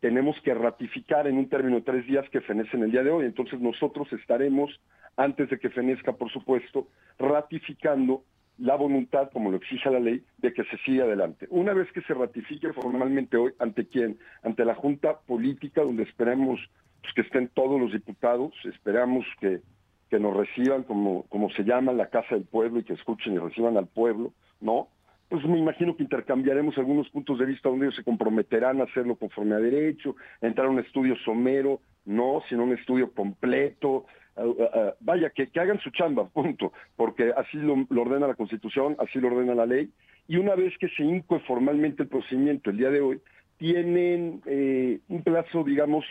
Tenemos 0.00 0.40
que 0.42 0.54
ratificar 0.54 1.26
en 1.26 1.38
un 1.38 1.48
término 1.48 1.76
de 1.76 1.82
tres 1.82 2.06
días 2.06 2.28
que 2.30 2.40
fenece 2.40 2.76
en 2.76 2.84
el 2.84 2.92
día 2.92 3.02
de 3.02 3.10
hoy. 3.10 3.26
Entonces 3.26 3.60
nosotros 3.60 4.12
estaremos, 4.12 4.70
antes 5.16 5.48
de 5.50 5.58
que 5.58 5.70
fenezca, 5.70 6.12
por 6.12 6.30
supuesto, 6.30 6.88
ratificando 7.18 8.22
la 8.58 8.76
voluntad, 8.76 9.30
como 9.32 9.50
lo 9.50 9.58
exige 9.58 9.90
la 9.90 10.00
ley, 10.00 10.22
de 10.38 10.52
que 10.52 10.64
se 10.64 10.78
siga 10.78 11.04
adelante. 11.04 11.46
Una 11.50 11.74
vez 11.74 11.90
que 11.92 12.00
se 12.02 12.14
ratifique 12.14 12.72
formalmente 12.72 13.36
hoy, 13.36 13.52
¿ante 13.58 13.86
quién? 13.86 14.18
Ante 14.42 14.64
la 14.64 14.74
Junta 14.74 15.18
Política, 15.26 15.82
donde 15.82 16.04
esperemos 16.04 16.60
pues, 17.02 17.12
que 17.14 17.20
estén 17.22 17.48
todos 17.48 17.80
los 17.80 17.92
diputados, 17.92 18.52
esperamos 18.64 19.26
que, 19.40 19.60
que 20.08 20.18
nos 20.18 20.36
reciban 20.36 20.84
como, 20.84 21.24
como 21.24 21.50
se 21.50 21.64
llama 21.64 21.92
la 21.92 22.08
Casa 22.08 22.34
del 22.34 22.44
Pueblo 22.44 22.80
y 22.80 22.84
que 22.84 22.94
escuchen 22.94 23.34
y 23.34 23.38
reciban 23.38 23.76
al 23.76 23.88
pueblo, 23.88 24.32
¿no? 24.60 24.88
Pues 25.28 25.44
me 25.44 25.58
imagino 25.58 25.96
que 25.96 26.04
intercambiaremos 26.04 26.78
algunos 26.78 27.08
puntos 27.10 27.38
de 27.38 27.46
vista 27.46 27.68
donde 27.68 27.86
ellos 27.86 27.96
se 27.96 28.04
comprometerán 28.04 28.80
a 28.80 28.84
hacerlo 28.84 29.16
conforme 29.16 29.54
a 29.54 29.58
derecho, 29.58 30.16
entrar 30.40 30.68
a 30.68 30.70
un 30.70 30.78
estudio 30.78 31.16
somero, 31.24 31.80
no, 32.04 32.42
sino 32.48 32.64
un 32.64 32.72
estudio 32.72 33.12
completo, 33.12 34.06
vaya, 35.00 35.30
que, 35.30 35.48
hagan 35.58 35.80
su 35.80 35.90
chamba, 35.90 36.28
punto, 36.28 36.72
porque 36.94 37.32
así 37.36 37.56
lo, 37.56 37.74
ordena 38.00 38.28
la 38.28 38.34
Constitución, 38.34 38.96
así 38.98 39.18
lo 39.18 39.28
ordena 39.28 39.54
la 39.54 39.66
ley, 39.66 39.90
y 40.28 40.36
una 40.36 40.54
vez 40.54 40.76
que 40.78 40.88
se 40.90 41.02
incue 41.02 41.40
formalmente 41.40 42.02
el 42.02 42.08
procedimiento 42.08 42.70
el 42.70 42.76
día 42.76 42.90
de 42.90 43.00
hoy, 43.00 43.20
tienen 43.58 44.42
eh, 44.46 45.00
un 45.08 45.22
plazo, 45.22 45.64
digamos, 45.64 46.04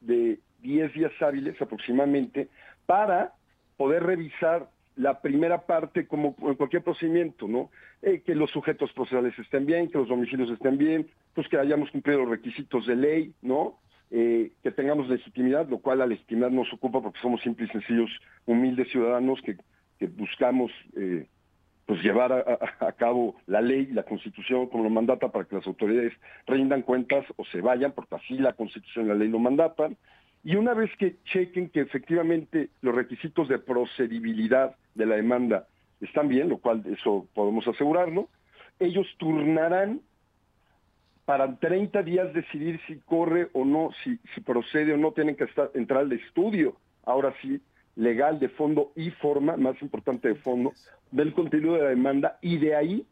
de 0.00 0.38
10 0.60 0.92
días 0.92 1.12
hábiles 1.20 1.60
aproximadamente 1.60 2.48
para 2.86 3.32
poder 3.76 4.02
revisar 4.02 4.68
la 5.00 5.20
primera 5.20 5.62
parte, 5.62 6.06
como 6.06 6.36
en 6.42 6.54
cualquier 6.56 6.82
procedimiento, 6.82 7.48
¿no? 7.48 7.70
Eh, 8.02 8.22
que 8.24 8.34
los 8.34 8.50
sujetos 8.50 8.92
procesales 8.92 9.38
estén 9.38 9.64
bien, 9.64 9.90
que 9.90 9.96
los 9.96 10.08
domicilios 10.08 10.50
estén 10.50 10.76
bien, 10.76 11.08
pues 11.34 11.48
que 11.48 11.56
hayamos 11.56 11.90
cumplido 11.90 12.20
los 12.20 12.28
requisitos 12.28 12.86
de 12.86 12.96
ley, 12.96 13.32
¿no? 13.40 13.78
Eh, 14.10 14.52
que 14.62 14.70
tengamos 14.70 15.08
legitimidad, 15.08 15.68
lo 15.68 15.78
cual 15.78 15.98
la 15.98 16.06
legitimidad 16.06 16.50
nos 16.50 16.70
ocupa 16.72 17.00
porque 17.00 17.18
somos 17.20 17.40
simples 17.40 17.70
y 17.70 17.72
sencillos, 17.72 18.10
humildes 18.44 18.90
ciudadanos 18.90 19.40
que, 19.42 19.56
buscamos 20.08 20.72
eh, 20.96 21.26
pues 21.86 22.02
llevar 22.02 22.32
a, 22.32 22.92
cabo 22.92 23.36
la 23.46 23.60
ley, 23.60 23.86
la 23.86 24.02
constitución 24.02 24.68
como 24.68 24.84
lo 24.84 24.90
mandata 24.90 25.28
para 25.28 25.44
que 25.44 25.56
las 25.56 25.66
autoridades 25.66 26.12
rindan 26.46 26.82
cuentas 26.82 27.24
o 27.36 27.44
se 27.46 27.60
vayan, 27.60 27.92
porque 27.92 28.14
así 28.14 28.38
la 28.38 28.52
constitución 28.52 29.06
y 29.06 29.08
la 29.08 29.14
ley 29.14 29.28
lo 29.28 29.38
mandatan, 29.38 29.96
y 30.42 30.56
una 30.56 30.74
vez 30.74 30.90
que 30.98 31.16
chequen 31.24 31.68
que 31.68 31.80
efectivamente 31.80 32.70
los 32.80 32.94
requisitos 32.94 33.48
de 33.48 33.58
procedibilidad 33.58 34.74
de 34.94 35.06
la 35.06 35.16
demanda 35.16 35.66
están 36.00 36.28
bien, 36.28 36.48
lo 36.48 36.58
cual 36.58 36.82
eso 36.86 37.26
podemos 37.34 37.66
asegurarlo, 37.68 38.28
ellos 38.78 39.06
turnarán 39.18 40.00
para 41.26 41.58
30 41.58 42.02
días 42.02 42.32
decidir 42.32 42.80
si 42.86 42.96
corre 43.00 43.50
o 43.52 43.64
no, 43.64 43.90
si, 44.02 44.18
si 44.34 44.40
procede 44.40 44.94
o 44.94 44.96
no, 44.96 45.12
tienen 45.12 45.36
que 45.36 45.44
estar, 45.44 45.70
entrar 45.74 46.00
al 46.00 46.12
estudio, 46.12 46.76
ahora 47.04 47.34
sí, 47.42 47.60
legal 47.96 48.40
de 48.40 48.48
fondo 48.48 48.92
y 48.96 49.10
forma, 49.10 49.56
más 49.56 49.80
importante 49.82 50.28
de 50.28 50.34
fondo, 50.36 50.72
del 51.10 51.34
contenido 51.34 51.74
de 51.74 51.82
la 51.82 51.88
demanda 51.90 52.38
y 52.40 52.56
de 52.56 52.74
ahí 52.74 53.06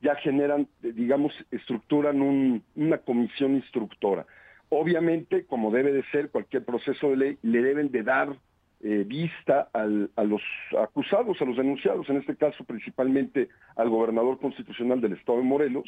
ya 0.00 0.14
generan, 0.16 0.66
digamos, 0.80 1.32
estructuran 1.50 2.62
una 2.74 2.98
comisión 2.98 3.54
instructora. 3.54 4.26
Obviamente, 4.70 5.44
como 5.44 5.70
debe 5.70 5.92
de 5.92 6.02
ser 6.04 6.30
cualquier 6.30 6.64
proceso 6.64 7.10
de 7.10 7.16
ley, 7.16 7.38
le 7.42 7.62
deben 7.62 7.90
de 7.90 8.02
dar 8.02 8.36
eh, 8.82 9.04
vista 9.06 9.68
a 9.74 9.84
los 10.24 10.42
acusados, 10.78 11.40
a 11.42 11.44
los 11.44 11.56
denunciados, 11.56 12.08
en 12.08 12.16
este 12.16 12.36
caso 12.36 12.64
principalmente 12.64 13.48
al 13.76 13.90
gobernador 13.90 14.38
constitucional 14.38 15.00
del 15.00 15.14
estado 15.14 15.38
de 15.38 15.44
Morelos, 15.44 15.84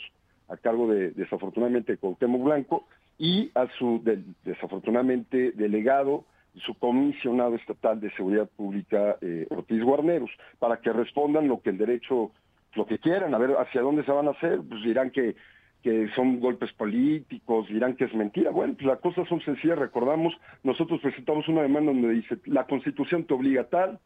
a 0.48 0.56
cargo 0.56 0.92
de 0.92 1.12
desafortunadamente 1.12 1.96
Cuauhtémoc 1.96 2.42
Blanco 2.42 2.86
y 3.18 3.50
a 3.54 3.66
su 3.78 4.02
desafortunadamente 4.44 5.52
delegado 5.52 6.24
su 6.66 6.74
comisionado 6.74 7.54
estatal 7.54 8.00
de 8.00 8.10
seguridad 8.10 8.48
pública 8.56 9.16
eh, 9.22 9.46
Ortiz 9.48 9.82
Guarneros 9.82 10.30
para 10.58 10.78
que 10.80 10.92
respondan 10.92 11.48
lo 11.48 11.62
que 11.62 11.70
el 11.70 11.78
derecho 11.78 12.30
lo 12.74 12.86
que 12.86 12.98
quieran 12.98 13.34
a 13.34 13.38
ver 13.38 13.52
hacia 13.58 13.80
dónde 13.80 14.04
se 14.04 14.12
van 14.12 14.28
a 14.28 14.32
hacer. 14.32 14.60
Pues 14.68 14.82
dirán 14.82 15.10
que 15.10 15.34
que 15.82 16.08
son 16.14 16.40
golpes 16.40 16.72
políticos, 16.72 17.66
dirán 17.68 17.96
que 17.96 18.04
es 18.04 18.14
mentira. 18.14 18.50
Bueno, 18.50 18.74
pues 18.74 18.86
las 18.86 19.00
cosas 19.00 19.28
son 19.28 19.40
sencillas, 19.42 19.78
recordamos, 19.78 20.32
nosotros 20.62 21.00
presentamos 21.00 21.48
una 21.48 21.62
demanda 21.62 21.92
donde 21.92 22.10
dice, 22.10 22.38
la 22.46 22.64
constitución 22.66 23.24
te 23.24 23.34
obliga 23.34 23.64
tal, 23.64 23.98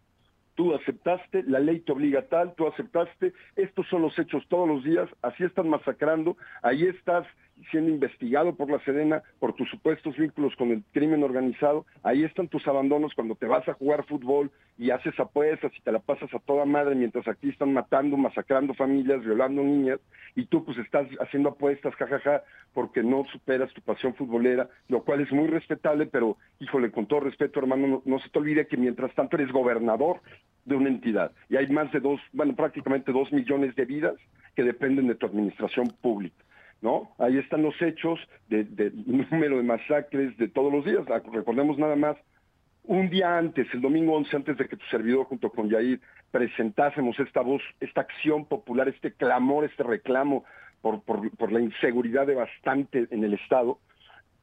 tú 0.54 0.74
aceptaste, 0.74 1.42
la 1.44 1.60
ley 1.60 1.80
te 1.80 1.92
obliga 1.92 2.22
tal, 2.22 2.54
tú 2.54 2.66
aceptaste, 2.66 3.34
estos 3.56 3.86
son 3.88 4.02
los 4.02 4.18
hechos 4.18 4.42
todos 4.48 4.66
los 4.66 4.82
días, 4.82 5.08
así 5.22 5.44
están 5.44 5.68
masacrando, 5.68 6.36
ahí 6.62 6.84
estás 6.84 7.26
siendo 7.70 7.90
investigado 7.90 8.54
por 8.54 8.70
la 8.70 8.78
Sedena 8.84 9.22
por 9.38 9.54
tus 9.54 9.68
supuestos 9.70 10.16
vínculos 10.16 10.54
con 10.56 10.70
el 10.70 10.82
crimen 10.92 11.22
organizado, 11.22 11.86
ahí 12.02 12.24
están 12.24 12.48
tus 12.48 12.66
abandonos 12.66 13.14
cuando 13.14 13.34
te 13.34 13.46
vas 13.46 13.66
a 13.68 13.74
jugar 13.74 14.04
fútbol 14.06 14.50
y 14.78 14.90
haces 14.90 15.18
apuestas 15.18 15.72
y 15.76 15.80
te 15.80 15.92
la 15.92 15.98
pasas 15.98 16.32
a 16.34 16.38
toda 16.38 16.64
madre 16.64 16.94
mientras 16.94 17.26
aquí 17.28 17.48
están 17.48 17.72
matando, 17.72 18.16
masacrando 18.16 18.74
familias, 18.74 19.24
violando 19.24 19.62
niñas 19.62 20.00
y 20.34 20.44
tú 20.46 20.64
pues 20.64 20.76
estás 20.78 21.08
haciendo 21.20 21.50
apuestas, 21.50 21.94
jajaja, 21.94 22.42
porque 22.74 23.02
no 23.02 23.24
superas 23.32 23.72
tu 23.72 23.80
pasión 23.80 24.14
futbolera, 24.14 24.68
lo 24.88 25.02
cual 25.02 25.22
es 25.22 25.32
muy 25.32 25.46
respetable, 25.46 26.06
pero 26.06 26.36
híjole, 26.60 26.90
con 26.90 27.06
todo 27.06 27.20
respeto 27.20 27.60
hermano, 27.60 27.86
no, 27.86 28.02
no 28.04 28.18
se 28.18 28.28
te 28.28 28.38
olvide 28.38 28.66
que 28.66 28.76
mientras 28.76 29.14
tanto 29.14 29.36
eres 29.36 29.50
gobernador 29.50 30.20
de 30.66 30.76
una 30.76 30.88
entidad 30.88 31.32
y 31.48 31.56
hay 31.56 31.68
más 31.68 31.90
de 31.92 32.00
dos, 32.00 32.20
bueno, 32.32 32.54
prácticamente 32.54 33.12
dos 33.12 33.32
millones 33.32 33.74
de 33.76 33.84
vidas 33.84 34.14
que 34.54 34.62
dependen 34.62 35.06
de 35.06 35.14
tu 35.14 35.26
administración 35.26 35.88
pública. 36.02 36.44
¿No? 36.80 37.10
Ahí 37.18 37.38
están 37.38 37.62
los 37.62 37.80
hechos 37.80 38.18
de 38.48 38.92
número 39.30 39.56
de 39.56 39.62
masacres 39.62 40.36
de 40.36 40.48
todos 40.48 40.72
los 40.72 40.84
días. 40.84 41.04
Ah, 41.08 41.22
recordemos 41.32 41.78
nada 41.78 41.96
más, 41.96 42.16
un 42.84 43.10
día 43.10 43.36
antes, 43.36 43.66
el 43.74 43.80
domingo 43.80 44.14
11, 44.14 44.36
antes 44.36 44.56
de 44.56 44.68
que 44.68 44.76
tu 44.76 44.86
servidor 44.86 45.26
junto 45.26 45.50
con 45.50 45.68
Yair 45.68 46.00
presentásemos 46.30 47.18
esta 47.18 47.40
voz, 47.40 47.62
esta 47.80 48.02
acción 48.02 48.44
popular, 48.44 48.88
este 48.88 49.12
clamor, 49.12 49.64
este 49.64 49.82
reclamo 49.82 50.44
por, 50.82 51.02
por, 51.02 51.28
por 51.36 51.50
la 51.50 51.60
inseguridad 51.60 52.26
devastante 52.26 53.08
en 53.10 53.24
el 53.24 53.34
Estado, 53.34 53.80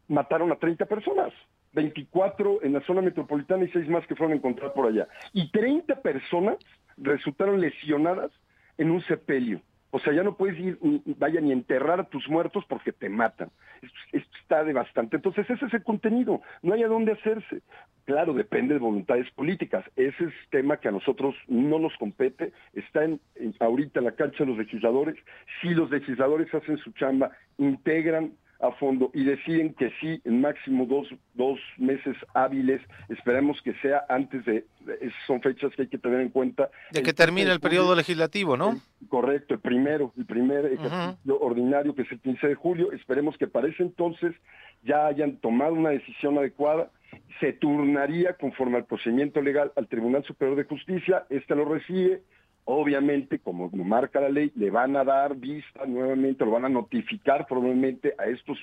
mataron 0.10 0.52
a 0.52 0.56
30 0.56 0.86
personas. 0.86 1.34
24 1.74 2.64
en 2.64 2.74
la 2.74 2.82
zona 2.82 3.02
metropolitana 3.02 3.64
y 3.64 3.70
6 3.70 3.88
más 3.90 4.06
que 4.06 4.16
fueron 4.16 4.36
encontradas 4.36 4.74
por 4.74 4.88
allá. 4.88 5.08
Y 5.32 5.50
30 5.50 6.02
personas 6.02 6.58
resultaron 6.98 7.60
lesionadas 7.62 8.32
en 8.78 8.92
un 8.92 9.02
sepelio. 9.04 9.62
O 9.96 10.00
sea, 10.00 10.12
ya 10.12 10.24
no 10.24 10.36
puedes 10.36 10.60
ir, 10.60 10.80
vaya, 11.20 11.40
ni 11.40 11.52
enterrar 11.52 12.00
a 12.00 12.06
tus 12.06 12.28
muertos 12.28 12.66
porque 12.68 12.92
te 12.92 13.10
matan. 13.10 13.52
Esto, 14.12 14.30
está 14.42 14.64
devastante. 14.64 15.18
Entonces, 15.18 15.48
ese 15.48 15.68
es 15.68 15.74
el 15.74 15.84
contenido. 15.84 16.42
No 16.64 16.74
hay 16.74 16.82
a 16.82 16.88
dónde 16.88 17.12
hacerse. 17.12 17.62
Claro, 18.06 18.34
depende 18.34 18.74
de 18.74 18.80
voluntades 18.80 19.30
políticas. 19.32 19.86
Ese 19.96 20.24
es 20.26 20.34
tema 20.50 20.78
que 20.78 20.88
a 20.88 20.92
nosotros 20.92 21.36
no 21.48 21.78
nos 21.78 21.96
compete. 21.98 22.54
Está 22.74 23.04
en, 23.04 23.22
ahorita 23.60 24.00
en 24.00 24.06
la 24.06 24.14
cancha 24.14 24.40
de 24.44 24.48
los 24.48 24.58
legisladores. 24.58 25.16
Si 25.62 25.70
los 25.76 25.92
legisladores 25.92 26.52
hacen 26.56 26.78
su 26.80 26.92
chamba, 26.94 27.30
integran 27.60 28.34
a 28.64 28.72
fondo 28.72 29.12
y 29.14 29.26
deciden 29.26 29.74
que 29.74 29.92
sí, 30.00 30.22
en 30.24 30.40
máximo 30.40 30.86
dos, 30.86 31.08
dos 31.34 31.60
meses 31.78 32.16
hábiles, 32.34 32.82
esperemos 33.10 33.62
que 33.62 33.74
sea 33.76 34.06
antes 34.08 34.46
de, 34.46 34.66
son 35.28 35.42
fechas 35.42 35.74
que 35.76 35.84
hay 35.84 35.88
que 35.90 35.98
tener 35.98 36.22
en 36.22 36.30
cuenta. 36.30 36.70
De 36.92 37.04
que 37.04 37.14
termine 37.14 37.52
el 37.52 37.60
periodo 37.60 37.94
legislativo, 37.94 38.56
¿no? 38.56 38.80
correcto, 39.10 39.54
el 39.54 39.60
primero, 39.60 40.14
el 40.18 40.26
primer 40.26 40.66
ejercicio 40.66 41.40
ordinario 41.40 41.94
que 41.94 42.04
es 42.04 42.12
el 42.12 42.20
15 42.22 42.48
de 42.48 42.56
julio, 42.56 42.92
esperemos 42.94 43.38
que 43.38 43.48
para 43.48 43.68
ese 43.68 43.84
entonces 43.84 44.34
ya 44.84 45.08
hayan 45.08 45.38
tomado 45.38 45.74
una 45.74 45.90
decisión 45.90 46.38
adecuada, 46.38 46.90
se 47.40 47.54
turnaría 47.54 48.34
conforme 48.34 48.78
al 48.78 48.86
procedimiento 48.86 49.42
legal 49.42 49.72
al 49.76 49.88
Tribunal 49.88 50.24
Superior 50.24 50.58
de 50.58 50.64
Justicia, 50.64 51.26
este 51.30 51.54
lo 51.54 51.66
recibe, 51.66 52.22
obviamente, 52.66 53.40
como 53.40 53.70
marca 53.72 54.22
la 54.22 54.30
ley, 54.30 54.52
le 54.56 54.70
van 54.70 54.96
a 54.96 55.04
dar 55.04 55.36
vista 55.36 55.86
nuevamente, 55.86 56.46
lo 56.46 56.52
van 56.52 56.66
a 56.66 56.70
notificar 56.70 57.46
probablemente 57.48 58.16
a 58.18 58.26
estos 58.26 58.58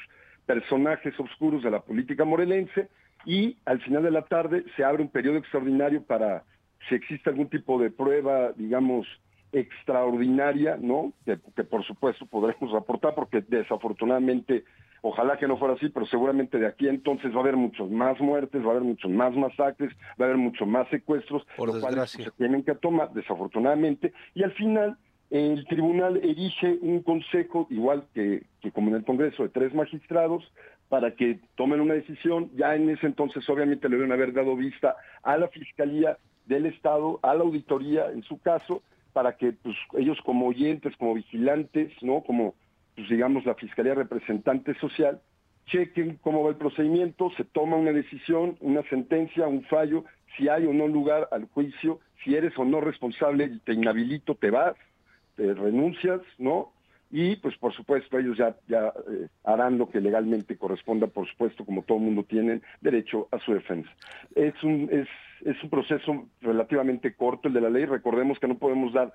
personajes 0.47 1.19
oscuros 1.21 1.63
de 1.63 1.71
la 1.71 1.81
política 1.81 2.25
morelense 2.25 2.89
y 3.25 3.57
al 3.67 3.81
final 3.83 4.03
de 4.03 4.11
la 4.11 4.23
tarde 4.23 4.65
se 4.77 4.85
abre 4.85 5.03
un 5.03 5.11
periodo 5.11 5.37
extraordinario 5.37 6.03
para 6.03 6.45
si 6.89 6.95
existe 6.95 7.29
algún 7.29 7.49
tipo 7.49 7.79
de 7.79 7.91
prueba, 7.91 8.53
digamos, 8.57 9.07
extraordinaria, 9.53 10.77
¿no? 10.81 11.13
Que, 11.25 11.39
que 11.57 11.65
por 11.65 11.85
supuesto 11.85 12.27
podremos 12.27 12.75
aportar 12.75 13.15
porque 13.15 13.43
desafortunadamente 13.47 14.65
Ojalá 15.03 15.39
que 15.39 15.49
no 15.49 15.57
fuera 15.57 15.75
así, 15.75 15.89
pero 15.89 16.05
seguramente 16.07 16.59
de 16.59 16.67
aquí 16.67 16.87
entonces 16.87 17.33
va 17.33 17.39
a 17.39 17.41
haber 17.41 17.57
muchos 17.57 17.91
más 17.91 18.21
muertes, 18.21 18.63
va 18.63 18.69
a 18.69 18.71
haber 18.73 18.83
muchos 18.83 19.11
más 19.11 19.35
masacres, 19.35 19.91
va 20.21 20.27
a 20.27 20.29
haber 20.29 20.37
muchos 20.37 20.69
más 20.69 20.89
secuestros, 20.89 21.47
Por 21.57 21.75
lo 21.75 21.81
cual 21.81 22.07
se 22.07 22.31
tienen 22.33 22.63
que 22.63 22.75
tomar, 22.75 23.11
desafortunadamente, 23.13 24.13
y 24.35 24.43
al 24.43 24.53
final 24.53 24.99
el 25.31 25.65
tribunal 25.67 26.19
erige 26.19 26.79
un 26.83 27.03
consejo, 27.03 27.67
igual 27.71 28.05
que, 28.13 28.43
que 28.61 28.73
como 28.73 28.91
en 28.91 28.97
el 28.97 29.05
Congreso, 29.05 29.45
de 29.45 29.49
tres 29.49 29.73
magistrados, 29.75 30.45
para 30.89 31.15
que 31.15 31.39
tomen 31.55 31.81
una 31.81 31.95
decisión. 31.95 32.51
Ya 32.57 32.75
en 32.75 32.91
ese 32.91 33.07
entonces 33.07 33.49
obviamente 33.49 33.89
le 33.89 33.97
deben 33.97 34.11
haber 34.11 34.33
dado 34.33 34.57
vista 34.57 34.97
a 35.23 35.39
la 35.39 35.47
Fiscalía 35.49 36.19
del 36.47 36.67
Estado, 36.67 37.21
a 37.23 37.33
la 37.35 37.43
auditoría 37.45 38.11
en 38.11 38.25
su 38.25 38.41
caso, 38.41 38.83
para 39.13 39.37
que 39.37 39.53
pues, 39.53 39.77
ellos 39.99 40.19
como 40.25 40.47
oyentes, 40.47 40.97
como 40.97 41.15
vigilantes, 41.15 41.93
¿no? 42.03 42.23
Como 42.23 42.55
pues, 42.95 43.09
digamos, 43.09 43.45
la 43.45 43.55
Fiscalía 43.55 43.95
Representante 43.95 44.75
Social, 44.75 45.21
chequen 45.67 46.19
cómo 46.21 46.43
va 46.43 46.51
el 46.51 46.57
procedimiento, 46.57 47.31
se 47.37 47.45
toma 47.45 47.77
una 47.77 47.93
decisión, 47.93 48.57
una 48.61 48.83
sentencia, 48.89 49.47
un 49.47 49.63
fallo, 49.65 50.05
si 50.37 50.49
hay 50.49 50.67
o 50.67 50.73
no 50.73 50.89
lugar 50.89 51.29
al 51.33 51.47
juicio, 51.47 52.01
si 52.23 52.35
eres 52.35 52.57
o 52.59 52.65
no 52.65 52.81
responsable, 52.81 53.61
te 53.65 53.73
inhabilito, 53.73 54.35
te 54.35 54.51
vas, 54.51 54.75
te 55.37 55.55
renuncias, 55.55 56.21
¿no? 56.39 56.73
Y 57.11 57.37
pues 57.37 57.57
por 57.59 57.75
supuesto 57.75 58.19
ellos 58.19 58.37
ya, 58.39 58.57
ya 58.69 58.93
eh, 59.11 59.29
harán 59.45 59.79
lo 59.79 59.91
que 59.91 60.01
legalmente 60.01 60.57
corresponda, 60.57 61.09
por 61.09 61.29
supuesto, 61.29 61.65
como 61.65 61.83
todo 61.83 61.99
mundo 61.99 62.23
tiene 62.23 62.61
derecho 62.81 63.29
a 63.33 63.39
su 63.39 63.53
defensa. 63.53 63.91
Es 64.35 64.55
un, 64.63 64.89
es, 64.93 65.09
es 65.45 65.63
un 65.63 65.71
proceso 65.71 66.29
relativamente 66.41 67.15
corto 67.15 67.49
el 67.49 67.55
de 67.55 67.61
la 67.61 67.71
ley, 67.71 67.85
recordemos 67.85 68.39
que 68.39 68.47
no 68.47 68.59
podemos 68.59 68.93
dar 68.93 69.13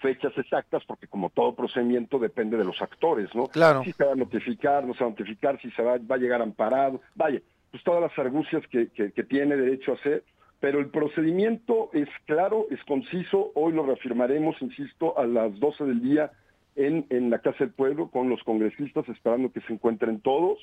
fechas 0.00 0.36
exactas, 0.36 0.82
porque 0.86 1.06
como 1.06 1.30
todo 1.30 1.54
procedimiento 1.54 2.18
depende 2.18 2.56
de 2.56 2.64
los 2.64 2.80
actores, 2.82 3.34
¿no? 3.34 3.46
Claro. 3.46 3.82
Si 3.84 3.92
se 3.92 4.04
va 4.04 4.12
a 4.12 4.16
notificar, 4.16 4.84
no 4.84 4.94
se 4.94 5.00
va 5.00 5.06
a 5.06 5.10
notificar, 5.10 5.60
si 5.60 5.70
se 5.70 5.82
va, 5.82 5.98
va 5.98 6.16
a 6.16 6.18
llegar 6.18 6.42
amparado, 6.42 7.00
vaya, 7.14 7.40
pues 7.70 7.82
todas 7.82 8.02
las 8.02 8.18
argucias 8.18 8.62
que, 8.68 8.88
que, 8.88 9.24
tiene 9.24 9.56
derecho 9.56 9.92
a 9.92 9.94
hacer, 9.94 10.24
pero 10.60 10.78
el 10.78 10.90
procedimiento 10.90 11.90
es 11.92 12.08
claro, 12.26 12.66
es 12.70 12.82
conciso, 12.84 13.50
hoy 13.54 13.72
lo 13.72 13.84
reafirmaremos, 13.84 14.60
insisto, 14.60 15.18
a 15.18 15.26
las 15.26 15.58
12 15.58 15.84
del 15.84 16.02
día 16.02 16.30
en, 16.76 17.06
en 17.10 17.30
la 17.30 17.38
Casa 17.40 17.58
del 17.60 17.72
Pueblo 17.72 18.10
con 18.10 18.28
los 18.28 18.42
congresistas, 18.42 19.08
esperando 19.08 19.52
que 19.52 19.60
se 19.62 19.72
encuentren 19.72 20.20
todos, 20.20 20.58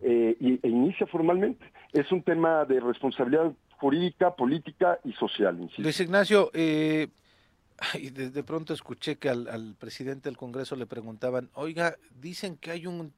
eh, 0.00 0.36
y, 0.40 0.54
e 0.62 0.68
inicia 0.68 1.06
formalmente. 1.06 1.64
Es 1.92 2.10
un 2.12 2.22
tema 2.22 2.64
de 2.64 2.80
responsabilidad 2.80 3.52
jurídica, 3.78 4.34
política 4.34 4.98
y 5.04 5.12
social. 5.12 5.60
Insisto. 5.60 5.82
Luis 5.82 6.00
Ignacio, 6.00 6.50
eh, 6.54 7.08
y 7.94 8.10
de, 8.10 8.42
pronto 8.44 8.74
escuché 8.74 9.16
que 9.16 9.28
al, 9.28 9.74
presidente 9.78 10.28
del 10.28 10.36
Congreso 10.36 10.76
le 10.76 10.86
preguntaban, 10.86 11.50
oiga, 11.54 11.96
dicen 12.20 12.56
que 12.56 12.70
hay 12.70 12.86
un, 12.86 13.12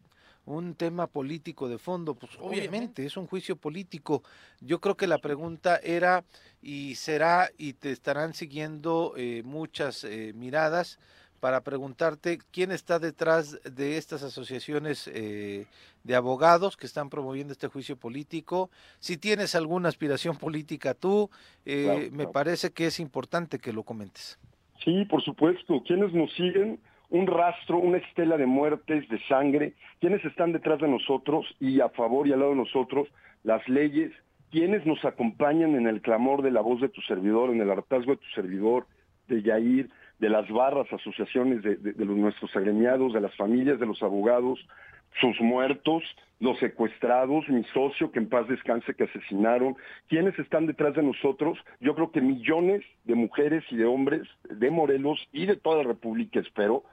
un 0.46 0.74
tema 0.74 1.06
político 1.06 1.68
de 1.68 1.78
fondo. 1.78 2.14
Pues 2.14 2.32
obviamente, 2.40 3.04
es 3.04 3.16
un 3.16 3.26
juicio 3.26 3.56
político. 3.56 4.22
Yo 4.60 4.80
creo 4.80 4.96
que 4.96 5.06
la 5.06 5.18
pregunta 5.18 5.76
era 5.76 6.24
y 6.62 6.94
será 6.94 7.50
y 7.58 7.74
te 7.74 7.90
estarán 7.90 8.34
siguiendo 8.34 9.14
eh, 9.16 9.42
muchas 9.44 10.04
eh, 10.04 10.32
miradas 10.34 10.98
para 11.44 11.60
preguntarte 11.60 12.38
quién 12.52 12.72
está 12.72 12.98
detrás 12.98 13.60
de 13.70 13.98
estas 13.98 14.22
asociaciones 14.22 15.10
eh, 15.12 15.66
de 16.02 16.14
abogados 16.14 16.74
que 16.74 16.86
están 16.86 17.10
promoviendo 17.10 17.52
este 17.52 17.68
juicio 17.68 17.98
político. 17.98 18.70
Si 18.98 19.18
tienes 19.18 19.54
alguna 19.54 19.90
aspiración 19.90 20.38
política 20.38 20.94
tú, 20.94 21.28
me 21.66 22.26
parece 22.28 22.72
que 22.72 22.86
es 22.86 22.98
importante 22.98 23.58
que 23.58 23.74
lo 23.74 23.82
comentes. 23.82 24.38
Sí, 24.82 25.04
por 25.04 25.22
supuesto. 25.22 25.82
Quienes 25.86 26.14
nos 26.14 26.32
siguen, 26.32 26.80
un 27.10 27.26
rastro, 27.26 27.76
una 27.76 27.98
estela 27.98 28.38
de 28.38 28.46
muertes, 28.46 29.06
de 29.10 29.20
sangre, 29.28 29.74
quienes 30.00 30.24
están 30.24 30.52
detrás 30.52 30.80
de 30.80 30.88
nosotros 30.88 31.44
y 31.60 31.78
a 31.82 31.90
favor 31.90 32.26
y 32.26 32.32
al 32.32 32.38
lado 32.38 32.52
de 32.52 32.56
nosotros, 32.56 33.06
las 33.42 33.68
leyes, 33.68 34.12
quienes 34.50 34.86
nos 34.86 35.04
acompañan 35.04 35.74
en 35.74 35.88
el 35.88 36.00
clamor 36.00 36.40
de 36.40 36.52
la 36.52 36.62
voz 36.62 36.80
de 36.80 36.88
tu 36.88 37.02
servidor, 37.02 37.50
en 37.50 37.60
el 37.60 37.70
hartazgo 37.70 38.12
de 38.12 38.16
tu 38.16 38.30
servidor, 38.34 38.86
de 39.28 39.42
Yair, 39.42 39.90
de 40.24 40.30
las 40.30 40.48
barras, 40.48 40.90
asociaciones 40.90 41.62
de, 41.62 41.76
de 41.76 42.02
los, 42.02 42.16
nuestros 42.16 42.56
agremiados, 42.56 43.12
de 43.12 43.20
las 43.20 43.36
familias 43.36 43.78
de 43.78 43.84
los 43.84 44.02
abogados, 44.02 44.58
sus 45.20 45.38
muertos, 45.38 46.02
los 46.40 46.58
secuestrados, 46.60 47.46
mi 47.50 47.62
socio 47.74 48.10
que 48.10 48.20
en 48.20 48.30
paz 48.30 48.48
descanse 48.48 48.94
que 48.94 49.04
asesinaron, 49.04 49.76
quienes 50.08 50.38
están 50.38 50.64
detrás 50.64 50.94
de 50.94 51.02
nosotros, 51.02 51.58
yo 51.78 51.94
creo 51.94 52.10
que 52.10 52.22
millones 52.22 52.82
de 53.04 53.14
mujeres 53.14 53.64
y 53.70 53.76
de 53.76 53.84
hombres 53.84 54.22
de 54.48 54.70
Morelos 54.70 55.18
y 55.30 55.44
de 55.44 55.56
toda 55.56 55.82
la 55.82 55.88
República, 55.88 56.40
espero, 56.40 56.84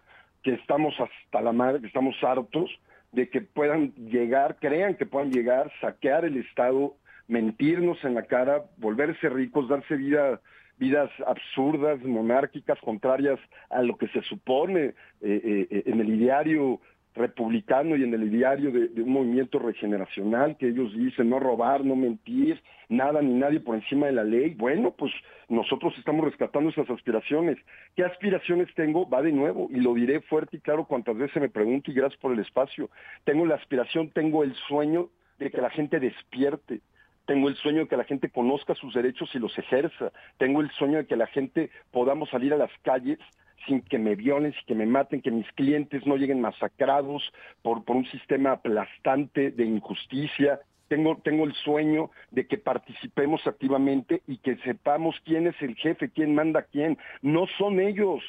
que 0.43 0.51
estamos 0.55 0.93
hasta 0.99 1.39
la 1.39 1.53
madre, 1.53 1.79
que 1.79 1.87
estamos 1.87 2.21
hartos 2.21 2.69
de 3.13 3.29
que 3.29 3.39
puedan 3.39 3.93
llegar, 3.95 4.57
crean 4.59 4.95
que 4.95 5.05
puedan 5.05 5.31
llegar, 5.31 5.71
saquear 5.79 6.25
el 6.25 6.35
Estado, 6.35 6.95
mentirnos 7.29 8.03
en 8.03 8.13
la 8.13 8.23
cara, 8.23 8.65
volverse 8.75 9.29
ricos, 9.29 9.69
darse 9.69 9.95
vida, 9.95 10.41
vidas 10.81 11.11
absurdas, 11.27 12.01
monárquicas, 12.03 12.79
contrarias 12.79 13.39
a 13.69 13.83
lo 13.83 13.97
que 13.97 14.07
se 14.07 14.23
supone 14.23 14.95
eh, 15.21 15.67
eh, 15.71 15.83
en 15.85 16.01
el 16.01 16.09
ideario 16.09 16.81
republicano 17.13 17.95
y 17.95 18.03
en 18.03 18.13
el 18.15 18.31
diario 18.31 18.71
de, 18.71 18.99
un 18.99 19.11
movimiento 19.11 19.59
regeneracional 19.59 20.57
que 20.57 20.69
ellos 20.69 20.91
dicen 20.97 21.29
no 21.29 21.39
robar, 21.39 21.85
no 21.85 21.95
mentir, 21.95 22.59
nada 22.89 23.21
ni 23.21 23.33
nadie 23.33 23.59
por 23.59 23.75
encima 23.75 24.07
de 24.07 24.13
la 24.13 24.23
ley. 24.23 24.55
Bueno, 24.55 24.95
pues 24.97 25.11
nosotros 25.49 25.93
estamos 25.99 26.25
rescatando 26.25 26.71
esas 26.71 26.89
aspiraciones. 26.89 27.59
¿Qué 27.95 28.03
aspiraciones 28.03 28.73
tengo? 28.73 29.07
Va 29.07 29.21
de 29.21 29.33
nuevo 29.33 29.67
y 29.69 29.81
lo 29.81 29.93
diré 29.93 30.21
fuerte 30.21 30.57
y 30.57 30.61
claro 30.61 30.85
cuantas 30.85 31.15
veces 31.15 31.39
me 31.39 31.49
pregunto 31.49 31.91
y 31.91 31.93
gracias 31.93 32.19
por 32.19 32.33
el 32.33 32.39
espacio. 32.39 32.89
Tengo 33.23 33.45
la 33.45 33.55
aspiración, 33.55 34.09
tengo 34.09 34.43
el 34.43 34.55
sueño 34.67 35.09
de 35.37 35.51
que 35.51 35.61
la 35.61 35.69
gente 35.69 35.99
despierte. 35.99 36.81
Tengo 37.25 37.49
el 37.49 37.55
sueño 37.55 37.81
de 37.81 37.87
que 37.87 37.97
la 37.97 38.03
gente 38.03 38.29
conozca 38.29 38.75
sus 38.75 38.93
derechos 38.93 39.29
y 39.33 39.39
los 39.39 39.57
ejerza. 39.57 40.11
Tengo 40.37 40.61
el 40.61 40.71
sueño 40.71 40.97
de 40.97 41.05
que 41.05 41.15
la 41.15 41.27
gente 41.27 41.69
podamos 41.91 42.29
salir 42.29 42.53
a 42.53 42.57
las 42.57 42.71
calles 42.81 43.19
sin 43.67 43.81
que 43.81 43.99
me 43.99 44.15
violen, 44.15 44.53
sin 44.53 44.65
que 44.65 44.75
me 44.75 44.85
maten, 44.85 45.21
que 45.21 45.31
mis 45.31 45.49
clientes 45.53 46.05
no 46.05 46.17
lleguen 46.17 46.41
masacrados 46.41 47.31
por, 47.61 47.83
por 47.83 47.95
un 47.95 48.05
sistema 48.07 48.53
aplastante 48.53 49.51
de 49.51 49.65
injusticia. 49.65 50.59
Tengo, 50.87 51.17
tengo 51.23 51.45
el 51.45 51.53
sueño 51.53 52.09
de 52.31 52.47
que 52.47 52.57
participemos 52.57 53.45
activamente 53.45 54.23
y 54.27 54.37
que 54.37 54.57
sepamos 54.57 55.15
quién 55.23 55.47
es 55.47 55.55
el 55.61 55.75
jefe, 55.75 56.09
quién 56.09 56.35
manda 56.35 56.63
quién. 56.63 56.97
No 57.21 57.45
son 57.57 57.79
ellos, 57.79 58.21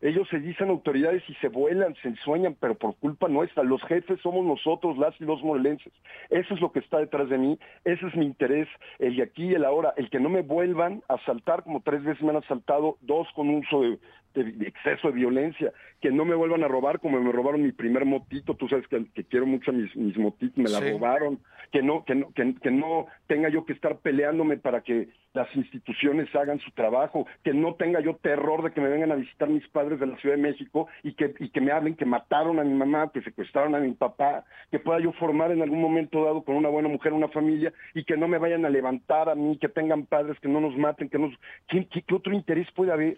ellos 0.00 0.28
se 0.28 0.38
dicen 0.38 0.70
autoridades 0.70 1.22
y 1.28 1.34
se 1.34 1.48
vuelan, 1.48 1.94
se 2.02 2.08
ensueñan, 2.08 2.56
pero 2.60 2.76
por 2.76 2.94
culpa 2.96 3.28
nuestra. 3.28 3.64
Los 3.64 3.82
jefes 3.82 4.20
somos 4.20 4.46
nosotros, 4.46 4.96
las 4.96 5.20
y 5.20 5.24
los 5.24 5.42
morelenses. 5.42 5.92
Eso 6.30 6.54
es 6.54 6.60
lo 6.60 6.70
que 6.70 6.78
está 6.78 6.98
detrás 6.98 7.28
de 7.28 7.38
mí, 7.38 7.58
ese 7.84 8.06
es 8.06 8.14
mi 8.14 8.24
interés, 8.24 8.68
el 9.00 9.16
de 9.16 9.24
aquí 9.24 9.46
y 9.46 9.54
el 9.54 9.64
ahora. 9.64 9.94
El 9.96 10.08
que 10.08 10.20
no 10.20 10.28
me 10.28 10.42
vuelvan 10.42 11.02
a 11.08 11.14
asaltar, 11.14 11.64
como 11.64 11.80
tres 11.80 12.04
veces 12.04 12.22
me 12.22 12.30
han 12.30 12.36
asaltado, 12.36 12.96
dos 13.00 13.26
con 13.34 13.50
uso 13.50 13.82
de, 13.82 13.98
exceso 14.34 15.08
de 15.08 15.14
violencia, 15.14 15.72
que 16.00 16.10
no 16.10 16.24
me 16.24 16.34
vuelvan 16.34 16.62
a 16.64 16.68
robar 16.68 17.00
como 17.00 17.20
me 17.20 17.32
robaron 17.32 17.62
mi 17.62 17.72
primer 17.72 18.04
motito, 18.04 18.54
tú 18.54 18.68
sabes 18.68 18.86
que, 18.88 19.24
quiero 19.24 19.46
mucho 19.46 19.72
mis, 19.72 19.94
mis 19.96 20.16
motitos, 20.16 20.56
me 20.56 20.70
la 20.70 20.80
robaron, 20.80 21.40
que 21.72 21.82
no, 21.82 22.04
que, 22.04 22.14
no, 22.14 22.32
que 22.32 22.70
no 22.70 23.06
tenga 23.26 23.48
yo 23.48 23.64
que 23.64 23.72
estar 23.72 23.98
peleándome 23.98 24.56
para 24.56 24.80
que 24.82 25.08
las 25.34 25.54
instituciones 25.54 26.34
hagan 26.34 26.58
su 26.60 26.70
trabajo, 26.72 27.26
que 27.44 27.52
no 27.52 27.74
tenga 27.74 28.00
yo 28.00 28.16
terror 28.16 28.62
de 28.62 28.72
que 28.72 28.80
me 28.80 28.88
vengan 28.88 29.12
a 29.12 29.16
visitar 29.16 29.48
mis 29.48 29.66
padres 29.68 30.00
de 30.00 30.06
la 30.06 30.16
Ciudad 30.16 30.36
de 30.36 30.42
México 30.42 30.88
y 31.02 31.14
que, 31.14 31.34
y 31.38 31.50
que 31.50 31.60
me 31.60 31.72
hablen 31.72 31.94
que 31.94 32.04
mataron 32.04 32.58
a 32.58 32.64
mi 32.64 32.74
mamá, 32.74 33.10
que 33.12 33.22
secuestraron 33.22 33.74
a 33.74 33.80
mi 33.80 33.92
papá, 33.92 34.44
que 34.70 34.78
pueda 34.78 35.00
yo 35.00 35.12
formar 35.12 35.52
en 35.52 35.62
algún 35.62 35.80
momento 35.80 36.24
dado 36.24 36.42
con 36.42 36.56
una 36.56 36.68
buena 36.68 36.88
mujer 36.88 37.12
una 37.12 37.28
familia 37.28 37.72
y 37.94 38.04
que 38.04 38.16
no 38.16 38.28
me 38.28 38.38
vayan 38.38 38.64
a 38.64 38.70
levantar 38.70 39.28
a 39.28 39.34
mí, 39.34 39.58
que 39.58 39.68
tengan 39.68 40.06
padres, 40.06 40.38
que 40.40 40.48
no 40.48 40.60
nos 40.60 40.76
maten, 40.76 41.08
que 41.08 41.18
nos... 41.18 41.34
¿Qué, 41.68 41.86
qué 41.86 42.14
otro 42.14 42.32
interés 42.32 42.66
puede 42.74 42.92
haber? 42.92 43.16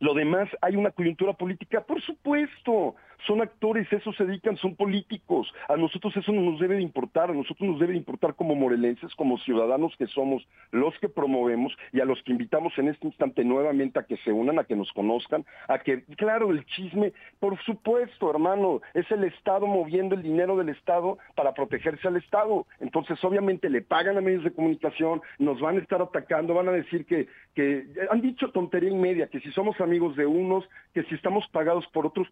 Lo 0.00 0.14
demás, 0.14 0.48
hay 0.62 0.76
una 0.76 0.90
coyuntura 0.90 1.34
política, 1.34 1.82
por 1.82 2.00
supuesto, 2.02 2.96
son 3.26 3.40
actores, 3.42 3.92
eso 3.92 4.12
se 4.12 4.24
dedican, 4.24 4.56
son 4.56 4.76
políticos. 4.76 5.52
A 5.68 5.76
nosotros 5.76 6.16
eso 6.16 6.32
no 6.32 6.42
nos 6.42 6.60
debe 6.60 6.76
de 6.76 6.82
importar, 6.82 7.30
a 7.30 7.34
nosotros 7.34 7.68
nos 7.68 7.80
debe 7.80 7.92
de 7.92 7.98
importar 7.98 8.34
como 8.34 8.54
morelenses, 8.54 9.14
como 9.14 9.38
ciudadanos 9.38 9.94
que 9.96 10.06
somos 10.06 10.46
los 10.70 10.98
que 10.98 11.08
promovemos 11.08 11.76
y 11.92 12.00
a 12.00 12.04
los 12.04 12.22
que 12.22 12.32
invitamos 12.32 12.76
en 12.78 12.88
este 12.88 13.06
instante 13.06 13.44
nuevamente 13.44 13.98
a 13.98 14.04
que 14.04 14.16
se 14.18 14.32
unan, 14.32 14.58
a 14.58 14.64
que 14.64 14.76
nos 14.76 14.92
conozcan, 14.92 15.44
a 15.68 15.78
que, 15.78 16.04
claro, 16.16 16.50
el 16.50 16.64
chisme, 16.66 17.12
por 17.38 17.60
supuesto, 17.62 18.30
hermano, 18.30 18.80
es 18.94 19.10
el 19.10 19.24
Estado 19.24 19.66
moviendo 19.66 20.14
el 20.14 20.22
dinero 20.22 20.56
del 20.56 20.70
Estado 20.70 21.18
para 21.34 21.54
protegerse 21.54 22.08
al 22.08 22.16
Estado. 22.16 22.66
Entonces, 22.80 23.22
obviamente, 23.24 23.68
le 23.68 23.82
pagan 23.82 24.16
a 24.16 24.20
medios 24.20 24.44
de 24.44 24.52
comunicación, 24.52 25.20
nos 25.38 25.60
van 25.60 25.76
a 25.76 25.80
estar 25.80 26.00
atacando, 26.00 26.54
van 26.54 26.68
a 26.68 26.72
decir 26.72 27.06
que, 27.06 27.28
que 27.54 27.86
han 28.10 28.20
dicho 28.20 28.50
tontería 28.50 28.90
y 28.90 28.94
media, 28.94 29.28
que 29.28 29.40
si 29.40 29.50
somos 29.52 29.80
amigos 29.80 30.16
de 30.16 30.26
unos, 30.26 30.68
que 30.94 31.02
si 31.04 31.14
estamos 31.14 31.46
pagados 31.48 31.86
por 31.88 32.06
otros, 32.06 32.28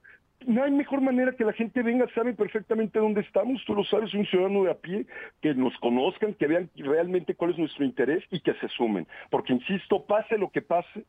no 0.47 0.63
hay 0.63 0.71
mejor 0.71 1.01
manera 1.01 1.33
que 1.33 1.45
la 1.45 1.53
gente 1.53 1.83
venga, 1.83 2.07
sabe 2.15 2.33
perfectamente 2.33 2.99
dónde 2.99 3.21
estamos, 3.23 3.63
tú 3.67 3.75
lo 3.75 3.85
sabes, 3.85 4.15
un 4.15 4.27
ciudadano 4.27 4.65
de 4.65 4.71
a 4.71 4.75
pie, 4.75 5.07
que 5.41 5.55
nos 5.55 5.77
conozcan, 5.79 6.35
que 6.35 6.47
vean 6.47 6.71
realmente 6.77 7.35
cuál 7.35 7.51
es 7.51 7.59
nuestro 7.59 7.85
interés 7.85 8.25
y 8.31 8.41
que 8.41 8.55
se 8.55 8.69
sumen. 8.69 9.07
Porque, 9.31 9.53
insisto, 9.53 10.05
pase 10.05 10.39
lo 10.39 10.51
que 10.51 10.63
pase, 10.63 11.05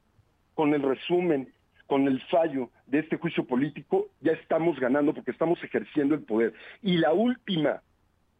con 0.56 0.74
el 0.74 0.82
resumen, 0.82 1.54
con 1.88 2.08
el 2.08 2.22
fallo 2.24 2.70
de 2.88 3.00
este 3.00 3.18
juicio 3.18 3.46
político, 3.46 4.08
ya 4.22 4.34
estamos 4.34 4.80
ganando 4.80 5.14
porque 5.14 5.32
estamos 5.32 5.64
ejerciendo 5.64 6.16
el 6.16 6.22
poder. 6.22 6.54
Y 6.82 6.98
la 6.98 7.14
última 7.14 7.82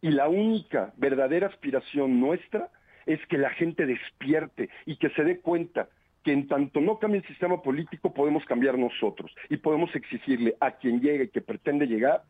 y 0.02 0.10
la 0.10 0.28
única 0.28 0.92
verdadera 0.96 1.48
aspiración 1.48 2.20
nuestra 2.20 2.68
es 3.06 3.24
que 3.26 3.38
la 3.38 3.50
gente 3.50 3.86
despierte 3.86 4.70
y 4.86 4.96
que 4.96 5.10
se 5.10 5.24
dé 5.24 5.40
cuenta 5.40 5.88
que 6.22 6.32
en 6.32 6.48
tanto 6.48 6.80
no 6.80 6.98
cambie 6.98 7.20
el 7.20 7.26
sistema 7.26 7.62
político 7.62 8.12
podemos 8.12 8.44
cambiar 8.44 8.78
nosotros 8.78 9.34
y 9.48 9.56
podemos 9.56 9.94
exigirle 9.94 10.54
a 10.60 10.72
quien 10.72 11.00
llegue, 11.00 11.30
que 11.30 11.40
pretende 11.40 11.86
llegar, 11.86 12.22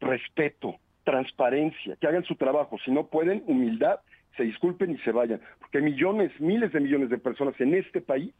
respeto, 0.00 0.76
transparencia, 1.04 1.96
que 1.96 2.06
hagan 2.06 2.24
su 2.24 2.36
trabajo. 2.36 2.78
Si 2.84 2.90
no 2.90 3.06
pueden, 3.06 3.42
humildad, 3.46 4.00
se 4.36 4.44
disculpen 4.44 4.92
y 4.92 4.98
se 4.98 5.12
vayan. 5.12 5.40
Porque 5.58 5.80
millones, 5.80 6.32
miles 6.40 6.72
de 6.72 6.80
millones 6.80 7.10
de 7.10 7.18
personas 7.18 7.60
en 7.60 7.74
este 7.74 8.00
país 8.00 8.32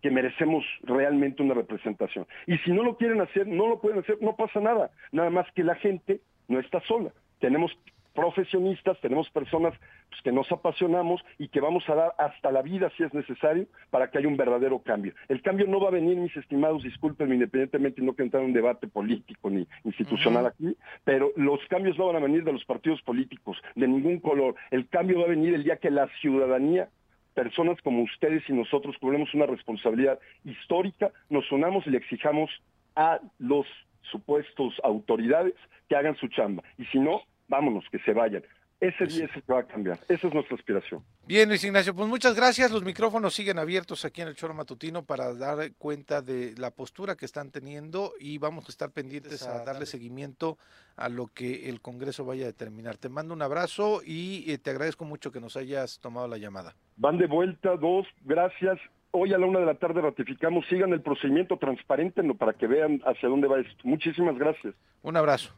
que 0.00 0.10
merecemos 0.10 0.64
realmente 0.82 1.42
una 1.42 1.54
representación. 1.54 2.26
Y 2.46 2.58
si 2.58 2.72
no 2.72 2.82
lo 2.82 2.96
quieren 2.96 3.20
hacer, 3.20 3.46
no 3.46 3.68
lo 3.68 3.80
pueden 3.80 4.00
hacer, 4.00 4.18
no 4.20 4.34
pasa 4.36 4.60
nada. 4.60 4.90
Nada 5.12 5.30
más 5.30 5.46
que 5.52 5.62
la 5.62 5.76
gente 5.76 6.20
no 6.48 6.58
está 6.58 6.80
sola. 6.80 7.12
Tenemos 7.38 7.72
profesionistas, 8.14 9.00
tenemos 9.00 9.28
personas 9.30 9.74
pues, 10.08 10.22
que 10.22 10.32
nos 10.32 10.50
apasionamos 10.52 11.24
y 11.38 11.48
que 11.48 11.60
vamos 11.60 11.88
a 11.88 11.94
dar 11.94 12.14
hasta 12.18 12.50
la 12.50 12.62
vida 12.62 12.90
si 12.96 13.02
es 13.02 13.12
necesario 13.14 13.66
para 13.90 14.10
que 14.10 14.18
haya 14.18 14.28
un 14.28 14.36
verdadero 14.36 14.78
cambio. 14.80 15.14
El 15.28 15.42
cambio 15.42 15.66
no 15.66 15.80
va 15.80 15.88
a 15.88 15.92
venir, 15.92 16.16
mis 16.16 16.36
estimados, 16.36 16.82
discúlpenme, 16.82 17.34
independientemente 17.34 18.02
no 18.02 18.14
que 18.14 18.22
entrar 18.22 18.42
en 18.42 18.50
un 18.50 18.54
debate 18.54 18.86
político 18.86 19.50
ni 19.50 19.66
institucional 19.84 20.46
aquí, 20.46 20.76
pero 21.04 21.32
los 21.36 21.60
cambios 21.68 21.98
no 21.98 22.06
van 22.06 22.16
a 22.16 22.20
venir 22.20 22.44
de 22.44 22.52
los 22.52 22.64
partidos 22.64 23.00
políticos, 23.02 23.56
de 23.74 23.88
ningún 23.88 24.20
color. 24.20 24.54
El 24.70 24.88
cambio 24.88 25.20
va 25.20 25.24
a 25.24 25.28
venir 25.28 25.54
el 25.54 25.64
día 25.64 25.76
que 25.76 25.90
la 25.90 26.08
ciudadanía 26.20 26.88
personas 27.34 27.80
como 27.82 28.02
ustedes 28.02 28.42
y 28.48 28.52
nosotros 28.52 28.96
cubrimos 29.00 29.32
una 29.34 29.46
responsabilidad 29.46 30.18
histórica, 30.44 31.12
nos 31.30 31.50
unamos 31.50 31.86
y 31.86 31.90
le 31.90 31.98
exijamos 31.98 32.50
a 32.94 33.20
los 33.38 33.66
supuestos 34.10 34.74
autoridades 34.84 35.54
que 35.88 35.96
hagan 35.96 36.16
su 36.16 36.28
chamba. 36.28 36.62
Y 36.78 36.84
si 36.86 36.98
no, 36.98 37.22
vámonos, 37.52 37.84
que 37.92 37.98
se 37.98 38.14
vayan. 38.14 38.42
Ese 38.80 39.06
día 39.06 39.28
se 39.32 39.40
va 39.42 39.60
a 39.60 39.62
cambiar. 39.62 40.00
Esa 40.08 40.26
es 40.26 40.34
nuestra 40.34 40.56
aspiración. 40.56 41.04
Bien, 41.24 41.48
Luis 41.48 41.62
Ignacio, 41.62 41.94
pues 41.94 42.08
muchas 42.08 42.34
gracias. 42.34 42.72
Los 42.72 42.82
micrófonos 42.82 43.32
siguen 43.32 43.58
abiertos 43.58 44.04
aquí 44.04 44.22
en 44.22 44.28
el 44.28 44.34
Choro 44.34 44.54
Matutino 44.54 45.04
para 45.04 45.32
dar 45.34 45.72
cuenta 45.78 46.20
de 46.20 46.54
la 46.56 46.72
postura 46.72 47.14
que 47.14 47.26
están 47.26 47.52
teniendo 47.52 48.14
y 48.18 48.38
vamos 48.38 48.64
a 48.66 48.70
estar 48.70 48.90
pendientes 48.90 49.46
a 49.46 49.62
darle 49.64 49.86
seguimiento 49.86 50.58
a 50.96 51.08
lo 51.08 51.28
que 51.28 51.68
el 51.68 51.80
Congreso 51.80 52.24
vaya 52.24 52.44
a 52.44 52.46
determinar. 52.46 52.96
Te 52.96 53.08
mando 53.08 53.34
un 53.34 53.42
abrazo 53.42 54.00
y 54.04 54.50
eh, 54.50 54.58
te 54.58 54.70
agradezco 54.70 55.04
mucho 55.04 55.30
que 55.30 55.40
nos 55.40 55.56
hayas 55.56 56.00
tomado 56.00 56.26
la 56.26 56.38
llamada. 56.38 56.74
Van 56.96 57.18
de 57.18 57.26
vuelta, 57.26 57.76
dos, 57.76 58.06
gracias. 58.24 58.80
Hoy 59.12 59.32
a 59.32 59.38
la 59.38 59.46
una 59.46 59.60
de 59.60 59.66
la 59.66 59.74
tarde 59.74 60.00
ratificamos, 60.00 60.66
sigan 60.68 60.92
el 60.92 61.02
procedimiento 61.02 61.56
transparente 61.58 62.22
para 62.34 62.54
que 62.54 62.66
vean 62.66 63.00
hacia 63.04 63.28
dónde 63.28 63.46
va 63.46 63.60
esto. 63.60 63.76
Muchísimas 63.84 64.36
gracias. 64.38 64.74
Un 65.02 65.16
abrazo. 65.16 65.54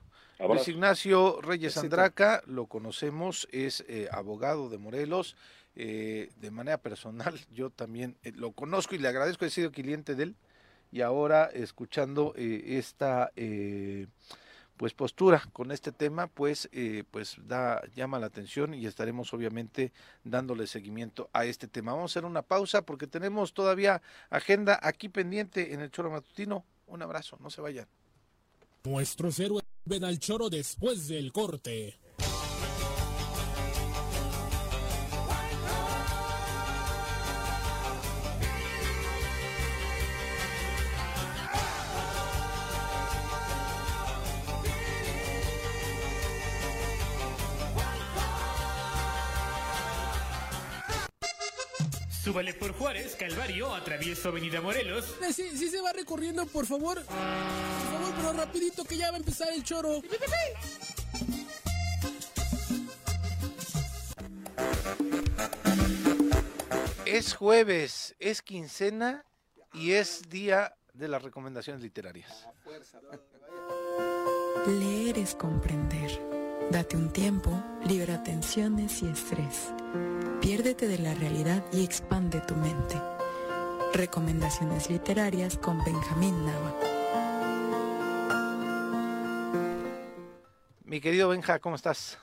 Luis 0.48 0.68
Ignacio 0.68 1.40
Reyes 1.40 1.76
Andraca, 1.78 2.42
lo 2.46 2.66
conocemos, 2.66 3.48
es 3.50 3.84
eh, 3.88 4.08
abogado 4.10 4.68
de 4.68 4.78
Morelos. 4.78 5.36
Eh, 5.76 6.30
de 6.36 6.52
manera 6.52 6.78
personal, 6.78 7.34
yo 7.52 7.70
también 7.70 8.16
eh, 8.22 8.32
lo 8.32 8.52
conozco 8.52 8.94
y 8.94 8.98
le 8.98 9.08
agradezco, 9.08 9.44
he 9.44 9.50
sido 9.50 9.72
cliente 9.72 10.14
de 10.14 10.24
él. 10.24 10.36
Y 10.92 11.00
ahora, 11.00 11.46
escuchando 11.46 12.34
esta 12.36 13.32
pues 14.76 14.92
postura 14.94 15.42
con 15.52 15.72
este 15.72 15.90
tema, 15.90 16.28
pues, 16.28 16.70
pues 17.10 17.36
da, 17.48 17.82
llama 17.96 18.20
la 18.20 18.26
atención 18.26 18.74
y 18.74 18.86
estaremos 18.86 19.34
obviamente 19.34 19.92
dándole 20.22 20.68
seguimiento 20.68 21.30
a 21.32 21.46
este 21.46 21.66
tema. 21.66 21.94
Vamos 21.94 22.12
a 22.12 22.12
hacer 22.12 22.24
una 22.24 22.42
pausa 22.42 22.82
porque 22.82 23.08
tenemos 23.08 23.54
todavía 23.54 24.02
agenda 24.30 24.78
aquí 24.80 25.08
pendiente 25.08 25.74
en 25.74 25.80
el 25.80 25.90
Choro 25.90 26.12
Matutino. 26.12 26.64
Un 26.86 27.02
abrazo, 27.02 27.38
no 27.40 27.50
se 27.50 27.60
vayan. 27.60 27.88
Nuestros 28.84 29.40
héroes 29.40 29.64
ven 29.84 30.04
al 30.04 30.18
choro 30.18 30.50
después 30.50 31.08
del 31.08 31.32
corte. 31.32 31.98
Súbale 52.34 52.54
por 52.54 52.72
Juárez, 52.72 53.14
Calvario, 53.14 53.72
atravieso 53.72 54.30
Avenida 54.30 54.60
Morelos. 54.60 55.04
Eh, 55.22 55.32
sí, 55.32 55.56
sí 55.56 55.68
se 55.68 55.80
va 55.80 55.92
recorriendo, 55.92 56.44
por 56.46 56.66
favor. 56.66 56.96
Por 56.96 57.14
favor, 57.14 58.14
pero 58.16 58.32
rapidito 58.32 58.84
que 58.84 58.96
ya 58.96 59.12
va 59.12 59.18
a 59.18 59.20
empezar 59.20 59.52
el 59.52 59.62
choro. 59.62 60.02
Es 67.06 67.34
jueves, 67.36 68.16
es 68.18 68.42
quincena 68.42 69.24
y 69.72 69.92
es 69.92 70.28
día 70.28 70.74
de 70.92 71.06
las 71.06 71.22
recomendaciones 71.22 71.82
literarias. 71.82 72.48
Leer 74.66 75.18
es 75.18 75.36
comprender. 75.36 76.33
Date 76.70 76.96
un 76.96 77.12
tiempo, 77.12 77.50
libera 77.84 78.22
tensiones 78.22 79.02
y 79.02 79.06
estrés. 79.06 79.72
Piérdete 80.40 80.88
de 80.88 80.98
la 80.98 81.14
realidad 81.14 81.64
y 81.72 81.84
expande 81.84 82.40
tu 82.40 82.56
mente. 82.56 83.00
Recomendaciones 83.92 84.90
literarias 84.90 85.56
con 85.58 85.78
Benjamín 85.84 86.34
Nava. 86.44 86.74
Mi 90.84 91.00
querido 91.00 91.28
Benja, 91.28 91.58
¿cómo 91.60 91.76
estás? 91.76 92.18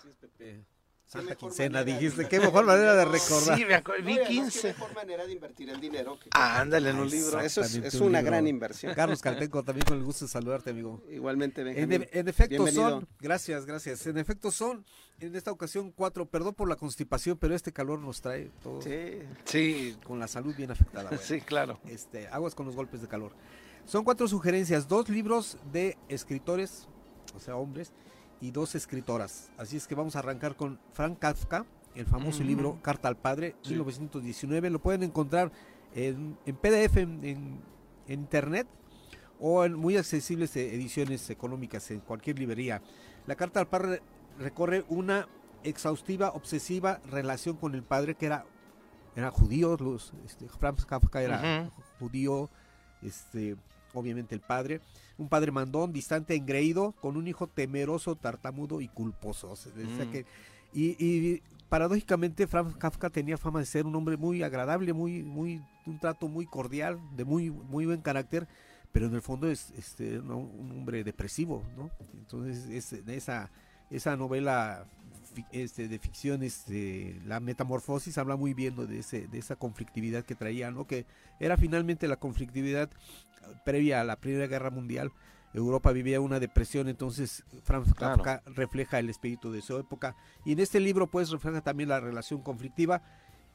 Santa 1.11 1.35
quincena, 1.35 1.83
dijiste, 1.83 2.25
qué 2.29 2.39
mejor 2.39 2.65
manera 2.65 2.95
de 2.95 3.03
recordar. 3.03 3.57
Sí, 3.57 3.65
me 3.65 3.73
acuerdo, 3.75 4.05
vi 4.05 4.17
15. 4.17 4.61
Qué 4.61 4.67
mejor 4.69 4.95
manera 4.95 5.25
de 5.25 5.33
invertir 5.33 5.69
el 5.69 5.81
dinero. 5.81 6.17
Que 6.17 6.29
Ah, 6.31 6.61
ándale 6.61 6.89
en 6.91 6.95
un 6.99 7.09
libro. 7.09 7.41
Eso 7.41 7.59
es, 7.61 7.95
una 7.95 8.19
libro. 8.19 8.31
gran 8.31 8.47
inversión. 8.47 8.93
Carlos 8.95 9.21
Caltenco, 9.21 9.61
también 9.61 9.85
con 9.85 9.97
el 9.97 10.03
gusto 10.05 10.23
de 10.23 10.31
saludarte, 10.31 10.69
amigo. 10.69 11.03
Igualmente, 11.11 11.61
En, 11.61 11.67
Benjamín. 11.89 12.03
e- 12.13 12.19
en 12.19 12.27
efecto 12.29 12.63
Bienvenido. 12.63 12.89
son, 12.89 13.07
gracias, 13.19 13.65
gracias. 13.65 14.07
En 14.07 14.17
efecto 14.17 14.51
son, 14.51 14.85
en 15.19 15.35
esta 15.35 15.51
ocasión 15.51 15.91
cuatro, 15.91 16.25
perdón 16.27 16.53
por 16.53 16.69
la 16.69 16.77
constipación, 16.77 17.38
pero 17.38 17.55
este 17.55 17.73
calor 17.73 17.99
nos 17.99 18.21
trae 18.21 18.49
todo 18.63 18.81
Sí. 18.81 19.19
Sí, 19.43 19.97
con 20.05 20.17
la 20.17 20.29
salud 20.29 20.55
bien 20.55 20.71
afectada. 20.71 21.09
bueno. 21.09 21.21
sí, 21.21 21.41
claro. 21.41 21.77
Este, 21.88 22.29
aguas 22.29 22.55
con 22.55 22.65
los 22.65 22.75
golpes 22.77 23.01
de 23.01 23.09
calor. 23.09 23.33
Son 23.85 24.05
cuatro 24.05 24.29
sugerencias, 24.29 24.88
dos 24.88 25.09
libros 25.09 25.57
de 25.73 25.97
escritores, 26.07 26.88
o 27.35 27.39
sea, 27.41 27.57
hombres, 27.57 27.91
y 28.41 28.51
dos 28.51 28.76
escritoras. 28.76 29.51
Así 29.57 29.77
es 29.77 29.88
que 29.88 29.95
vamos 29.95 30.15
a 30.15 30.19
arrancar 30.19 30.55
con 30.55 30.80
Frank 30.93 31.19
Kafka, 31.19 31.65
el 31.95 32.05
famoso 32.05 32.39
Ujú. 32.39 32.47
libro 32.47 32.80
Carta 32.81 33.07
al 33.07 33.18
Padre, 33.18 33.55
Sí. 33.61 33.72
1919. 33.72 34.69
Lo 34.69 34.80
pueden 34.80 35.03
encontrar 35.03 35.51
en, 35.93 36.38
en 36.45 36.55
PDF 36.55 36.97
en, 36.97 37.23
en- 37.23 37.59
en 38.07 38.19
internet 38.19 38.68
o 39.39 39.63
en 39.63 39.73
muy 39.76 39.95
accesibles 39.97 40.55
eh, 40.55 40.73
ediciones 40.76 41.30
económicas 41.30 41.89
en 41.91 41.99
cualquier 42.01 42.38
librería. 42.39 42.81
La 43.27 43.35
Carta 43.35 43.59
al 43.59 43.68
Padre 43.68 44.01
recorre 44.39 44.84
una 44.89 45.27
exhaustiva, 45.63 46.30
obsesiva 46.31 46.99
relación 47.11 47.55
con 47.57 47.76
el 47.76 47.84
padre 47.84 48.15
que 48.15 48.26
era, 48.26 48.45
era 49.15 49.30
judío, 49.30 49.77
los, 49.80 50.13
este, 50.26 50.47
Franz 50.49 50.85
Kafka 50.85 51.22
era 51.22 51.69
judío, 51.99 52.49
este, 53.03 53.55
obviamente 53.93 54.34
el 54.34 54.41
padre, 54.41 54.81
un 55.22 55.30
padre 55.30 55.52
mandón, 55.52 55.93
distante, 55.93 56.34
engreído, 56.35 56.93
con 56.99 57.15
un 57.15 57.27
hijo 57.27 57.45
temeroso, 57.48 58.15
tartamudo 58.15 58.81
y 58.81 58.88
culposo. 58.88 59.52
O 59.52 59.56
sea, 59.56 59.72
decía 59.72 60.06
Mm. 60.06 60.11
que- 60.11 60.26
y, 60.73 61.06
y 61.06 61.43
paradójicamente 61.69 62.48
Franz 62.48 62.76
Kafka 62.76 63.10
tenía 63.11 63.38
fama 63.38 63.60
de 63.60 63.65
ser 63.68 63.85
un 63.85 63.95
hombre 63.95 64.18
muy 64.18 64.41
agradable, 64.41 64.93
muy, 64.93 65.22
muy, 65.23 65.61
un 65.85 65.99
trato 65.99 66.27
muy 66.27 66.45
cordial, 66.48 66.99
de 67.15 67.23
muy, 67.23 67.52
muy 67.52 67.85
buen 67.85 68.02
carácter, 68.02 68.48
pero 68.91 69.06
en 69.06 69.14
el 69.14 69.22
fondo 69.22 69.48
es 69.48 69.72
este, 69.77 70.19
¿no? 70.23 70.38
un 70.39 70.72
hombre 70.72 71.03
depresivo, 71.03 71.64
¿no? 71.77 71.91
Entonces 72.14 72.65
es, 72.69 73.06
de 73.06 73.15
esa, 73.15 73.52
esa 73.91 74.18
novela 74.18 74.85
este, 75.51 75.87
de 75.87 75.99
ficción, 75.99 76.43
este, 76.43 77.19
la 77.25 77.39
metamorfosis, 77.39 78.17
habla 78.17 78.35
muy 78.35 78.53
bien 78.53 78.75
¿no? 78.75 78.85
de, 78.85 78.99
ese, 78.99 79.27
de 79.27 79.37
esa 79.39 79.55
conflictividad 79.55 80.23
que 80.25 80.35
traía, 80.35 80.71
¿no? 80.71 80.85
Que 80.87 81.05
era 81.39 81.57
finalmente 81.57 82.07
la 82.07 82.17
conflictividad 82.17 82.89
eh, 82.89 83.45
previa 83.65 84.01
a 84.01 84.03
la 84.03 84.15
Primera 84.17 84.47
Guerra 84.47 84.69
Mundial. 84.69 85.11
Europa 85.53 85.91
vivía 85.91 86.21
una 86.21 86.39
depresión, 86.39 86.87
entonces 86.87 87.43
Franz 87.63 87.93
Claro. 87.93 88.23
Kafka 88.23 88.51
refleja 88.51 88.99
el 88.99 89.09
espíritu 89.09 89.51
de 89.51 89.61
su 89.61 89.77
época. 89.77 90.15
Y 90.45 90.53
en 90.53 90.59
este 90.59 90.79
libro, 90.79 91.07
pues, 91.07 91.29
refleja 91.29 91.59
también 91.61 91.89
la 91.89 91.99
relación 91.99 92.41
conflictiva 92.41 93.01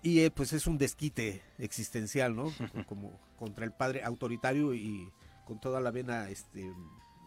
y 0.02 0.20
eh, 0.20 0.30
pues 0.30 0.52
es 0.52 0.66
un 0.66 0.76
desquite 0.76 1.40
existencial, 1.58 2.36
¿no? 2.36 2.52
Como 2.86 3.18
contra 3.38 3.64
el 3.64 3.72
padre 3.72 4.02
autoritario 4.04 4.74
y 4.74 5.08
con 5.46 5.58
toda 5.58 5.80
la 5.80 5.90
vena 5.90 6.28
este, 6.28 6.70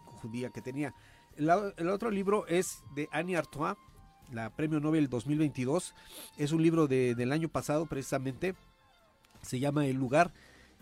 judía 0.06 0.50
que 0.52 0.62
tenía. 0.62 0.94
La- 1.36 1.74
el 1.78 1.90
otro 1.90 2.12
libro 2.12 2.46
es 2.48 2.84
de 2.96 3.08
Annie 3.12 3.38
Artois, 3.38 3.76
la 4.32 4.50
Premio 4.50 4.80
Nobel 4.80 5.10
2022. 5.10 5.94
Es 6.38 6.52
un 6.52 6.62
libro 6.64 6.88
de- 6.88 7.16
del 7.16 7.32
año 7.32 7.50
pasado 7.50 7.86
precisamente. 7.86 8.56
Se 9.42 9.60
llama 9.60 9.86
El 9.88 9.98
lugar. 9.98 10.32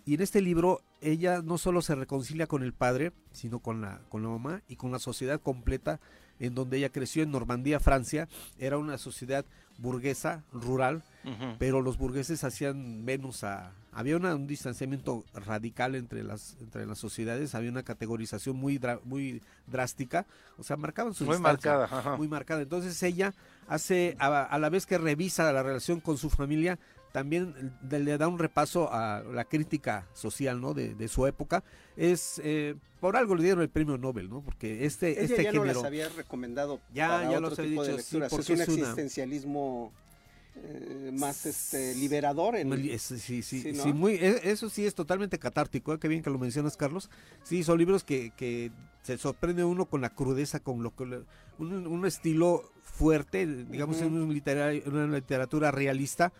Y 0.05 0.15
en 0.15 0.21
este 0.21 0.41
libro 0.41 0.81
ella 1.01 1.41
no 1.41 1.57
solo 1.57 1.81
se 1.81 1.93
reconcilia 1.95 2.47
con 2.47 2.63
el 2.63 2.73
padre, 2.73 3.11
sino 3.31 3.59
con 3.59 3.81
la, 3.81 3.99
con 4.09 4.23
la 4.23 4.29
mamá 4.29 4.61
y 4.67 4.75
con 4.77 4.91
la 4.91 4.99
sociedad 4.99 5.39
completa 5.41 5.99
en 6.39 6.55
donde 6.55 6.77
ella 6.77 6.89
creció 6.91 7.23
en 7.23 7.31
Normandía, 7.31 7.79
Francia. 7.79 8.27
Era 8.57 8.77
una 8.77 8.97
sociedad 8.97 9.45
burguesa, 9.77 10.43
rural, 10.53 11.03
Pero 11.59 11.81
los 11.81 11.97
burgueses 11.97 12.43
hacían 12.43 13.03
menos 13.03 13.43
a... 13.43 13.71
Había 13.91 14.15
una- 14.17 14.35
un 14.35 14.45
distanciamiento 14.47 15.25
radical 15.33 15.95
entre 15.95 16.23
las, 16.23 16.55
entre 16.61 16.85
las 16.85 16.99
sociedades, 16.99 17.55
había 17.55 17.71
una 17.71 17.83
categorización 17.83 18.55
muy, 18.55 18.77
dra- 18.77 18.99
muy 19.03 19.41
drástica, 19.65 20.25
o 20.57 20.63
sea, 20.63 20.77
marcaban 20.77 21.13
su 21.13 21.25
Muy 21.25 21.35
distancia, 21.35 21.71
marcada, 21.77 21.99
ajá. 21.99 22.15
muy 22.17 22.27
marcada. 22.27 22.61
Entonces 22.61 23.01
ella 23.03 23.33
hace, 23.67 24.15
a, 24.19 24.43
a 24.43 24.59
la 24.59 24.69
vez 24.69 24.85
que 24.85 24.97
revisa 24.97 25.51
la 25.51 25.63
relación 25.63 25.99
con 25.99 26.17
su 26.17 26.29
familia, 26.29 26.77
también 27.11 27.73
le, 27.89 28.17
da 28.19 28.27
un 28.27 28.37
repaso 28.37 28.93
a 28.93 29.23
la 29.23 29.45
crítica 29.45 30.05
social, 30.13 30.61
¿no? 30.61 30.75
De, 30.75 30.93
de 30.93 31.07
su 31.07 31.25
época. 31.25 31.63
Es, 31.95 32.39
eh, 32.43 32.75
por 32.99 33.17
algo 33.17 33.33
le 33.33 33.41
dieron 33.43 33.61
el 33.63 33.69
premio 33.69 33.97
Nobel, 33.97 34.29
¿no? 34.29 34.41
Porque 34.41 34.85
este, 34.85 35.11
Ella 35.13 35.21
este 35.23 35.43
ya 35.45 35.51
no 35.53 35.61
género... 35.61 35.79
las 35.79 35.85
había 35.87 36.09
recomendado 36.09 36.79
Ya, 36.93 37.07
para 37.07 37.23
ya 37.23 37.29
otro 37.37 37.49
los 37.49 37.57
había 37.59 37.71
tipo 37.71 37.83
de 37.83 37.91
dicho, 37.93 38.03
sí, 38.03 38.19
porque 38.29 38.41
es 38.43 38.49
un 38.51 38.61
es 38.61 38.67
una- 38.67 38.77
existencialismo 38.81 39.91
eh, 40.63 41.11
más 41.13 41.45
este 41.45 41.95
liberador 41.95 42.55
en 42.55 42.69
Sí, 43.19 43.41
sí, 43.41 43.61
sí, 43.63 43.71
¿no? 43.73 43.83
sí, 43.83 43.93
muy, 43.93 44.13
e- 44.13 44.49
eso 44.51 44.69
sí 44.69 44.85
es 44.85 44.95
totalmente 44.95 45.39
catártico, 45.39 45.93
¿eh? 45.93 45.99
qué 45.99 46.07
bien 46.07 46.21
que 46.21 46.29
lo 46.29 46.37
mencionas, 46.39 46.77
Carlos. 46.77 47.09
Sí, 47.43 47.63
son 47.63 47.77
libros 47.77 48.03
que, 48.03 48.31
que 48.35 48.71
se 49.03 49.17
sorprende 49.17 49.63
uno 49.63 49.85
con 49.85 50.01
la 50.01 50.09
crudeza, 50.09 50.59
con 50.59 50.83
lo 50.83 50.95
que 50.95 51.03
un, 51.59 51.87
un 51.87 52.05
estilo 52.05 52.71
fuerte, 52.81 53.45
digamos, 53.45 54.01
en 54.01 54.13
un 54.13 54.33
litera- 54.33 54.71
una 54.87 55.07
literatura 55.07 55.71
realista, 55.71 56.33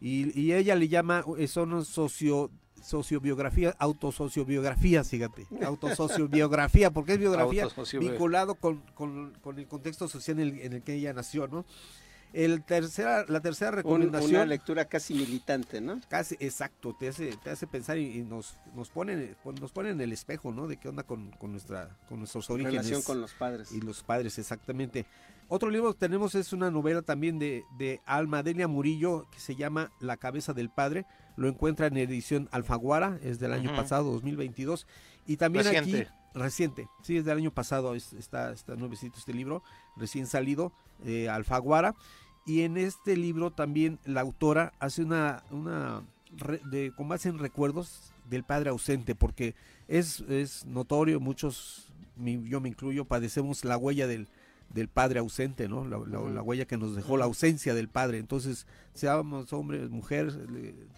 y, 0.00 0.38
y 0.38 0.52
ella 0.54 0.74
le 0.76 0.88
llama, 0.88 1.24
son 1.46 1.84
socio 1.84 2.50
sociobiografía, 2.82 3.74
autosociobiografía, 3.78 5.04
fíjate, 5.04 5.46
autosociobiografía, 5.64 6.90
porque 6.90 7.12
es 7.12 7.18
biografía 7.18 7.64
vinculado 8.10 8.54
con, 8.54 8.78
con- 8.94 9.32
con 9.42 9.58
el 9.58 9.66
contexto 9.66 10.08
social 10.08 10.40
en 10.40 10.48
el, 10.48 10.60
en 10.60 10.72
el 10.72 10.82
que 10.82 10.94
ella 10.94 11.12
nació, 11.12 11.46
¿no? 11.46 11.66
El 12.32 12.62
tercera, 12.62 13.24
la 13.28 13.40
tercera 13.40 13.70
un- 13.70 13.76
recomendación... 13.76 14.30
una 14.36 14.46
lectura 14.46 14.84
casi 14.84 15.14
militante, 15.14 15.80
¿no? 15.80 16.00
Casi, 16.08 16.36
exacto, 16.40 16.94
te 16.98 17.08
hace, 17.08 17.36
te 17.42 17.50
hace 17.50 17.66
pensar 17.66 17.98
y, 17.98 18.18
y 18.18 18.22
nos, 18.22 18.56
nos 18.74 18.88
pone 18.90 19.34
nos 19.60 19.72
pone 19.72 19.90
en 19.90 20.00
el 20.00 20.12
espejo, 20.12 20.52
¿no? 20.52 20.66
De 20.68 20.76
qué 20.76 20.88
onda 20.88 21.02
con, 21.02 21.30
con 21.32 21.50
nuestra, 21.52 21.96
con 22.08 22.18
nuestros 22.18 22.48
orígenes. 22.50 22.74
Relación 22.86 23.02
con 23.02 23.20
los 23.20 23.32
padres. 23.34 23.72
Y 23.72 23.80
los 23.80 24.02
padres, 24.02 24.38
exactamente. 24.38 25.06
Otro 25.48 25.68
libro 25.70 25.92
que 25.92 25.98
tenemos 25.98 26.36
es 26.36 26.52
una 26.52 26.70
novela 26.70 27.02
también 27.02 27.40
de, 27.40 27.64
de 27.76 28.00
Alma 28.06 28.44
Delia 28.44 28.68
Murillo 28.68 29.26
que 29.32 29.40
se 29.40 29.56
llama 29.56 29.90
La 29.98 30.16
cabeza 30.16 30.52
del 30.52 30.70
padre. 30.70 31.06
Lo 31.36 31.48
encuentra 31.48 31.88
en 31.88 31.96
edición 31.96 32.48
Alfaguara, 32.52 33.18
es 33.22 33.40
del 33.40 33.52
año 33.52 33.70
Ujú. 33.70 33.76
pasado, 33.80 34.12
2022. 34.12 34.86
Y 35.26 35.36
también 35.38 35.64
Reciente. 35.64 36.02
aquí, 36.02 36.10
reciente, 36.34 36.88
sí, 37.02 37.16
es 37.16 37.24
del 37.24 37.38
año 37.38 37.50
pasado, 37.50 37.96
es- 37.96 38.12
está, 38.12 38.52
está 38.52 38.76
nuevecito 38.76 39.18
este 39.18 39.32
libro, 39.34 39.64
recién 39.96 40.26
salido, 40.28 40.72
eh, 41.04 41.28
Alfaguara. 41.28 41.94
Y 42.46 42.62
en 42.62 42.76
este 42.76 43.16
libro 43.16 43.50
también 43.52 43.98
la 44.04 44.22
autora 44.22 44.72
hace 44.78 45.02
una, 45.02 45.42
una 45.50 46.02
de, 46.70 46.92
con 46.96 47.08
base 47.08 47.28
en 47.28 47.38
recuerdos 47.38 48.12
del 48.28 48.44
padre 48.44 48.70
ausente, 48.70 49.14
porque 49.14 49.54
es, 49.88 50.20
es 50.22 50.64
notorio, 50.66 51.20
muchos, 51.20 51.92
mi- 52.16 52.48
yo 52.48 52.60
me 52.60 52.68
incluyo, 52.68 53.04
padecemos 53.04 53.64
la 53.64 53.76
huella 53.76 54.06
del, 54.06 54.28
del 54.72 54.88
padre 54.88 55.18
ausente, 55.18 55.68
¿no? 55.68 55.84
La, 55.84 55.98
la- 55.98 56.30
la 56.30 56.42
huella 56.42 56.64
que 56.64 56.76
nos 56.78 56.94
dejó 56.96 57.16
la 57.16 57.24
ausencia 57.26 57.74
del 57.74 57.88
padre. 57.88 58.18
Entonces, 58.18 58.66
seamos 58.94 59.52
hombres, 59.52 59.90
mujeres, 59.90 60.38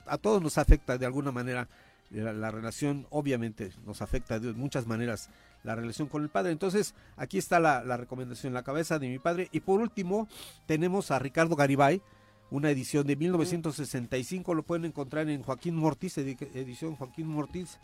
a 0.07 0.19
todos 0.19 0.43
nos 0.43 0.59
afecta 0.59 0.97
de 0.99 1.07
alguna 1.07 1.33
manera 1.33 1.69
la, 2.11 2.33
la 2.35 2.51
relación, 2.51 3.07
obviamente 3.11 3.73
nos 3.87 4.03
afecta 4.03 4.39
de 4.39 4.53
muchas 4.53 4.87
maneras 4.87 5.31
la 5.65 5.75
relación 5.75 6.09
con 6.09 6.23
el 6.23 6.29
padre. 6.29 6.53
Entonces, 6.53 6.95
aquí 7.17 7.39
está 7.39 7.61
la, 7.61 7.85
la 7.85 7.97
recomendación 7.97 8.51
en 8.51 8.55
la 8.55 8.63
cabeza 8.63 8.99
de 8.99 9.09
mi 9.09 9.19
padre. 9.19 9.49
Y 9.53 9.61
por 9.61 9.81
último, 9.81 10.29
tenemos 10.67 11.11
a 11.11 11.19
Ricardo 11.19 11.55
Garibay, 11.57 12.03
una 12.51 12.71
edición 12.71 13.07
de 13.07 13.17
1965, 13.17 14.55
lo 14.55 14.63
pueden 14.63 14.85
encontrar 14.85 15.29
en 15.31 15.43
Joaquín 15.43 15.75
Mortis, 15.77 16.19
edi- 16.19 16.37
edición 16.55 16.97
Joaquín 16.97 17.27
Mortis, 17.29 17.79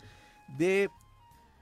de 0.57 0.89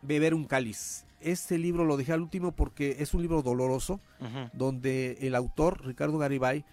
Beber 0.01 0.33
un 0.33 0.45
cáliz. 0.45 1.05
Este 1.21 1.57
libro 1.57 1.85
lo 1.85 1.97
dejé 1.97 2.13
al 2.13 2.21
último 2.21 2.51
porque 2.51 2.97
es 2.99 3.13
un 3.13 3.21
libro 3.21 3.41
doloroso, 3.41 3.99
donde 4.53 5.17
el 5.21 5.35
autor, 5.35 5.85
Ricardo 5.85 6.17
Garibay, 6.17 6.65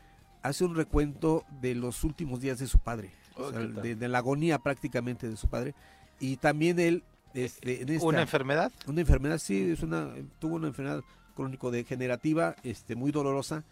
hace 0.43 0.65
un 0.65 0.75
recuento 0.75 1.45
de 1.63 1.75
los 1.75 2.05
últimos 2.05 2.41
días 2.41 2.59
de 2.59 2.67
su 2.67 2.79
padre. 2.79 3.11
o 3.37 3.51
sea, 3.51 3.61
de, 3.83 3.95
de 3.97 4.09
la 4.09 4.19
agonía 4.19 4.59
prácticamente 4.59 5.29
de 5.29 5.37
su 5.37 5.49
padre. 5.49 5.75
Y 6.21 6.37
también 6.37 6.79
él 6.79 7.03
este, 7.35 7.83
en 7.83 7.89
esta- 7.91 8.07
¿Una 8.07 8.23
enfermedad? 8.23 8.73
Una 8.87 9.01
enfermedad, 9.01 9.39
sí, 9.39 9.71
es 9.73 9.83
una, 9.83 10.15
tuvo 10.39 10.57
una 10.57 10.69
enfermedad 10.69 11.03
crónico-degenerativa 11.35 12.57
este, 12.63 12.95
muy 12.97 13.11
dolorosa, 13.13 13.65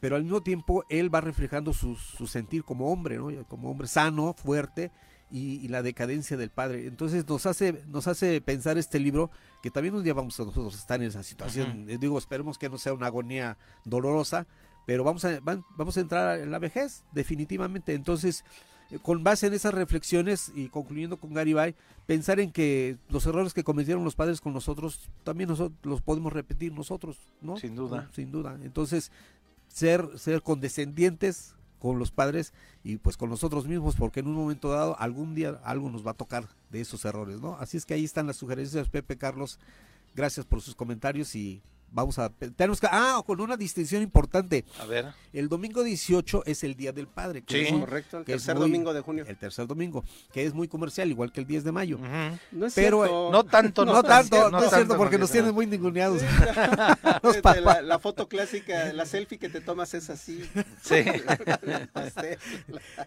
pero 0.00 0.16
al 0.16 0.22
mismo 0.22 0.42
tiempo 0.42 0.84
él 0.88 1.14
va 1.14 1.20
reflejando 1.20 1.72
su, 1.72 1.96
su 1.96 2.26
sentir 2.26 2.64
como 2.64 2.92
hombre, 2.92 3.16
¿no? 3.16 3.28
como 3.48 3.70
hombre 3.70 3.88
sano, 3.88 4.34
fuerte, 4.34 4.90
y, 5.30 5.56
y 5.64 5.68
la 5.68 5.82
decadencia 5.82 6.36
del 6.36 6.50
padre. 6.50 6.86
Entonces 6.86 7.26
nos 7.28 7.46
hace, 7.46 7.82
nos 7.88 8.06
hace 8.06 8.40
pensar 8.40 8.78
este 8.78 9.00
libro 9.00 9.30
que 9.62 9.70
también 9.72 9.94
un 9.96 10.04
día 10.04 10.14
vamos 10.14 10.38
a 10.38 10.44
nosotros 10.44 10.76
estar 10.76 11.00
en 11.00 11.08
esa 11.08 11.22
situación. 11.24 11.86
Eh, 11.90 11.98
Digo, 11.98 12.16
esperemos 12.18 12.58
que 12.58 12.68
no 12.68 12.78
sea 12.78 12.92
una 12.94 13.06
agonía 13.06 13.56
dolorosa, 13.84 14.46
pero 14.86 15.02
vamos 15.02 15.24
a, 15.24 15.40
van- 15.40 15.64
vamos 15.76 15.96
a 15.96 16.00
entrar 16.00 16.38
en 16.38 16.52
la 16.52 16.60
vejez, 16.60 17.02
definitivamente. 17.12 17.94
Entonces, 17.94 18.44
con 19.02 19.24
base 19.24 19.46
en 19.46 19.54
esas 19.54 19.74
reflexiones 19.74 20.52
y 20.54 20.68
concluyendo 20.68 21.16
con 21.16 21.34
Garibay, 21.34 21.74
pensar 22.06 22.38
en 22.40 22.52
que 22.52 22.96
los 23.08 23.26
errores 23.26 23.52
que 23.52 23.64
cometieron 23.64 24.04
los 24.04 24.14
padres 24.14 24.40
con 24.40 24.52
nosotros, 24.52 25.10
también 25.24 25.48
nosotros 25.48 25.78
los 25.82 26.00
podemos 26.02 26.32
repetir 26.32 26.72
nosotros, 26.72 27.18
¿no? 27.40 27.56
Sin 27.56 27.74
duda. 27.74 28.02
¿No? 28.02 28.12
Sin 28.12 28.30
duda. 28.30 28.58
Entonces, 28.62 29.10
ser, 29.68 30.06
ser 30.18 30.42
condescendientes 30.42 31.54
con 31.78 31.98
los 31.98 32.10
padres 32.10 32.52
y 32.84 32.96
pues 32.96 33.16
con 33.16 33.28
nosotros 33.28 33.66
mismos, 33.66 33.96
porque 33.96 34.20
en 34.20 34.28
un 34.28 34.34
momento 34.34 34.70
dado, 34.70 34.98
algún 34.98 35.34
día 35.34 35.60
algo 35.64 35.90
nos 35.90 36.06
va 36.06 36.12
a 36.12 36.14
tocar 36.14 36.48
de 36.70 36.80
esos 36.80 37.04
errores, 37.04 37.40
¿no? 37.40 37.56
Así 37.56 37.76
es 37.76 37.84
que 37.84 37.94
ahí 37.94 38.04
están 38.04 38.26
las 38.26 38.36
sugerencias, 38.36 38.88
Pepe 38.88 39.16
Carlos. 39.16 39.58
Gracias 40.14 40.46
por 40.46 40.62
sus 40.62 40.74
comentarios 40.74 41.34
y 41.34 41.62
vamos 41.90 42.18
a... 42.18 42.28
Tenemos 42.30 42.80
que... 42.80 42.88
Ah, 42.90 43.22
con 43.26 43.40
una 43.40 43.56
distinción 43.56 44.02
importante. 44.02 44.64
A 44.80 44.86
ver. 44.86 45.06
El 45.32 45.48
domingo 45.48 45.82
18 45.82 46.42
es 46.46 46.64
el 46.64 46.74
Día 46.76 46.92
del 46.92 47.06
Padre. 47.08 47.42
que 47.42 47.54
Sí. 47.66 47.74
es 47.74 47.80
Correcto, 47.80 48.18
el 48.18 48.24
que 48.24 48.32
es 48.34 48.38
tercer 48.42 48.56
muy- 48.56 48.62
domingo 48.70 48.92
de 48.94 49.00
junio. 49.00 49.24
El 49.26 49.36
tercer 49.36 49.66
domingo, 49.66 50.04
que 50.32 50.44
es 50.44 50.54
muy 50.54 50.68
comercial, 50.68 51.08
igual 51.10 51.32
que 51.32 51.40
el 51.40 51.46
10 51.46 51.64
de 51.64 51.72
mayo. 51.72 51.98
No 52.52 52.66
es 52.66 52.74
Pero 52.74 52.98
cierto. 53.04 53.30
no 53.32 53.44
tanto, 53.44 53.84
no, 53.84 53.92
No 53.94 54.02
tanto, 54.02 54.36
no, 54.36 54.50
no 54.50 54.58
es 54.58 54.62
cierto 54.68 54.78
tanto, 54.88 54.96
porque 54.96 55.18
nos 55.18 55.28
no. 55.30 55.32
tienen 55.32 55.54
muy 55.54 55.66
ninguneados. 55.66 56.22
La, 57.62 57.80
la 57.82 57.98
foto 57.98 58.28
clásica, 58.28 58.92
la 58.92 59.04
selfie 59.06 59.38
que 59.38 59.48
te 59.48 59.60
tomas 59.60 59.92
es 59.94 60.10
así. 60.10 60.48
Sí. 60.82 60.96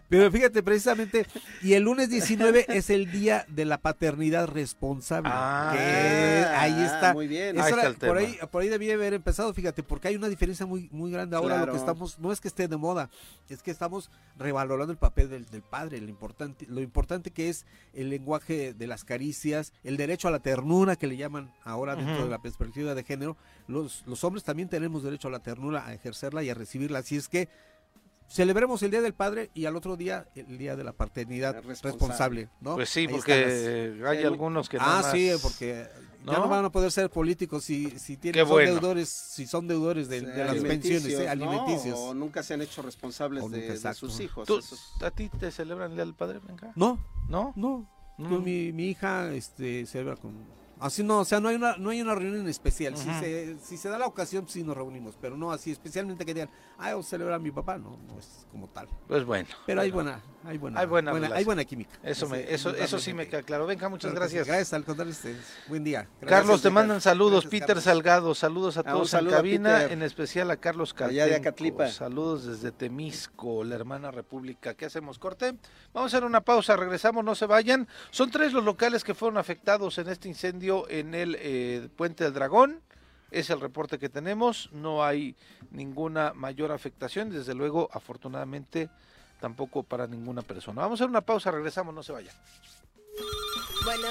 Pero 0.08 0.30
fíjate, 0.30 0.62
precisamente, 0.62 1.26
y 1.62 1.74
el 1.74 1.84
lunes 1.84 2.10
19 2.10 2.66
es 2.68 2.90
el 2.90 3.10
día 3.10 3.44
de 3.48 3.64
la 3.64 3.78
paternidad 3.78 4.46
responsable. 4.48 5.30
Ah, 5.32 5.72
que 5.74 5.80
ahí 5.80 6.82
está. 6.84 7.12
muy 7.12 7.26
bien. 7.28 7.56
Eso 7.56 7.64
Ahí 7.64 7.70
está 7.72 7.80
era- 7.82 7.90
el 7.90 7.96
por, 7.96 8.16
ahí, 8.18 8.38
por 8.50 8.62
ahí 8.62 8.68
debía 8.70 8.94
haber 8.94 9.12
empezado, 9.12 9.52
fíjate, 9.52 9.82
porque 9.82 10.08
hay 10.08 10.16
una 10.16 10.28
diferencia 10.28 10.64
muy, 10.64 10.88
muy 10.92 11.10
grande 11.10 11.36
ahora. 11.36 11.66
Lo 11.66 11.72
que 11.72 11.78
estamos, 11.78 12.18
no 12.18 12.32
es 12.32 12.40
que 12.40 12.48
esté 12.48 12.66
de 12.68 12.76
moda, 12.78 13.10
es 13.50 13.62
que 13.62 13.70
estamos 13.70 14.10
revalorando 14.38 14.92
el 14.92 14.98
papel 14.98 15.28
del, 15.28 15.44
del 15.46 15.60
padre, 15.62 16.00
lo 16.00 16.08
importante, 16.08 16.66
lo 16.68 16.80
importante 16.80 17.30
que 17.30 17.50
es 17.50 17.66
el 17.92 18.08
lenguaje 18.08 18.72
de 18.72 18.86
las 18.86 19.04
caricias, 19.04 19.72
el 19.84 19.96
derecho 19.98 20.28
a 20.28 20.30
la 20.30 20.38
ternura 20.38 20.96
que 20.96 21.06
le 21.06 21.16
llaman 21.18 21.52
ahora 21.64 21.96
dentro 21.96 22.24
de 22.24 22.30
la 22.30 22.40
perspectiva 22.40 22.94
de 22.94 23.04
género. 23.04 23.36
Los, 23.68 24.02
los 24.06 24.24
hombres 24.24 24.44
también 24.44 24.68
tenemos 24.70 25.02
derecho 25.02 25.28
a 25.28 25.30
la 25.30 25.40
ternura, 25.40 25.86
a 25.86 25.92
ejercerla 25.92 26.42
y 26.42 26.48
a 26.50 26.54
recibirla. 26.54 27.00
Así 27.00 27.16
es 27.16 27.28
que 27.28 27.48
celebremos 28.28 28.82
el 28.84 28.90
Día 28.92 29.00
del 29.02 29.12
Padre 29.14 29.50
y 29.54 29.64
al 29.66 29.74
otro 29.76 29.96
día 29.96 30.28
el 30.36 30.56
Día 30.56 30.76
de 30.76 30.84
la 30.84 30.92
Paternidad 30.92 31.54
Responsable. 31.64 31.90
responsable, 31.90 32.48
¿no? 32.60 32.74
Pues 32.76 32.88
sí, 32.88 33.00
Ahí 33.00 33.08
porque 33.08 34.02
hay 34.06 34.22
algunos 34.24 34.68
que 34.68 34.76
ah, 34.76 34.80
nada 34.80 35.02
más- 35.02 35.12
sí, 35.12 35.30
porque 35.42 35.86
ya 36.26 36.32
¿No? 36.34 36.38
no 36.40 36.48
van 36.48 36.64
a 36.64 36.70
poder 36.70 36.90
ser 36.92 37.08
políticos 37.10 37.64
si, 37.64 37.90
si 37.98 38.16
tienen 38.16 38.42
son 38.44 38.50
bueno. 38.50 38.72
deudores, 38.72 39.08
si 39.08 39.46
son 39.46 39.66
deudores 39.66 40.08
de, 40.08 40.20
de 40.20 40.44
las 40.44 40.56
pensiones, 40.56 41.06
¿eh? 41.06 41.24
¿no? 41.24 41.30
alimenticios. 41.30 41.98
O 41.98 42.14
nunca 42.14 42.42
se 42.42 42.54
han 42.54 42.62
hecho 42.62 42.82
responsables 42.82 43.50
de, 43.50 43.78
de 43.78 43.94
sus 43.94 44.20
hijos. 44.20 44.46
¿Tú- 44.46 44.60
¿A 45.04 45.10
ti 45.10 45.28
te 45.28 45.50
celebran 45.50 45.90
el 45.92 45.96
Día 45.96 46.04
del 46.04 46.14
Padre, 46.14 46.38
Blanca? 46.40 46.72
No, 46.76 46.98
¿No? 47.28 47.52
no. 47.56 47.88
Mm. 48.18 48.28
Con 48.28 48.44
mi, 48.44 48.70
mi 48.72 48.88
hija 48.90 49.32
este 49.32 49.86
celebra 49.86 50.16
con 50.16 50.32
así 50.80 51.02
no, 51.02 51.20
o 51.20 51.24
sea, 51.24 51.40
no 51.40 51.48
hay 51.48 51.56
una 51.56 51.76
no 51.76 51.90
hay 51.90 52.00
una 52.02 52.14
reunión 52.14 52.48
especial. 52.48 52.96
Si 52.96 53.10
se 53.20 53.56
si 53.62 53.76
se 53.76 53.88
da 53.88 53.98
la 53.98 54.06
ocasión 54.06 54.48
sí 54.48 54.62
nos 54.62 54.76
reunimos, 54.76 55.16
pero 55.20 55.36
no 55.36 55.52
así 55.52 55.70
especialmente 55.70 56.24
que 56.24 56.34
digan, 56.34 56.50
"Ah, 56.78 56.96
o 56.96 57.02
celebra 57.02 57.36
a 57.36 57.38
mi 57.38 57.50
papá", 57.50 57.78
no, 57.78 57.98
no 58.08 58.18
es 58.18 58.46
como 58.50 58.68
tal. 58.68 58.88
Pues 59.06 59.24
bueno. 59.24 59.48
Pero 59.66 59.80
hay 59.80 59.90
buena 59.90 60.20
hay 60.44 60.56
buena 60.58 60.80
Hay 60.80 60.86
buena 60.86 61.12
hay 61.34 61.44
buena 61.44 61.64
química. 61.64 61.90
Eso, 62.02 62.28
me, 62.28 62.52
eso, 62.52 62.74
eso 62.74 62.98
sí 62.98 63.12
me 63.12 63.28
queda 63.28 63.42
claro. 63.42 63.66
Venga, 63.66 63.88
muchas 63.88 64.12
gracias. 64.14 64.46
Gracias, 64.46 64.72
al 64.72 64.84
contrario, 64.84 65.12
ustedes. 65.12 65.44
Buen 65.68 65.84
día. 65.84 66.08
Gracias, 66.20 66.40
Carlos, 66.40 66.62
te 66.62 66.70
mandan 66.70 67.00
saludos. 67.00 67.44
Gracias, 67.44 67.50
Peter 67.50 67.66
Carlos. 67.68 67.84
Salgado, 67.84 68.34
saludos 68.34 68.76
a 68.76 68.80
Ah, 68.80 68.92
todos 68.92 69.08
en 69.12 69.18
saludo 69.18 69.34
a 69.34 69.36
cabina, 69.38 69.84
en 69.84 70.02
especial 70.02 70.50
a 70.50 70.56
Carlos 70.56 70.94
Caltenco. 70.94 71.86
Saludos 71.88 72.46
desde 72.46 72.72
Temisco, 72.72 73.64
la 73.64 73.74
hermana 73.74 74.10
república. 74.10 74.74
¿Qué 74.74 74.86
hacemos, 74.86 75.18
corte? 75.18 75.54
Vamos 75.92 76.12
a 76.12 76.16
hacer 76.16 76.24
una 76.24 76.40
pausa, 76.40 76.76
regresamos, 76.76 77.24
no 77.24 77.34
se 77.34 77.46
vayan. 77.46 77.86
Son 78.10 78.30
tres 78.30 78.52
los 78.52 78.64
locales 78.64 79.04
que 79.04 79.14
fueron 79.14 79.36
afectados 79.38 79.98
en 79.98 80.08
este 80.08 80.28
incendio 80.28 80.69
en 80.88 81.14
el 81.14 81.36
eh, 81.38 81.88
Puente 81.96 82.24
del 82.24 82.34
Dragón. 82.34 82.80
Es 83.30 83.50
el 83.50 83.60
reporte 83.60 83.98
que 83.98 84.08
tenemos. 84.08 84.70
No 84.72 85.04
hay 85.04 85.36
ninguna 85.70 86.32
mayor 86.34 86.72
afectación. 86.72 87.30
Desde 87.30 87.54
luego, 87.54 87.88
afortunadamente, 87.92 88.90
tampoco 89.40 89.82
para 89.82 90.06
ninguna 90.06 90.42
persona. 90.42 90.82
Vamos 90.82 91.00
a 91.00 91.04
hacer 91.04 91.10
una 91.10 91.20
pausa, 91.20 91.50
regresamos, 91.50 91.94
no 91.94 92.02
se 92.02 92.12
vayan. 92.12 92.34
Bueno, 93.84 94.08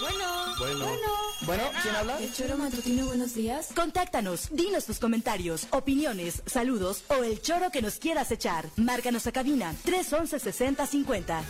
bueno, 0.00 0.54
bueno. 0.58 1.12
Bueno, 1.44 1.64
¿quién 1.82 1.96
habla? 1.96 2.18
El 2.20 2.32
choro 2.32 2.56
matutino, 2.56 3.06
buenos 3.06 3.34
días. 3.34 3.70
Contáctanos, 3.74 4.48
dinos 4.52 4.86
tus 4.86 5.00
comentarios, 5.00 5.66
opiniones, 5.70 6.42
saludos 6.46 7.02
o 7.08 7.24
el 7.24 7.42
choro 7.42 7.70
que 7.70 7.82
nos 7.82 7.96
quieras 7.96 8.30
echar. 8.30 8.66
Márcanos 8.76 9.26
a 9.26 9.32
cabina 9.32 9.74
311 9.84 10.38
6050. 10.38 11.42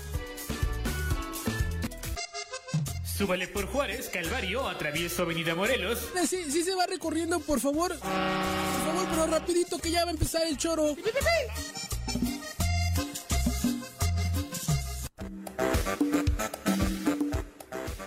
Súbale 3.23 3.47
por 3.47 3.67
Juárez, 3.67 4.09
Calvario, 4.09 4.67
atravieso 4.69 5.23
Avenida 5.23 5.55
Morelos. 5.55 6.11
Eh, 6.17 6.27
Sí, 6.27 6.43
sí 6.51 6.65
se 6.65 6.75
va 6.75 6.87
recorriendo, 6.87 7.39
por 7.39 7.61
favor. 7.61 7.91
Por 7.97 8.01
favor, 8.01 9.07
pero 9.11 9.27
rapidito 9.29 9.79
que 9.79 9.93
ya 9.93 10.03
va 10.05 10.11
a 10.11 10.15
empezar 10.15 10.43
el 10.45 10.57
choro. 10.59 10.97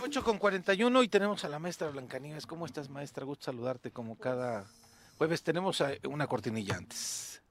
8 0.04 0.24
con 0.26 0.38
41 0.38 1.04
y 1.04 1.08
tenemos 1.08 1.46
a 1.46 1.48
la 1.48 1.60
maestra 1.60 1.90
Blancanieves. 1.92 2.46
¿Cómo 2.46 2.66
estás, 2.66 2.90
maestra? 2.90 3.24
Gusto 3.24 3.46
saludarte 3.46 3.92
como 3.92 4.18
cada 4.18 4.66
jueves. 5.18 5.44
Tenemos 5.44 5.82
una 6.04 6.28
cortinilla 6.28 6.76
antes. 6.76 7.42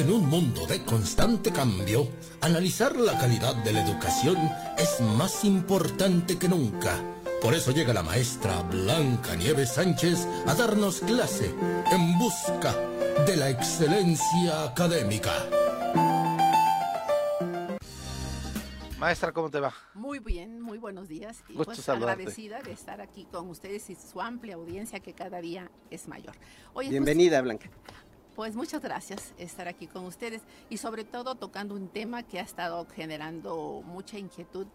En 0.00 0.10
un 0.10 0.30
mundo 0.30 0.66
de 0.66 0.82
constante 0.82 1.52
cambio, 1.52 2.08
analizar 2.40 2.96
la 2.96 3.18
calidad 3.18 3.54
de 3.56 3.74
la 3.74 3.84
educación 3.84 4.38
es 4.78 4.98
más 5.02 5.44
importante 5.44 6.38
que 6.38 6.48
nunca. 6.48 6.98
Por 7.42 7.52
eso 7.52 7.70
llega 7.70 7.92
la 7.92 8.02
maestra 8.02 8.62
Blanca 8.62 9.36
Nieves 9.36 9.74
Sánchez 9.74 10.26
a 10.46 10.54
darnos 10.54 11.00
clase 11.00 11.54
en 11.92 12.18
busca 12.18 12.74
de 13.26 13.36
la 13.36 13.50
excelencia 13.50 14.64
académica. 14.64 15.34
Maestra, 18.98 19.32
¿cómo 19.32 19.50
te 19.50 19.60
va? 19.60 19.74
Muy 19.92 20.18
bien, 20.18 20.62
muy 20.62 20.78
buenos 20.78 21.08
días. 21.08 21.44
Y 21.50 21.52
Gusto 21.52 21.72
pues 21.74 21.80
saludarte. 21.80 22.22
agradecida 22.22 22.62
de 22.62 22.72
estar 22.72 23.02
aquí 23.02 23.26
con 23.30 23.50
ustedes 23.50 23.90
y 23.90 23.96
su 23.96 24.22
amplia 24.22 24.54
audiencia 24.54 25.00
que 25.00 25.12
cada 25.12 25.42
día 25.42 25.70
es 25.90 26.08
mayor. 26.08 26.36
Oye, 26.72 26.88
pues, 26.88 26.90
Bienvenida, 26.90 27.42
Blanca. 27.42 27.68
Pues 28.34 28.54
muchas 28.54 28.80
gracias 28.80 29.34
estar 29.38 29.68
aquí 29.68 29.86
con 29.86 30.04
ustedes 30.04 30.42
y 30.68 30.76
sobre 30.76 31.04
todo 31.04 31.34
tocando 31.34 31.74
un 31.74 31.88
tema 31.88 32.22
que 32.22 32.38
ha 32.38 32.42
estado 32.42 32.86
generando 32.94 33.82
mucha 33.84 34.18
inquietud 34.18 34.66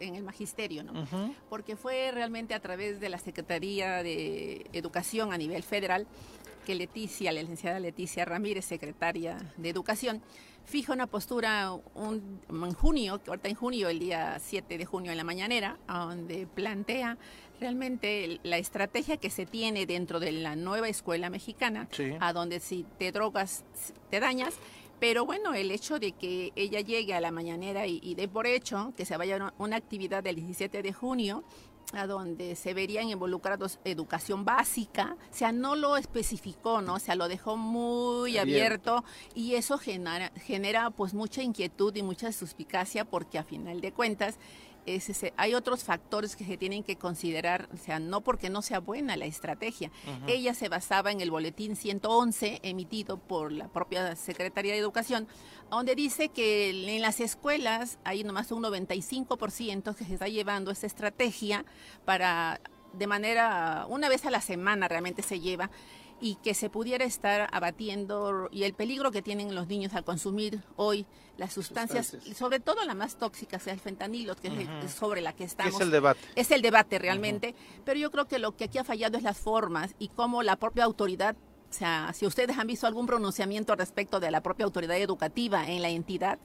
en 0.00 0.14
el 0.14 0.22
magisterio, 0.22 0.82
¿no? 0.82 1.06
Porque 1.48 1.76
fue 1.76 2.10
realmente 2.12 2.54
a 2.54 2.60
través 2.60 3.00
de 3.00 3.08
la 3.08 3.18
Secretaría 3.18 4.02
de 4.02 4.66
Educación 4.72 5.32
a 5.32 5.38
nivel 5.38 5.62
federal 5.62 6.06
que 6.66 6.74
Leticia, 6.74 7.32
la 7.32 7.40
licenciada 7.40 7.78
Leticia 7.78 8.24
Ramírez, 8.24 8.64
secretaria 8.64 9.38
de 9.56 9.70
Educación, 9.70 10.20
fija 10.66 10.92
una 10.92 11.06
postura 11.06 11.72
un- 11.94 12.40
en 12.50 12.72
junio, 12.74 13.22
que 13.22 13.30
ahorita 13.30 13.48
en 13.48 13.54
junio, 13.54 13.88
el 13.88 13.98
día 13.98 14.38
7 14.40 14.76
de 14.76 14.84
junio 14.84 15.10
en 15.12 15.16
la 15.16 15.24
mañanera, 15.24 15.78
donde 15.88 16.46
plantea 16.46 17.16
realmente 17.60 18.38
la 18.42 18.58
estrategia 18.58 19.16
que 19.16 19.30
se 19.30 19.46
tiene 19.46 19.86
dentro 19.86 20.20
de 20.20 20.32
la 20.32 20.56
nueva 20.56 20.88
escuela 20.88 21.30
mexicana, 21.30 21.88
Sí. 21.92 22.12
a 22.20 22.32
donde 22.32 22.60
si 22.60 22.84
te 22.98 23.12
drogas, 23.12 23.64
te 24.10 24.20
dañas, 24.20 24.54
pero 25.00 25.24
bueno, 25.24 25.54
el 25.54 25.70
hecho 25.70 25.98
de 25.98 26.12
que 26.12 26.52
ella 26.56 26.80
llegue 26.80 27.14
a 27.14 27.20
la 27.20 27.30
mañanera 27.30 27.86
y, 27.86 28.00
y 28.02 28.14
dé 28.14 28.28
por 28.28 28.46
hecho 28.46 28.92
que 28.96 29.04
se 29.06 29.16
vaya 29.16 29.36
a 29.36 29.54
una 29.58 29.76
actividad 29.76 30.22
del 30.22 30.36
17 30.36 30.82
de 30.82 30.92
junio, 30.92 31.44
a 31.92 32.06
donde 32.06 32.56
se 32.56 32.74
verían 32.74 33.08
involucrados 33.08 33.78
educación 33.84 34.44
básica, 34.44 35.16
o 35.30 35.34
sea, 35.34 35.52
no 35.52 35.76
lo 35.76 35.96
especificó, 35.96 36.82
¿no? 36.82 36.94
O 36.94 36.98
sea, 36.98 37.14
lo 37.14 37.28
dejó 37.28 37.56
muy 37.56 38.38
Abierto. 38.38 38.96
abierto, 38.96 39.04
y 39.34 39.54
eso 39.54 39.78
genera, 39.78 40.32
genera 40.44 40.90
pues 40.90 41.14
mucha 41.14 41.42
inquietud 41.42 41.94
y 41.94 42.02
mucha 42.02 42.32
suspicacia 42.32 43.04
porque 43.04 43.38
a 43.38 43.44
final 43.44 43.80
de 43.80 43.92
cuentas 43.92 44.36
es 44.86 45.08
ese. 45.08 45.32
Hay 45.36 45.54
otros 45.54 45.84
factores 45.84 46.36
que 46.36 46.44
se 46.44 46.56
tienen 46.56 46.82
que 46.82 46.96
considerar, 46.96 47.68
o 47.74 47.76
sea, 47.76 47.98
no 47.98 48.20
porque 48.20 48.50
no 48.50 48.62
sea 48.62 48.80
buena 48.80 49.16
la 49.16 49.26
estrategia. 49.26 49.90
Ella 50.26 50.54
se 50.54 50.68
basaba 50.68 51.12
en 51.12 51.20
el 51.20 51.30
boletín 51.30 51.76
111 51.76 52.60
emitido 52.62 53.18
por 53.18 53.52
la 53.52 53.68
propia 53.68 54.16
Secretaría 54.16 54.72
de 54.72 54.78
Educación, 54.78 55.26
donde 55.70 55.94
dice 55.94 56.28
que 56.28 56.70
en 56.70 57.02
las 57.02 57.20
escuelas 57.20 57.98
hay 58.04 58.24
nomás 58.24 58.52
un 58.52 58.62
95% 58.62 59.94
que 59.94 60.04
se 60.04 60.14
está 60.14 60.28
llevando 60.28 60.70
esa 60.70 60.86
estrategia 60.86 61.64
para 62.04 62.60
de 62.92 63.06
manera 63.06 63.84
una 63.88 64.08
vez 64.08 64.24
a 64.24 64.30
la 64.30 64.40
semana 64.40 64.88
realmente 64.88 65.22
se 65.22 65.40
lleva 65.40 65.70
y 66.20 66.36
que 66.36 66.54
se 66.54 66.70
pudiera 66.70 67.04
estar 67.04 67.48
abatiendo 67.52 68.48
y 68.50 68.64
el 68.64 68.74
peligro 68.74 69.10
que 69.10 69.22
tienen 69.22 69.54
los 69.54 69.66
niños 69.66 69.94
al 69.94 70.04
consumir 70.04 70.62
hoy 70.76 71.06
las 71.36 71.52
sustancias, 71.52 72.16
sobre 72.34 72.60
todo 72.60 72.84
la 72.84 72.94
más 72.94 73.16
tóxica, 73.16 73.58
sea 73.58 73.74
el 73.74 73.80
fentanilo, 73.80 74.34
que 74.36 74.48
es 74.82 74.90
sobre 74.90 75.20
la 75.20 75.34
que 75.34 75.44
estamos. 75.44 75.74
Es 75.74 75.80
el 75.80 75.90
debate. 75.90 76.20
Es 76.34 76.50
el 76.50 76.62
debate 76.62 76.98
realmente, 76.98 77.54
pero 77.84 77.98
yo 77.98 78.10
creo 78.10 78.26
que 78.26 78.38
lo 78.38 78.56
que 78.56 78.64
aquí 78.64 78.78
ha 78.78 78.84
fallado 78.84 79.18
es 79.18 79.22
las 79.22 79.36
formas 79.36 79.94
y 79.98 80.08
cómo 80.08 80.42
la 80.42 80.56
propia 80.56 80.84
autoridad 80.84 81.36
o 81.68 81.72
sea, 81.72 82.12
si 82.14 82.26
ustedes 82.26 82.56
han 82.58 82.66
visto 82.66 82.86
algún 82.86 83.06
pronunciamiento 83.06 83.74
respecto 83.74 84.20
de 84.20 84.30
la 84.30 84.40
propia 84.40 84.64
autoridad 84.64 84.96
educativa 84.96 85.68
en 85.68 85.82
la 85.82 85.88
entidad, 85.88 86.38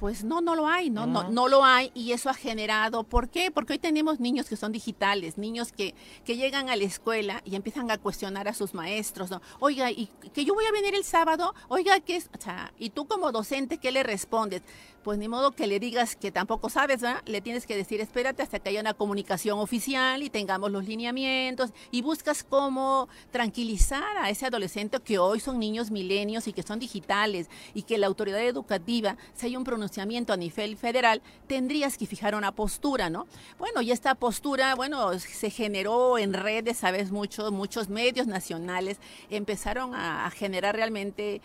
pues 0.00 0.24
no, 0.24 0.40
no 0.40 0.54
lo 0.54 0.66
hay, 0.66 0.88
¿no? 0.88 1.06
no, 1.06 1.28
no 1.28 1.46
lo 1.46 1.62
hay 1.62 1.92
y 1.92 2.12
eso 2.12 2.30
ha 2.30 2.34
generado, 2.34 3.04
¿por 3.04 3.28
qué? 3.28 3.50
Porque 3.50 3.74
hoy 3.74 3.78
tenemos 3.78 4.18
niños 4.18 4.48
que 4.48 4.56
son 4.56 4.72
digitales, 4.72 5.36
niños 5.36 5.72
que, 5.72 5.94
que 6.24 6.38
llegan 6.38 6.70
a 6.70 6.76
la 6.76 6.84
escuela 6.84 7.42
y 7.44 7.54
empiezan 7.54 7.90
a 7.90 7.98
cuestionar 7.98 8.48
a 8.48 8.54
sus 8.54 8.72
maestros, 8.72 9.30
¿no? 9.30 9.42
Oiga, 9.58 9.90
¿y 9.90 10.08
que 10.32 10.46
yo 10.46 10.54
voy 10.54 10.64
a 10.64 10.72
venir 10.72 10.94
el 10.94 11.04
sábado? 11.04 11.54
Oiga, 11.68 12.00
¿qué 12.00 12.16
es? 12.16 12.30
O 12.34 12.40
sea, 12.40 12.72
y 12.78 12.88
tú 12.88 13.06
como 13.06 13.30
docente, 13.30 13.76
¿qué 13.76 13.92
le 13.92 14.02
respondes? 14.02 14.62
Pues 15.02 15.18
ni 15.18 15.28
modo 15.28 15.52
que 15.52 15.66
le 15.66 15.80
digas 15.80 16.14
que 16.14 16.30
tampoco 16.30 16.68
sabes, 16.68 17.00
¿verdad? 17.00 17.22
Le 17.24 17.40
tienes 17.40 17.66
que 17.66 17.76
decir, 17.76 18.00
espérate 18.00 18.42
hasta 18.42 18.58
que 18.58 18.68
haya 18.68 18.80
una 18.80 18.94
comunicación 18.94 19.58
oficial 19.58 20.22
y 20.22 20.28
tengamos 20.28 20.70
los 20.70 20.86
lineamientos 20.86 21.70
y 21.90 22.02
buscas 22.02 22.44
cómo 22.44 23.08
tranquilizar 23.30 24.18
a 24.18 24.28
ese 24.28 24.46
adolescente 24.46 24.98
que 25.00 25.18
hoy 25.18 25.40
son 25.40 25.58
niños 25.58 25.90
milenios 25.90 26.46
y 26.48 26.52
que 26.52 26.62
son 26.62 26.78
digitales 26.78 27.48
y 27.74 27.82
que 27.82 27.98
la 27.98 28.06
autoridad 28.08 28.40
educativa 28.40 29.16
se 29.34 29.46
haya 29.46 29.58
un 29.58 29.64
pronunciamiento 29.64 30.32
a 30.32 30.36
nivel 30.36 30.76
federal, 30.76 31.22
tendrías 31.46 31.96
que 31.96 32.06
fijar 32.06 32.34
una 32.34 32.52
postura, 32.52 33.08
¿no? 33.08 33.26
Bueno, 33.58 33.80
y 33.80 33.92
esta 33.92 34.14
postura, 34.14 34.74
bueno, 34.74 35.18
se 35.18 35.50
generó 35.50 36.18
en 36.18 36.34
redes, 36.34 36.78
sabes 36.78 37.10
mucho, 37.10 37.50
muchos 37.50 37.88
medios 37.88 38.26
nacionales 38.26 38.98
empezaron 39.30 39.94
a, 39.94 40.30
generar 40.30 40.76
realmente 40.76 41.40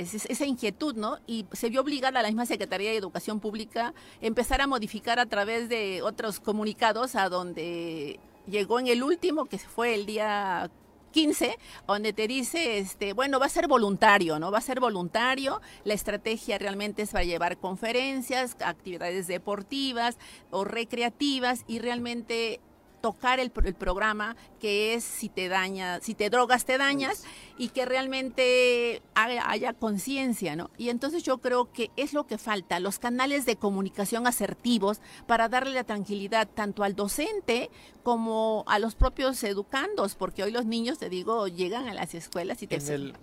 esa 0.00 0.46
inquietud, 0.46 0.94
¿no? 0.94 1.18
Y 1.26 1.46
se 1.52 1.68
vio 1.68 1.80
obligada 1.80 2.20
a 2.20 2.22
la 2.22 2.28
misma 2.28 2.46
Secretaría 2.46 2.90
de 2.90 2.96
Educación 2.96 3.40
Pública 3.40 3.94
empezar 4.20 4.60
a 4.60 4.66
modificar 4.66 5.18
a 5.18 5.26
través 5.26 5.68
de 5.68 6.02
otros 6.02 6.40
comunicados 6.40 7.16
a 7.16 7.28
donde 7.28 8.20
llegó 8.46 8.78
en 8.80 8.88
el 8.88 9.02
último, 9.02 9.46
que 9.46 9.58
fue 9.58 9.94
el 9.94 10.06
día 10.06 10.70
15, 11.16 11.58
donde 11.86 12.12
te 12.12 12.28
dice, 12.28 12.78
este, 12.78 13.14
bueno, 13.14 13.40
va 13.40 13.46
a 13.46 13.48
ser 13.48 13.68
voluntario, 13.68 14.38
¿no? 14.38 14.50
Va 14.50 14.58
a 14.58 14.60
ser 14.60 14.80
voluntario. 14.80 15.62
La 15.84 15.94
estrategia 15.94 16.58
realmente 16.58 17.02
es 17.02 17.10
para 17.10 17.24
llevar 17.24 17.56
conferencias, 17.56 18.56
actividades 18.60 19.26
deportivas 19.26 20.18
o 20.50 20.64
recreativas 20.64 21.64
y 21.66 21.78
realmente 21.78 22.60
tocar 23.06 23.38
el, 23.38 23.52
programa 23.52 24.34
que 24.58 24.94
es 24.94 25.04
si 25.04 25.28
te 25.28 25.46
dañas, 25.46 26.02
si 26.02 26.16
te 26.16 26.28
drogas 26.28 26.64
te 26.64 26.76
dañas 26.76 27.22
y 27.56 27.68
que 27.68 27.84
realmente 27.84 29.00
haya, 29.14 29.74
conciencia, 29.74 30.56
¿no? 30.56 30.70
Y 30.76 30.88
entonces 30.88 31.22
yo 31.22 31.38
creo 31.38 31.70
que 31.72 31.92
es 31.94 32.12
lo 32.12 32.26
que 32.26 32.36
falta, 32.36 32.80
los 32.80 32.98
canales 32.98 33.46
de 33.46 33.54
comunicación 33.54 34.26
asertivos 34.26 35.00
para 35.28 35.48
darle 35.48 35.72
la 35.72 35.84
tranquilidad 35.84 36.48
tanto 36.52 36.82
al 36.82 36.96
docente 36.96 37.70
como 38.02 38.64
a 38.66 38.80
los 38.80 38.96
propios 38.96 39.40
educandos, 39.44 40.16
porque 40.16 40.42
hoy 40.42 40.50
los 40.50 40.66
niños, 40.66 40.98
te 40.98 41.08
digo, 41.08 41.46
llegan 41.46 41.86
a 41.86 41.94
las 41.94 42.12
escuelas 42.16 42.60
y 42.64 42.66
te... 42.66 42.74
En 42.74 42.88
el, 42.88 43.14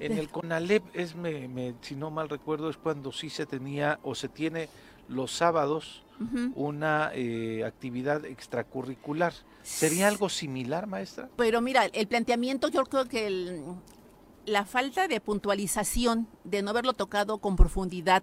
en 0.00 0.18
el 0.18 0.28
CONALEP, 0.28 0.84
es, 0.92 1.14
me, 1.14 1.74
si 1.80 1.94
no 1.94 2.10
mal 2.10 2.28
recuerdo, 2.28 2.68
es 2.68 2.76
cuando 2.76 3.10
sí 3.10 3.30
se 3.30 3.46
tenía 3.46 4.00
o 4.02 4.14
se 4.14 4.28
tiene 4.28 4.68
los 5.08 5.32
sábados 5.32 6.02
una 6.54 7.10
eh, 7.14 7.64
actividad 7.64 8.24
extracurricular. 8.24 9.32
¿Sería 9.62 10.08
algo 10.08 10.28
similar, 10.28 10.86
maestra? 10.86 11.28
Pero 11.36 11.60
mira, 11.60 11.86
el 11.86 12.06
planteamiento 12.06 12.68
yo 12.68 12.84
creo 12.84 13.06
que 13.06 13.62
la 14.46 14.64
falta 14.64 15.08
de 15.08 15.20
puntualización, 15.20 16.28
de 16.44 16.62
no 16.62 16.70
haberlo 16.70 16.92
tocado 16.92 17.38
con 17.38 17.56
profundidad, 17.56 18.22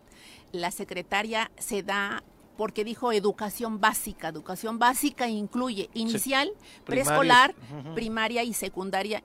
la 0.51 0.71
secretaria 0.71 1.51
se 1.57 1.83
da 1.83 2.23
porque 2.57 2.83
dijo 2.83 3.11
educación 3.11 3.79
básica. 3.79 4.29
Educación 4.29 4.79
básica 4.79 5.27
incluye 5.27 5.89
inicial, 5.93 6.51
preescolar, 6.85 7.55
primaria 7.93 8.43
y 8.43 8.53
secundaria 8.53 9.23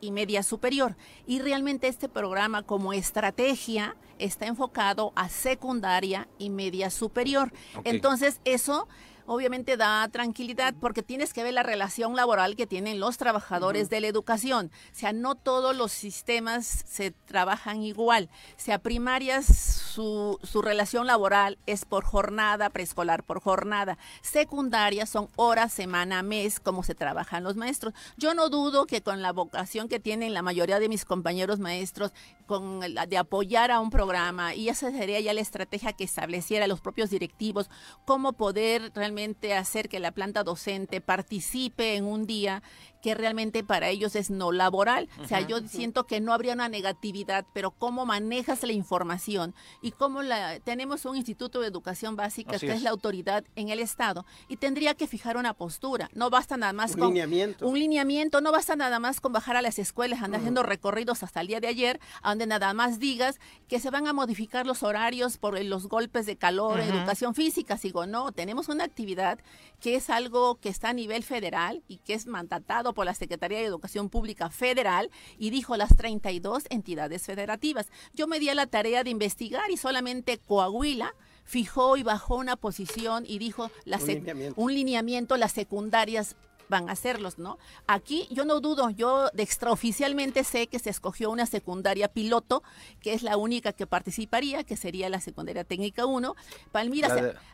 y 0.00 0.10
media 0.12 0.42
superior. 0.42 0.94
Y 1.26 1.40
realmente 1.40 1.88
este 1.88 2.08
programa 2.08 2.62
como 2.62 2.92
estrategia 2.92 3.96
está 4.18 4.46
enfocado 4.46 5.12
a 5.16 5.28
secundaria 5.28 6.28
y 6.38 6.50
media 6.50 6.90
superior. 6.90 7.52
Entonces 7.84 8.40
eso 8.44 8.88
obviamente 9.26 9.76
da 9.76 10.08
tranquilidad 10.08 10.74
porque 10.80 11.02
tienes 11.02 11.32
que 11.32 11.42
ver 11.42 11.54
la 11.54 11.62
relación 11.62 12.16
laboral 12.16 12.56
que 12.56 12.66
tienen 12.66 13.00
los 13.00 13.16
trabajadores 13.16 13.90
de 13.90 14.00
la 14.00 14.06
educación. 14.06 14.70
O 14.92 14.94
sea, 14.94 15.12
no 15.12 15.34
todos 15.34 15.76
los 15.76 15.92
sistemas 15.92 16.84
se 16.86 17.10
trabajan 17.10 17.82
igual. 17.82 18.28
O 18.56 18.60
sea, 18.60 18.78
primarias 18.78 19.46
su, 19.46 20.38
su 20.42 20.62
relación 20.62 21.06
laboral 21.06 21.58
es 21.66 21.84
por 21.84 22.04
jornada, 22.04 22.70
preescolar 22.70 23.24
por 23.24 23.40
jornada. 23.40 23.98
Secundaria 24.22 25.06
son 25.06 25.28
horas, 25.36 25.72
semana, 25.72 26.22
mes, 26.22 26.60
como 26.60 26.82
se 26.82 26.94
trabajan 26.94 27.44
los 27.44 27.56
maestros. 27.56 27.94
Yo 28.16 28.34
no 28.34 28.48
dudo 28.48 28.86
que 28.86 29.02
con 29.02 29.22
la 29.22 29.32
vocación 29.32 29.88
que 29.88 30.00
tienen 30.00 30.34
la 30.34 30.42
mayoría 30.42 30.78
de 30.78 30.88
mis 30.88 31.04
compañeros 31.04 31.58
maestros, 31.58 32.12
con 32.46 32.94
la 32.94 33.06
de 33.06 33.18
apoyar 33.18 33.70
a 33.70 33.80
un 33.80 33.90
programa, 33.90 34.54
y 34.54 34.68
esa 34.68 34.90
sería 34.92 35.18
ya 35.20 35.34
la 35.34 35.40
estrategia 35.40 35.92
que 35.92 36.04
estableciera 36.04 36.68
los 36.68 36.80
propios 36.80 37.10
directivos, 37.10 37.68
cómo 38.04 38.32
poder 38.34 38.92
realmente 38.94 39.15
hacer 39.54 39.88
que 39.88 40.00
la 40.00 40.12
planta 40.12 40.44
docente 40.44 41.00
participe 41.00 41.96
en 41.96 42.04
un 42.04 42.26
día 42.26 42.62
que 43.02 43.14
realmente 43.14 43.64
para 43.64 43.88
ellos 43.88 44.16
es 44.16 44.30
no 44.30 44.52
laboral. 44.52 45.08
o 45.22 45.26
sea, 45.26 45.40
yo 45.40 45.60
siento 45.60 46.06
que 46.06 46.20
no 46.20 46.32
habría 46.32 46.54
una 46.54 46.68
negatividad, 46.68 47.46
pero 47.52 47.70
cómo 47.70 48.06
manejas 48.06 48.62
la 48.62 48.72
información 48.72 49.54
y 49.82 49.92
cómo 49.92 50.22
la 50.22 50.60
tenemos 50.60 51.04
un 51.04 51.16
instituto 51.16 51.60
de 51.60 51.68
educación 51.68 52.16
básica 52.16 52.58
que 52.58 52.72
es. 52.72 52.82
la 52.82 52.90
autoridad 52.90 53.44
en 53.54 53.68
el 53.68 53.78
estado 53.78 54.24
y 54.48 54.56
tendría 54.56 54.94
que 54.94 55.06
fijar 55.06 55.36
una 55.36 55.54
postura. 55.54 56.10
No 56.14 56.30
basta 56.30 56.56
nada 56.56 56.72
más 56.72 56.94
un 56.94 57.00
con 57.00 57.08
lineamiento. 57.08 57.66
un 57.66 57.78
lineamiento, 57.78 58.40
no 58.40 58.52
basta 58.52 58.76
nada 58.76 58.98
más 58.98 59.20
con 59.20 59.32
bajar 59.32 59.56
a 59.56 59.62
las 59.62 59.78
escuelas, 59.78 60.22
andar 60.22 60.40
haciendo 60.40 60.62
recorridos 60.62 61.22
hasta 61.22 61.40
el 61.40 61.46
día 61.46 61.60
de 61.60 61.68
ayer, 61.68 62.00
donde 62.22 62.46
nada 62.46 62.74
más 62.74 62.98
digas 62.98 63.38
que 63.68 63.80
se 63.80 63.90
van 63.90 64.06
a 64.06 64.12
modificar 64.12 64.66
los 64.66 64.82
horarios 64.82 65.38
por 65.38 65.62
los 65.62 65.86
golpes 65.88 66.26
de 66.26 66.36
calor, 66.36 66.80
educación 66.80 67.34
física. 67.34 67.76
Sigo, 67.76 68.06
no, 68.06 68.32
tenemos 68.32 68.68
una 68.68 68.84
actividad 68.84 69.38
que 69.80 69.96
es 69.96 70.10
algo 70.10 70.56
que 70.56 70.68
está 70.68 70.90
a 70.90 70.92
nivel 70.92 71.22
federal 71.22 71.82
y 71.88 71.98
que 71.98 72.14
es 72.14 72.26
mandatado 72.26 72.92
por 72.96 73.06
la 73.06 73.14
Secretaría 73.14 73.58
de 73.58 73.66
Educación 73.66 74.08
Pública 74.08 74.50
Federal 74.50 75.12
y 75.38 75.50
dijo 75.50 75.76
las 75.76 75.94
32 75.96 76.64
entidades 76.70 77.22
federativas. 77.22 77.86
Yo 78.14 78.26
me 78.26 78.40
di 78.40 78.48
a 78.48 78.56
la 78.56 78.66
tarea 78.66 79.04
de 79.04 79.10
investigar 79.10 79.70
y 79.70 79.76
solamente 79.76 80.38
Coahuila 80.38 81.14
fijó 81.44 81.96
y 81.96 82.02
bajó 82.02 82.36
una 82.36 82.56
posición 82.56 83.24
y 83.26 83.38
dijo 83.38 83.70
un, 83.86 84.06
lineamiento. 84.06 84.60
un 84.60 84.74
lineamiento, 84.74 85.36
las 85.36 85.52
secundarias 85.52 86.34
van 86.68 86.88
a 86.88 86.92
hacerlos, 86.92 87.38
¿no? 87.38 87.58
Aquí 87.86 88.26
yo 88.30 88.44
no 88.44 88.60
dudo, 88.60 88.90
yo 88.90 89.30
de 89.32 89.42
extraoficialmente 89.42 90.44
sé 90.44 90.66
que 90.66 90.78
se 90.78 90.90
escogió 90.90 91.30
una 91.30 91.46
secundaria 91.46 92.08
piloto, 92.08 92.62
que 93.00 93.14
es 93.14 93.22
la 93.22 93.36
única 93.36 93.72
que 93.72 93.86
participaría, 93.86 94.64
que 94.64 94.76
sería 94.76 95.08
la 95.08 95.20
secundaria 95.20 95.64
técnica 95.64 96.06
1. 96.06 96.34
Palmira, 96.72 97.08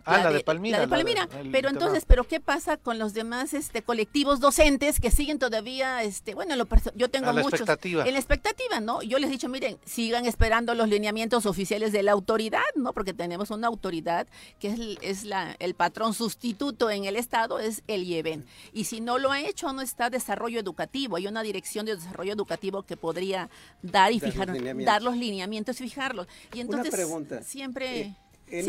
ah, 0.04 0.18
la 0.18 0.32
de, 0.32 0.40
Palmira. 0.40 0.78
La 0.78 0.82
de 0.82 0.88
Palmira. 0.88 1.28
pero 1.50 1.68
entonces, 1.68 2.04
¿pero 2.06 2.24
qué 2.24 2.40
pasa 2.40 2.76
con 2.76 2.98
los 2.98 3.14
demás 3.14 3.54
este, 3.54 3.82
colectivos 3.82 4.40
docentes 4.40 5.00
que 5.00 5.10
siguen 5.10 5.38
todavía, 5.38 6.02
este, 6.02 6.34
bueno, 6.34 6.56
lo, 6.56 6.66
yo 6.94 7.10
tengo 7.10 7.32
muchos. 7.32 7.52
Expectativa. 7.52 8.04
En 8.06 8.12
la 8.12 8.18
expectativa, 8.18 8.80
¿no? 8.80 9.02
Yo 9.02 9.18
les 9.18 9.28
he 9.28 9.32
dicho, 9.32 9.48
miren, 9.48 9.78
sigan 9.84 10.26
esperando 10.26 10.74
los 10.74 10.88
lineamientos 10.88 11.46
oficiales 11.46 11.92
de 11.92 12.02
la 12.02 12.12
autoridad, 12.12 12.62
¿no? 12.74 12.92
Porque 12.92 13.12
tenemos 13.12 13.50
una 13.50 13.66
autoridad 13.66 14.26
que 14.58 14.68
es, 14.68 14.98
es 15.02 15.24
la, 15.24 15.56
el 15.58 15.74
patrón 15.74 16.14
sustituto 16.14 16.90
en 16.90 17.04
el 17.04 17.16
Estado, 17.16 17.58
es 17.58 17.82
el 17.86 18.04
IEBEN. 18.04 18.46
Y 18.72 18.84
si 18.84 19.01
no 19.04 19.18
lo 19.18 19.30
ha 19.30 19.40
hecho, 19.40 19.72
no 19.72 19.82
está 19.82 20.10
desarrollo 20.10 20.60
educativo. 20.60 21.16
Hay 21.16 21.26
una 21.26 21.42
dirección 21.42 21.86
de 21.86 21.96
desarrollo 21.96 22.32
educativo 22.32 22.82
que 22.82 22.96
podría 22.96 23.50
dar 23.82 24.12
y 24.12 24.20
fijar, 24.20 24.52
dar 24.84 25.02
los 25.02 25.16
lineamientos 25.16 25.80
y 25.80 25.84
fijarlos. 25.84 26.26
Y 26.52 26.60
entonces, 26.60 26.92
una 26.92 26.96
pregunta. 26.96 27.42
Siempre. 27.42 28.00
Eh, 28.00 28.16
en, 28.48 28.68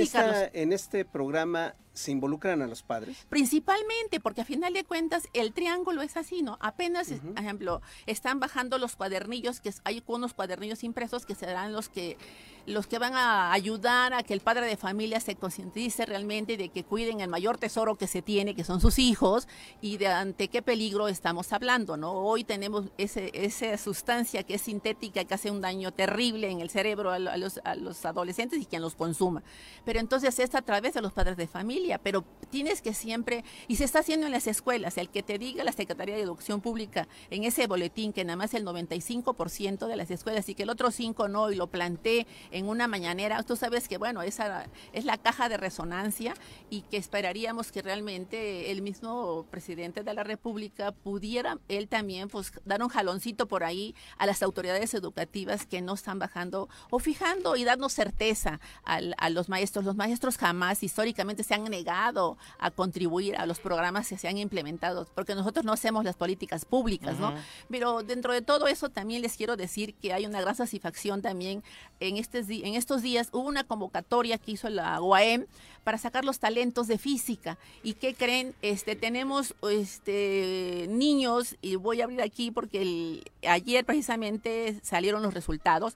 en 0.54 0.74
este 0.74 1.04
programa 1.04 1.76
se 1.94 2.12
involucran 2.12 2.62
a 2.62 2.68
los 2.68 2.84
padres? 2.84 3.26
Principalmente, 3.30 4.20
porque 4.20 4.42
a 4.42 4.46
final 4.46 4.74
de 4.74 4.84
cuentas 4.84 5.28
el 5.34 5.54
triángulo 5.54 6.02
es 6.02 6.18
así, 6.18 6.42
¿no? 6.42 6.58
Apenas, 6.60 7.10
por 7.10 7.40
ejemplo, 7.40 7.82
están 8.06 8.40
bajando 8.40 8.78
los 8.78 8.96
cuadernillos, 8.96 9.60
que 9.60 9.74
hay 9.84 10.04
unos 10.08 10.34
cuadernillos 10.34 10.84
impresos 10.84 11.26
que 11.26 11.36
serán 11.36 11.72
los 11.72 11.90
que 11.90 12.18
los 12.66 12.88
que 12.88 12.98
van 12.98 13.14
a 13.14 13.52
ayudar 13.52 14.14
a 14.14 14.24
que 14.24 14.34
el 14.34 14.40
padre 14.40 14.66
de 14.68 14.78
familia 14.78 15.20
se 15.20 15.36
concientice 15.36 16.06
realmente 16.06 16.58
de 16.58 16.70
que 16.70 16.84
cuiden 16.84 17.20
el 17.20 17.30
mayor 17.30 17.58
tesoro 17.58 17.96
que 17.96 18.08
se 18.08 18.22
tiene, 18.22 18.56
que 18.56 18.64
son 18.64 18.80
sus 18.80 19.00
hijos, 19.00 19.48
y 19.82 19.98
de 19.98 20.08
ante 20.08 20.48
qué 20.48 20.62
peligro 20.62 21.08
estamos 21.08 21.52
hablando, 21.52 21.98
¿no? 21.98 22.14
Hoy 22.14 22.44
tenemos 22.44 22.86
ese, 22.98 23.32
esa 23.34 23.78
sustancia 23.78 24.44
que 24.44 24.56
es 24.56 24.62
sintética, 24.62 25.26
que 25.26 25.34
hace 25.34 25.52
un 25.52 25.62
daño 25.62 25.92
terrible 25.92 26.50
en 26.50 26.62
el 26.62 26.70
cerebro 26.70 27.12
a, 27.12 27.20
los, 27.20 27.60
a 27.64 27.76
los 27.76 28.06
adolescentes 28.06 28.62
y 28.62 28.66
quien 28.66 28.82
los 28.82 28.96
consuma. 28.96 29.44
Pero 29.84 30.00
entonces 30.00 30.40
es 30.40 30.56
a 30.56 30.62
través 30.62 30.94
de 30.94 31.02
los 31.02 31.12
padres 31.12 31.38
de 31.38 31.48
familia, 31.48 31.98
pero 31.98 32.24
tienes 32.50 32.82
que 32.82 32.94
siempre, 32.94 33.44
y 33.68 33.76
se 33.76 33.84
está 33.84 34.00
haciendo 34.00 34.26
en 34.26 34.32
las 34.32 34.48
escuelas, 34.48 34.98
el 34.98 35.10
que 35.10 35.24
te 35.24 35.38
diga 35.38 35.64
la 35.64 35.72
Secretaría 35.74 36.16
de 36.16 36.22
Educación 36.22 36.62
Pública 36.62 37.08
en 37.30 37.44
ese 37.44 37.68
boletín 37.68 38.14
que 38.14 38.24
nada 38.24 38.38
más 38.38 38.54
el 38.54 38.66
95% 38.66 39.88
de 39.88 39.96
las 39.96 40.12
escuelas 40.12 40.48
y 40.48 40.56
que 40.56 40.64
el 40.64 40.70
otro 40.70 40.92
5 40.92 41.28
no, 41.28 41.52
y 41.52 41.56
lo 41.56 41.68
planté 41.68 42.26
en 42.54 42.70
una 42.70 42.88
mañanera, 42.88 43.42
tú 43.44 43.56
sabes 43.56 43.88
que, 43.88 43.98
bueno, 43.98 44.22
esa 44.22 44.68
es 44.94 45.06
la 45.06 45.18
caja 45.18 45.50
de 45.50 45.58
resonancia 45.58 46.36
y 46.70 46.82
que 46.82 46.98
esperaríamos 46.98 47.72
que 47.72 47.82
realmente 47.82 48.70
el 48.72 48.84
mismo 48.84 49.46
presidente 49.50 50.04
de 50.04 50.14
la 50.14 50.24
República 50.24 50.92
pudiera 50.92 51.58
él 51.68 51.88
también 51.88 52.30
pues 52.30 52.52
dar 52.64 52.84
un 52.84 52.90
jaloncito 52.90 53.48
por 53.48 53.64
ahí 53.64 53.96
a 54.18 54.28
las 54.28 54.44
autoridades 54.44 54.94
educativas 54.94 55.66
que 55.66 55.82
no 55.82 55.96
están 55.96 56.20
bajando 56.20 56.70
o 56.92 57.00
fijando 57.00 57.56
y 57.56 57.64
darnos 57.64 57.94
certeza 57.94 58.60
a 58.84 59.30
los 59.32 59.50
maestros. 59.50 59.84
Los 59.84 59.96
maestros 59.96 60.38
jamás 60.38 60.84
históricamente 60.84 61.44
se 61.44 61.56
han 61.56 61.64
negado 61.64 62.38
a 62.60 62.70
contribuir 62.70 63.36
a 63.38 63.48
los 63.48 63.60
programas 63.60 64.08
que 64.08 64.18
se 64.18 64.28
han 64.28 64.38
implementado, 64.38 65.08
porque 65.16 65.34
nosotros 65.34 65.66
no 65.66 65.74
hacemos 65.74 66.06
las 66.06 66.16
políticas 66.16 66.66
públicas, 66.66 67.18
¿no? 67.18 67.34
Pero 67.70 68.04
dentro 68.04 68.32
de 68.32 68.44
todo 68.44 68.68
eso 68.68 68.90
también 68.90 69.24
les 69.24 69.38
quiero 69.38 69.58
decir 69.58 69.96
que 69.96 70.14
hay 70.14 70.28
una 70.28 70.40
gran 70.40 70.56
satisfacción 70.56 71.24
también 71.24 71.64
en 72.00 72.18
este 72.18 72.43
en 72.50 72.76
estos 72.76 73.02
días 73.02 73.30
hubo 73.32 73.48
una 73.48 73.64
convocatoria 73.64 74.38
que 74.38 74.52
hizo 74.52 74.70
la 74.70 75.02
UAM 75.02 75.46
para 75.84 75.98
sacar 75.98 76.26
los 76.26 76.40
talentos 76.40 76.88
de 76.88 76.98
física. 76.98 77.58
¿Y 77.84 77.94
qué 77.94 78.14
creen? 78.14 78.54
Este, 78.62 78.96
tenemos 78.96 79.56
este, 79.70 80.88
niños, 80.90 81.56
y 81.62 81.76
voy 81.76 82.02
a 82.02 82.06
abrir 82.06 82.22
aquí 82.22 82.52
porque 82.52 83.24
ayer 83.48 83.86
precisamente 83.86 84.80
salieron 84.82 85.22
los 85.24 85.34
resultados 85.34 85.96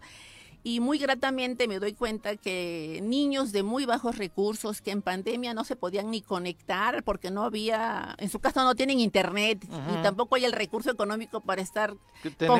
y 0.63 0.79
muy 0.79 0.97
gratamente 0.97 1.67
me 1.67 1.79
doy 1.79 1.93
cuenta 1.93 2.35
que 2.35 2.99
niños 3.03 3.51
de 3.51 3.63
muy 3.63 3.85
bajos 3.85 4.17
recursos 4.17 4.81
que 4.81 4.91
en 4.91 5.01
pandemia 5.01 5.53
no 5.53 5.63
se 5.63 5.75
podían 5.75 6.11
ni 6.11 6.21
conectar 6.21 7.03
porque 7.03 7.31
no 7.31 7.43
había, 7.43 8.15
en 8.17 8.29
su 8.29 8.39
casa 8.39 8.63
no 8.63 8.75
tienen 8.75 8.99
internet 8.99 9.65
y 9.65 10.03
tampoco 10.03 10.35
hay 10.35 10.45
el 10.45 10.51
recurso 10.51 10.91
económico 10.91 11.41
para 11.41 11.61
estar 11.61 11.95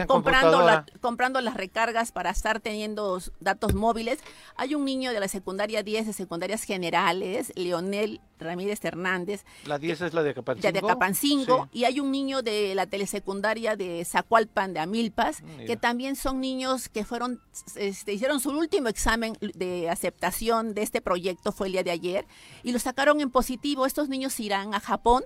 comprando, 0.07 0.85
comprando 1.01 1.41
las 1.41 1.55
recargas 1.55 2.11
para 2.11 2.29
estar 2.29 2.59
teniendo 2.59 3.19
datos 3.39 3.73
móviles. 3.73 4.19
Hay 4.55 4.75
un 4.75 4.85
niño 4.85 5.11
de 5.11 5.19
la 5.19 5.27
secundaria 5.27 5.83
10 5.83 6.07
de 6.07 6.13
secundarias 6.13 6.63
generales, 6.63 7.51
Leonel 7.55 8.21
Ramírez 8.39 8.83
Hernández. 8.83 9.45
La 9.65 9.79
10 9.79 10.01
es 10.01 10.13
la 10.13 10.23
de 10.23 10.31
Acapancingo. 10.31 10.71
de 10.71 10.79
Acapancingo. 10.79 11.69
Y 11.71 11.85
hay 11.85 11.99
un 11.99 12.11
niño 12.11 12.41
de 12.41 12.75
la 12.75 12.87
telesecundaria 12.87 13.75
de 13.75 14.05
Zacualpan, 14.05 14.73
de 14.73 14.79
Amilpas, 14.79 15.43
que 15.65 15.77
también 15.77 16.15
son 16.15 16.39
niños 16.39 16.89
que 16.89 17.03
fueron, 17.03 17.41
este, 17.89 18.13
hicieron 18.13 18.39
su 18.39 18.49
último 18.49 18.87
examen 18.87 19.37
de 19.39 19.89
aceptación 19.89 20.73
de 20.73 20.83
este 20.83 21.01
proyecto, 21.01 21.51
fue 21.51 21.67
el 21.67 21.73
día 21.73 21.83
de 21.83 21.91
ayer, 21.91 22.25
y 22.63 22.71
lo 22.71 22.79
sacaron 22.79 23.21
en 23.21 23.29
positivo. 23.29 23.85
Estos 23.85 24.09
niños 24.09 24.39
irán 24.39 24.73
a 24.73 24.79
Japón 24.79 25.23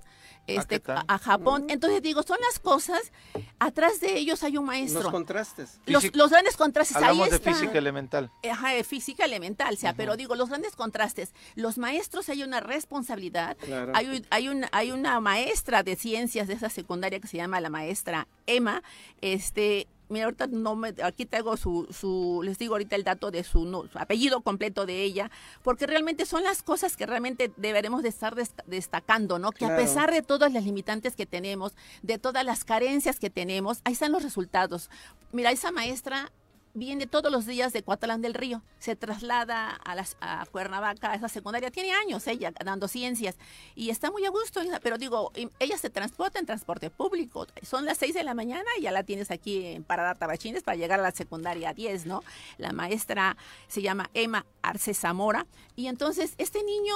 este, 0.47 0.81
a, 0.85 1.17
Japón. 1.17 1.65
Entonces 1.69 2.01
digo, 2.01 2.23
son 2.23 2.37
las 2.41 2.59
cosas, 2.59 3.11
atrás 3.59 3.99
de 3.99 4.17
ellos 4.17 4.43
hay 4.43 4.57
un 4.57 4.65
maestro. 4.65 5.03
Los 5.03 5.11
contrastes. 5.11 5.79
Los, 5.85 6.11
grandes 6.29 6.57
contrastes. 6.57 6.97
Hablamos 6.97 7.29
de 7.29 7.39
física 7.39 7.77
elemental. 7.77 8.31
Ajá, 8.49 8.69
de 8.69 8.83
física 8.83 9.25
elemental, 9.25 9.75
o 9.75 9.77
sea, 9.77 9.93
pero 9.93 10.17
digo, 10.17 10.35
los 10.35 10.49
grandes 10.49 10.75
contrastes. 10.75 11.33
Los 11.55 11.77
maestros 11.77 12.29
hay 12.29 12.43
una 12.43 12.59
responsabilidad. 12.59 13.57
Hay, 13.93 14.25
hay, 14.29 14.49
un, 14.49 14.65
hay 14.71 14.91
una 14.91 15.19
maestra 15.19 15.83
de 15.83 15.95
ciencias 15.95 16.47
de 16.47 16.55
esa 16.55 16.69
secundaria 16.69 17.19
que 17.19 17.27
se 17.27 17.37
llama 17.37 17.61
la 17.61 17.69
maestra 17.69 18.27
Emma, 18.47 18.83
este 19.21 19.87
mira, 20.11 20.25
ahorita 20.25 20.47
no 20.47 20.75
me, 20.75 20.93
aquí 21.03 21.25
tengo 21.25 21.57
su, 21.57 21.87
su, 21.91 22.41
les 22.43 22.57
digo 22.57 22.75
ahorita 22.75 22.95
el 22.95 23.03
dato 23.03 23.31
de 23.31 23.43
su, 23.43 23.89
apellido 23.95 24.41
completo 24.41 24.85
de 24.85 25.03
ella, 25.03 25.31
porque 25.63 25.87
realmente 25.87 26.25
son 26.25 26.43
las 26.43 26.61
cosas 26.63 26.97
que 26.97 27.05
realmente 27.05 27.51
deberemos 27.57 28.03
de 28.03 28.09
estar 28.09 28.35
destacando, 28.65 29.39
¿no? 29.39 29.51
Que 29.51 29.65
a 29.65 29.75
pesar 29.75 30.11
de 30.11 30.21
todas 30.21 30.51
las 30.51 30.63
limitantes 30.63 31.15
que 31.15 31.25
tenemos, 31.25 31.73
de 32.01 32.17
todas 32.17 32.45
las 32.45 32.63
carencias 32.63 33.19
que 33.19 33.29
tenemos, 33.29 33.81
ahí 33.83 33.93
están 33.93 34.11
los 34.11 34.23
resultados. 34.23 34.89
Mira, 35.31 35.51
esa 35.51 35.71
maestra 35.71 36.31
viene 36.73 37.07
todos 37.07 37.31
los 37.31 37.45
días 37.45 37.73
de 37.73 37.83
Cuatalán 37.83 38.21
del 38.21 38.33
Río, 38.33 38.61
se 38.79 38.95
traslada 38.95 39.69
a, 39.71 39.95
las, 39.95 40.17
a 40.21 40.45
Cuernavaca, 40.51 41.11
a 41.11 41.15
esa 41.15 41.29
secundaria, 41.29 41.71
tiene 41.71 41.91
años 41.91 42.27
ella 42.27 42.51
dando 42.63 42.87
ciencias 42.87 43.37
y 43.75 43.89
está 43.89 44.11
muy 44.11 44.25
a 44.25 44.29
gusto, 44.29 44.61
pero 44.81 44.97
digo, 44.97 45.31
ella 45.59 45.77
se 45.77 45.89
transporta 45.89 46.39
en 46.39 46.45
transporte 46.45 46.89
público, 46.89 47.47
son 47.61 47.85
las 47.85 47.97
6 47.97 48.13
de 48.13 48.23
la 48.23 48.33
mañana 48.33 48.65
y 48.79 48.83
ya 48.83 48.91
la 48.91 49.03
tienes 49.03 49.31
aquí 49.31 49.65
en 49.65 49.83
Parada 49.83 50.15
Tabachines 50.15 50.63
para 50.63 50.77
llegar 50.77 50.99
a 50.99 51.03
la 51.03 51.11
secundaria 51.11 51.73
10, 51.73 52.05
¿no? 52.05 52.23
La 52.57 52.71
maestra 52.71 53.37
se 53.67 53.81
llama 53.81 54.09
Emma 54.13 54.45
Arce 54.61 54.93
Zamora. 54.93 55.45
Y 55.75 55.87
entonces 55.87 56.33
este 56.37 56.63
niño 56.63 56.95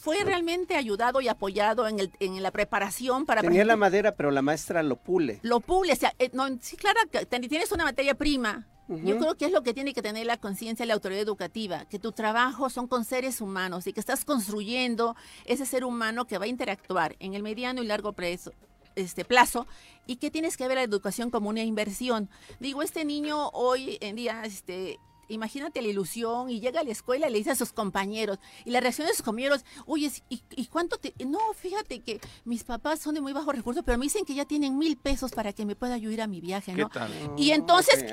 fue 0.00 0.24
realmente 0.24 0.76
ayudado 0.76 1.20
y 1.20 1.28
apoyado 1.28 1.86
en, 1.88 2.00
el, 2.00 2.10
en 2.20 2.42
la 2.42 2.50
preparación 2.50 3.26
para... 3.26 3.42
Tenía 3.42 3.64
la 3.64 3.76
madera, 3.76 4.14
pero 4.16 4.30
la 4.30 4.42
maestra 4.42 4.82
lo 4.82 4.96
pule. 4.96 5.40
Lo 5.42 5.60
pule, 5.60 5.92
o 5.92 5.96
sea, 5.96 6.14
eh, 6.18 6.30
no, 6.32 6.46
sí, 6.60 6.76
claro, 6.76 7.00
tienes 7.28 7.72
una 7.72 7.84
materia 7.84 8.14
prima, 8.14 8.66
yo 8.88 9.18
creo 9.18 9.34
que 9.34 9.46
es 9.46 9.52
lo 9.52 9.62
que 9.62 9.72
tiene 9.72 9.94
que 9.94 10.02
tener 10.02 10.26
la 10.26 10.36
conciencia 10.36 10.84
de 10.84 10.88
la 10.88 10.94
autoridad 10.94 11.22
educativa, 11.22 11.86
que 11.86 11.98
tu 11.98 12.12
trabajo 12.12 12.68
son 12.68 12.86
con 12.86 13.04
seres 13.04 13.40
humanos 13.40 13.86
y 13.86 13.92
que 13.92 14.00
estás 14.00 14.24
construyendo 14.24 15.16
ese 15.46 15.64
ser 15.64 15.84
humano 15.84 16.26
que 16.26 16.38
va 16.38 16.44
a 16.44 16.48
interactuar 16.48 17.16
en 17.18 17.34
el 17.34 17.42
mediano 17.42 17.82
y 17.82 17.86
largo 17.86 18.12
plazo, 18.12 18.52
este 18.94 19.24
plazo 19.24 19.66
y 20.06 20.16
que 20.16 20.30
tienes 20.30 20.56
que 20.56 20.68
ver 20.68 20.76
la 20.76 20.82
educación 20.82 21.30
como 21.30 21.48
una 21.48 21.62
inversión. 21.62 22.28
Digo, 22.60 22.82
este 22.82 23.04
niño 23.04 23.48
hoy 23.50 23.96
en 24.00 24.16
día 24.16 24.42
este 24.44 24.98
imagínate 25.28 25.82
la 25.82 25.88
ilusión 25.88 26.50
y 26.50 26.60
llega 26.60 26.80
a 26.80 26.84
la 26.84 26.90
escuela 26.90 27.28
y 27.28 27.32
le 27.32 27.38
dice 27.38 27.50
a 27.50 27.54
sus 27.54 27.72
compañeros 27.72 28.38
y 28.64 28.70
la 28.70 28.80
reacción 28.80 29.06
de 29.06 29.14
sus 29.14 29.22
compañeros, 29.22 29.64
oye, 29.86 30.10
¿y, 30.28 30.66
cuánto 30.66 30.98
te...? 30.98 31.14
No, 31.24 31.38
fíjate 31.54 32.00
que 32.00 32.20
mis 32.44 32.64
papás 32.64 33.00
son 33.00 33.14
de 33.14 33.20
muy 33.20 33.32
bajo 33.32 33.52
recurso, 33.52 33.82
pero 33.82 33.98
me 33.98 34.04
dicen 34.04 34.24
que 34.24 34.34
ya 34.34 34.44
tienen 34.44 34.78
mil 34.78 34.96
pesos 34.96 35.32
para 35.32 35.52
que 35.52 35.64
me 35.64 35.76
pueda 35.76 35.94
ayudar 35.94 36.22
a 36.22 36.26
mi 36.26 36.40
viaje, 36.40 36.74
¿no? 36.74 36.90
Y 37.36 37.50
entonces, 37.50 38.04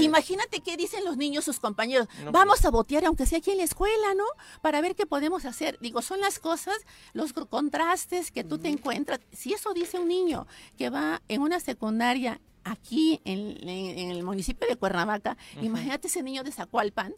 imagínate 0.00 0.60
qué 0.60 0.76
dicen 0.76 1.04
los 1.04 1.16
niños, 1.16 1.44
sus 1.44 1.60
compañeros, 1.60 2.08
vamos 2.32 2.54
pues 2.54 2.64
a 2.66 2.70
botear 2.70 3.04
aunque 3.04 3.26
sea 3.26 3.38
aquí 3.38 3.50
en 3.50 3.58
la 3.58 3.64
escuela, 3.64 4.14
¿no? 4.14 4.24
Para 4.62 4.80
ver 4.80 4.94
qué 4.94 5.06
podemos 5.06 5.44
hacer. 5.44 5.78
Digo, 5.80 6.02
son 6.02 6.20
las 6.20 6.38
cosas, 6.38 6.76
los 7.12 7.32
contrastes 7.32 8.30
que 8.30 8.44
tú 8.44 8.58
te 8.58 8.68
encuentras. 8.68 9.20
Si 9.32 9.52
eso 9.52 9.74
dice 9.74 9.98
un 9.98 10.08
niño 10.08 10.46
que 10.76 10.90
va 10.90 11.22
en 11.28 11.42
una 11.42 11.60
secundaria 11.60 12.40
aquí 12.64 13.20
en, 13.24 13.68
el 13.68 14.22
municipio 14.22 14.66
de 14.66 14.76
Cuernavaca, 14.76 15.36
imagínate 15.60 16.08
ese 16.08 16.22
niño 16.22 16.42
de 16.42 16.50
Zacualpan, 16.50 17.14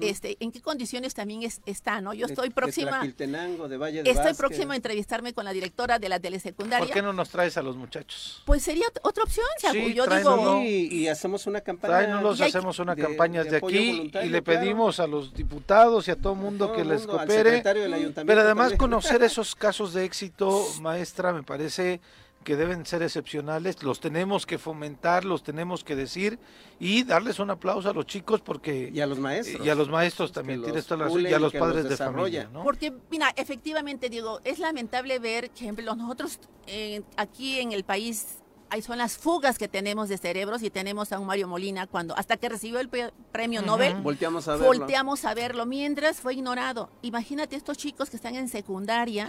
este, 0.00 0.36
en 0.40 0.50
qué 0.50 0.60
condiciones 0.60 1.14
también 1.14 1.48
está, 1.66 2.00
¿no? 2.00 2.12
Yo 2.14 2.26
estoy 2.26 2.50
próxima, 2.50 3.02
de 3.02 4.02
estoy 4.04 4.34
próxima 4.34 4.72
a 4.74 4.76
entrevistarme 4.76 5.32
con 5.32 5.44
la 5.44 5.52
directora 5.52 5.98
de 5.98 6.08
la 6.08 6.18
telesecundaria. 6.18 6.86
¿Por 6.86 6.94
qué 6.94 7.02
no 7.02 7.12
nos 7.12 7.28
traes 7.28 7.56
a 7.56 7.62
los 7.62 7.76
muchachos? 7.76 8.42
Pues 8.46 8.62
sería 8.62 8.86
otra 9.02 9.24
opción, 9.24 9.46
sí, 9.70 9.94
yo 9.94 10.06
digo, 10.06 10.62
y, 10.62 11.06
hacemos 11.08 11.46
una 11.46 11.60
campaña. 11.60 12.20
los 12.20 12.40
hacemos 12.40 12.78
una 12.78 12.96
campaña 12.96 13.44
de, 13.44 13.56
aquí 13.58 14.10
y 14.22 14.28
le 14.28 14.42
pedimos 14.42 14.98
a 15.00 15.06
los 15.06 15.34
diputados 15.34 16.08
y 16.08 16.10
a 16.10 16.16
todo 16.16 16.34
mundo 16.34 16.72
que 16.72 16.84
les 16.84 17.06
coopere. 17.06 17.62
Pero 17.62 18.40
además 18.40 18.72
conocer 18.74 19.22
esos 19.22 19.54
casos 19.54 19.92
de 19.92 20.04
éxito, 20.04 20.66
maestra, 20.80 21.32
me 21.32 21.42
parece 21.42 22.00
que 22.46 22.54
deben 22.54 22.86
ser 22.86 23.02
excepcionales, 23.02 23.82
los 23.82 23.98
tenemos 23.98 24.46
que 24.46 24.56
fomentar, 24.56 25.24
los 25.24 25.42
tenemos 25.42 25.82
que 25.82 25.96
decir 25.96 26.38
y 26.78 27.02
darles 27.02 27.40
un 27.40 27.50
aplauso 27.50 27.90
a 27.90 27.92
los 27.92 28.06
chicos 28.06 28.40
porque 28.40 28.88
y 28.94 29.00
a 29.00 29.06
los 29.08 29.18
maestros 29.18 29.66
y 29.66 29.68
a 29.68 29.74
los 29.74 29.88
maestros 29.88 30.30
también 30.30 30.62
tienes 30.62 30.86
toda 30.86 30.98
la 30.98 31.04
razón 31.06 31.22
y 31.22 31.32
a 31.32 31.40
los 31.40 31.52
padres 31.52 31.88
de 31.88 31.96
familia, 31.96 32.48
¿no? 32.52 32.62
Porque 32.62 32.92
mira, 33.10 33.30
efectivamente 33.34 34.08
digo, 34.08 34.40
es 34.44 34.60
lamentable 34.60 35.18
ver 35.18 35.50
que 35.50 35.64
ejemplo 35.64 35.96
nosotros 35.96 36.38
eh, 36.68 37.02
aquí 37.16 37.58
en 37.58 37.72
el 37.72 37.82
país 37.82 38.38
ahí 38.70 38.82
son 38.82 38.98
las 38.98 39.16
fugas 39.16 39.58
que 39.58 39.68
tenemos 39.68 40.08
de 40.08 40.18
cerebros 40.18 40.62
y 40.62 40.70
tenemos 40.70 41.12
a 41.12 41.18
un 41.18 41.26
Mario 41.26 41.48
Molina 41.48 41.86
cuando 41.86 42.16
hasta 42.16 42.36
que 42.36 42.48
recibió 42.48 42.80
el 42.80 42.88
premio 43.32 43.62
Nobel 43.62 43.96
volteamos 43.96 44.48
a 44.48 44.52
verlo. 44.56 44.66
volteamos 44.66 45.24
a 45.24 45.34
verlo. 45.34 45.66
Mientras 45.66 46.20
fue 46.20 46.34
ignorado. 46.34 46.90
Imagínate 47.02 47.56
estos 47.56 47.78
chicos 47.78 48.10
que 48.10 48.16
están 48.16 48.34
en 48.34 48.48
secundaria. 48.48 49.28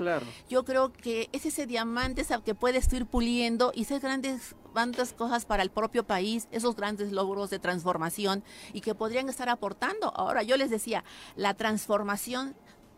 Yo 0.50 0.66
creo 0.66 0.92
que 0.92 1.30
es 1.32 1.46
ese 1.46 1.66
diamante 1.66 2.26
que 2.44 2.56
puedes 2.56 2.92
ir 2.94 3.06
puliendo 3.06 3.72
y 3.74 3.86
ser 3.86 4.02
grandes 4.02 4.56
tantas 4.74 5.14
cosas 5.14 5.46
para 5.46 5.64
el 5.64 5.72
propio 5.72 6.06
país, 6.06 6.48
esos 6.52 6.76
grandes 6.76 7.12
logros 7.12 7.50
de 7.50 7.58
transformación 7.60 8.44
y 8.74 8.82
que 8.82 8.94
podrían 8.94 9.30
estar 9.30 9.50
aportando. 9.50 10.14
Ahora, 10.16 10.44
yo 10.44 10.58
les 10.58 10.70
decía, 10.70 11.04
la 11.36 11.56
transformación 11.56 12.56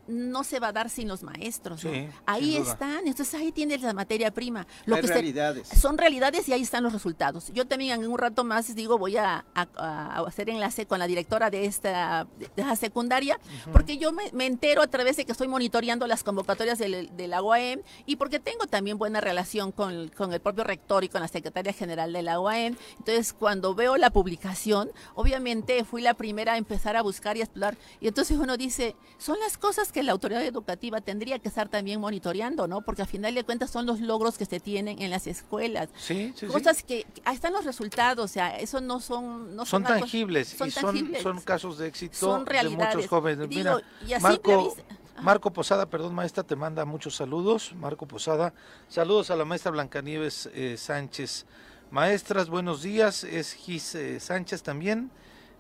no 0.10 0.44
se 0.44 0.60
va 0.60 0.68
a 0.70 0.72
dar 0.74 0.90
sin 0.90 1.08
los 1.08 1.24
maestros. 1.24 1.84
¿no? 1.84 1.92
Sí, 1.92 2.08
ahí 2.26 2.58
están, 2.58 3.08
entonces 3.08 3.34
ahí 3.36 3.52
tienes 3.52 3.82
la 3.82 3.94
materia 3.94 4.32
prima. 4.32 4.66
Lo 4.86 4.96
Hay 4.96 5.02
que 5.02 5.08
se- 5.08 5.14
realidades. 5.14 5.68
son 5.68 5.98
realidades 5.98 6.50
y 6.50 6.54
ahí 6.54 6.62
están 6.62 6.84
los 6.84 6.94
resultados. 6.94 7.52
Yo 7.54 7.68
también 7.68 8.04
en 8.04 8.10
un 8.12 8.18
rato 8.18 8.44
más 8.44 8.74
digo 8.76 8.98
voy 8.98 9.18
a, 9.18 9.46
a- 9.54 9.68
a 9.76 10.20
hacer 10.28 10.50
enlace 10.50 10.86
con 10.86 11.00
la 11.00 11.08
directora 11.08 11.50
de 11.50 11.66
esta 11.66 12.28
de 12.56 12.76
secundaria 12.76 13.40
porque 13.72 13.98
yo 13.98 14.12
me, 14.12 14.32
me 14.34 14.46
entero 14.46 14.82
a 14.82 14.88
través 14.88 15.18
de 15.18 15.26
que 15.26 15.32
estoy 15.32 15.48
monitoreando 15.48 16.08
las 16.08 16.24
convocatorias 16.24 16.78
del, 16.80 17.16
de 17.16 17.28
la 17.28 17.42
UAM 17.42 17.82
y 18.06 18.16
porque 18.16 18.40
tengo 18.40 18.66
también 18.68 18.98
buena 18.98 19.22
relación 19.22 19.72
con, 19.72 20.10
con 20.10 20.34
el 20.34 20.40
propio 20.40 20.64
rector 20.64 21.04
y 21.04 21.10
con 21.10 21.22
la 21.22 21.28
secretaria 21.28 21.74
general 21.74 22.14
de 22.14 22.22
la 22.24 22.40
UAM. 22.40 22.76
Entonces 22.98 23.34
cuando 23.34 23.76
veo 23.76 23.98
la 23.98 24.10
publicación, 24.10 24.92
obviamente 25.16 25.84
fui 25.84 26.02
la 26.02 26.14
primera 26.14 26.54
a 26.54 26.58
empezar 26.58 26.96
a 26.96 27.02
buscar 27.02 27.38
y 27.38 27.42
a 27.42 27.44
explorar 27.44 27.78
y 28.02 28.08
entonces 28.08 28.38
uno 28.38 28.58
dice, 28.58 28.96
son 29.18 29.38
las 29.40 29.58
cosas 29.58 29.92
que 29.92 29.99
la 30.04 30.12
autoridad 30.12 30.44
educativa 30.44 31.02
tendría 31.02 31.40
que 31.40 31.48
estar 31.48 31.70
también 31.70 32.00
monitoreando, 32.00 32.68
¿no? 32.68 32.82
Porque 32.82 33.02
al 33.02 33.08
final 33.08 33.34
de 33.36 33.44
cuentas 33.44 33.72
son 33.72 33.86
los 33.86 34.00
logros 34.00 34.38
que 34.38 34.46
se 34.46 34.60
tienen 34.60 35.02
en 35.02 35.10
las 35.10 35.28
escuelas 35.28 35.90
Sí, 35.98 36.34
sí, 36.36 36.46
sí. 36.46 36.46
cosas 36.48 36.84
que 36.84 36.90
que 36.90 37.22
ahí 37.24 37.36
están 37.36 37.54
los 37.54 37.66
resultados, 37.66 38.26
o 38.26 38.28
sea, 38.34 38.58
eso 38.58 38.82
no 38.82 39.00
son 39.00 39.56
no 39.56 39.66
son 39.66 39.84
tangibles 39.84 40.50
son 40.50 40.68
y 40.68 40.72
son, 40.72 40.84
tangibles. 40.86 41.22
son 41.22 41.40
casos 41.42 41.78
de 41.78 41.88
éxito 41.88 42.18
Son 42.18 42.46
de 42.46 42.70
muchos 42.70 43.08
jóvenes. 43.08 43.48
Digo, 43.50 43.80
Mira, 44.06 44.18
y 44.18 44.22
Marco, 44.22 44.76
Marco 45.22 45.52
Posada, 45.52 45.86
perdón, 45.86 46.16
maestra, 46.16 46.44
te 46.44 46.56
manda 46.56 46.86
muchos 46.86 47.16
saludos. 47.16 47.74
Marco 47.76 48.08
Posada, 48.08 48.54
saludos 48.88 49.30
a 49.32 49.36
la 49.36 49.46
maestra 49.46 49.72
Blancanieves 49.72 50.50
eh, 50.54 50.76
Sánchez. 50.78 51.46
Maestras, 51.92 52.50
buenos 52.50 52.82
días. 52.82 53.24
Es 53.24 53.54
Gis 53.54 53.96
eh, 53.96 54.20
Sánchez 54.20 54.64
también. 54.64 55.12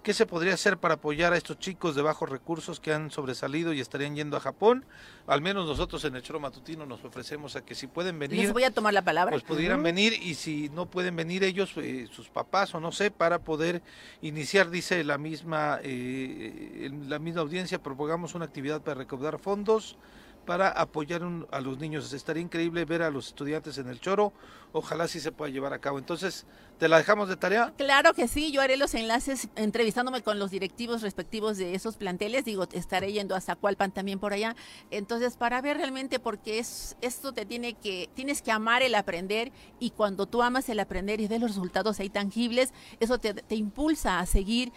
¿Qué 0.03 0.13
se 0.13 0.25
podría 0.25 0.53
hacer 0.53 0.77
para 0.77 0.93
apoyar 0.93 1.33
a 1.33 1.37
estos 1.37 1.59
chicos 1.59 1.93
de 1.93 2.01
bajos 2.01 2.29
recursos 2.29 2.79
que 2.79 2.93
han 2.93 3.11
sobresalido 3.11 3.73
y 3.73 3.81
estarían 3.81 4.15
yendo 4.15 4.37
a 4.37 4.39
Japón? 4.39 4.85
Al 5.27 5.41
menos 5.41 5.67
nosotros 5.67 6.05
en 6.05 6.15
el 6.15 6.21
Choro 6.21 6.39
Matutino 6.39 6.85
nos 6.85 7.03
ofrecemos 7.03 7.57
a 7.57 7.65
que 7.65 7.75
si 7.75 7.87
pueden 7.87 8.17
venir, 8.17 8.39
Les 8.39 8.53
voy 8.53 8.63
a 8.63 8.71
tomar 8.71 8.93
la 8.93 9.03
palabra. 9.03 9.31
pues 9.31 9.43
pudieran 9.43 9.83
venir 9.83 10.13
y 10.13 10.35
si 10.35 10.69
no 10.69 10.85
pueden 10.85 11.17
venir 11.17 11.43
ellos, 11.43 11.73
eh, 11.75 12.07
sus 12.09 12.29
papás 12.29 12.73
o 12.75 12.79
no 12.79 12.93
sé, 12.93 13.11
para 13.11 13.39
poder 13.39 13.81
iniciar, 14.21 14.69
dice 14.69 15.03
la 15.03 15.17
misma, 15.17 15.79
eh, 15.83 16.89
la 17.07 17.19
misma 17.19 17.41
audiencia, 17.41 17.83
propagamos 17.83 18.35
una 18.35 18.45
actividad 18.45 18.81
para 18.81 18.95
recaudar 18.99 19.37
fondos 19.37 19.97
para 20.45 20.69
apoyar 20.69 21.23
un- 21.23 21.47
a 21.51 21.59
los 21.61 21.77
niños. 21.77 22.11
Estaría 22.13 22.41
increíble 22.41 22.85
ver 22.85 23.01
a 23.03 23.09
los 23.11 23.27
estudiantes 23.27 23.77
en 23.77 23.87
el 23.87 23.99
choro, 23.99 24.33
ojalá 24.71 25.07
sí 25.07 25.19
se 25.19 25.31
pueda 25.31 25.51
llevar 25.51 25.73
a 25.73 25.79
cabo. 25.79 25.99
Entonces, 25.99 26.45
¿te 26.77 26.87
la 26.87 26.97
dejamos 26.97 27.29
de 27.29 27.35
tarea? 27.37 27.73
Claro 27.77 28.13
que 28.13 28.27
sí, 28.27 28.51
yo 28.51 28.61
haré 28.61 28.77
los 28.77 28.93
enlaces 28.95 29.49
entrevistándome 29.55 30.21
con 30.21 30.39
los 30.39 30.51
directivos 30.51 31.01
respectivos 31.01 31.57
de 31.57 31.75
esos 31.75 31.97
planteles, 31.97 32.45
digo, 32.45 32.67
estaré 32.71 33.11
yendo 33.11 33.35
hasta 33.35 33.55
Cualpan 33.55 33.91
también 33.91 34.19
por 34.19 34.33
allá. 34.33 34.55
Entonces, 34.91 35.37
para 35.37 35.61
ver 35.61 35.77
realmente 35.77 36.19
porque 36.19 36.59
es 36.59 36.97
esto 37.01 37.31
te 37.33 37.45
tiene 37.45 37.73
que 37.73 38.09
tienes 38.13 38.41
que 38.41 38.51
amar 38.51 38.81
el 38.81 38.95
aprender 38.95 39.51
y 39.79 39.91
cuando 39.91 40.25
tú 40.25 40.41
amas 40.41 40.69
el 40.69 40.79
aprender 40.79 41.19
y 41.21 41.27
ves 41.27 41.41
los 41.41 41.51
resultados 41.51 41.99
ahí 41.99 42.09
tangibles, 42.09 42.73
eso 42.99 43.17
te, 43.19 43.33
te 43.33 43.55
impulsa 43.55 44.19
a 44.19 44.25
seguir 44.25 44.71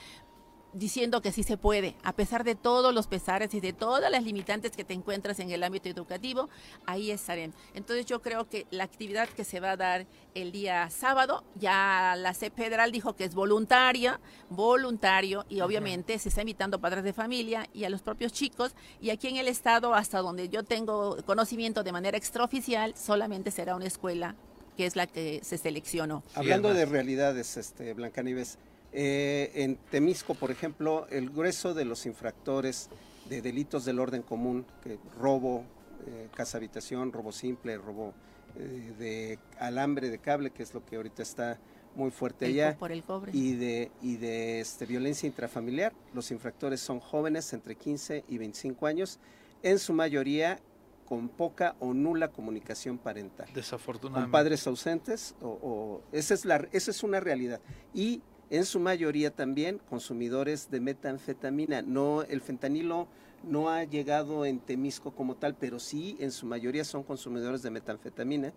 diciendo 0.73 1.21
que 1.23 1.33
sí 1.33 1.43
se 1.43 1.57
puede, 1.57 1.97
a 2.03 2.13
pesar 2.13 2.45
de 2.45 2.55
todos 2.55 2.95
los 2.95 3.07
pesares 3.07 3.53
y 3.55 3.61
de 3.61 3.73
todas 3.73 4.11
las 4.11 4.23
limitantes 4.23 4.73
que 4.73 4.85
te 4.85 4.95
encuentras 4.95 5.39
en 5.41 5.51
el 5.51 5.63
ámbito 5.63 5.89
educativo, 5.89 6.49
ahí 6.87 7.11
estaré. 7.11 7.51
Entonces 7.75 8.07
yo 8.07 8.23
creo 8.23 8.49
que 8.49 8.67
la 8.71 8.85
actividad 8.85 9.29
que 9.29 9.45
se 9.45 9.61
va 9.61 9.73
a 9.73 9.77
dar 9.77 10.07
el 10.35 10.53
día 10.53 10.89
sábado, 10.91 11.45
ya 11.57 12.15
la 12.17 12.35
CEP 12.35 12.57
federal 12.57 12.93
dijo 12.93 13.15
que 13.15 13.25
es 13.25 13.35
voluntaria, 13.35 14.21
voluntario, 14.49 15.45
y 15.49 15.61
obviamente 15.61 16.19
se 16.19 16.29
está 16.29 16.43
invitando 16.43 16.79
a 16.79 16.81
padres 16.81 17.05
de 17.05 17.13
familia 17.13 17.69
y 17.75 17.85
a 17.85 17.91
los 17.91 18.03
propios 18.03 18.33
chicos, 18.33 18.75
y 19.01 19.11
aquí 19.11 19.29
en 19.29 19.37
el 19.37 19.49
estado, 19.49 19.95
hasta 19.95 20.21
donde 20.21 20.49
yo 20.49 20.63
tengo 20.63 21.17
conocimiento 21.25 21.83
de 21.83 21.93
manera 21.93 22.17
extraoficial, 22.17 22.95
solamente 22.97 23.51
será 23.51 23.77
una 23.77 23.87
escuela 23.87 24.35
que 24.77 24.87
es 24.87 24.97
la 24.97 25.07
que 25.07 25.41
se 25.43 25.59
seleccionó. 25.59 26.23
Hablando 26.35 26.73
de 26.73 26.87
realidades, 26.87 27.57
este, 27.59 27.93
Blancanieves, 27.93 28.59
eh, 28.93 29.51
en 29.55 29.77
Temisco, 29.91 30.35
por 30.35 30.51
ejemplo, 30.51 31.07
el 31.11 31.31
grueso 31.31 31.75
de 31.75 31.85
los 31.85 32.07
infractores 32.07 32.89
de 33.29 33.41
delitos 33.43 33.85
del 33.85 33.99
orden 34.01 34.23
común, 34.23 34.67
que 34.83 34.99
robo, 35.19 35.65
eh, 36.07 36.29
casa 36.35 36.59
habitación, 36.59 37.13
robo 37.13 37.33
simple, 37.33 37.77
robo 37.79 38.13
eh, 38.57 38.93
de 38.99 39.39
alambre 39.59 40.11
de 40.11 40.19
cable, 40.19 40.51
que 40.51 40.63
es 40.63 40.75
lo 40.75 40.85
que 40.85 40.97
ahorita 40.97 41.23
está 41.23 41.59
muy 41.95 42.11
fuerte 42.11 42.47
El 42.47 42.53
allá, 42.53 42.73
co- 42.75 42.81
por 42.81 42.93
el 42.93 43.03
cobre. 43.03 43.33
y 43.35 43.55
de, 43.55 43.91
y 44.03 44.17
de 44.17 44.61
este, 44.61 44.87
violencia 44.87 45.27
intrafamiliar. 45.27 45.93
Los 46.15 46.31
infractores 46.31 46.81
son 46.81 47.01
jóvenes 47.01 47.53
entre 47.53 47.77
15 47.77 48.25
y 48.29 48.39
25 48.39 48.87
años, 48.87 49.19
en 49.63 49.79
su 49.79 49.93
mayoría 49.93 50.59
con 51.07 51.29
poca 51.29 51.77
o 51.81 51.93
nula 51.93 52.29
comunicación 52.29 52.97
parental 52.99 53.47
Desafortunadamente. 53.55 54.25
con 54.27 54.33
padres 54.33 54.67
ausentes 54.67 55.35
o, 55.43 55.49
o- 55.49 56.03
esa 56.13 56.33
es 56.35 56.45
la 56.47 56.67
esa 56.73 56.91
es 56.91 57.03
una 57.03 57.21
realidad 57.21 57.61
y 57.93 58.23
en 58.53 58.67
su 58.67 58.79
mayoría 58.81 59.31
también 59.31 59.81
consumidores 59.89 60.71
de 60.71 60.79
metanfetamina. 60.79 61.81
No 61.81 62.23
el 62.23 62.43
fentanilo 62.43 63.09
no 63.43 63.71
ha 63.71 63.83
llegado 63.85 64.45
en 64.45 64.61
Temisco 64.61 65.11
como 65.13 65.37
tal 65.37 65.55
pero 65.55 65.81
sí 65.81 66.17
en 66.21 66.31
su 66.31 66.45
mayoría 66.45 66.85
son 66.85 67.03
consumidores 67.03 67.63
de 67.63 67.71
metanfetamina 67.71 68.53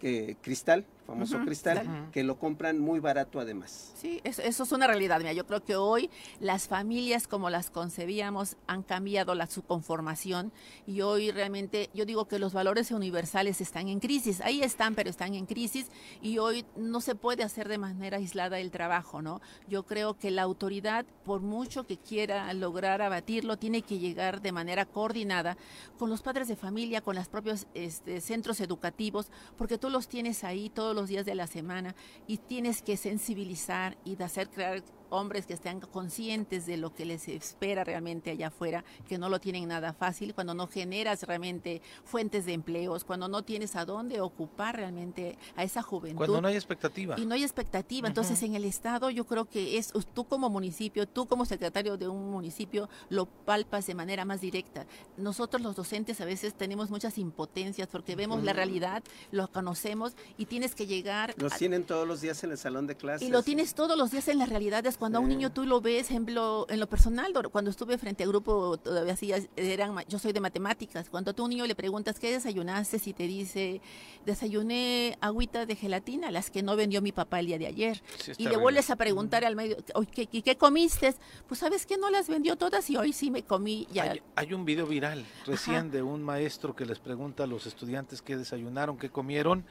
que 0.00 0.36
cristal 0.40 0.84
famoso 1.06 1.38
cristal 1.44 2.08
que 2.12 2.22
lo 2.22 2.38
compran 2.38 2.78
muy 2.78 3.00
barato 3.00 3.40
además 3.40 3.90
Sí, 4.00 4.18
eso, 4.24 4.40
eso 4.40 4.62
es 4.62 4.72
una 4.72 4.86
realidad. 4.86 5.18
Mira, 5.18 5.34
yo 5.34 5.44
creo 5.44 5.62
que 5.62 5.76
hoy 5.76 6.08
las 6.40 6.68
familias 6.68 7.28
como 7.28 7.50
las 7.50 7.68
concebíamos 7.68 8.56
han 8.66 8.82
cambiado 8.82 9.34
la, 9.34 9.46
su 9.46 9.60
conformación 9.60 10.52
y 10.86 11.02
hoy 11.02 11.30
realmente 11.32 11.90
yo 11.92 12.06
digo 12.06 12.26
que 12.26 12.38
los 12.38 12.54
valores 12.54 12.92
universales 12.92 13.60
están 13.60 13.88
en 13.88 14.00
crisis. 14.00 14.40
Ahí 14.40 14.62
están, 14.62 14.94
pero 14.94 15.10
están 15.10 15.34
en 15.34 15.44
crisis 15.44 15.88
y 16.22 16.38
hoy 16.38 16.64
no 16.76 17.02
se 17.02 17.14
puede 17.14 17.42
hacer 17.42 17.68
de 17.68 17.76
manera 17.76 18.16
aislada 18.16 18.58
el 18.58 18.70
trabajo, 18.70 19.20
¿no? 19.20 19.42
Yo 19.68 19.82
creo 19.82 20.14
que 20.14 20.30
la 20.30 20.40
autoridad, 20.40 21.04
por 21.26 21.42
mucho 21.42 21.86
que 21.86 21.98
quiera 21.98 22.50
lograr 22.54 23.02
abatirlo, 23.02 23.58
tiene 23.58 23.82
que 23.82 23.98
llegar 23.98 24.40
de 24.40 24.52
manera 24.52 24.86
coordinada 24.86 25.58
con 25.98 26.08
los 26.08 26.22
padres 26.22 26.48
de 26.48 26.56
familia, 26.56 27.02
con 27.02 27.16
los 27.16 27.28
propios 27.28 27.66
este, 27.74 28.22
centros 28.22 28.62
educativos, 28.62 29.26
porque 29.58 29.76
tú 29.76 29.89
los 29.90 30.08
tienes 30.08 30.44
ahí 30.44 30.70
todos 30.70 30.94
los 30.94 31.08
días 31.08 31.26
de 31.26 31.34
la 31.34 31.46
semana 31.46 31.94
y 32.26 32.38
tienes 32.38 32.82
que 32.82 32.96
sensibilizar 32.96 33.96
y 34.04 34.16
de 34.16 34.24
hacer 34.24 34.48
crear 34.50 34.82
hombres 35.10 35.46
que 35.46 35.54
estén 35.54 35.80
conscientes 35.80 36.66
de 36.66 36.76
lo 36.76 36.94
que 36.94 37.04
les 37.04 37.28
espera 37.28 37.84
realmente 37.84 38.30
allá 38.30 38.48
afuera, 38.48 38.84
que 39.08 39.18
no 39.18 39.28
lo 39.28 39.40
tienen 39.40 39.68
nada 39.68 39.92
fácil, 39.92 40.34
cuando 40.34 40.54
no 40.54 40.66
generas 40.66 41.22
realmente 41.24 41.82
fuentes 42.04 42.46
de 42.46 42.52
empleos, 42.54 43.04
cuando 43.04 43.28
no 43.28 43.42
tienes 43.42 43.76
a 43.76 43.84
dónde 43.84 44.20
ocupar 44.20 44.76
realmente 44.76 45.36
a 45.56 45.64
esa 45.64 45.82
juventud. 45.82 46.16
Cuando 46.18 46.40
no 46.40 46.48
hay 46.48 46.54
expectativa. 46.56 47.16
Y 47.18 47.26
no 47.26 47.34
hay 47.34 47.42
expectativa. 47.42 48.08
Entonces, 48.08 48.42
en 48.42 48.54
el 48.54 48.64
Estado 48.64 49.10
yo 49.10 49.24
creo 49.26 49.44
que 49.48 49.76
es 49.78 49.92
tú 50.14 50.24
como 50.24 50.48
municipio, 50.50 51.06
tú 51.06 51.26
como 51.26 51.44
secretario 51.44 51.96
de 51.96 52.08
un 52.08 52.30
municipio, 52.30 52.88
lo 53.08 53.26
palpas 53.26 53.86
de 53.86 53.94
manera 53.94 54.24
más 54.24 54.40
directa. 54.40 54.86
Nosotros 55.16 55.62
los 55.62 55.76
docentes 55.76 56.20
a 56.20 56.24
veces 56.24 56.54
tenemos 56.54 56.90
muchas 56.90 57.18
impotencias 57.18 57.88
porque 57.88 58.16
vemos 58.16 58.42
la 58.42 58.52
realidad, 58.52 59.02
lo 59.30 59.48
conocemos 59.50 60.14
y 60.38 60.46
tienes 60.46 60.74
que 60.74 60.86
llegar... 60.86 61.34
los 61.36 61.52
a- 61.52 61.56
tienen 61.56 61.84
todos 61.84 62.06
los 62.06 62.20
días 62.20 62.42
en 62.44 62.50
el 62.52 62.58
salón 62.58 62.86
de 62.86 62.96
clases 62.96 63.26
y 63.26 63.30
lo 63.30 63.42
tienes 63.42 63.74
todos 63.74 63.96
los 63.98 64.10
días 64.10 64.28
en 64.28 64.38
las 64.38 64.48
realidades. 64.48 64.96
Cuando 65.00 65.16
a 65.16 65.22
un 65.22 65.30
niño 65.30 65.50
tú 65.50 65.64
lo 65.64 65.80
ves, 65.80 66.10
ejemplo, 66.10 66.66
en 66.68 66.78
lo 66.78 66.86
personal, 66.86 67.32
cuando 67.50 67.70
estuve 67.70 67.96
frente 67.96 68.22
a 68.24 68.26
grupo, 68.26 68.76
todavía 68.76 69.16
sí, 69.16 69.32
eran, 69.56 69.96
yo 70.06 70.18
soy 70.18 70.34
de 70.34 70.40
matemáticas. 70.40 71.08
Cuando 71.08 71.32
tú 71.32 71.40
a 71.40 71.44
un 71.46 71.50
niño 71.50 71.66
le 71.66 71.74
preguntas, 71.74 72.20
¿qué 72.20 72.30
desayunaste? 72.30 72.98
Si 72.98 73.14
te 73.14 73.22
dice, 73.26 73.80
desayuné 74.26 75.16
agüita 75.22 75.64
de 75.64 75.74
gelatina, 75.74 76.30
las 76.30 76.50
que 76.50 76.62
no 76.62 76.76
vendió 76.76 77.00
mi 77.00 77.12
papá 77.12 77.40
el 77.40 77.46
día 77.46 77.58
de 77.58 77.66
ayer. 77.66 78.02
Sí, 78.18 78.32
y 78.36 78.46
le 78.46 78.58
vuelves 78.58 78.90
a 78.90 78.96
preguntar 78.96 79.42
al 79.42 79.56
medio, 79.56 79.78
"Oye, 79.94 80.10
¿qué, 80.12 80.26
qué, 80.26 80.42
qué 80.42 80.56
comiste? 80.58 81.14
Pues, 81.48 81.60
¿sabes 81.60 81.86
qué? 81.86 81.96
No 81.96 82.10
las 82.10 82.28
vendió 82.28 82.56
todas 82.56 82.90
y 82.90 82.98
hoy 82.98 83.14
sí 83.14 83.30
me 83.30 83.42
comí 83.42 83.88
ya. 83.90 84.02
Hay, 84.02 84.22
hay 84.36 84.52
un 84.52 84.66
video 84.66 84.86
viral 84.86 85.24
recién 85.46 85.90
de 85.90 86.02
un 86.02 86.22
maestro 86.22 86.76
que 86.76 86.84
les 86.84 86.98
pregunta 86.98 87.44
a 87.44 87.46
los 87.46 87.66
estudiantes 87.66 88.20
qué 88.20 88.36
desayunaron, 88.36 88.98
qué 88.98 89.08
comieron 89.08 89.64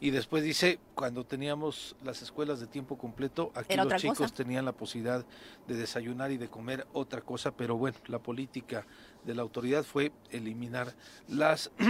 y 0.00 0.10
después 0.10 0.44
dice, 0.44 0.78
cuando 0.94 1.24
teníamos 1.24 1.96
las 2.04 2.20
escuelas 2.22 2.60
de 2.60 2.66
tiempo 2.66 2.98
completo, 2.98 3.50
aquí 3.54 3.76
los 3.76 3.94
chicos 4.00 4.18
cosa. 4.18 4.34
tenían 4.34 4.64
la 4.64 4.72
posibilidad 4.72 5.24
de 5.66 5.74
desayunar 5.74 6.30
y 6.32 6.36
de 6.36 6.48
comer 6.48 6.86
otra 6.92 7.22
cosa, 7.22 7.50
pero 7.56 7.76
bueno, 7.76 7.96
la 8.06 8.18
política 8.18 8.86
de 9.24 9.34
la 9.34 9.42
autoridad 9.42 9.84
fue 9.84 10.12
eliminar 10.30 10.94
las... 11.28 11.70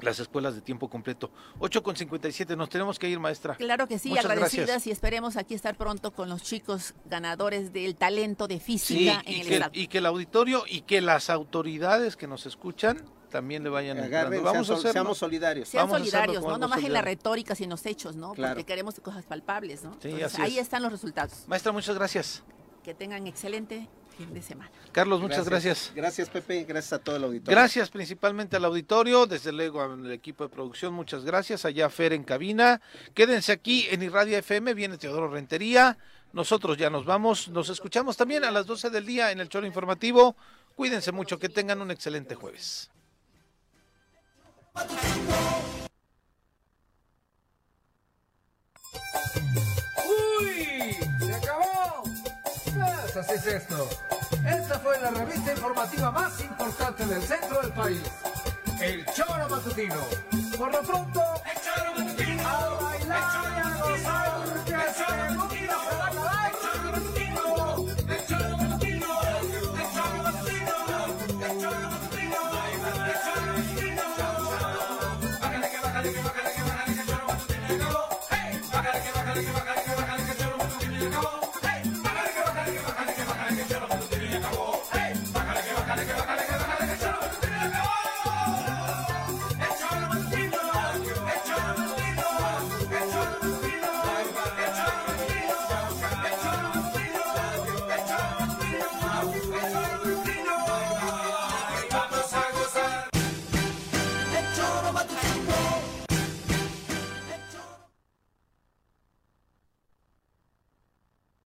las 0.00 0.18
escuelas 0.18 0.56
de 0.56 0.60
tiempo 0.62 0.90
completo. 0.90 1.30
8 1.60 1.80
con 1.84 1.94
57, 1.94 2.56
nos 2.56 2.68
tenemos 2.68 2.98
que 2.98 3.08
ir, 3.08 3.20
maestra. 3.20 3.54
Claro 3.54 3.86
que 3.86 4.00
sí, 4.00 4.08
Muchas 4.08 4.24
agradecidas 4.24 4.66
gracias. 4.66 4.86
y 4.88 4.90
esperemos 4.90 5.36
aquí 5.36 5.54
estar 5.54 5.76
pronto 5.76 6.10
con 6.10 6.28
los 6.28 6.42
chicos 6.42 6.94
ganadores 7.04 7.72
del 7.72 7.94
talento 7.94 8.48
de 8.48 8.56
Sí, 8.58 8.60
física 8.78 9.22
en 9.24 9.32
y 9.32 9.40
el 9.42 9.46
que, 9.46 9.54
estado. 9.54 9.70
y 9.74 9.86
que 9.86 9.98
el 9.98 10.06
auditorio 10.06 10.64
y 10.66 10.80
que 10.80 11.00
las 11.02 11.30
autoridades 11.30 12.16
que 12.16 12.26
nos 12.26 12.46
escuchan 12.46 13.04
también 13.32 13.64
le 13.64 13.70
vayan 13.70 13.98
Agarren, 13.98 14.34
entrando. 14.34 14.42
Vamos 14.44 14.66
sean 14.66 14.76
a 14.76 14.78
hacerlo. 14.78 14.92
seamos 14.92 15.18
solidarios. 15.18 15.68
Sean 15.68 15.86
Vamos 15.88 15.98
solidarios, 15.98 16.42
¿no? 16.42 16.48
algo 16.50 16.58
No 16.58 16.68
más 16.68 16.84
en 16.84 16.92
la 16.92 17.02
retórica, 17.02 17.54
sino 17.54 17.64
en 17.64 17.70
los 17.70 17.86
hechos, 17.86 18.14
¿no? 18.14 18.34
Claro. 18.34 18.54
Porque 18.54 18.64
queremos 18.66 19.00
cosas 19.00 19.24
palpables, 19.24 19.82
¿no? 19.82 19.94
Sí, 19.94 20.08
Entonces, 20.10 20.34
así 20.34 20.42
ahí 20.42 20.58
es. 20.58 20.62
están 20.64 20.82
los 20.82 20.92
resultados. 20.92 21.44
Maestra, 21.48 21.72
muchas 21.72 21.96
gracias. 21.96 22.42
Que 22.84 22.94
tengan 22.94 23.26
excelente 23.26 23.88
fin 24.16 24.32
de 24.34 24.42
semana. 24.42 24.70
Carlos, 24.92 25.20
muchas 25.20 25.48
gracias. 25.48 25.90
Gracias, 25.94 26.28
Pepe, 26.28 26.64
gracias 26.64 26.92
a 26.92 26.98
todo 26.98 27.16
el 27.16 27.24
auditorio. 27.24 27.56
Gracias 27.58 27.88
principalmente 27.90 28.56
al 28.56 28.64
auditorio, 28.64 29.26
desde 29.26 29.52
luego 29.52 29.80
al 29.80 30.10
equipo 30.12 30.44
de 30.44 30.50
producción, 30.50 30.92
muchas 30.92 31.24
gracias. 31.24 31.64
Allá 31.64 31.88
Fer 31.88 32.12
en 32.12 32.22
cabina. 32.24 32.80
Quédense 33.14 33.52
aquí 33.52 33.86
en 33.90 34.02
Irradia 34.02 34.38
FM, 34.38 34.74
viene 34.74 34.98
Teodoro 34.98 35.28
Rentería. 35.28 35.96
Nosotros 36.32 36.76
ya 36.78 36.90
nos 36.90 37.04
vamos, 37.04 37.48
nos 37.48 37.68
escuchamos 37.68 38.16
también 38.16 38.44
a 38.44 38.50
las 38.50 38.66
12 38.66 38.90
del 38.90 39.04
día 39.06 39.32
en 39.32 39.40
el 39.40 39.48
Choro 39.48 39.66
Informativo. 39.66 40.36
Cuídense 40.74 41.12
mucho, 41.12 41.38
que 41.38 41.48
tengan 41.48 41.80
un 41.82 41.90
excelente 41.90 42.34
jueves. 42.34 42.90
¡Uy! 50.44 50.96
¡Se 51.20 51.34
acabó! 51.34 52.02
Pues 52.64 53.16
así 53.16 53.34
es 53.34 53.46
esto. 53.46 53.88
Esta 54.46 54.78
fue 54.78 55.00
la 55.00 55.10
revista 55.10 55.52
informativa 55.52 56.10
más 56.10 56.40
importante 56.40 57.04
del 57.06 57.22
centro 57.22 57.60
del 57.60 57.72
país. 57.72 58.02
El 58.80 59.04
Choro 59.06 59.48
Matutino. 59.48 60.00
Por 60.58 60.72
lo 60.72 60.82
pronto, 60.82 61.22
el 61.44 61.60
Choro 61.60 61.94
Matutino. 61.98 62.48
A 62.48 62.68
bailar 62.80 63.52
y 63.52 63.60
a 63.60 63.74
gozar. 63.76 64.71